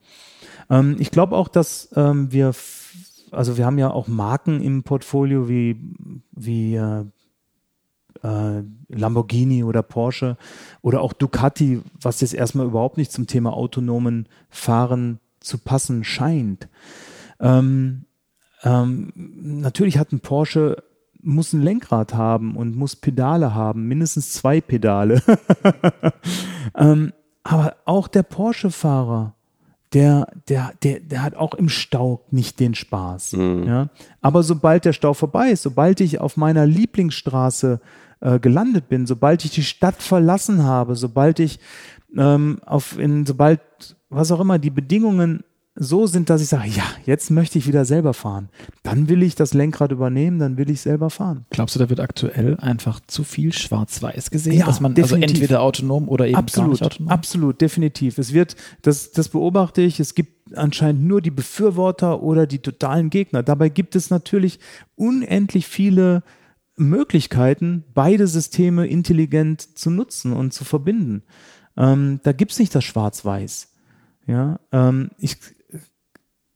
Ähm, 0.70 0.96
ich 1.00 1.12
glaube 1.12 1.36
auch, 1.36 1.48
dass 1.48 1.90
ähm, 1.96 2.32
wir, 2.32 2.54
also 3.32 3.58
wir 3.58 3.66
haben 3.66 3.80
ja 3.80 3.92
auch 3.92 4.08
Marken 4.08 4.62
im 4.62 4.84
Portfolio 4.84 5.50
wie, 5.50 5.78
wie 6.32 6.76
äh, 6.76 7.06
äh, 8.24 8.64
Lamborghini 8.90 9.64
oder 9.64 9.84
Porsche 9.84 10.38
oder 10.82 11.02
auch 11.02 11.14
Ducati, 11.14 11.82
was 12.00 12.22
jetzt 12.22 12.34
erstmal 12.34 12.68
überhaupt 12.68 12.98
nicht 12.98 13.12
zum 13.12 13.28
Thema 13.28 13.54
autonomen 13.54 14.28
Fahren 14.50 15.20
zu 15.40 15.58
passen 15.58 16.04
scheint. 16.04 16.70
Ähm, 17.40 18.06
ähm, 18.64 19.12
natürlich 19.16 19.98
hat 19.98 20.12
ein 20.14 20.22
Porsche 20.22 20.84
muss 21.24 21.54
ein 21.54 21.62
Lenkrad 21.62 22.14
haben 22.14 22.56
und 22.56 22.76
muss 22.76 22.96
Pedale 22.96 23.54
haben, 23.56 23.88
mindestens 23.88 24.34
zwei 24.34 24.62
Pedale. 24.62 25.22
ähm, 26.78 27.14
aber 27.44 27.76
auch 27.86 28.08
der 28.08 28.24
Porsche-Fahrer 28.24 29.34
der, 29.94 30.28
der, 30.50 30.74
der, 30.82 31.00
der 31.00 31.22
hat 31.22 31.36
auch 31.36 31.54
im 31.54 31.70
Stau 31.70 32.22
nicht 32.32 32.60
den 32.60 32.74
Spaß. 32.76 33.34
Mhm. 33.34 33.64
Ja? 33.68 33.90
Aber 34.22 34.44
sobald 34.44 34.86
der 34.86 34.94
Stau 34.94 35.14
vorbei 35.14 35.52
ist, 35.52 35.62
sobald 35.62 36.02
ich 36.02 36.20
auf 36.20 36.36
meiner 36.36 36.66
Lieblingsstraße 36.66 37.80
äh, 38.22 38.40
gelandet 38.40 38.90
bin, 38.90 39.06
sobald 39.06 39.46
ich 39.46 39.52
die 39.52 39.64
Stadt 39.64 40.02
verlassen 40.02 40.64
habe, 40.64 40.96
sobald 40.96 41.40
ich 41.40 41.60
ähm, 42.18 42.60
auf 42.66 42.98
in, 42.98 43.26
sobald 43.26 43.62
was 44.10 44.32
auch 44.32 44.40
immer 44.40 44.60
die 44.60 44.70
Bedingungen 44.70 45.44
so 45.76 46.06
sind, 46.06 46.30
dass 46.30 46.42
ich 46.42 46.50
sage, 46.50 46.70
ja, 46.70 46.84
jetzt 47.06 47.32
möchte 47.32 47.58
ich 47.58 47.68
wieder 47.68 47.84
selber 47.84 48.14
fahren. 48.14 48.50
Dann 48.84 49.10
will 49.10 49.24
ich 49.24 49.34
das 49.34 49.56
Lenkrad 49.56 49.92
übernehmen, 49.92 50.38
dann 50.38 50.58
will 50.58 50.70
ich 50.70 50.82
selber 50.82 51.10
fahren. 51.10 51.46
Glaubst 51.50 51.76
du, 51.76 51.80
da 51.80 51.90
wird 51.90 52.00
aktuell 52.00 52.58
einfach 52.58 53.00
zu 53.08 53.24
viel 53.24 53.52
schwarz-weiß 53.54 54.30
gesehen, 54.30 54.54
ja, 54.54 54.66
dass 54.68 54.80
man 54.80 54.92
also 54.92 55.02
definitiv. 55.02 55.30
also 55.30 55.42
entweder 55.42 55.62
autonom 55.62 56.10
oder 56.10 56.28
eben 56.28 56.36
absolut, 56.36 56.68
gar 56.68 56.72
nicht 56.72 56.84
autonom? 56.84 57.10
Absolut, 57.10 57.62
definitiv. 57.62 58.20
Es 58.20 58.34
wird, 58.34 58.56
das, 58.84 59.12
das 59.12 59.30
beobachte 59.30 59.82
ich, 59.82 60.00
es 60.00 60.14
gibt 60.14 60.56
anscheinend 60.56 61.06
nur 61.06 61.22
die 61.22 61.32
Befürworter 61.32 62.22
oder 62.22 62.46
die 62.46 62.60
totalen 62.60 63.10
Gegner. 63.10 63.42
Dabei 63.42 63.70
gibt 63.70 63.96
es 63.96 64.12
natürlich 64.12 64.60
unendlich 64.96 65.66
viele 65.66 66.22
Möglichkeiten, 66.76 67.84
beide 67.94 68.28
Systeme 68.28 68.86
intelligent 68.86 69.78
zu 69.78 69.90
nutzen 69.90 70.34
und 70.34 70.54
zu 70.54 70.66
verbinden. 70.66 71.24
Ähm, 71.78 72.20
da 72.22 72.32
gibt 72.32 72.52
es 72.52 72.60
nicht 72.60 72.76
das 72.76 72.84
Schwarz-Weiß. 72.84 73.70
Ja, 74.28 74.60
ähm, 74.72 75.10
ich, 75.18 75.38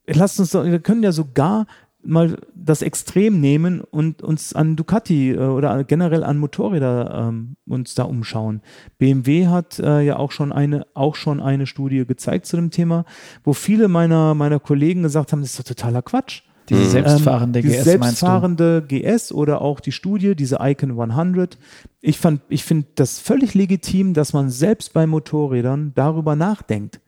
lasst 0.07 0.39
uns 0.39 0.53
wir 0.53 0.79
können 0.79 1.03
ja 1.03 1.11
sogar 1.11 1.67
mal 2.07 2.37
das 2.55 2.81
Extrem 2.81 3.39
nehmen 3.41 3.81
und 3.81 4.21
uns 4.21 4.53
an 4.53 4.75
Ducati 4.75 5.31
äh, 5.31 5.37
oder 5.37 5.83
generell 5.83 6.23
an 6.23 6.37
Motorräder 6.37 7.29
ähm, 7.29 7.57
uns 7.67 7.95
da 7.95 8.03
umschauen. 8.03 8.61
BMW 8.97 9.47
hat 9.47 9.79
äh, 9.79 10.01
ja 10.01 10.17
auch 10.17 10.31
schon 10.31 10.51
eine 10.51 10.85
auch 10.93 11.15
schon 11.15 11.41
eine 11.41 11.67
Studie 11.67 12.05
gezeigt 12.05 12.45
zu 12.45 12.55
dem 12.55 12.71
Thema, 12.71 13.05
wo 13.43 13.53
viele 13.53 13.87
meiner 13.87 14.33
meiner 14.35 14.59
Kollegen 14.59 15.03
gesagt 15.03 15.31
haben, 15.31 15.41
das 15.41 15.51
ist 15.51 15.59
doch 15.59 15.65
totaler 15.65 16.01
Quatsch. 16.01 16.43
Diese 16.69 16.81
mhm. 16.81 16.89
selbstfahrende 16.89 17.59
ähm, 17.59 17.65
GS 17.65 17.83
selbstfahrende 17.83 18.85
GS 18.87 19.31
oder 19.31 19.61
auch 19.61 19.79
die 19.79 19.93
Studie, 19.93 20.35
diese 20.35 20.57
Icon 20.61 20.99
100. 20.99 21.57
Ich 22.01 22.17
fand, 22.17 22.41
ich 22.49 22.63
finde 22.63 22.87
das 22.95 23.19
völlig 23.19 23.53
legitim, 23.53 24.13
dass 24.13 24.33
man 24.33 24.49
selbst 24.49 24.93
bei 24.93 25.07
Motorrädern 25.07 25.93
darüber 25.95 26.35
nachdenkt, 26.35 26.99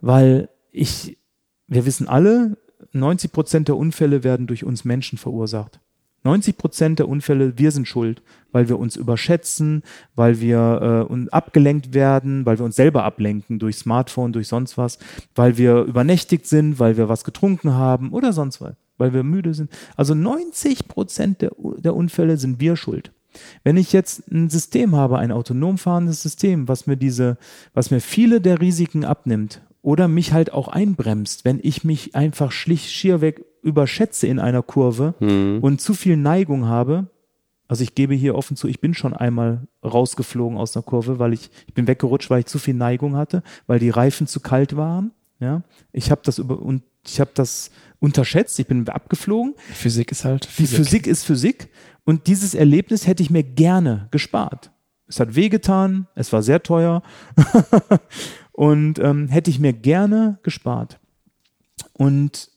weil 0.00 0.48
ich 0.72 1.16
wir 1.66 1.86
wissen 1.86 2.08
alle, 2.08 2.56
90 2.92 3.32
Prozent 3.32 3.68
der 3.68 3.76
Unfälle 3.76 4.24
werden 4.24 4.46
durch 4.46 4.64
uns 4.64 4.84
Menschen 4.84 5.18
verursacht. 5.18 5.80
90 6.24 6.56
Prozent 6.56 6.98
der 6.98 7.08
Unfälle, 7.08 7.58
wir 7.58 7.70
sind 7.70 7.86
schuld, 7.86 8.22
weil 8.50 8.68
wir 8.68 8.78
uns 8.78 8.96
überschätzen, 8.96 9.82
weil 10.14 10.40
wir 10.40 11.08
äh, 11.10 11.26
abgelenkt 11.30 11.92
werden, 11.92 12.46
weil 12.46 12.58
wir 12.58 12.64
uns 12.64 12.76
selber 12.76 13.04
ablenken 13.04 13.58
durch 13.58 13.76
Smartphone, 13.76 14.32
durch 14.32 14.48
sonst 14.48 14.78
was, 14.78 14.98
weil 15.34 15.58
wir 15.58 15.82
übernächtigt 15.82 16.46
sind, 16.46 16.78
weil 16.78 16.96
wir 16.96 17.10
was 17.10 17.24
getrunken 17.24 17.74
haben 17.74 18.12
oder 18.12 18.32
sonst 18.32 18.62
was, 18.62 18.74
weil 18.96 19.12
wir 19.12 19.22
müde 19.22 19.52
sind. 19.52 19.70
Also 19.96 20.14
90 20.14 20.88
Prozent 20.88 21.42
der, 21.42 21.52
der 21.78 21.94
Unfälle 21.94 22.38
sind 22.38 22.58
wir 22.58 22.76
schuld. 22.76 23.12
Wenn 23.62 23.76
ich 23.76 23.92
jetzt 23.92 24.30
ein 24.30 24.48
System 24.48 24.96
habe, 24.96 25.18
ein 25.18 25.32
autonom 25.32 25.76
fahrendes 25.76 26.22
System, 26.22 26.68
was 26.68 26.86
mir 26.86 26.96
diese, 26.96 27.36
was 27.74 27.90
mir 27.90 28.00
viele 28.00 28.40
der 28.40 28.60
Risiken 28.60 29.04
abnimmt 29.04 29.60
oder 29.84 30.08
mich 30.08 30.32
halt 30.32 30.52
auch 30.52 30.68
einbremst, 30.68 31.44
wenn 31.44 31.60
ich 31.62 31.84
mich 31.84 32.14
einfach 32.14 32.52
schlicht 32.52 32.90
schierweg 32.90 33.44
überschätze 33.62 34.26
in 34.26 34.38
einer 34.38 34.62
Kurve 34.62 35.14
mhm. 35.20 35.58
und 35.60 35.80
zu 35.80 35.92
viel 35.92 36.16
Neigung 36.16 36.66
habe. 36.66 37.06
Also 37.68 37.82
ich 37.82 37.94
gebe 37.94 38.14
hier 38.14 38.34
offen 38.34 38.56
zu, 38.56 38.66
ich 38.66 38.80
bin 38.80 38.94
schon 38.94 39.12
einmal 39.12 39.66
rausgeflogen 39.84 40.56
aus 40.56 40.74
einer 40.74 40.84
Kurve, 40.84 41.18
weil 41.18 41.34
ich, 41.34 41.50
ich 41.66 41.74
bin 41.74 41.86
weggerutscht, 41.86 42.30
weil 42.30 42.40
ich 42.40 42.46
zu 42.46 42.58
viel 42.58 42.72
Neigung 42.72 43.14
hatte, 43.14 43.42
weil 43.66 43.78
die 43.78 43.90
Reifen 43.90 44.26
zu 44.26 44.40
kalt 44.40 44.74
waren. 44.74 45.12
Ja, 45.38 45.62
ich 45.92 46.10
habe 46.10 46.22
das 46.24 46.38
über 46.38 46.58
und 46.60 46.82
ich 47.06 47.20
habe 47.20 47.32
das 47.34 47.70
unterschätzt. 48.00 48.58
Ich 48.58 48.66
bin 48.66 48.88
abgeflogen. 48.88 49.54
Physik 49.74 50.12
ist 50.12 50.24
halt 50.24 50.46
Physik. 50.46 50.70
Die 50.70 50.76
Physik 50.76 51.06
ist 51.06 51.24
Physik 51.24 51.68
und 52.04 52.26
dieses 52.26 52.54
Erlebnis 52.54 53.06
hätte 53.06 53.22
ich 53.22 53.28
mir 53.28 53.42
gerne 53.42 54.08
gespart. 54.10 54.70
Es 55.06 55.20
hat 55.20 55.34
wehgetan, 55.34 56.06
es 56.14 56.32
war 56.32 56.42
sehr 56.42 56.62
teuer 56.62 57.02
und 58.54 59.00
ähm, 59.00 59.28
hätte 59.28 59.50
ich 59.50 59.58
mir 59.58 59.72
gerne 59.72 60.38
gespart. 60.44 61.00
Und 61.92 62.50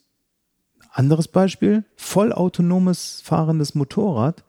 anderes 0.92 1.28
Beispiel, 1.28 1.86
vollautonomes 1.96 3.22
fahrendes 3.24 3.74
Motorrad. 3.74 4.44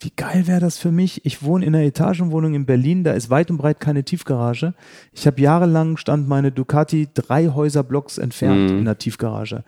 Wie 0.00 0.10
geil 0.10 0.48
wäre 0.48 0.60
das 0.60 0.78
für 0.78 0.90
mich? 0.90 1.24
Ich 1.24 1.44
wohne 1.44 1.64
in 1.64 1.74
einer 1.74 1.84
Etagenwohnung 1.84 2.54
in 2.54 2.66
Berlin, 2.66 3.04
da 3.04 3.12
ist 3.12 3.30
weit 3.30 3.52
und 3.52 3.58
breit 3.58 3.78
keine 3.78 4.02
Tiefgarage. 4.02 4.74
Ich 5.12 5.28
habe 5.28 5.40
jahrelang 5.40 5.96
stand 5.96 6.28
meine 6.28 6.50
Ducati 6.50 7.08
drei 7.14 7.48
Häuserblocks 7.48 8.18
entfernt 8.18 8.72
mhm. 8.72 8.78
in 8.78 8.84
der 8.84 8.98
Tiefgarage. 8.98 9.62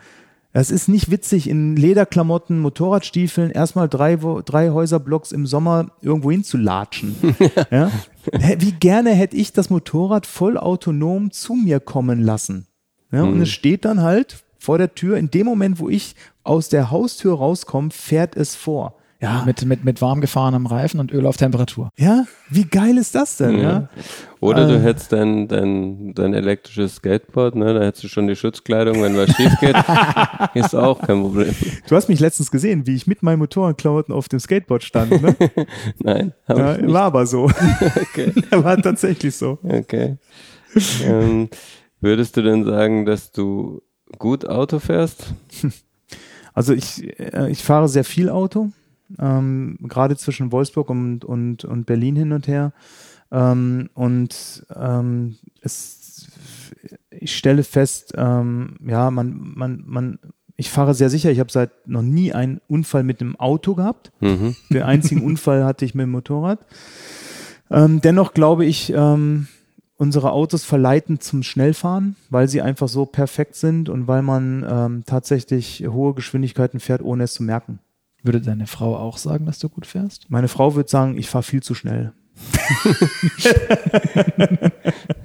Es 0.53 0.73
ist 0.73 0.89
nicht 0.89 1.11
witzig, 1.13 1.49
in 1.49 1.77
Lederklamotten, 1.77 2.61
Motorradstiefeln 2.61 3.51
erstmal 3.51 3.89
drei, 3.89 4.17
drei 4.17 4.71
Häuserblocks 4.71 5.31
im 5.31 5.47
Sommer 5.47 5.91
irgendwo 6.01 6.33
hinzulatschen. 6.33 7.15
ja? 7.71 7.91
Wie 8.33 8.73
gerne 8.73 9.11
hätte 9.11 9.37
ich 9.37 9.53
das 9.53 9.71
Motorrad 9.71 10.27
voll 10.27 10.57
autonom 10.57 11.31
zu 11.31 11.55
mir 11.55 11.81
kommen 11.81 12.23
lassen. 12.23 12.67
Ja? 13.13 13.25
Mhm. 13.25 13.33
Und 13.33 13.43
es 13.43 13.51
steht 13.51 13.85
dann 13.85 14.03
halt 14.03 14.45
vor 14.59 14.79
der 14.79 14.95
Tür. 14.95 15.17
In 15.17 15.31
dem 15.31 15.47
Moment, 15.47 15.79
wo 15.79 15.89
ich 15.89 16.17
aus 16.43 16.69
der 16.69 16.91
Haustür 16.91 17.37
rauskomme, 17.37 17.91
fährt 17.91 18.37
es 18.37 18.55
vor. 18.55 18.97
Ja. 19.25 19.43
Mit, 19.47 19.65
mit, 19.65 19.85
mit 19.85 20.01
warm 20.03 20.21
gefahrenem 20.21 20.67
Reifen 20.67 21.01
und 21.01 21.11
Öl 21.13 21.27
auf 21.27 21.37
Temperatur. 21.39 21.89
Ja, 21.97 22.25
wie 22.51 22.65
geil 22.65 22.99
ist 22.99 23.15
das 23.15 23.39
denn? 23.39 23.59
Ja. 23.59 23.89
Oder 24.41 24.69
du 24.69 24.75
Äh. 24.77 24.81
hättest 24.81 25.13
dein, 25.13 25.49
dein, 25.49 26.13
dein 26.15 26.35
elektrisches 26.35 26.97
Skateboard, 26.97 27.55
ne? 27.55 27.73
da 27.73 27.81
hättest 27.81 28.05
du 28.05 28.09
schon 28.09 28.27
die 28.27 28.37
Schutzkleidung, 28.37 29.03
wenn 29.03 29.17
was 29.17 29.31
schief 29.35 29.53
geht. 29.61 29.75
ist 30.55 30.75
auch 30.75 31.01
kein 31.01 31.23
Problem. 31.23 31.55
Du 31.89 31.97
hast 31.97 32.09
mich 32.11 32.21
letztens 32.21 32.51
gesehen, 32.51 32.87
wie 32.87 32.95
ich 32.95 33.07
mit 33.07 33.23
meinen 33.23 33.39
Motorradklamotten 33.39 34.13
auf 34.15 34.29
dem 34.29 34.41
Skateboard 34.41 34.83
stand. 34.85 35.11
Ne? 35.23 35.35
Nein, 35.99 36.33
hab 36.47 36.59
Ja, 36.59 36.75
ich 36.77 36.83
nicht. 36.83 36.93
war 36.93 37.03
aber 37.05 37.27
so. 37.27 37.45
Okay. 37.97 38.33
war 38.51 38.77
tatsächlich 38.81 39.35
so. 39.35 39.59
okay. 39.63 40.17
ähm, 41.05 41.49
würdest 42.01 42.37
du 42.37 42.43
denn 42.43 42.65
sagen, 42.65 43.07
dass 43.07 43.33
du 43.33 43.81
gut 44.19 44.47
Auto 44.47 44.79
fährst? 44.81 45.33
Also 46.53 46.73
ich, 46.75 47.03
äh, 47.19 47.51
ich 47.51 47.63
fahre 47.65 47.89
sehr 47.89 48.05
viel 48.05 48.29
Auto, 48.29 48.71
ähm, 49.19 49.79
gerade 49.83 50.17
zwischen 50.17 50.53
Wolfsburg 50.53 50.91
und, 50.91 51.25
und, 51.25 51.65
und 51.65 51.87
Berlin 51.87 52.17
hin 52.17 52.33
und 52.33 52.49
her. 52.49 52.73
Ähm, 53.31 53.91
und 53.95 54.67
ähm, 54.75 55.37
es, 55.61 56.29
ich 57.11 57.37
stelle 57.37 57.65
fest, 57.65 58.13
ähm, 58.17 58.77
ja, 58.87 59.11
man, 59.11 59.53
man, 59.55 59.83
man, 59.87 60.19
ich 60.57 60.71
fahre 60.71 60.95
sehr 60.95 61.11
sicher. 61.11 61.31
Ich 61.31 61.41
habe 61.41 61.51
seit 61.51 61.71
noch 61.89 62.03
nie 62.03 62.33
einen 62.33 62.61
Unfall 62.69 63.03
mit 63.03 63.21
einem 63.21 63.37
Auto 63.37 63.75
gehabt. 63.75 64.13
Mhm. 64.21 64.55
Den 64.71 64.83
einzigen 64.83 65.23
Unfall 65.25 65.65
hatte 65.65 65.85
ich 65.85 65.95
mit 65.95 66.05
dem 66.05 66.11
Motorrad. 66.11 66.61
Ähm, 67.71 68.01
dennoch 68.01 68.35
glaube 68.35 68.65
ich, 68.65 68.93
ähm, 68.95 69.49
unsere 69.97 70.33
Autos 70.33 70.65
verleiten 70.65 71.21
zum 71.21 71.43
Schnellfahren, 71.43 72.17
weil 72.31 72.49
sie 72.49 72.63
einfach 72.63 72.89
so 72.89 73.07
perfekt 73.07 73.57
sind 73.57 73.89
und 73.89 74.07
weil 74.07 74.23
man 74.23 74.65
ähm, 74.69 75.03
tatsächlich 75.07 75.85
hohe 75.89 76.15
Geschwindigkeiten 76.15 76.81
fährt, 76.81 77.03
ohne 77.03 77.25
es 77.25 77.35
zu 77.35 77.43
merken. 77.43 77.79
Würde 78.25 78.41
deine 78.41 78.67
Frau 78.67 78.97
auch 78.97 79.19
sagen, 79.19 79.45
dass 79.45 79.59
du 79.59 79.69
gut 79.69 79.85
fährst? 79.85 80.31
Meine 80.31 80.49
Frau 80.49 80.75
wird 80.75 80.89
sagen, 80.89 81.19
ich 81.19 81.29
fahre 81.29 81.43
viel 81.43 81.63
zu 81.63 81.75
schnell. 81.75 82.15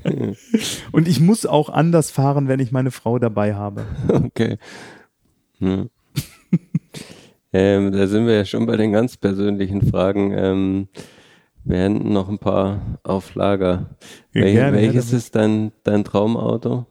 und 0.91 1.07
ich 1.07 1.21
muss 1.21 1.45
auch 1.45 1.69
anders 1.69 2.11
fahren, 2.11 2.49
wenn 2.49 2.59
ich 2.59 2.73
meine 2.73 2.91
Frau 2.91 3.17
dabei 3.17 3.55
habe. 3.55 3.85
Okay. 4.09 4.57
Hm. 5.59 5.89
ähm, 7.53 7.91
da 7.93 8.07
sind 8.07 8.27
wir 8.27 8.35
ja 8.35 8.43
schon 8.45 8.65
bei 8.65 8.75
den 8.75 8.91
ganz 8.91 9.15
persönlichen 9.15 9.81
Fragen. 9.89 10.33
Ähm, 10.33 10.89
wir 11.63 11.77
hätten 11.77 12.11
noch 12.11 12.27
ein 12.27 12.39
paar 12.39 12.99
auf 13.03 13.33
Lager. 13.33 13.91
Ja, 14.33 14.41
Wel 14.41 14.53
gerne, 14.53 14.77
welches 14.77 15.05
gerne. 15.05 15.17
ist 15.17 15.35
dein, 15.35 15.71
dein 15.83 16.03
Traumauto? 16.03 16.85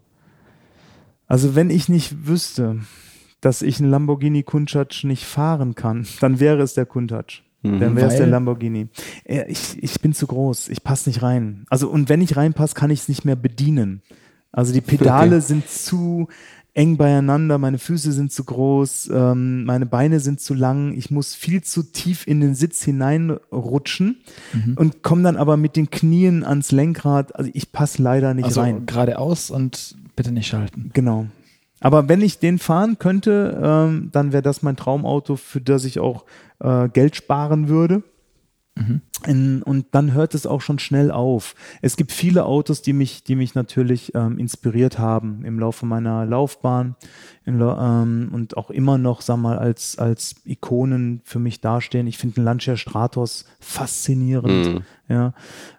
Also 1.27 1.55
wenn 1.55 1.69
ich 1.69 1.91
nicht 1.91 2.27
wüsste, 2.27 2.81
dass 3.41 3.63
ich 3.63 3.81
einen 3.81 3.91
Lamborghini 3.91 4.43
Countach 4.43 5.05
nicht 5.05 5.25
fahren 5.25 5.75
kann, 5.75 6.07
dann 6.21 6.41
wäre 6.41 6.63
es 6.63 6.75
der 6.75 6.87
Countach. 6.87 7.43
Mhm. 7.63 7.81
Dann 7.81 7.97
wäre 7.97 8.09
es 8.09 8.17
der 8.17 8.27
Lamborghini. 8.29 8.89
Ich, 9.25 9.83
ich 9.83 10.01
bin 10.01 10.13
zu 10.13 10.27
groß. 10.27 10.69
Ich 10.69 10.85
passe 10.85 11.09
nicht 11.09 11.23
rein. 11.23 11.65
Also 11.71 11.89
und 11.89 12.09
wenn 12.09 12.21
ich 12.21 12.37
reinpasse, 12.37 12.75
kann 12.75 12.91
ich 12.91 13.01
es 13.01 13.09
nicht 13.09 13.25
mehr 13.25 13.37
bedienen. 13.37 14.03
Also 14.53 14.73
die 14.73 14.81
Pedale 14.81 15.37
Okay. 15.37 15.45
sind 15.45 15.69
zu 15.69 16.29
eng 16.75 16.97
beieinander, 16.97 17.59
meine 17.59 17.79
Füße 17.79 18.13
sind 18.13 18.31
zu 18.31 18.45
groß, 18.45 19.11
ähm, 19.13 19.65
meine 19.65 19.85
Beine 19.87 20.21
sind 20.21 20.41
zu 20.41 20.55
lang, 20.55 20.93
ich 20.97 21.11
muss 21.11 21.35
viel 21.35 21.61
zu 21.63 21.83
tief 21.83 22.25
in 22.29 22.41
den 22.41 22.55
Sitz 22.55 22.83
hineinrutschen 22.85 24.19
und 24.77 25.03
komme 25.03 25.23
dann 25.23 25.37
aber 25.37 25.57
mit 25.57 25.75
den 25.77 25.91
Knien 25.91 26.45
ans 26.45 26.71
Lenkrad. 26.71 27.35
Also 27.35 27.51
ich 27.53 27.73
passe 27.73 28.01
leider 28.03 28.33
nicht 28.35 28.45
Also 28.45 28.61
rein. 28.61 28.87
geradeaus 28.87 29.51
und 29.51 29.97
bitte 30.15 30.31
nicht 30.31 30.47
schalten. 30.47 30.91
Genau. 30.95 31.27
Aber 31.81 32.09
wenn 32.09 32.23
ich 32.23 32.39
den 32.39 32.59
fahren 32.59 32.99
könnte, 32.99 33.61
ähm, 33.63 34.11
dann 34.13 34.33
wäre 34.33 34.43
das 34.43 34.63
mein 34.63 34.77
Traumauto, 34.77 35.37
für 35.37 35.61
das 35.61 35.85
ich 35.85 36.01
auch 36.01 36.25
äh, 36.61 36.89
Geld 36.89 37.17
sparen 37.17 37.69
würde. 37.69 38.03
In, 39.27 39.63
und 39.65 39.87
dann 39.91 40.13
hört 40.13 40.35
es 40.37 40.47
auch 40.47 40.61
schon 40.61 40.79
schnell 40.79 41.11
auf. 41.11 41.57
Es 41.83 41.97
gibt 41.97 42.13
viele 42.13 42.45
Autos, 42.45 42.81
die 42.81 42.93
mich, 42.93 43.25
die 43.25 43.35
mich 43.35 43.57
natürlich 43.57 44.15
ähm, 44.15 44.39
inspiriert 44.39 45.01
haben 45.01 45.45
im 45.45 45.59
Laufe 45.59 45.85
meiner 45.85 46.25
Laufbahn 46.25 46.95
Lau- 47.45 47.77
ähm, 47.77 48.31
und 48.33 48.57
auch 48.57 48.71
immer 48.71 48.97
noch, 48.97 49.21
sag 49.21 49.39
mal, 49.39 49.59
als, 49.59 49.99
als 49.99 50.37
Ikonen 50.45 51.21
für 51.25 51.41
mich 51.41 51.61
dastehen. 51.61 52.07
Ich 52.07 52.19
finde 52.19 52.37
den 52.37 52.45
Lancia 52.45 52.77
Stratos 52.77 53.47
faszinierend. 53.59 54.75
Mhm. 54.75 54.83
Ja, 55.09 55.35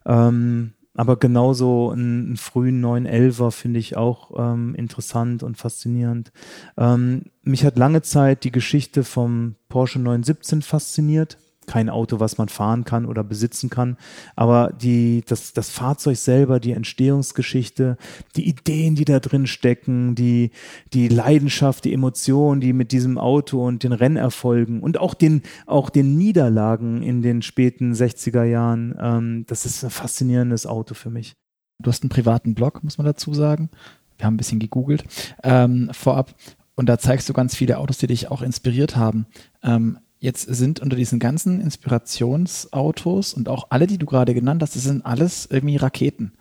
ähm, 0.05 0.73
aber 0.99 1.15
genauso 1.15 1.91
einen, 1.91 2.25
einen 2.25 2.37
frühen 2.37 2.83
911er 2.83 3.51
finde 3.51 3.79
ich 3.79 3.95
auch 3.95 4.31
ähm, 4.37 4.75
interessant 4.75 5.43
und 5.43 5.57
faszinierend. 5.57 6.33
Ähm, 6.77 7.21
mich 7.41 7.63
hat 7.63 7.77
lange 7.77 8.01
Zeit 8.01 8.43
die 8.43 8.51
Geschichte 8.51 9.05
vom 9.05 9.55
Porsche 9.69 9.99
917 9.99 10.61
fasziniert. 10.61 11.37
Kein 11.67 11.89
Auto, 11.89 12.19
was 12.19 12.37
man 12.37 12.49
fahren 12.49 12.83
kann 12.83 13.05
oder 13.05 13.23
besitzen 13.23 13.69
kann, 13.69 13.97
aber 14.35 14.73
die, 14.81 15.23
das, 15.27 15.53
das 15.53 15.69
Fahrzeug 15.69 16.17
selber, 16.17 16.59
die 16.59 16.71
Entstehungsgeschichte, 16.71 17.97
die 18.35 18.47
Ideen, 18.47 18.95
die 18.95 19.05
da 19.05 19.19
drin 19.19 19.45
stecken, 19.45 20.15
die, 20.15 20.49
die 20.93 21.07
Leidenschaft, 21.09 21.85
die 21.85 21.93
Emotion, 21.93 22.59
die 22.59 22.73
mit 22.73 22.91
diesem 22.91 23.19
Auto 23.19 23.63
und 23.65 23.83
den 23.83 23.91
Rennerfolgen 23.91 24.79
und 24.81 24.99
auch 24.99 25.13
den, 25.13 25.43
auch 25.67 25.91
den 25.91 26.17
Niederlagen 26.17 27.03
in 27.03 27.21
den 27.21 27.43
späten 27.43 27.93
60er 27.93 28.43
Jahren, 28.43 28.95
ähm, 28.99 29.45
das 29.47 29.65
ist 29.65 29.83
ein 29.83 29.91
faszinierendes 29.91 30.65
Auto 30.65 30.95
für 30.95 31.11
mich. 31.11 31.35
Du 31.81 31.89
hast 31.89 32.03
einen 32.03 32.09
privaten 32.09 32.55
Blog, 32.55 32.83
muss 32.83 32.97
man 32.97 33.05
dazu 33.05 33.33
sagen. 33.33 33.69
Wir 34.17 34.25
haben 34.25 34.33
ein 34.33 34.37
bisschen 34.37 34.59
gegoogelt 34.59 35.05
ähm, 35.43 35.89
vorab 35.93 36.35
und 36.75 36.87
da 36.87 36.97
zeigst 36.97 37.27
du 37.29 37.33
ganz 37.33 37.55
viele 37.55 37.77
Autos, 37.77 37.97
die 37.97 38.07
dich 38.07 38.29
auch 38.29 38.41
inspiriert 38.41 38.95
haben. 38.95 39.25
Ähm, 39.63 39.99
jetzt 40.19 40.43
sind 40.43 40.79
unter 40.79 40.95
diesen 40.95 41.19
ganzen 41.19 41.61
Inspirationsautos 41.61 43.33
und 43.33 43.49
auch 43.49 43.67
alle, 43.69 43.87
die 43.87 43.97
du 43.97 44.05
gerade 44.05 44.33
genannt 44.33 44.61
hast, 44.61 44.75
das 44.75 44.83
sind 44.83 45.05
alles 45.05 45.47
irgendwie 45.49 45.77
Raketen. 45.77 46.33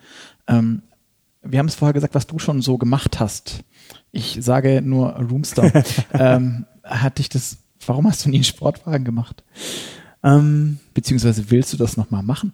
Ähm, 0.47 0.83
wir 1.43 1.59
haben 1.61 1.67
es 1.67 1.77
vorher 1.77 1.95
gesagt, 1.95 2.15
was 2.15 2.27
du 2.27 2.39
schon 2.39 2.61
so 2.63 2.79
gemacht 2.79 3.21
hast. 3.21 3.65
Ich 4.11 4.39
sage 4.41 4.83
nur 4.83 5.11
Roomster. 5.13 5.71
ähm, 6.13 6.67
hat 6.83 7.19
dich 7.19 7.29
das, 7.29 7.59
warum 7.87 8.07
hast 8.07 8.25
du 8.25 8.31
nie 8.31 8.39
einen 8.39 8.45
Sportwagen 8.45 9.05
gemacht? 9.05 9.45
Ähm, 10.23 10.81
Beziehungsweise 10.95 11.51
willst 11.51 11.73
du 11.73 11.77
das 11.77 11.97
nochmal 11.97 12.23
machen? 12.23 12.53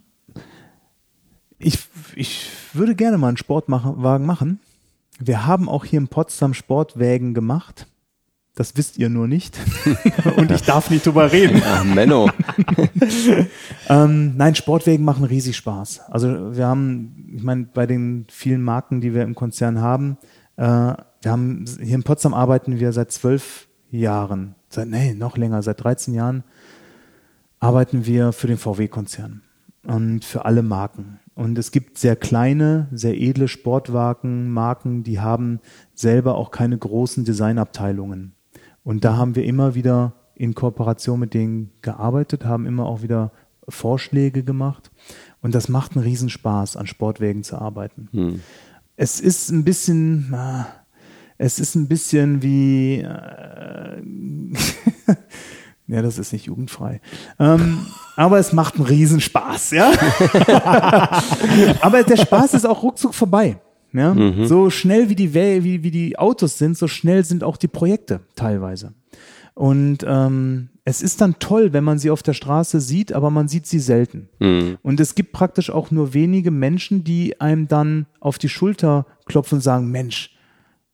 ich, 1.65 1.79
ich 2.15 2.51
würde 2.73 2.95
gerne 2.95 3.19
mal 3.19 3.29
einen 3.29 3.37
Sportwagen 3.37 4.27
machen. 4.27 4.61
Wir 5.19 5.47
haben 5.47 5.69
auch 5.69 5.85
hier 5.85 5.99
in 5.99 6.09
Potsdam 6.09 6.55
Sportwägen 6.55 7.35
gemacht. 7.35 7.87
Das 8.57 8.77
wisst 8.77 8.99
ihr 8.99 9.09
nur 9.09 9.27
nicht. 9.27 9.59
Und 10.37 10.53
ich 10.53 10.63
darf 10.63 10.89
nicht 10.89 11.07
drüber 11.07 11.33
reden. 11.33 11.61
Ach, 11.65 11.85
Menno. 11.85 12.31
Ähm, 13.87 14.37
nein, 14.39 14.55
Sportwägen 14.55 15.05
machen 15.05 15.25
riesig 15.25 15.57
Spaß. 15.57 16.01
Also 16.09 16.57
wir 16.57 16.67
haben, 16.67 17.35
ich 17.37 17.43
meine, 17.43 17.65
bei 17.65 17.85
den 17.87 18.27
vielen 18.31 18.63
Marken, 18.63 19.03
die 19.03 19.13
wir 19.13 19.23
im 19.23 19.35
Konzern 19.35 19.83
haben, 19.83 20.17
äh, 20.57 20.63
wir 20.63 21.31
haben 21.31 21.67
hier 21.83 21.95
in 21.95 22.03
Potsdam 22.03 22.33
arbeiten 22.33 22.81
wir 22.81 22.93
seit 22.93 23.13
zwölf 23.13 23.67
Jahren, 23.91 24.55
seit 24.71 24.89
nee, 24.89 25.13
noch 25.13 25.37
länger, 25.37 25.63
seit 25.63 25.85
13 25.85 26.15
Jahren 26.15 26.45
arbeiten 27.61 28.07
wir 28.07 28.33
für 28.33 28.47
den 28.47 28.59
VW-Konzern 28.59 29.43
und 29.85 30.25
für 30.25 30.45
alle 30.45 30.63
Marken. 30.63 31.21
Und 31.35 31.59
es 31.59 31.73
gibt 31.73 31.99
sehr 31.99 32.15
kleine, 32.15 32.89
sehr 32.93 33.19
edle 33.19 33.49
Sportwagen, 33.49 34.51
Marken, 34.51 35.03
die 35.03 35.19
haben 35.19 35.61
selber 35.95 36.37
auch 36.37 36.51
keine 36.51 36.79
großen 36.79 37.25
Designabteilungen. 37.25 38.34
Und 38.85 39.05
da 39.05 39.17
haben 39.17 39.35
wir 39.35 39.45
immer 39.45 39.75
wieder 39.75 40.13
in 40.35 40.55
Kooperation 40.55 41.19
mit 41.19 41.35
denen 41.35 41.73
gearbeitet, 41.81 42.45
haben 42.45 42.67
immer 42.67 42.87
auch 42.87 43.03
wieder 43.03 43.33
Vorschläge 43.69 44.45
gemacht. 44.45 44.91
Und 45.41 45.55
das 45.55 45.69
macht 45.69 45.97
einen 45.97 46.05
Riesenspaß, 46.05 46.77
an 46.77 46.87
Sportwägen 46.87 47.43
zu 47.43 47.59
arbeiten. 47.59 48.09
Hm. 48.13 48.41
Es 48.97 49.21
ist 49.21 49.51
ein 49.51 49.65
bisschen, 49.65 50.33
ah, 50.35 50.67
es 51.39 51.59
ist 51.59 51.75
ein 51.75 51.89
bisschen 51.89 52.43
wie, 52.43 53.01
äh, 53.01 54.03
ja, 55.87 56.03
das 56.03 56.19
ist 56.19 56.33
nicht 56.33 56.47
jugendfrei. 56.47 57.01
Ähm, 57.39 57.87
aber 58.17 58.39
es 58.39 58.53
macht 58.53 58.77
einen 58.77 58.85
Riesenspaß, 58.85 59.73
ja. 59.73 59.91
aber 61.81 62.03
der 62.03 62.17
Spaß 62.17 62.55
ist 62.55 62.67
auch 62.67 62.83
ruckzuck 62.83 63.15
vorbei. 63.15 63.59
Ja? 63.95 64.15
So 64.45 64.71
schnell 64.71 65.09
wie 65.09 65.15
die, 65.15 65.35
wie, 65.35 65.83
wie 65.83 65.91
die 65.91 66.19
Autos 66.19 66.59
sind, 66.59 66.77
so 66.77 66.89
schnell 66.89 67.25
sind 67.25 67.45
auch 67.45 67.57
die 67.57 67.69
Projekte 67.69 68.21
teilweise. 68.35 68.93
Und 69.55 69.99
ähm, 70.07 70.69
es 70.85 71.01
ist 71.01 71.21
dann 71.21 71.39
toll, 71.39 71.73
wenn 71.73 71.85
man 71.85 71.99
sie 72.01 72.11
auf 72.11 72.25
der 72.25 72.33
Straße 72.33 72.81
sieht, 72.81 73.13
aber 73.13 73.31
man 73.31 73.47
sieht 73.47 73.67
sie 73.67 73.79
selten. 73.79 74.29
Hm. 74.41 74.79
Und 74.83 74.99
es 74.99 75.15
gibt 75.15 75.33
praktisch 75.33 75.71
auch 75.71 75.93
nur 75.93 76.13
wenige 76.13 76.51
Menschen, 76.51 77.05
die 77.05 77.41
einem 77.41 77.69
dann 77.69 78.07
auf 78.19 78.39
die 78.39 78.49
Schulter 78.49 79.07
klopfen 79.27 79.57
und 79.57 79.63
sagen, 79.63 79.91
Mensch, 79.93 80.37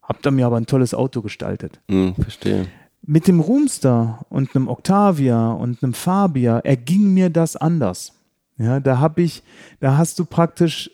habt 0.03 0.27
ihr 0.27 0.31
mir 0.31 0.47
aber 0.47 0.59
ein 0.59 0.67
tolles 0.67 0.93
Auto 0.93 1.23
gestaltet. 1.23 1.81
Hm, 1.89 2.15
verstehe. 2.17 2.67
Mit 3.03 3.27
dem 3.29 3.41
Roomster 3.41 4.27
und 4.29 4.55
einem 4.55 4.69
Octavia 4.69 5.53
und 5.53 5.83
einem 5.83 5.95
Fabia 5.95 6.59
erging 6.59 7.15
mir 7.15 7.31
das 7.31 7.57
anders. 7.57 8.13
Ja, 8.59 8.79
da 8.79 8.99
habe 8.99 9.23
ich, 9.23 9.43
da 9.81 9.97
hast 9.97 10.19
du 10.19 10.27
praktisch 10.27 10.91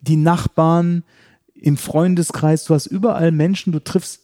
die 0.00 0.16
Nachbarn 0.16 1.04
im 1.60 1.76
Freundeskreis, 1.76 2.64
du 2.64 2.74
hast 2.74 2.86
überall 2.86 3.32
Menschen, 3.32 3.72
du 3.72 3.80
triffst 3.82 4.20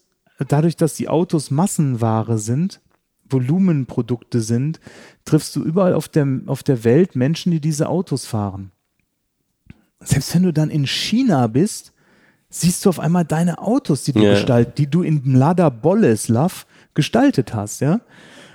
dadurch, 0.49 0.77
dass 0.77 0.95
die 0.95 1.09
Autos 1.09 1.51
Massenware 1.51 2.39
sind, 2.39 2.81
Volumenprodukte 3.29 4.41
sind, 4.41 4.81
triffst 5.25 5.57
du 5.57 5.63
überall 5.63 5.95
auf 5.95 6.09
der, 6.09 6.27
auf 6.47 6.63
der 6.63 6.85
Welt 6.85 7.17
Menschen, 7.17 7.53
die 7.53 7.61
diese 7.61 7.89
Autos 7.89 8.27
fahren. 8.27 8.71
Selbst 10.01 10.35
wenn 10.35 10.43
du 10.43 10.53
dann 10.53 10.71
in 10.71 10.87
China 10.87 11.47
bist, 11.47 11.93
siehst 12.51 12.85
du 12.85 12.91
auf 12.91 13.01
einmal 13.01 13.25
deine 13.25 13.59
Autos, 13.59 14.05
die 14.05 14.13
du 14.13 14.21
Ja. 14.23 14.31
gestaltet, 14.35 14.79
die 14.79 14.87
du 14.87 15.03
in 15.03 15.23
Mlada 15.25 15.71
Boleslav 15.71 16.67
gestaltet 16.95 17.55
hast, 17.55 17.81
ja. 17.81 18.01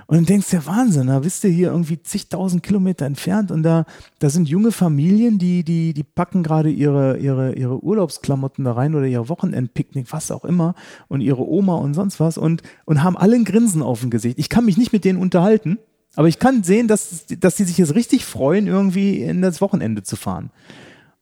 Und 0.09 0.15
dann 0.15 0.25
denkst 0.25 0.49
du, 0.49 0.55
ja 0.55 0.65
Wahnsinn, 0.65 1.05
da 1.05 1.19
bist 1.19 1.43
du 1.43 1.49
hier 1.49 1.69
irgendwie 1.69 2.01
zigtausend 2.01 2.63
Kilometer 2.63 3.05
entfernt 3.05 3.51
und 3.51 3.61
da, 3.61 3.85
da 4.17 4.31
sind 4.31 4.49
junge 4.49 4.71
Familien, 4.71 5.37
die, 5.37 5.63
die, 5.63 5.93
die 5.93 6.03
packen 6.03 6.41
gerade 6.41 6.71
ihre, 6.71 7.17
ihre, 7.19 7.53
ihre 7.53 7.83
Urlaubsklamotten 7.83 8.65
da 8.65 8.71
rein 8.71 8.95
oder 8.95 9.05
ihr 9.05 9.29
Wochenendpicknick, 9.29 10.11
was 10.11 10.31
auch 10.31 10.45
immer, 10.45 10.73
und 11.09 11.21
ihre 11.21 11.47
Oma 11.47 11.75
und 11.75 11.93
sonst 11.93 12.19
was 12.19 12.39
und, 12.39 12.63
und 12.85 13.03
haben 13.03 13.17
alle 13.17 13.35
ein 13.35 13.45
Grinsen 13.45 13.83
auf 13.83 13.99
dem 13.99 14.09
Gesicht. 14.09 14.39
Ich 14.39 14.49
kann 14.49 14.65
mich 14.65 14.77
nicht 14.77 14.91
mit 14.93 15.05
denen 15.05 15.21
unterhalten, 15.21 15.77
aber 16.15 16.27
ich 16.27 16.39
kann 16.39 16.63
sehen, 16.63 16.87
dass, 16.87 17.27
dass 17.27 17.57
die 17.57 17.65
sich 17.65 17.77
jetzt 17.77 17.93
richtig 17.93 18.25
freuen, 18.25 18.65
irgendwie 18.65 19.21
in 19.21 19.43
das 19.43 19.61
Wochenende 19.61 20.01
zu 20.01 20.15
fahren. 20.15 20.49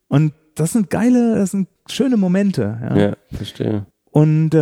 Und 0.08 0.32
das 0.56 0.72
sind 0.72 0.90
geile, 0.90 1.36
das 1.36 1.52
sind 1.52 1.68
schöne 1.90 2.16
Momente. 2.16 2.80
Ja. 2.82 2.98
Ja, 2.98 3.18
verstehe. 3.34 3.86
Und 4.12 4.54
äh, 4.54 4.58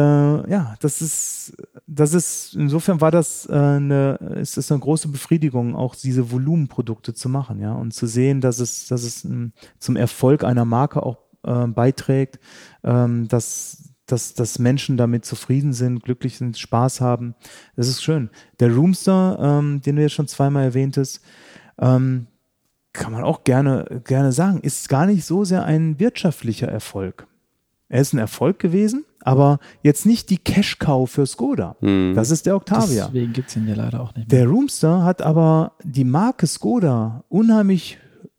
ja, 0.49 0.75
das 0.81 1.03
ist, 1.03 1.55
das 1.87 2.13
ist, 2.13 2.55
insofern 2.55 2.99
war 2.99 3.11
das 3.11 3.47
äh, 3.47 3.53
eine, 3.53 4.15
ist 4.39 4.57
es 4.57 4.71
eine 4.71 4.79
große 4.79 5.07
Befriedigung, 5.07 5.75
auch 5.75 5.95
diese 5.95 6.31
Volumenprodukte 6.31 7.13
zu 7.13 7.29
machen, 7.29 7.59
ja, 7.59 7.73
und 7.73 7.93
zu 7.93 8.07
sehen, 8.07 8.41
dass 8.41 8.59
es, 8.59 8.87
dass 8.87 9.03
es 9.03 9.23
ähm, 9.23 9.53
zum 9.79 9.95
Erfolg 9.95 10.43
einer 10.43 10.65
Marke 10.65 11.03
auch 11.03 11.19
äh, 11.43 11.67
beiträgt, 11.67 12.39
ähm, 12.83 13.27
dass, 13.27 13.93
dass, 14.07 14.33
dass 14.33 14.57
Menschen 14.57 14.97
damit 14.97 15.25
zufrieden 15.25 15.73
sind, 15.73 16.03
glücklich 16.03 16.37
sind, 16.37 16.57
Spaß 16.57 17.01
haben. 17.01 17.35
Das 17.75 17.87
ist 17.87 18.03
schön. 18.03 18.31
Der 18.59 18.73
Roomster, 18.73 19.37
ähm, 19.39 19.81
den 19.81 19.95
du 19.95 20.01
jetzt 20.01 20.13
schon 20.13 20.27
zweimal 20.27 20.63
erwähntest, 20.63 21.21
ähm, 21.79 22.27
kann 22.93 23.11
man 23.11 23.23
auch 23.23 23.43
gerne, 23.43 24.01
gerne 24.05 24.31
sagen, 24.31 24.59
ist 24.61 24.89
gar 24.89 25.05
nicht 25.05 25.25
so 25.25 25.43
sehr 25.43 25.65
ein 25.65 25.99
wirtschaftlicher 25.99 26.67
Erfolg. 26.67 27.27
Er 27.89 28.01
ist 28.01 28.13
ein 28.13 28.19
Erfolg 28.19 28.57
gewesen, 28.57 29.05
aber 29.25 29.59
jetzt 29.81 30.05
nicht 30.05 30.29
die 30.29 30.37
Cash-Cow 30.37 31.09
für 31.09 31.25
Skoda. 31.25 31.75
Hm. 31.79 32.13
Das 32.15 32.29
ist 32.29 32.45
der 32.45 32.55
Octavia. 32.55 33.07
Deswegen 33.07 33.33
gibt 33.33 33.49
es 33.49 33.55
ihn 33.55 33.67
ja 33.67 33.73
leider 33.73 34.01
auch 34.01 34.13
nicht 34.15 34.29
mehr. 34.29 34.39
Der 34.39 34.47
Roomster 34.47 35.03
hat 35.03 35.23
aber 35.23 35.73
die 35.83 36.03
Marke 36.03 36.45
Skoda 36.45 37.23
unheimlich 37.27 37.97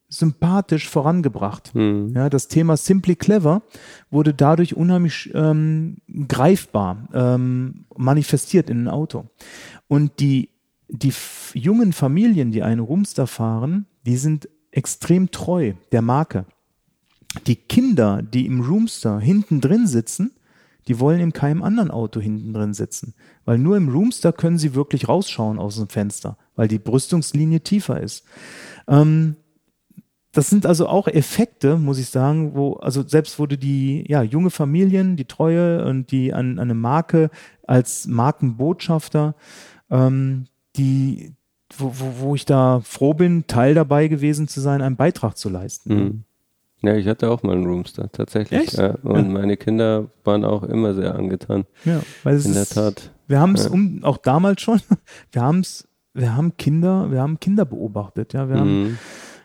sympathisch 0.09 0.89
vorangebracht. 0.89 1.75
Hm. 1.75 2.13
Ja, 2.15 2.31
das 2.31 2.47
Thema 2.47 2.77
Simply 2.77 3.17
Clever 3.17 3.63
wurde 4.11 4.33
dadurch 4.33 4.77
unheimlich 4.77 5.33
ähm, 5.35 5.97
greifbar, 6.29 7.09
ähm, 7.13 7.87
manifestiert 7.97 8.71
in 8.71 8.85
ein 8.85 8.89
Auto. 8.89 9.25
Und 9.89 10.21
die, 10.21 10.51
die 10.89 11.13
jungen 11.55 11.93
Familien, 11.93 12.53
die 12.53 12.63
einen 12.63 12.81
Roomster 12.81 13.27
fahren, 13.27 13.87
die 14.07 14.17
sind 14.17 14.49
extrem 14.71 15.33
treu 15.33 15.73
der 15.91 16.03
Marke. 16.03 16.47
Die 17.49 17.57
Kinder, 17.57 18.23
die 18.23 18.47
im 18.47 18.61
Roomster 18.61 19.19
hinten 19.19 19.61
drin 19.61 19.89
sitzen, 19.89 20.31
die 20.89 21.01
wollen 21.01 21.21
in 21.21 21.33
keinem 21.33 21.63
anderen 21.63 21.91
Auto 21.91 22.21
hinten 22.21 22.53
drin 22.53 22.75
sitzen. 22.75 23.15
Weil 23.45 23.59
nur 23.59 23.77
im 23.77 23.89
Roomster 23.89 24.33
können 24.33 24.59
sie 24.59 24.75
wirklich 24.75 25.09
rausschauen 25.09 25.59
aus 25.59 25.77
dem 25.77 25.89
Fenster, 25.89 26.37
weil 26.55 26.69
die 26.69 26.79
Brüstungslinie 26.79 27.61
tiefer 27.61 28.01
ist. 28.01 28.25
Ähm, 28.89 29.37
das 30.37 30.51
sind 30.51 30.67
also 30.67 30.87
auch 30.87 31.09
Effekte, 31.09 31.79
muss 31.79 31.99
ich 31.99 32.11
sagen, 32.11 32.55
wo, 32.55 32.75
also 32.75 33.07
selbst 33.07 33.39
wurde 33.39 33.57
die, 33.57 34.05
ja, 34.07 34.23
junge 34.23 34.51
Familien, 34.51 35.17
die 35.17 35.25
Treue 35.25 35.87
und 35.87 36.11
die 36.11 36.35
an, 36.35 36.59
an 36.59 36.67
eine 36.67 36.75
Marke 36.75 37.31
als 37.67 38.07
Markenbotschafter, 38.07 39.35
ähm, 39.91 40.47
die, 40.77 41.33
wo, 41.77 41.91
wo, 41.95 42.13
wo 42.19 42.35
ich 42.35 42.45
da 42.45 42.81
froh 42.81 43.15
bin, 43.15 43.47
Teil 43.47 43.75
dabei 43.75 44.09
gewesen 44.09 44.47
zu 44.47 44.61
sein, 44.61 44.83
einen 44.83 44.97
Beitrag 44.97 45.39
zu 45.39 45.49
leisten. 45.49 45.91
Hm. 45.91 46.25
Ja, 46.83 46.95
ich 46.95 47.07
hatte 47.09 47.31
auch 47.31 47.43
mal 47.43 47.53
einen 47.57 47.67
Roomster, 47.67 48.11
tatsächlich. 48.13 48.61
Echt? 48.69 48.73
Ja, 48.79 48.97
und 49.03 49.17
Ja. 49.17 49.23
meine 49.23 49.57
Kinder 49.57 50.09
waren 50.25 50.45
auch 50.45 50.63
immer 50.63 50.95
sehr 50.95 51.15
angetan. 51.15 51.65
Ja, 51.85 52.03
weil 52.23 52.37
es 52.37 52.45
In 52.47 52.55
der 52.55 52.67
Tat. 52.67 53.13
Wir 53.29 53.41
haben 53.41 53.55
es 53.55 53.65
Ja. 53.65 53.71
um, 53.71 54.05
auch 54.05 54.19
damals 54.19 54.61
schon, 54.61 54.81
wir 55.33 55.43
haben 55.43 55.61
es, 55.61 55.89
wir 56.15 56.37
haben 56.37 56.57
Kinder, 56.57 57.11
wir 57.11 57.21
haben 57.21 57.41
Kinder 57.41 57.65
beobachtet, 57.65 58.33
ja, 58.35 58.49
wir 58.49 58.57
haben, 58.57 58.83
Mhm. 58.83 58.99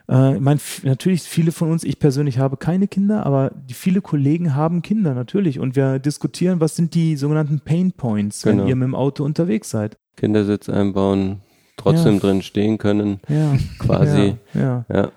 äh, 0.09 0.35
ich 0.35 0.41
meine, 0.41 0.59
natürlich 0.83 1.23
viele 1.23 1.51
von 1.51 1.71
uns, 1.71 1.83
ich 1.83 1.99
persönlich 1.99 2.37
habe 2.37 2.57
keine 2.57 2.87
Kinder, 2.87 3.25
aber 3.25 3.51
die 3.69 3.73
viele 3.73 4.01
Kollegen 4.01 4.53
haben 4.55 4.81
Kinder, 4.81 5.13
natürlich. 5.13 5.57
Und 5.59 5.75
wir 5.75 5.99
diskutieren, 5.99 6.59
was 6.59 6.75
sind 6.75 6.93
die 6.95 7.15
sogenannten 7.15 7.61
Pain 7.61 7.93
Points, 7.93 8.45
wenn 8.45 8.57
Genau. 8.57 8.69
ihr 8.69 8.75
mit 8.75 8.87
dem 8.87 8.95
Auto 8.95 9.23
unterwegs 9.23 9.69
seid. 9.69 9.97
Kindersitz 10.17 10.69
einbauen, 10.69 11.41
trotzdem 11.77 12.19
drin 12.19 12.41
stehen 12.41 12.77
können, 12.77 13.19
Ja, 13.29 13.55
quasi. 13.79 14.35
ja, 14.53 14.85
ja. 14.93 15.11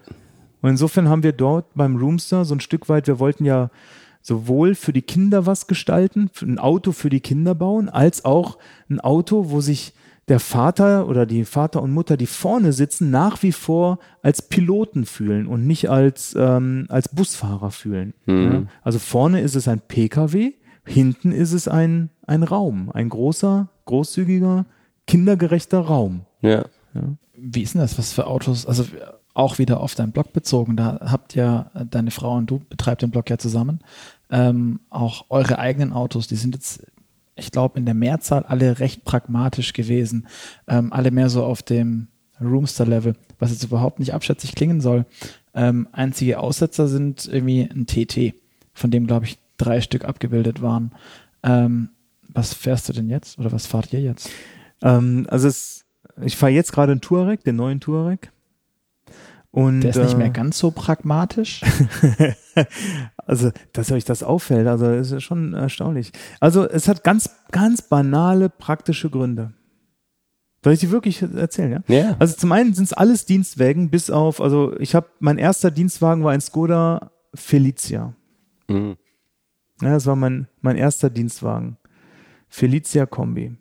Ja. 0.65 0.69
Und 0.69 0.71
insofern 0.71 1.09
haben 1.09 1.23
wir 1.23 1.33
dort 1.33 1.67
beim 1.75 1.97
Roomster 1.97 2.45
so 2.45 2.55
ein 2.55 2.61
Stück 2.61 2.89
weit, 2.89 3.07
wir 3.07 3.19
wollten 3.19 3.45
ja 3.45 3.71
sowohl 4.23 4.75
für 4.75 4.95
die 4.95 5.03
Kinder 5.03 5.45
was 5.45 5.67
gestalten, 5.67 6.31
für 6.33 6.47
ein 6.47 6.59
Auto 6.59 6.93
für 6.93 7.11
die 7.11 7.21
Kinder 7.21 7.55
bauen, 7.55 7.91
als 7.91 8.25
auch 8.25 8.59
ein 8.89 8.99
Auto, 8.99 9.51
wo 9.51 9.61
sich 9.61 9.93
der 10.29 10.41
Vater 10.41 11.07
oder 11.07 11.27
die 11.27 11.45
Vater 11.45 11.83
und 11.83 11.93
Mutter, 11.93 12.17
die 12.17 12.27
vorne 12.27 12.73
sitzen, 12.73 13.11
nach 13.11 13.43
wie 13.43 13.53
vor 13.53 13.99
als 14.23 14.41
Piloten 14.41 15.05
fühlen 15.05 15.47
und 15.47 15.67
nicht 15.67 15.91
als, 15.91 16.35
ähm, 16.39 16.87
als 16.89 17.11
Busfahrer 17.11 17.71
fühlen. 17.71 18.15
Mhm. 18.25 18.53
Ja? 18.53 18.63
Also 18.83 18.99
vorne 18.99 19.43
ist 19.43 19.55
es 19.55 19.69
ein 19.69 19.81
Pkw, 19.81 20.55
hinten 20.87 21.33
ist 21.33 21.53
es 21.53 21.69
ein, 21.69 22.09
ein 22.27 22.43
Raum, 22.43 22.91
ein 22.91 23.11
großer, 23.11 23.69
großzügiger, 23.85 24.65
kindergerechter 25.07 25.81
Raum. 25.81 26.23
Ja. 26.41 26.65
Wie 27.37 27.63
ist 27.63 27.75
denn 27.75 27.83
das? 27.83 27.99
Was 27.99 28.13
für 28.15 28.27
Autos? 28.27 28.65
Also 28.65 28.87
auch 29.35 29.59
wieder 29.59 29.81
auf 29.81 29.95
deinen 29.95 30.13
Blog 30.13 30.33
bezogen. 30.33 30.77
Da 30.77 31.01
habt 31.03 31.35
ja 31.35 31.71
äh, 31.75 31.85
deine 31.85 32.11
Frau 32.11 32.37
und 32.37 32.51
du 32.51 32.61
betreibt 32.69 33.03
den 33.03 33.11
Blog 33.11 33.29
ja 33.29 33.37
zusammen. 33.37 33.81
Ähm, 34.31 34.81
auch 34.91 35.27
eure 35.29 35.59
eigenen 35.59 35.93
Autos, 35.93 36.29
die 36.29 36.37
sind 36.37 36.55
jetzt, 36.55 36.87
ich 37.35 37.51
glaube, 37.51 37.79
in 37.79 37.85
der 37.85 37.95
Mehrzahl 37.95 38.45
alle 38.45 38.79
recht 38.79 39.05
pragmatisch 39.05 39.73
gewesen. 39.73 40.29
Ähm, 40.69 40.93
alle 40.93 41.11
mehr 41.11 41.29
so 41.29 41.45
auf 41.45 41.63
dem 41.63 42.09
Roomster-Level, 42.41 43.15
was 43.39 43.51
jetzt 43.51 43.65
überhaupt 43.65 43.99
nicht 43.99 44.15
abschätzig 44.15 44.55
klingen 44.55 44.81
soll. 44.81 45.05
Ähm, 45.53 45.89
einzige 45.93 46.39
Aussetzer 46.41 46.89
sind 46.89 47.27
irgendwie 47.27 47.63
ein 47.63 47.87
TT, 47.87 48.35
von 48.73 48.91
dem, 48.91 49.07
glaube 49.07 49.27
ich, 49.27 49.39
drei 49.57 49.81
Stück 49.81 50.05
abgebildet 50.05 50.63
waren. 50.63 50.93
Ähm, 51.43 51.91
was 52.29 52.55
fährst 52.55 52.89
du 52.89 52.93
denn 52.93 53.09
jetzt? 53.09 53.39
Oder 53.39 53.53
was 53.53 53.67
fahrt 53.67 53.93
ihr 53.93 54.01
jetzt? 54.01 54.31
Ähm, 54.83 55.27
also 55.31 55.47
es, 55.49 55.85
ich 56.23 56.37
fahre 56.37 56.53
jetzt 56.53 56.73
gerade 56.73 56.93
einen 56.93 57.01
Touareg, 57.01 57.45
den 57.45 57.57
neuen 57.57 57.81
Touareg. 57.81 58.33
Und, 59.55 59.83
Der 59.83 59.91
ist 59.91 59.99
nicht 59.99 60.15
äh, 60.15 60.17
mehr 60.17 60.31
ganz 60.31 60.59
so 60.59 60.71
pragmatisch. 60.71 61.63
Also, 63.27 63.51
dass 63.73 63.91
euch 63.91 64.05
das 64.05 64.23
auffällt, 64.23 64.67
also 64.69 64.93
ist 64.93 65.11
ja 65.11 65.19
schon 65.19 65.55
erstaunlich. 65.55 66.13
Also, 66.41 66.69
es 66.69 66.89
hat 66.89 67.03
ganz, 67.03 67.31
ganz 67.51 67.81
banale 67.81 68.51
praktische 68.51 69.09
Gründe. 69.09 69.55
Soll 70.63 70.75
ich 70.75 70.81
die 70.81 70.91
wirklich 70.91 71.23
erzählen, 71.23 71.83
ja? 71.89 71.95
Ja. 71.97 72.17
Also 72.19 72.37
zum 72.37 72.53
einen 72.53 72.75
sind 72.75 72.85
es 72.85 72.93
alles 72.93 73.25
Dienstwägen, 73.25 73.89
bis 73.89 74.11
auf, 74.11 74.43
also 74.43 74.79
ich 74.79 74.95
habe, 74.95 75.09
mein 75.21 75.39
erster 75.39 75.71
Dienstwagen 75.71 76.23
war 76.23 76.33
ein 76.33 76.43
Skoda 76.43 77.13
Felicia. 77.35 78.15
Mhm. 78.69 78.97
Ja, 79.81 79.95
das 79.95 80.05
war 80.05 80.17
mein, 80.17 80.47
mein 80.61 80.77
erster 80.77 81.09
Dienstwagen. 81.09 81.79
Felicia 82.49 83.07
Kombi. 83.07 83.57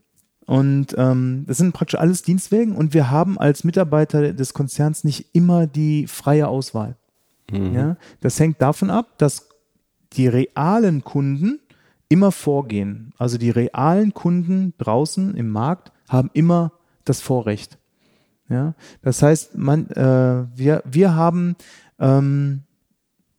Und 0.53 0.93
ähm, 0.99 1.45
das 1.47 1.57
sind 1.57 1.73
praktisch 1.73 1.99
alles 1.99 2.21
Dienstwägen 2.21 2.75
und 2.75 2.93
wir 2.93 3.09
haben 3.09 3.39
als 3.39 3.63
Mitarbeiter 3.63 4.33
des 4.33 4.53
Konzerns 4.53 5.03
nicht 5.03 5.33
immer 5.33 5.65
die 5.65 6.05
freie 6.05 6.47
Auswahl. 6.47 6.95
Mhm. 7.49 7.73
Ja, 7.73 7.97
das 8.19 8.39
hängt 8.39 8.61
davon 8.61 8.91
ab, 8.91 9.17
dass 9.17 9.49
die 10.11 10.27
realen 10.27 11.03
Kunden 11.03 11.59
immer 12.07 12.31
vorgehen. 12.31 13.13
Also 13.17 13.39
die 13.39 13.49
realen 13.49 14.13
Kunden 14.13 14.75
draußen 14.77 15.33
im 15.33 15.49
Markt 15.49 15.91
haben 16.07 16.29
immer 16.33 16.73
das 17.03 17.19
Vorrecht. 17.19 17.79
Ja, 18.47 18.75
das 19.01 19.23
heißt, 19.23 19.57
man, 19.57 19.89
äh, 19.89 20.45
wir, 20.55 20.83
wir 20.85 21.15
haben, 21.15 21.55
ähm, 21.97 22.61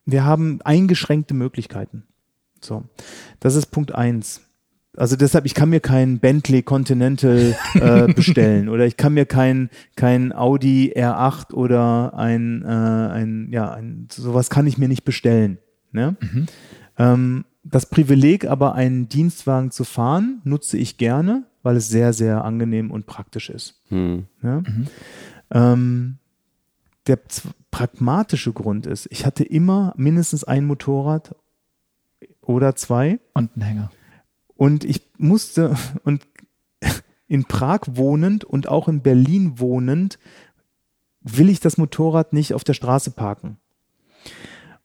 wir 0.05 0.25
haben 0.25 0.61
eingeschränkte 0.63 1.35
Möglichkeiten. 1.35 2.09
So, 2.61 2.83
das 3.39 3.55
ist 3.55 3.67
Punkt 3.67 3.95
eins. 3.95 4.44
Also 4.97 5.17
deshalb, 5.17 5.45
ich 5.45 5.55
kann 5.55 5.71
mir 5.71 5.81
kein 5.81 6.19
Bentley 6.21 6.63
Continental 6.63 7.57
äh, 7.75 8.13
bestellen 8.15 8.69
oder 8.69 8.87
ich 8.87 8.97
kann 8.97 9.15
mir 9.15 9.27
kein, 9.27 9.71
kein 9.97 10.33
Audi 10.33 10.93
R8 10.97 11.53
oder 11.53 12.15
ein, 12.15 12.63
äh, 12.63 12.67
ein, 12.67 13.49
ja, 13.51 13.73
ein, 13.73 14.09
sowas 14.11 14.51
kann 14.51 14.67
ich 14.67 14.79
mir 14.79 14.89
nicht 14.89 15.05
bestellen. 15.05 15.59
Ne? 15.93 16.17
Ähm, 16.99 17.45
das 17.65 17.87
Privileg, 17.87 18.47
aber 18.47 18.75
einen 18.75 19.09
Dienstwagen 19.09 19.71
zu 19.71 19.85
fahren, 19.85 20.41
nutze 20.45 20.77
ich 20.77 20.99
gerne, 20.99 21.45
weil 21.63 21.77
es 21.77 21.89
sehr, 21.89 22.13
sehr 22.13 22.45
angenehm 22.45 22.91
und 22.91 23.07
praktisch 23.07 23.51
ist. 23.51 23.83
Mhm. 23.91 24.27
Ja? 24.43 24.63
Ähm, 25.51 26.19
der 27.07 27.19
pragmatische 27.71 28.53
Grund 28.53 28.87
ist, 28.87 29.09
ich 29.11 29.27
hatte 29.27 29.45
immer 29.45 29.95
mindestens 29.97 30.45
ein 30.45 30.65
Motorrad 30.65 31.35
oder 32.41 32.77
zwei 32.77 33.19
Und 33.33 33.57
ein 33.57 33.63
Hänger. 33.63 33.91
Und 34.65 34.85
ich 34.85 35.03
musste, 35.19 35.77
und 36.05 36.27
in 37.27 37.45
Prag 37.45 37.81
wohnend 37.87 38.45
und 38.45 38.69
auch 38.69 38.89
in 38.89 39.03
Berlin 39.03 39.59
wohnend 39.59 40.19
will 41.21 41.49
ich 41.51 41.61
das 41.61 41.77
Motorrad 41.79 42.33
nicht 42.33 42.55
auf 42.55 42.65
der 42.65 42.75
Straße 42.75 43.11
parken. 43.11 43.59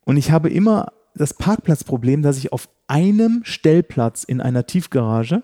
Und 0.05 0.17
ich 0.17 0.31
habe 0.31 0.49
immer 0.49 0.91
das 1.15 1.33
Parkplatzproblem, 1.33 2.21
dass 2.21 2.37
ich 2.37 2.51
auf 2.51 2.69
einem 2.87 3.41
Stellplatz 3.43 4.23
in 4.23 4.41
einer 4.41 4.65
Tiefgarage 4.65 5.43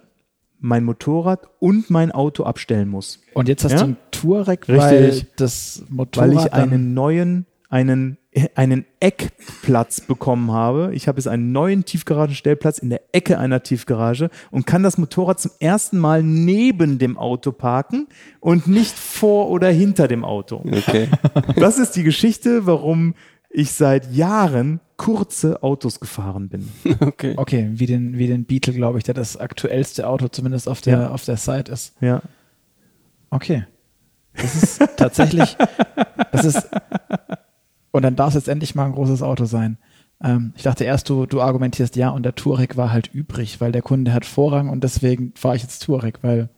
mein 0.59 0.83
Motorrad 0.83 1.47
und 1.59 1.89
mein 1.89 2.11
Auto 2.11 2.43
abstellen 2.43 2.89
muss. 2.89 3.21
Und 3.33 3.47
jetzt 3.47 3.63
hast 3.63 3.73
Ja? 3.73 3.79
du 3.79 3.85
ein 3.85 3.97
Touareg, 4.11 4.67
weil 4.67 5.27
das 5.35 5.83
Motorrad 5.89 6.29
weil 6.29 6.37
ich 6.37 6.53
einen 6.53 6.93
neuen, 6.93 7.45
einen, 7.69 8.17
einen 8.55 8.85
Eckplatz 8.99 10.01
bekommen 10.01 10.51
habe. 10.51 10.93
Ich 10.93 11.07
habe 11.07 11.17
jetzt 11.19 11.27
einen 11.27 11.51
neuen 11.53 11.85
Tiefgaragenstellplatz 11.85 12.79
in 12.79 12.89
der 12.89 13.01
Ecke 13.13 13.39
einer 13.39 13.63
Tiefgarage 13.63 14.29
und 14.51 14.65
kann 14.67 14.83
das 14.83 14.97
Motorrad 14.97 15.39
zum 15.39 15.51
ersten 15.59 15.97
Mal 15.97 16.21
neben 16.23 16.99
dem 16.99 17.17
Auto 17.17 17.51
parken 17.51 18.07
und 18.41 18.67
nicht 18.67 18.93
vor 18.97 19.49
oder 19.49 19.69
hinter 19.69 20.07
dem 20.07 20.25
Auto. 20.25 20.57
Okay. 20.65 21.07
Das 21.55 21.77
ist 21.79 21.95
die 21.95 22.03
Geschichte, 22.03 22.65
warum 22.65 23.15
ich 23.49 23.71
seit 23.71 24.11
Jahren 24.13 24.81
kurze 24.97 25.63
Autos 25.63 25.99
gefahren 26.01 26.49
bin. 26.49 26.69
Okay. 26.99 27.33
Okay, 27.37 27.69
wie 27.73 27.85
den, 27.85 28.17
wie 28.17 28.27
den 28.27 28.43
Beetle, 28.45 28.73
glaube 28.73 28.97
ich, 28.97 29.05
der 29.05 29.13
das 29.13 29.37
aktuellste 29.37 30.07
Auto 30.07 30.27
zumindest 30.27 30.67
auf 30.67 30.81
der, 30.81 30.99
Ja. 30.99 31.09
auf 31.11 31.23
der 31.23 31.37
Site 31.37 31.71
ist. 31.71 31.93
Ja. 32.01 32.21
Okay. 33.29 33.65
Das 34.35 34.55
ist 34.61 34.81
tatsächlich, 34.97 35.55
das 36.33 36.43
ist, 36.45 36.67
und 37.95 38.01
dann 38.01 38.17
darf 38.17 38.30
es 38.30 38.34
jetzt 38.35 38.49
endlich 38.49 38.76
mal 38.76 38.85
ein 38.85 38.91
großes 38.91 39.22
Auto 39.22 39.45
sein. 39.45 39.77
Ähm, 40.22 40.51
ich 40.57 40.63
dachte 40.63 40.84
erst, 40.84 41.07
du, 41.07 41.26
du 41.26 41.41
argumentierst 41.41 41.95
ja 41.95 42.09
und 42.09 42.23
der 42.23 42.35
Touareg 42.35 42.76
war 42.76 42.91
halt 42.91 43.09
übrig, 43.13 43.61
weil 43.61 43.72
der 43.72 43.81
Kunde 43.81 44.11
hat 44.11 44.26
Vorrang 44.26 44.67
und 44.67 44.84
deswegen 44.84 45.31
fahre 45.35 45.55
ich 45.55 45.61
jetzt 45.61 45.80
Touareg, 45.80 46.19
weil 46.22 46.49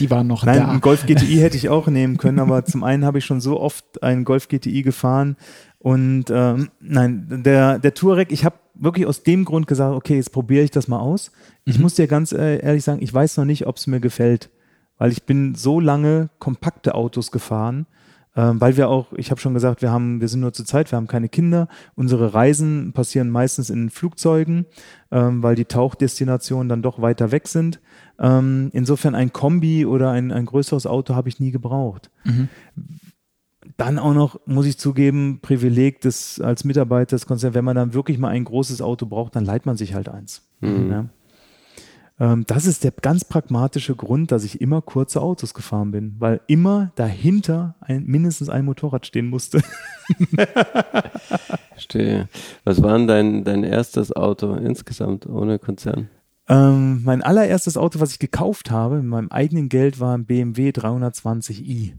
die 0.00 0.10
waren 0.10 0.26
noch 0.26 0.46
Nein, 0.46 0.60
da. 0.60 0.68
einen 0.68 0.80
Golf 0.80 1.04
GTI 1.04 1.36
hätte 1.40 1.58
ich 1.58 1.68
auch 1.68 1.86
nehmen 1.88 2.16
können, 2.16 2.38
aber 2.38 2.64
zum 2.64 2.82
einen 2.82 3.04
habe 3.04 3.18
ich 3.18 3.26
schon 3.26 3.42
so 3.42 3.60
oft 3.60 4.02
einen 4.02 4.24
Golf 4.24 4.48
GTI 4.48 4.82
gefahren 4.82 5.36
und 5.80 6.30
ähm, 6.30 6.70
nein, 6.80 7.42
der, 7.44 7.78
der 7.78 7.92
Touareg, 7.92 8.32
ich 8.32 8.46
habe 8.46 8.56
wirklich 8.72 9.06
aus 9.06 9.22
dem 9.22 9.44
Grund 9.44 9.66
gesagt, 9.66 9.94
okay, 9.94 10.16
jetzt 10.16 10.32
probiere 10.32 10.64
ich 10.64 10.70
das 10.70 10.88
mal 10.88 10.98
aus. 10.98 11.30
Ich 11.66 11.78
muss 11.78 11.94
dir 11.94 12.06
ganz 12.06 12.32
äh, 12.32 12.56
ehrlich 12.60 12.84
sagen, 12.84 13.02
ich 13.02 13.12
weiß 13.12 13.36
noch 13.36 13.44
nicht, 13.44 13.66
ob 13.66 13.76
es 13.76 13.86
mir 13.86 14.00
gefällt, 14.00 14.48
weil 14.96 15.12
ich 15.12 15.24
bin 15.24 15.54
so 15.54 15.78
lange 15.78 16.30
kompakte 16.38 16.94
Autos 16.94 17.30
gefahren, 17.30 17.84
weil 18.56 18.76
wir 18.76 18.88
auch, 18.88 19.12
ich 19.12 19.30
habe 19.30 19.40
schon 19.40 19.54
gesagt, 19.54 19.80
wir 19.80 19.90
haben, 19.92 20.20
wir 20.20 20.28
sind 20.28 20.40
nur 20.40 20.52
zu 20.52 20.64
Zeit, 20.64 20.90
wir 20.90 20.96
haben 20.96 21.06
keine 21.06 21.28
Kinder. 21.28 21.68
Unsere 21.94 22.34
Reisen 22.34 22.92
passieren 22.92 23.30
meistens 23.30 23.70
in 23.70 23.90
Flugzeugen, 23.90 24.66
ähm, 25.12 25.42
weil 25.42 25.54
die 25.54 25.66
Tauchdestinationen 25.66 26.68
dann 26.68 26.82
doch 26.82 27.00
weiter 27.00 27.30
weg 27.30 27.46
sind. 27.46 27.80
Ähm, 28.18 28.70
insofern 28.72 29.14
ein 29.14 29.32
Kombi 29.32 29.86
oder 29.86 30.10
ein, 30.10 30.32
ein 30.32 30.46
größeres 30.46 30.86
Auto 30.86 31.14
habe 31.14 31.28
ich 31.28 31.38
nie 31.40 31.50
gebraucht. 31.52 32.10
Dann 33.76 33.98
auch 33.98 34.14
noch, 34.14 34.40
muss 34.46 34.66
ich 34.66 34.78
zugeben, 34.78 35.38
Privileg 35.40 36.00
des 36.00 36.40
als 36.40 36.64
Mitarbeiter 36.64 37.16
des 37.16 37.26
Konzerns, 37.26 37.54
wenn 37.54 37.64
man 37.64 37.76
dann 37.76 37.94
wirklich 37.94 38.18
mal 38.18 38.28
ein 38.28 38.44
großes 38.44 38.82
Auto 38.82 39.06
braucht, 39.06 39.36
dann 39.36 39.44
leiht 39.44 39.66
man 39.66 39.76
sich 39.76 39.94
halt 39.94 40.08
eins. 40.08 40.42
Ja. 40.90 41.06
Ähm, 42.20 42.44
das 42.46 42.66
ist 42.66 42.84
der 42.84 42.92
ganz 42.92 43.24
pragmatische 43.24 43.96
Grund, 43.96 44.30
dass 44.30 44.44
ich 44.44 44.60
immer 44.60 44.82
kurze 44.82 45.20
Autos 45.20 45.52
gefahren 45.52 45.90
bin, 45.90 46.14
weil 46.18 46.40
immer 46.46 46.92
dahinter 46.94 47.74
ein, 47.80 48.04
mindestens 48.04 48.48
ein 48.48 48.64
Motorrad 48.64 49.06
stehen 49.06 49.28
musste. 49.28 49.62
Verstehe. 51.72 52.28
Was 52.64 52.82
war 52.82 52.96
denn 52.96 53.08
dein, 53.08 53.44
dein 53.44 53.64
erstes 53.64 54.14
Auto 54.14 54.54
insgesamt 54.54 55.26
ohne 55.26 55.58
Konzern? 55.58 56.08
Ähm, 56.48 57.02
mein 57.04 57.22
allererstes 57.22 57.76
Auto, 57.76 58.00
was 58.00 58.12
ich 58.12 58.18
gekauft 58.18 58.70
habe, 58.70 58.96
mit 58.96 59.06
meinem 59.06 59.30
eigenen 59.30 59.68
Geld, 59.68 59.98
war 59.98 60.16
ein 60.16 60.26
BMW 60.26 60.70
320i 60.70 61.94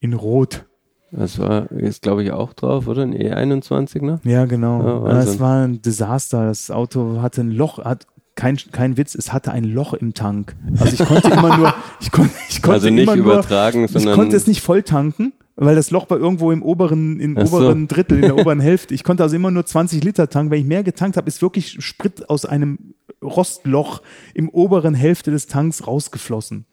in 0.00 0.12
Rot. 0.12 0.66
Das 1.12 1.38
war, 1.38 1.70
ist 1.70 2.02
glaube 2.02 2.24
ich 2.24 2.32
auch 2.32 2.52
drauf, 2.52 2.88
oder? 2.88 3.02
Ein 3.02 3.14
E21, 3.14 4.04
ne? 4.04 4.20
Ja, 4.24 4.44
genau. 4.44 5.06
Ja, 5.06 5.20
es 5.20 5.38
war 5.38 5.64
ein 5.64 5.80
Desaster. 5.80 6.46
Das 6.46 6.70
Auto 6.70 7.22
hatte 7.22 7.42
ein 7.42 7.52
Loch, 7.52 7.78
hat 7.78 8.06
kein, 8.36 8.56
kein 8.70 8.96
Witz, 8.96 9.14
es 9.14 9.32
hatte 9.32 9.50
ein 9.50 9.64
Loch 9.64 9.94
im 9.94 10.14
Tank. 10.14 10.54
Also 10.78 11.02
ich 11.02 11.08
konnte 11.08 11.30
immer 11.30 11.56
nur, 11.56 11.74
ich 12.00 12.12
konnte, 12.12 12.34
ich 12.48 12.62
konnte 12.62 12.74
Also 12.74 12.90
nicht 12.90 13.04
immer 13.04 13.16
nur, 13.16 13.32
übertragen, 13.34 13.84
ich 13.84 13.90
sondern. 13.90 14.14
konnte 14.14 14.36
es 14.36 14.46
nicht 14.46 14.60
voll 14.60 14.82
tanken, 14.82 15.32
weil 15.56 15.74
das 15.74 15.90
Loch 15.90 16.08
war 16.10 16.18
irgendwo 16.18 16.52
im 16.52 16.62
oberen, 16.62 17.18
im 17.18 17.36
Ach 17.38 17.46
so. 17.46 17.56
oberen 17.56 17.88
Drittel, 17.88 18.18
in 18.18 18.22
der 18.22 18.36
oberen 18.38 18.60
Hälfte. 18.60 18.94
Ich 18.94 19.04
konnte 19.04 19.22
also 19.22 19.34
immer 19.34 19.50
nur 19.50 19.64
20 19.64 20.04
Liter 20.04 20.28
tanken. 20.28 20.50
Wenn 20.50 20.60
ich 20.60 20.66
mehr 20.66 20.84
getankt 20.84 21.16
habe, 21.16 21.26
ist 21.28 21.40
wirklich 21.40 21.82
Sprit 21.82 22.28
aus 22.28 22.44
einem 22.44 22.94
Rostloch 23.22 24.02
im 24.34 24.50
oberen 24.50 24.94
Hälfte 24.94 25.30
des 25.30 25.46
Tanks 25.46 25.86
rausgeflossen. 25.86 26.66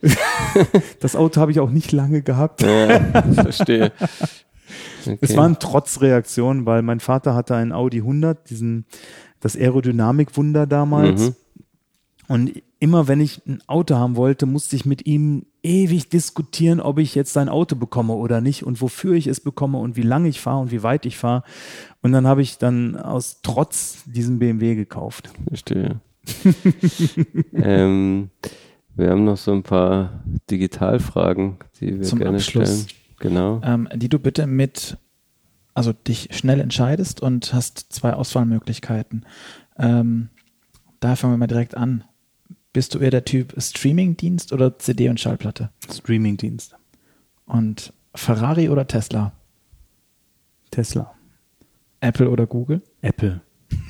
das 1.00 1.16
Auto 1.16 1.40
habe 1.40 1.50
ich 1.50 1.58
auch 1.58 1.70
nicht 1.70 1.90
lange 1.90 2.22
gehabt. 2.22 2.62
Ja, 2.62 3.00
verstehe. 3.32 3.92
Okay. 5.02 5.18
Es 5.20 5.36
waren 5.36 5.58
Trotzreaktionen, 5.58 6.66
weil 6.66 6.82
mein 6.82 7.00
Vater 7.00 7.34
hatte 7.34 7.54
einen 7.54 7.72
Audi 7.72 7.98
100, 7.98 8.48
diesen, 8.48 8.86
das 9.44 9.56
Aerodynamikwunder 9.56 10.66
damals. 10.66 11.20
Mhm. 11.20 11.34
Und 12.26 12.62
immer 12.80 13.08
wenn 13.08 13.20
ich 13.20 13.42
ein 13.46 13.60
Auto 13.66 13.96
haben 13.96 14.16
wollte, 14.16 14.46
musste 14.46 14.74
ich 14.74 14.86
mit 14.86 15.06
ihm 15.06 15.44
ewig 15.62 16.08
diskutieren, 16.08 16.80
ob 16.80 16.98
ich 16.98 17.14
jetzt 17.14 17.36
ein 17.36 17.50
Auto 17.50 17.76
bekomme 17.76 18.14
oder 18.14 18.40
nicht 18.40 18.62
und 18.62 18.80
wofür 18.80 19.12
ich 19.12 19.26
es 19.26 19.40
bekomme 19.40 19.76
und 19.76 19.96
wie 19.96 20.02
lange 20.02 20.30
ich 20.30 20.40
fahre 20.40 20.60
und 20.60 20.70
wie 20.70 20.82
weit 20.82 21.04
ich 21.04 21.18
fahre. 21.18 21.42
Und 22.00 22.12
dann 22.12 22.26
habe 22.26 22.40
ich 22.40 22.56
dann 22.56 22.96
aus 22.96 23.42
Trotz 23.42 24.04
diesen 24.06 24.38
BMW 24.38 24.76
gekauft. 24.76 25.30
Verstehe. 25.46 26.00
ähm, 27.52 28.30
wir 28.96 29.10
haben 29.10 29.24
noch 29.24 29.36
so 29.36 29.52
ein 29.52 29.62
paar 29.62 30.22
Digitalfragen, 30.50 31.58
die 31.80 31.98
wir 31.98 32.02
Zum 32.02 32.18
gerne 32.20 32.38
Abschluss. 32.38 32.84
stellen. 32.84 32.86
Genau. 33.18 33.60
ähm, 33.62 33.90
die 33.94 34.08
du 34.08 34.18
bitte 34.18 34.46
mit, 34.46 34.96
also 35.74 35.92
dich 35.92 36.28
schnell 36.32 36.60
entscheidest 36.60 37.20
und 37.20 37.52
hast 37.52 37.92
zwei 37.92 38.12
Auswahlmöglichkeiten. 38.14 39.26
Ähm, 39.78 40.30
da 41.00 41.16
fangen 41.16 41.34
wir 41.34 41.38
mal 41.38 41.46
direkt 41.46 41.76
an. 41.76 42.04
Bist 42.72 42.94
du 42.94 42.98
eher 42.98 43.10
der 43.10 43.24
Typ 43.24 43.54
Streamingdienst 43.60 44.52
oder 44.52 44.78
CD 44.78 45.08
und 45.08 45.20
Schallplatte? 45.20 45.70
Streamingdienst. 45.92 46.74
Und 47.46 47.92
Ferrari 48.14 48.68
oder 48.68 48.86
Tesla? 48.86 49.32
Tesla. 50.70 51.14
Apple 52.00 52.30
oder 52.30 52.46
Google? 52.46 52.82
Apple. 53.02 53.40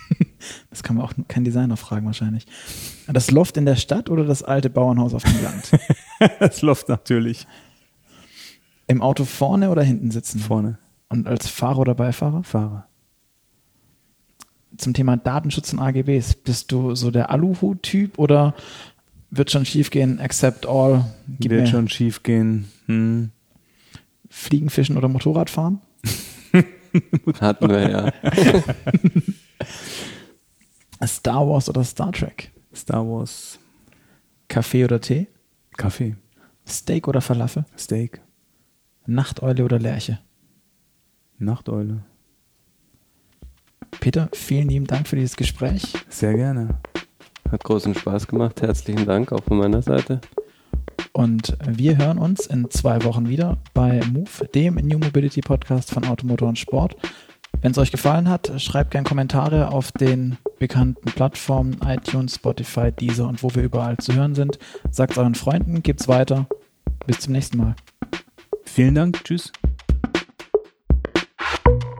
Das 0.69 0.83
kann 0.83 0.97
man 0.97 1.07
auch 1.07 1.15
kein 1.27 1.45
Designer 1.45 1.79
fragen 1.79 2.05
wahrscheinlich. 2.05 2.47
Das 3.07 3.31
Loft 3.31 3.57
in 3.57 3.65
der 3.65 3.77
Stadt 3.77 4.11
oder 4.11 4.25
das 4.27 4.43
alte 4.43 4.69
Bauernhaus 4.69 5.15
auf 5.15 5.23
dem 5.23 5.43
Land? 5.43 5.71
Das 6.39 6.61
läuft 6.61 6.89
natürlich 6.91 7.47
Im 8.87 9.01
Auto 9.01 9.25
vorne 9.25 9.71
oder 9.71 9.83
hinten 9.83 10.11
sitzen? 10.11 10.39
vorne. 10.41 10.79
Und 11.09 11.27
als 11.27 11.49
Fahrer 11.49 11.81
oder 11.81 11.95
Beifahrer? 11.95 12.43
Fahrer. 12.43 12.89
Zum 14.77 14.95
Thema 14.95 15.17
Datenschutz 15.17 15.73
und 15.73 15.79
AGBs, 15.79 16.35
bist 16.35 16.73
du 16.73 16.95
so 16.95 17.11
der 17.11 17.31
Aluhut-Typ 17.31 18.19
oder 18.19 18.55
wird 19.31 19.51
schon 19.51 19.65
schief 19.65 19.91
gehen, 19.91 20.21
accept 20.21 20.67
all, 20.67 21.05
gib 21.39 21.51
Wird 21.51 21.63
mir 21.63 21.67
schon 21.67 21.89
schief 21.89 22.23
gehen. 22.23 22.71
Hm. 22.87 23.31
Fliegen, 24.29 24.71
Fischen 24.71 24.97
oder 24.97 25.09
Motorradfahren? 25.09 25.81
Hatten 27.41 27.69
wir 27.69 27.91
ja. 27.91 28.13
Star 31.07 31.47
Wars 31.49 31.69
oder 31.69 31.85
Star 31.85 32.13
Trek? 32.13 32.53
Star 32.75 33.07
Wars. 33.07 33.59
Kaffee 34.49 34.85
oder 34.85 35.01
Tee? 35.01 35.29
Kaffee. 35.77 36.17
Steak 36.67 37.09
oder 37.09 37.21
Falafel? 37.21 37.65
Steak. 37.79 38.21
Nachteule 39.07 39.65
oder 39.65 39.79
Lerche? 39.79 40.19
Nachteule. 41.39 42.05
Peter, 44.01 44.29
vielen 44.33 44.69
lieben 44.69 44.87
Dank 44.87 45.09
für 45.09 45.17
dieses 45.17 45.37
Gespräch. 45.37 45.93
Sehr 46.09 46.35
gerne. 46.35 46.81
Hat 47.51 47.65
großen 47.65 47.95
Spaß 47.95 48.27
gemacht. 48.27 48.63
Herzlichen 48.63 49.07
Dank 49.07 49.33
auch 49.33 49.43
von 49.45 49.59
meiner 49.59 49.83
Seite. 49.83 50.21
Und 51.13 51.57
wir 51.65 51.97
hören 51.97 52.19
uns 52.19 52.47
in 52.47 52.71
zwei 52.71 53.05
Wochen 53.05 53.29
wieder 53.29 53.59
bei 53.73 54.01
Move, 54.13 54.49
dem 54.55 54.75
New 54.75 54.99
Mobility 54.99 55.41
Podcast 55.41 55.93
von 55.93 56.05
Automotor 56.05 56.49
und 56.49 56.59
Sport. 56.59 56.97
Wenn 57.63 57.71
es 57.71 57.79
euch 57.79 57.93
gefallen 57.93 58.29
hat, 58.29 58.61
schreibt 58.61 58.91
gerne 58.91 59.09
Kommentare 59.09 59.69
auf 59.69 59.93
den 59.93 60.37
bekannten 60.59 61.07
Plattformen 61.13 61.79
iTunes, 61.87 62.35
Spotify, 62.35 62.93
Deezer 62.93 63.29
und 63.29 63.43
wo 63.43 63.55
wir 63.55 63.63
überall 63.63 63.97
zu 63.97 64.15
hören 64.15 64.35
sind. 64.35 64.59
Sagt 64.91 65.17
euren 65.17 65.35
Freunden, 65.35 65.83
gebt's 65.83 66.09
weiter. 66.09 66.47
Bis 67.07 67.21
zum 67.21 67.33
nächsten 67.33 67.59
Mal. 67.59 67.77
Vielen 68.65 68.95
Dank. 68.95 69.23
Tschüss. 69.25 69.53
you 71.45 71.94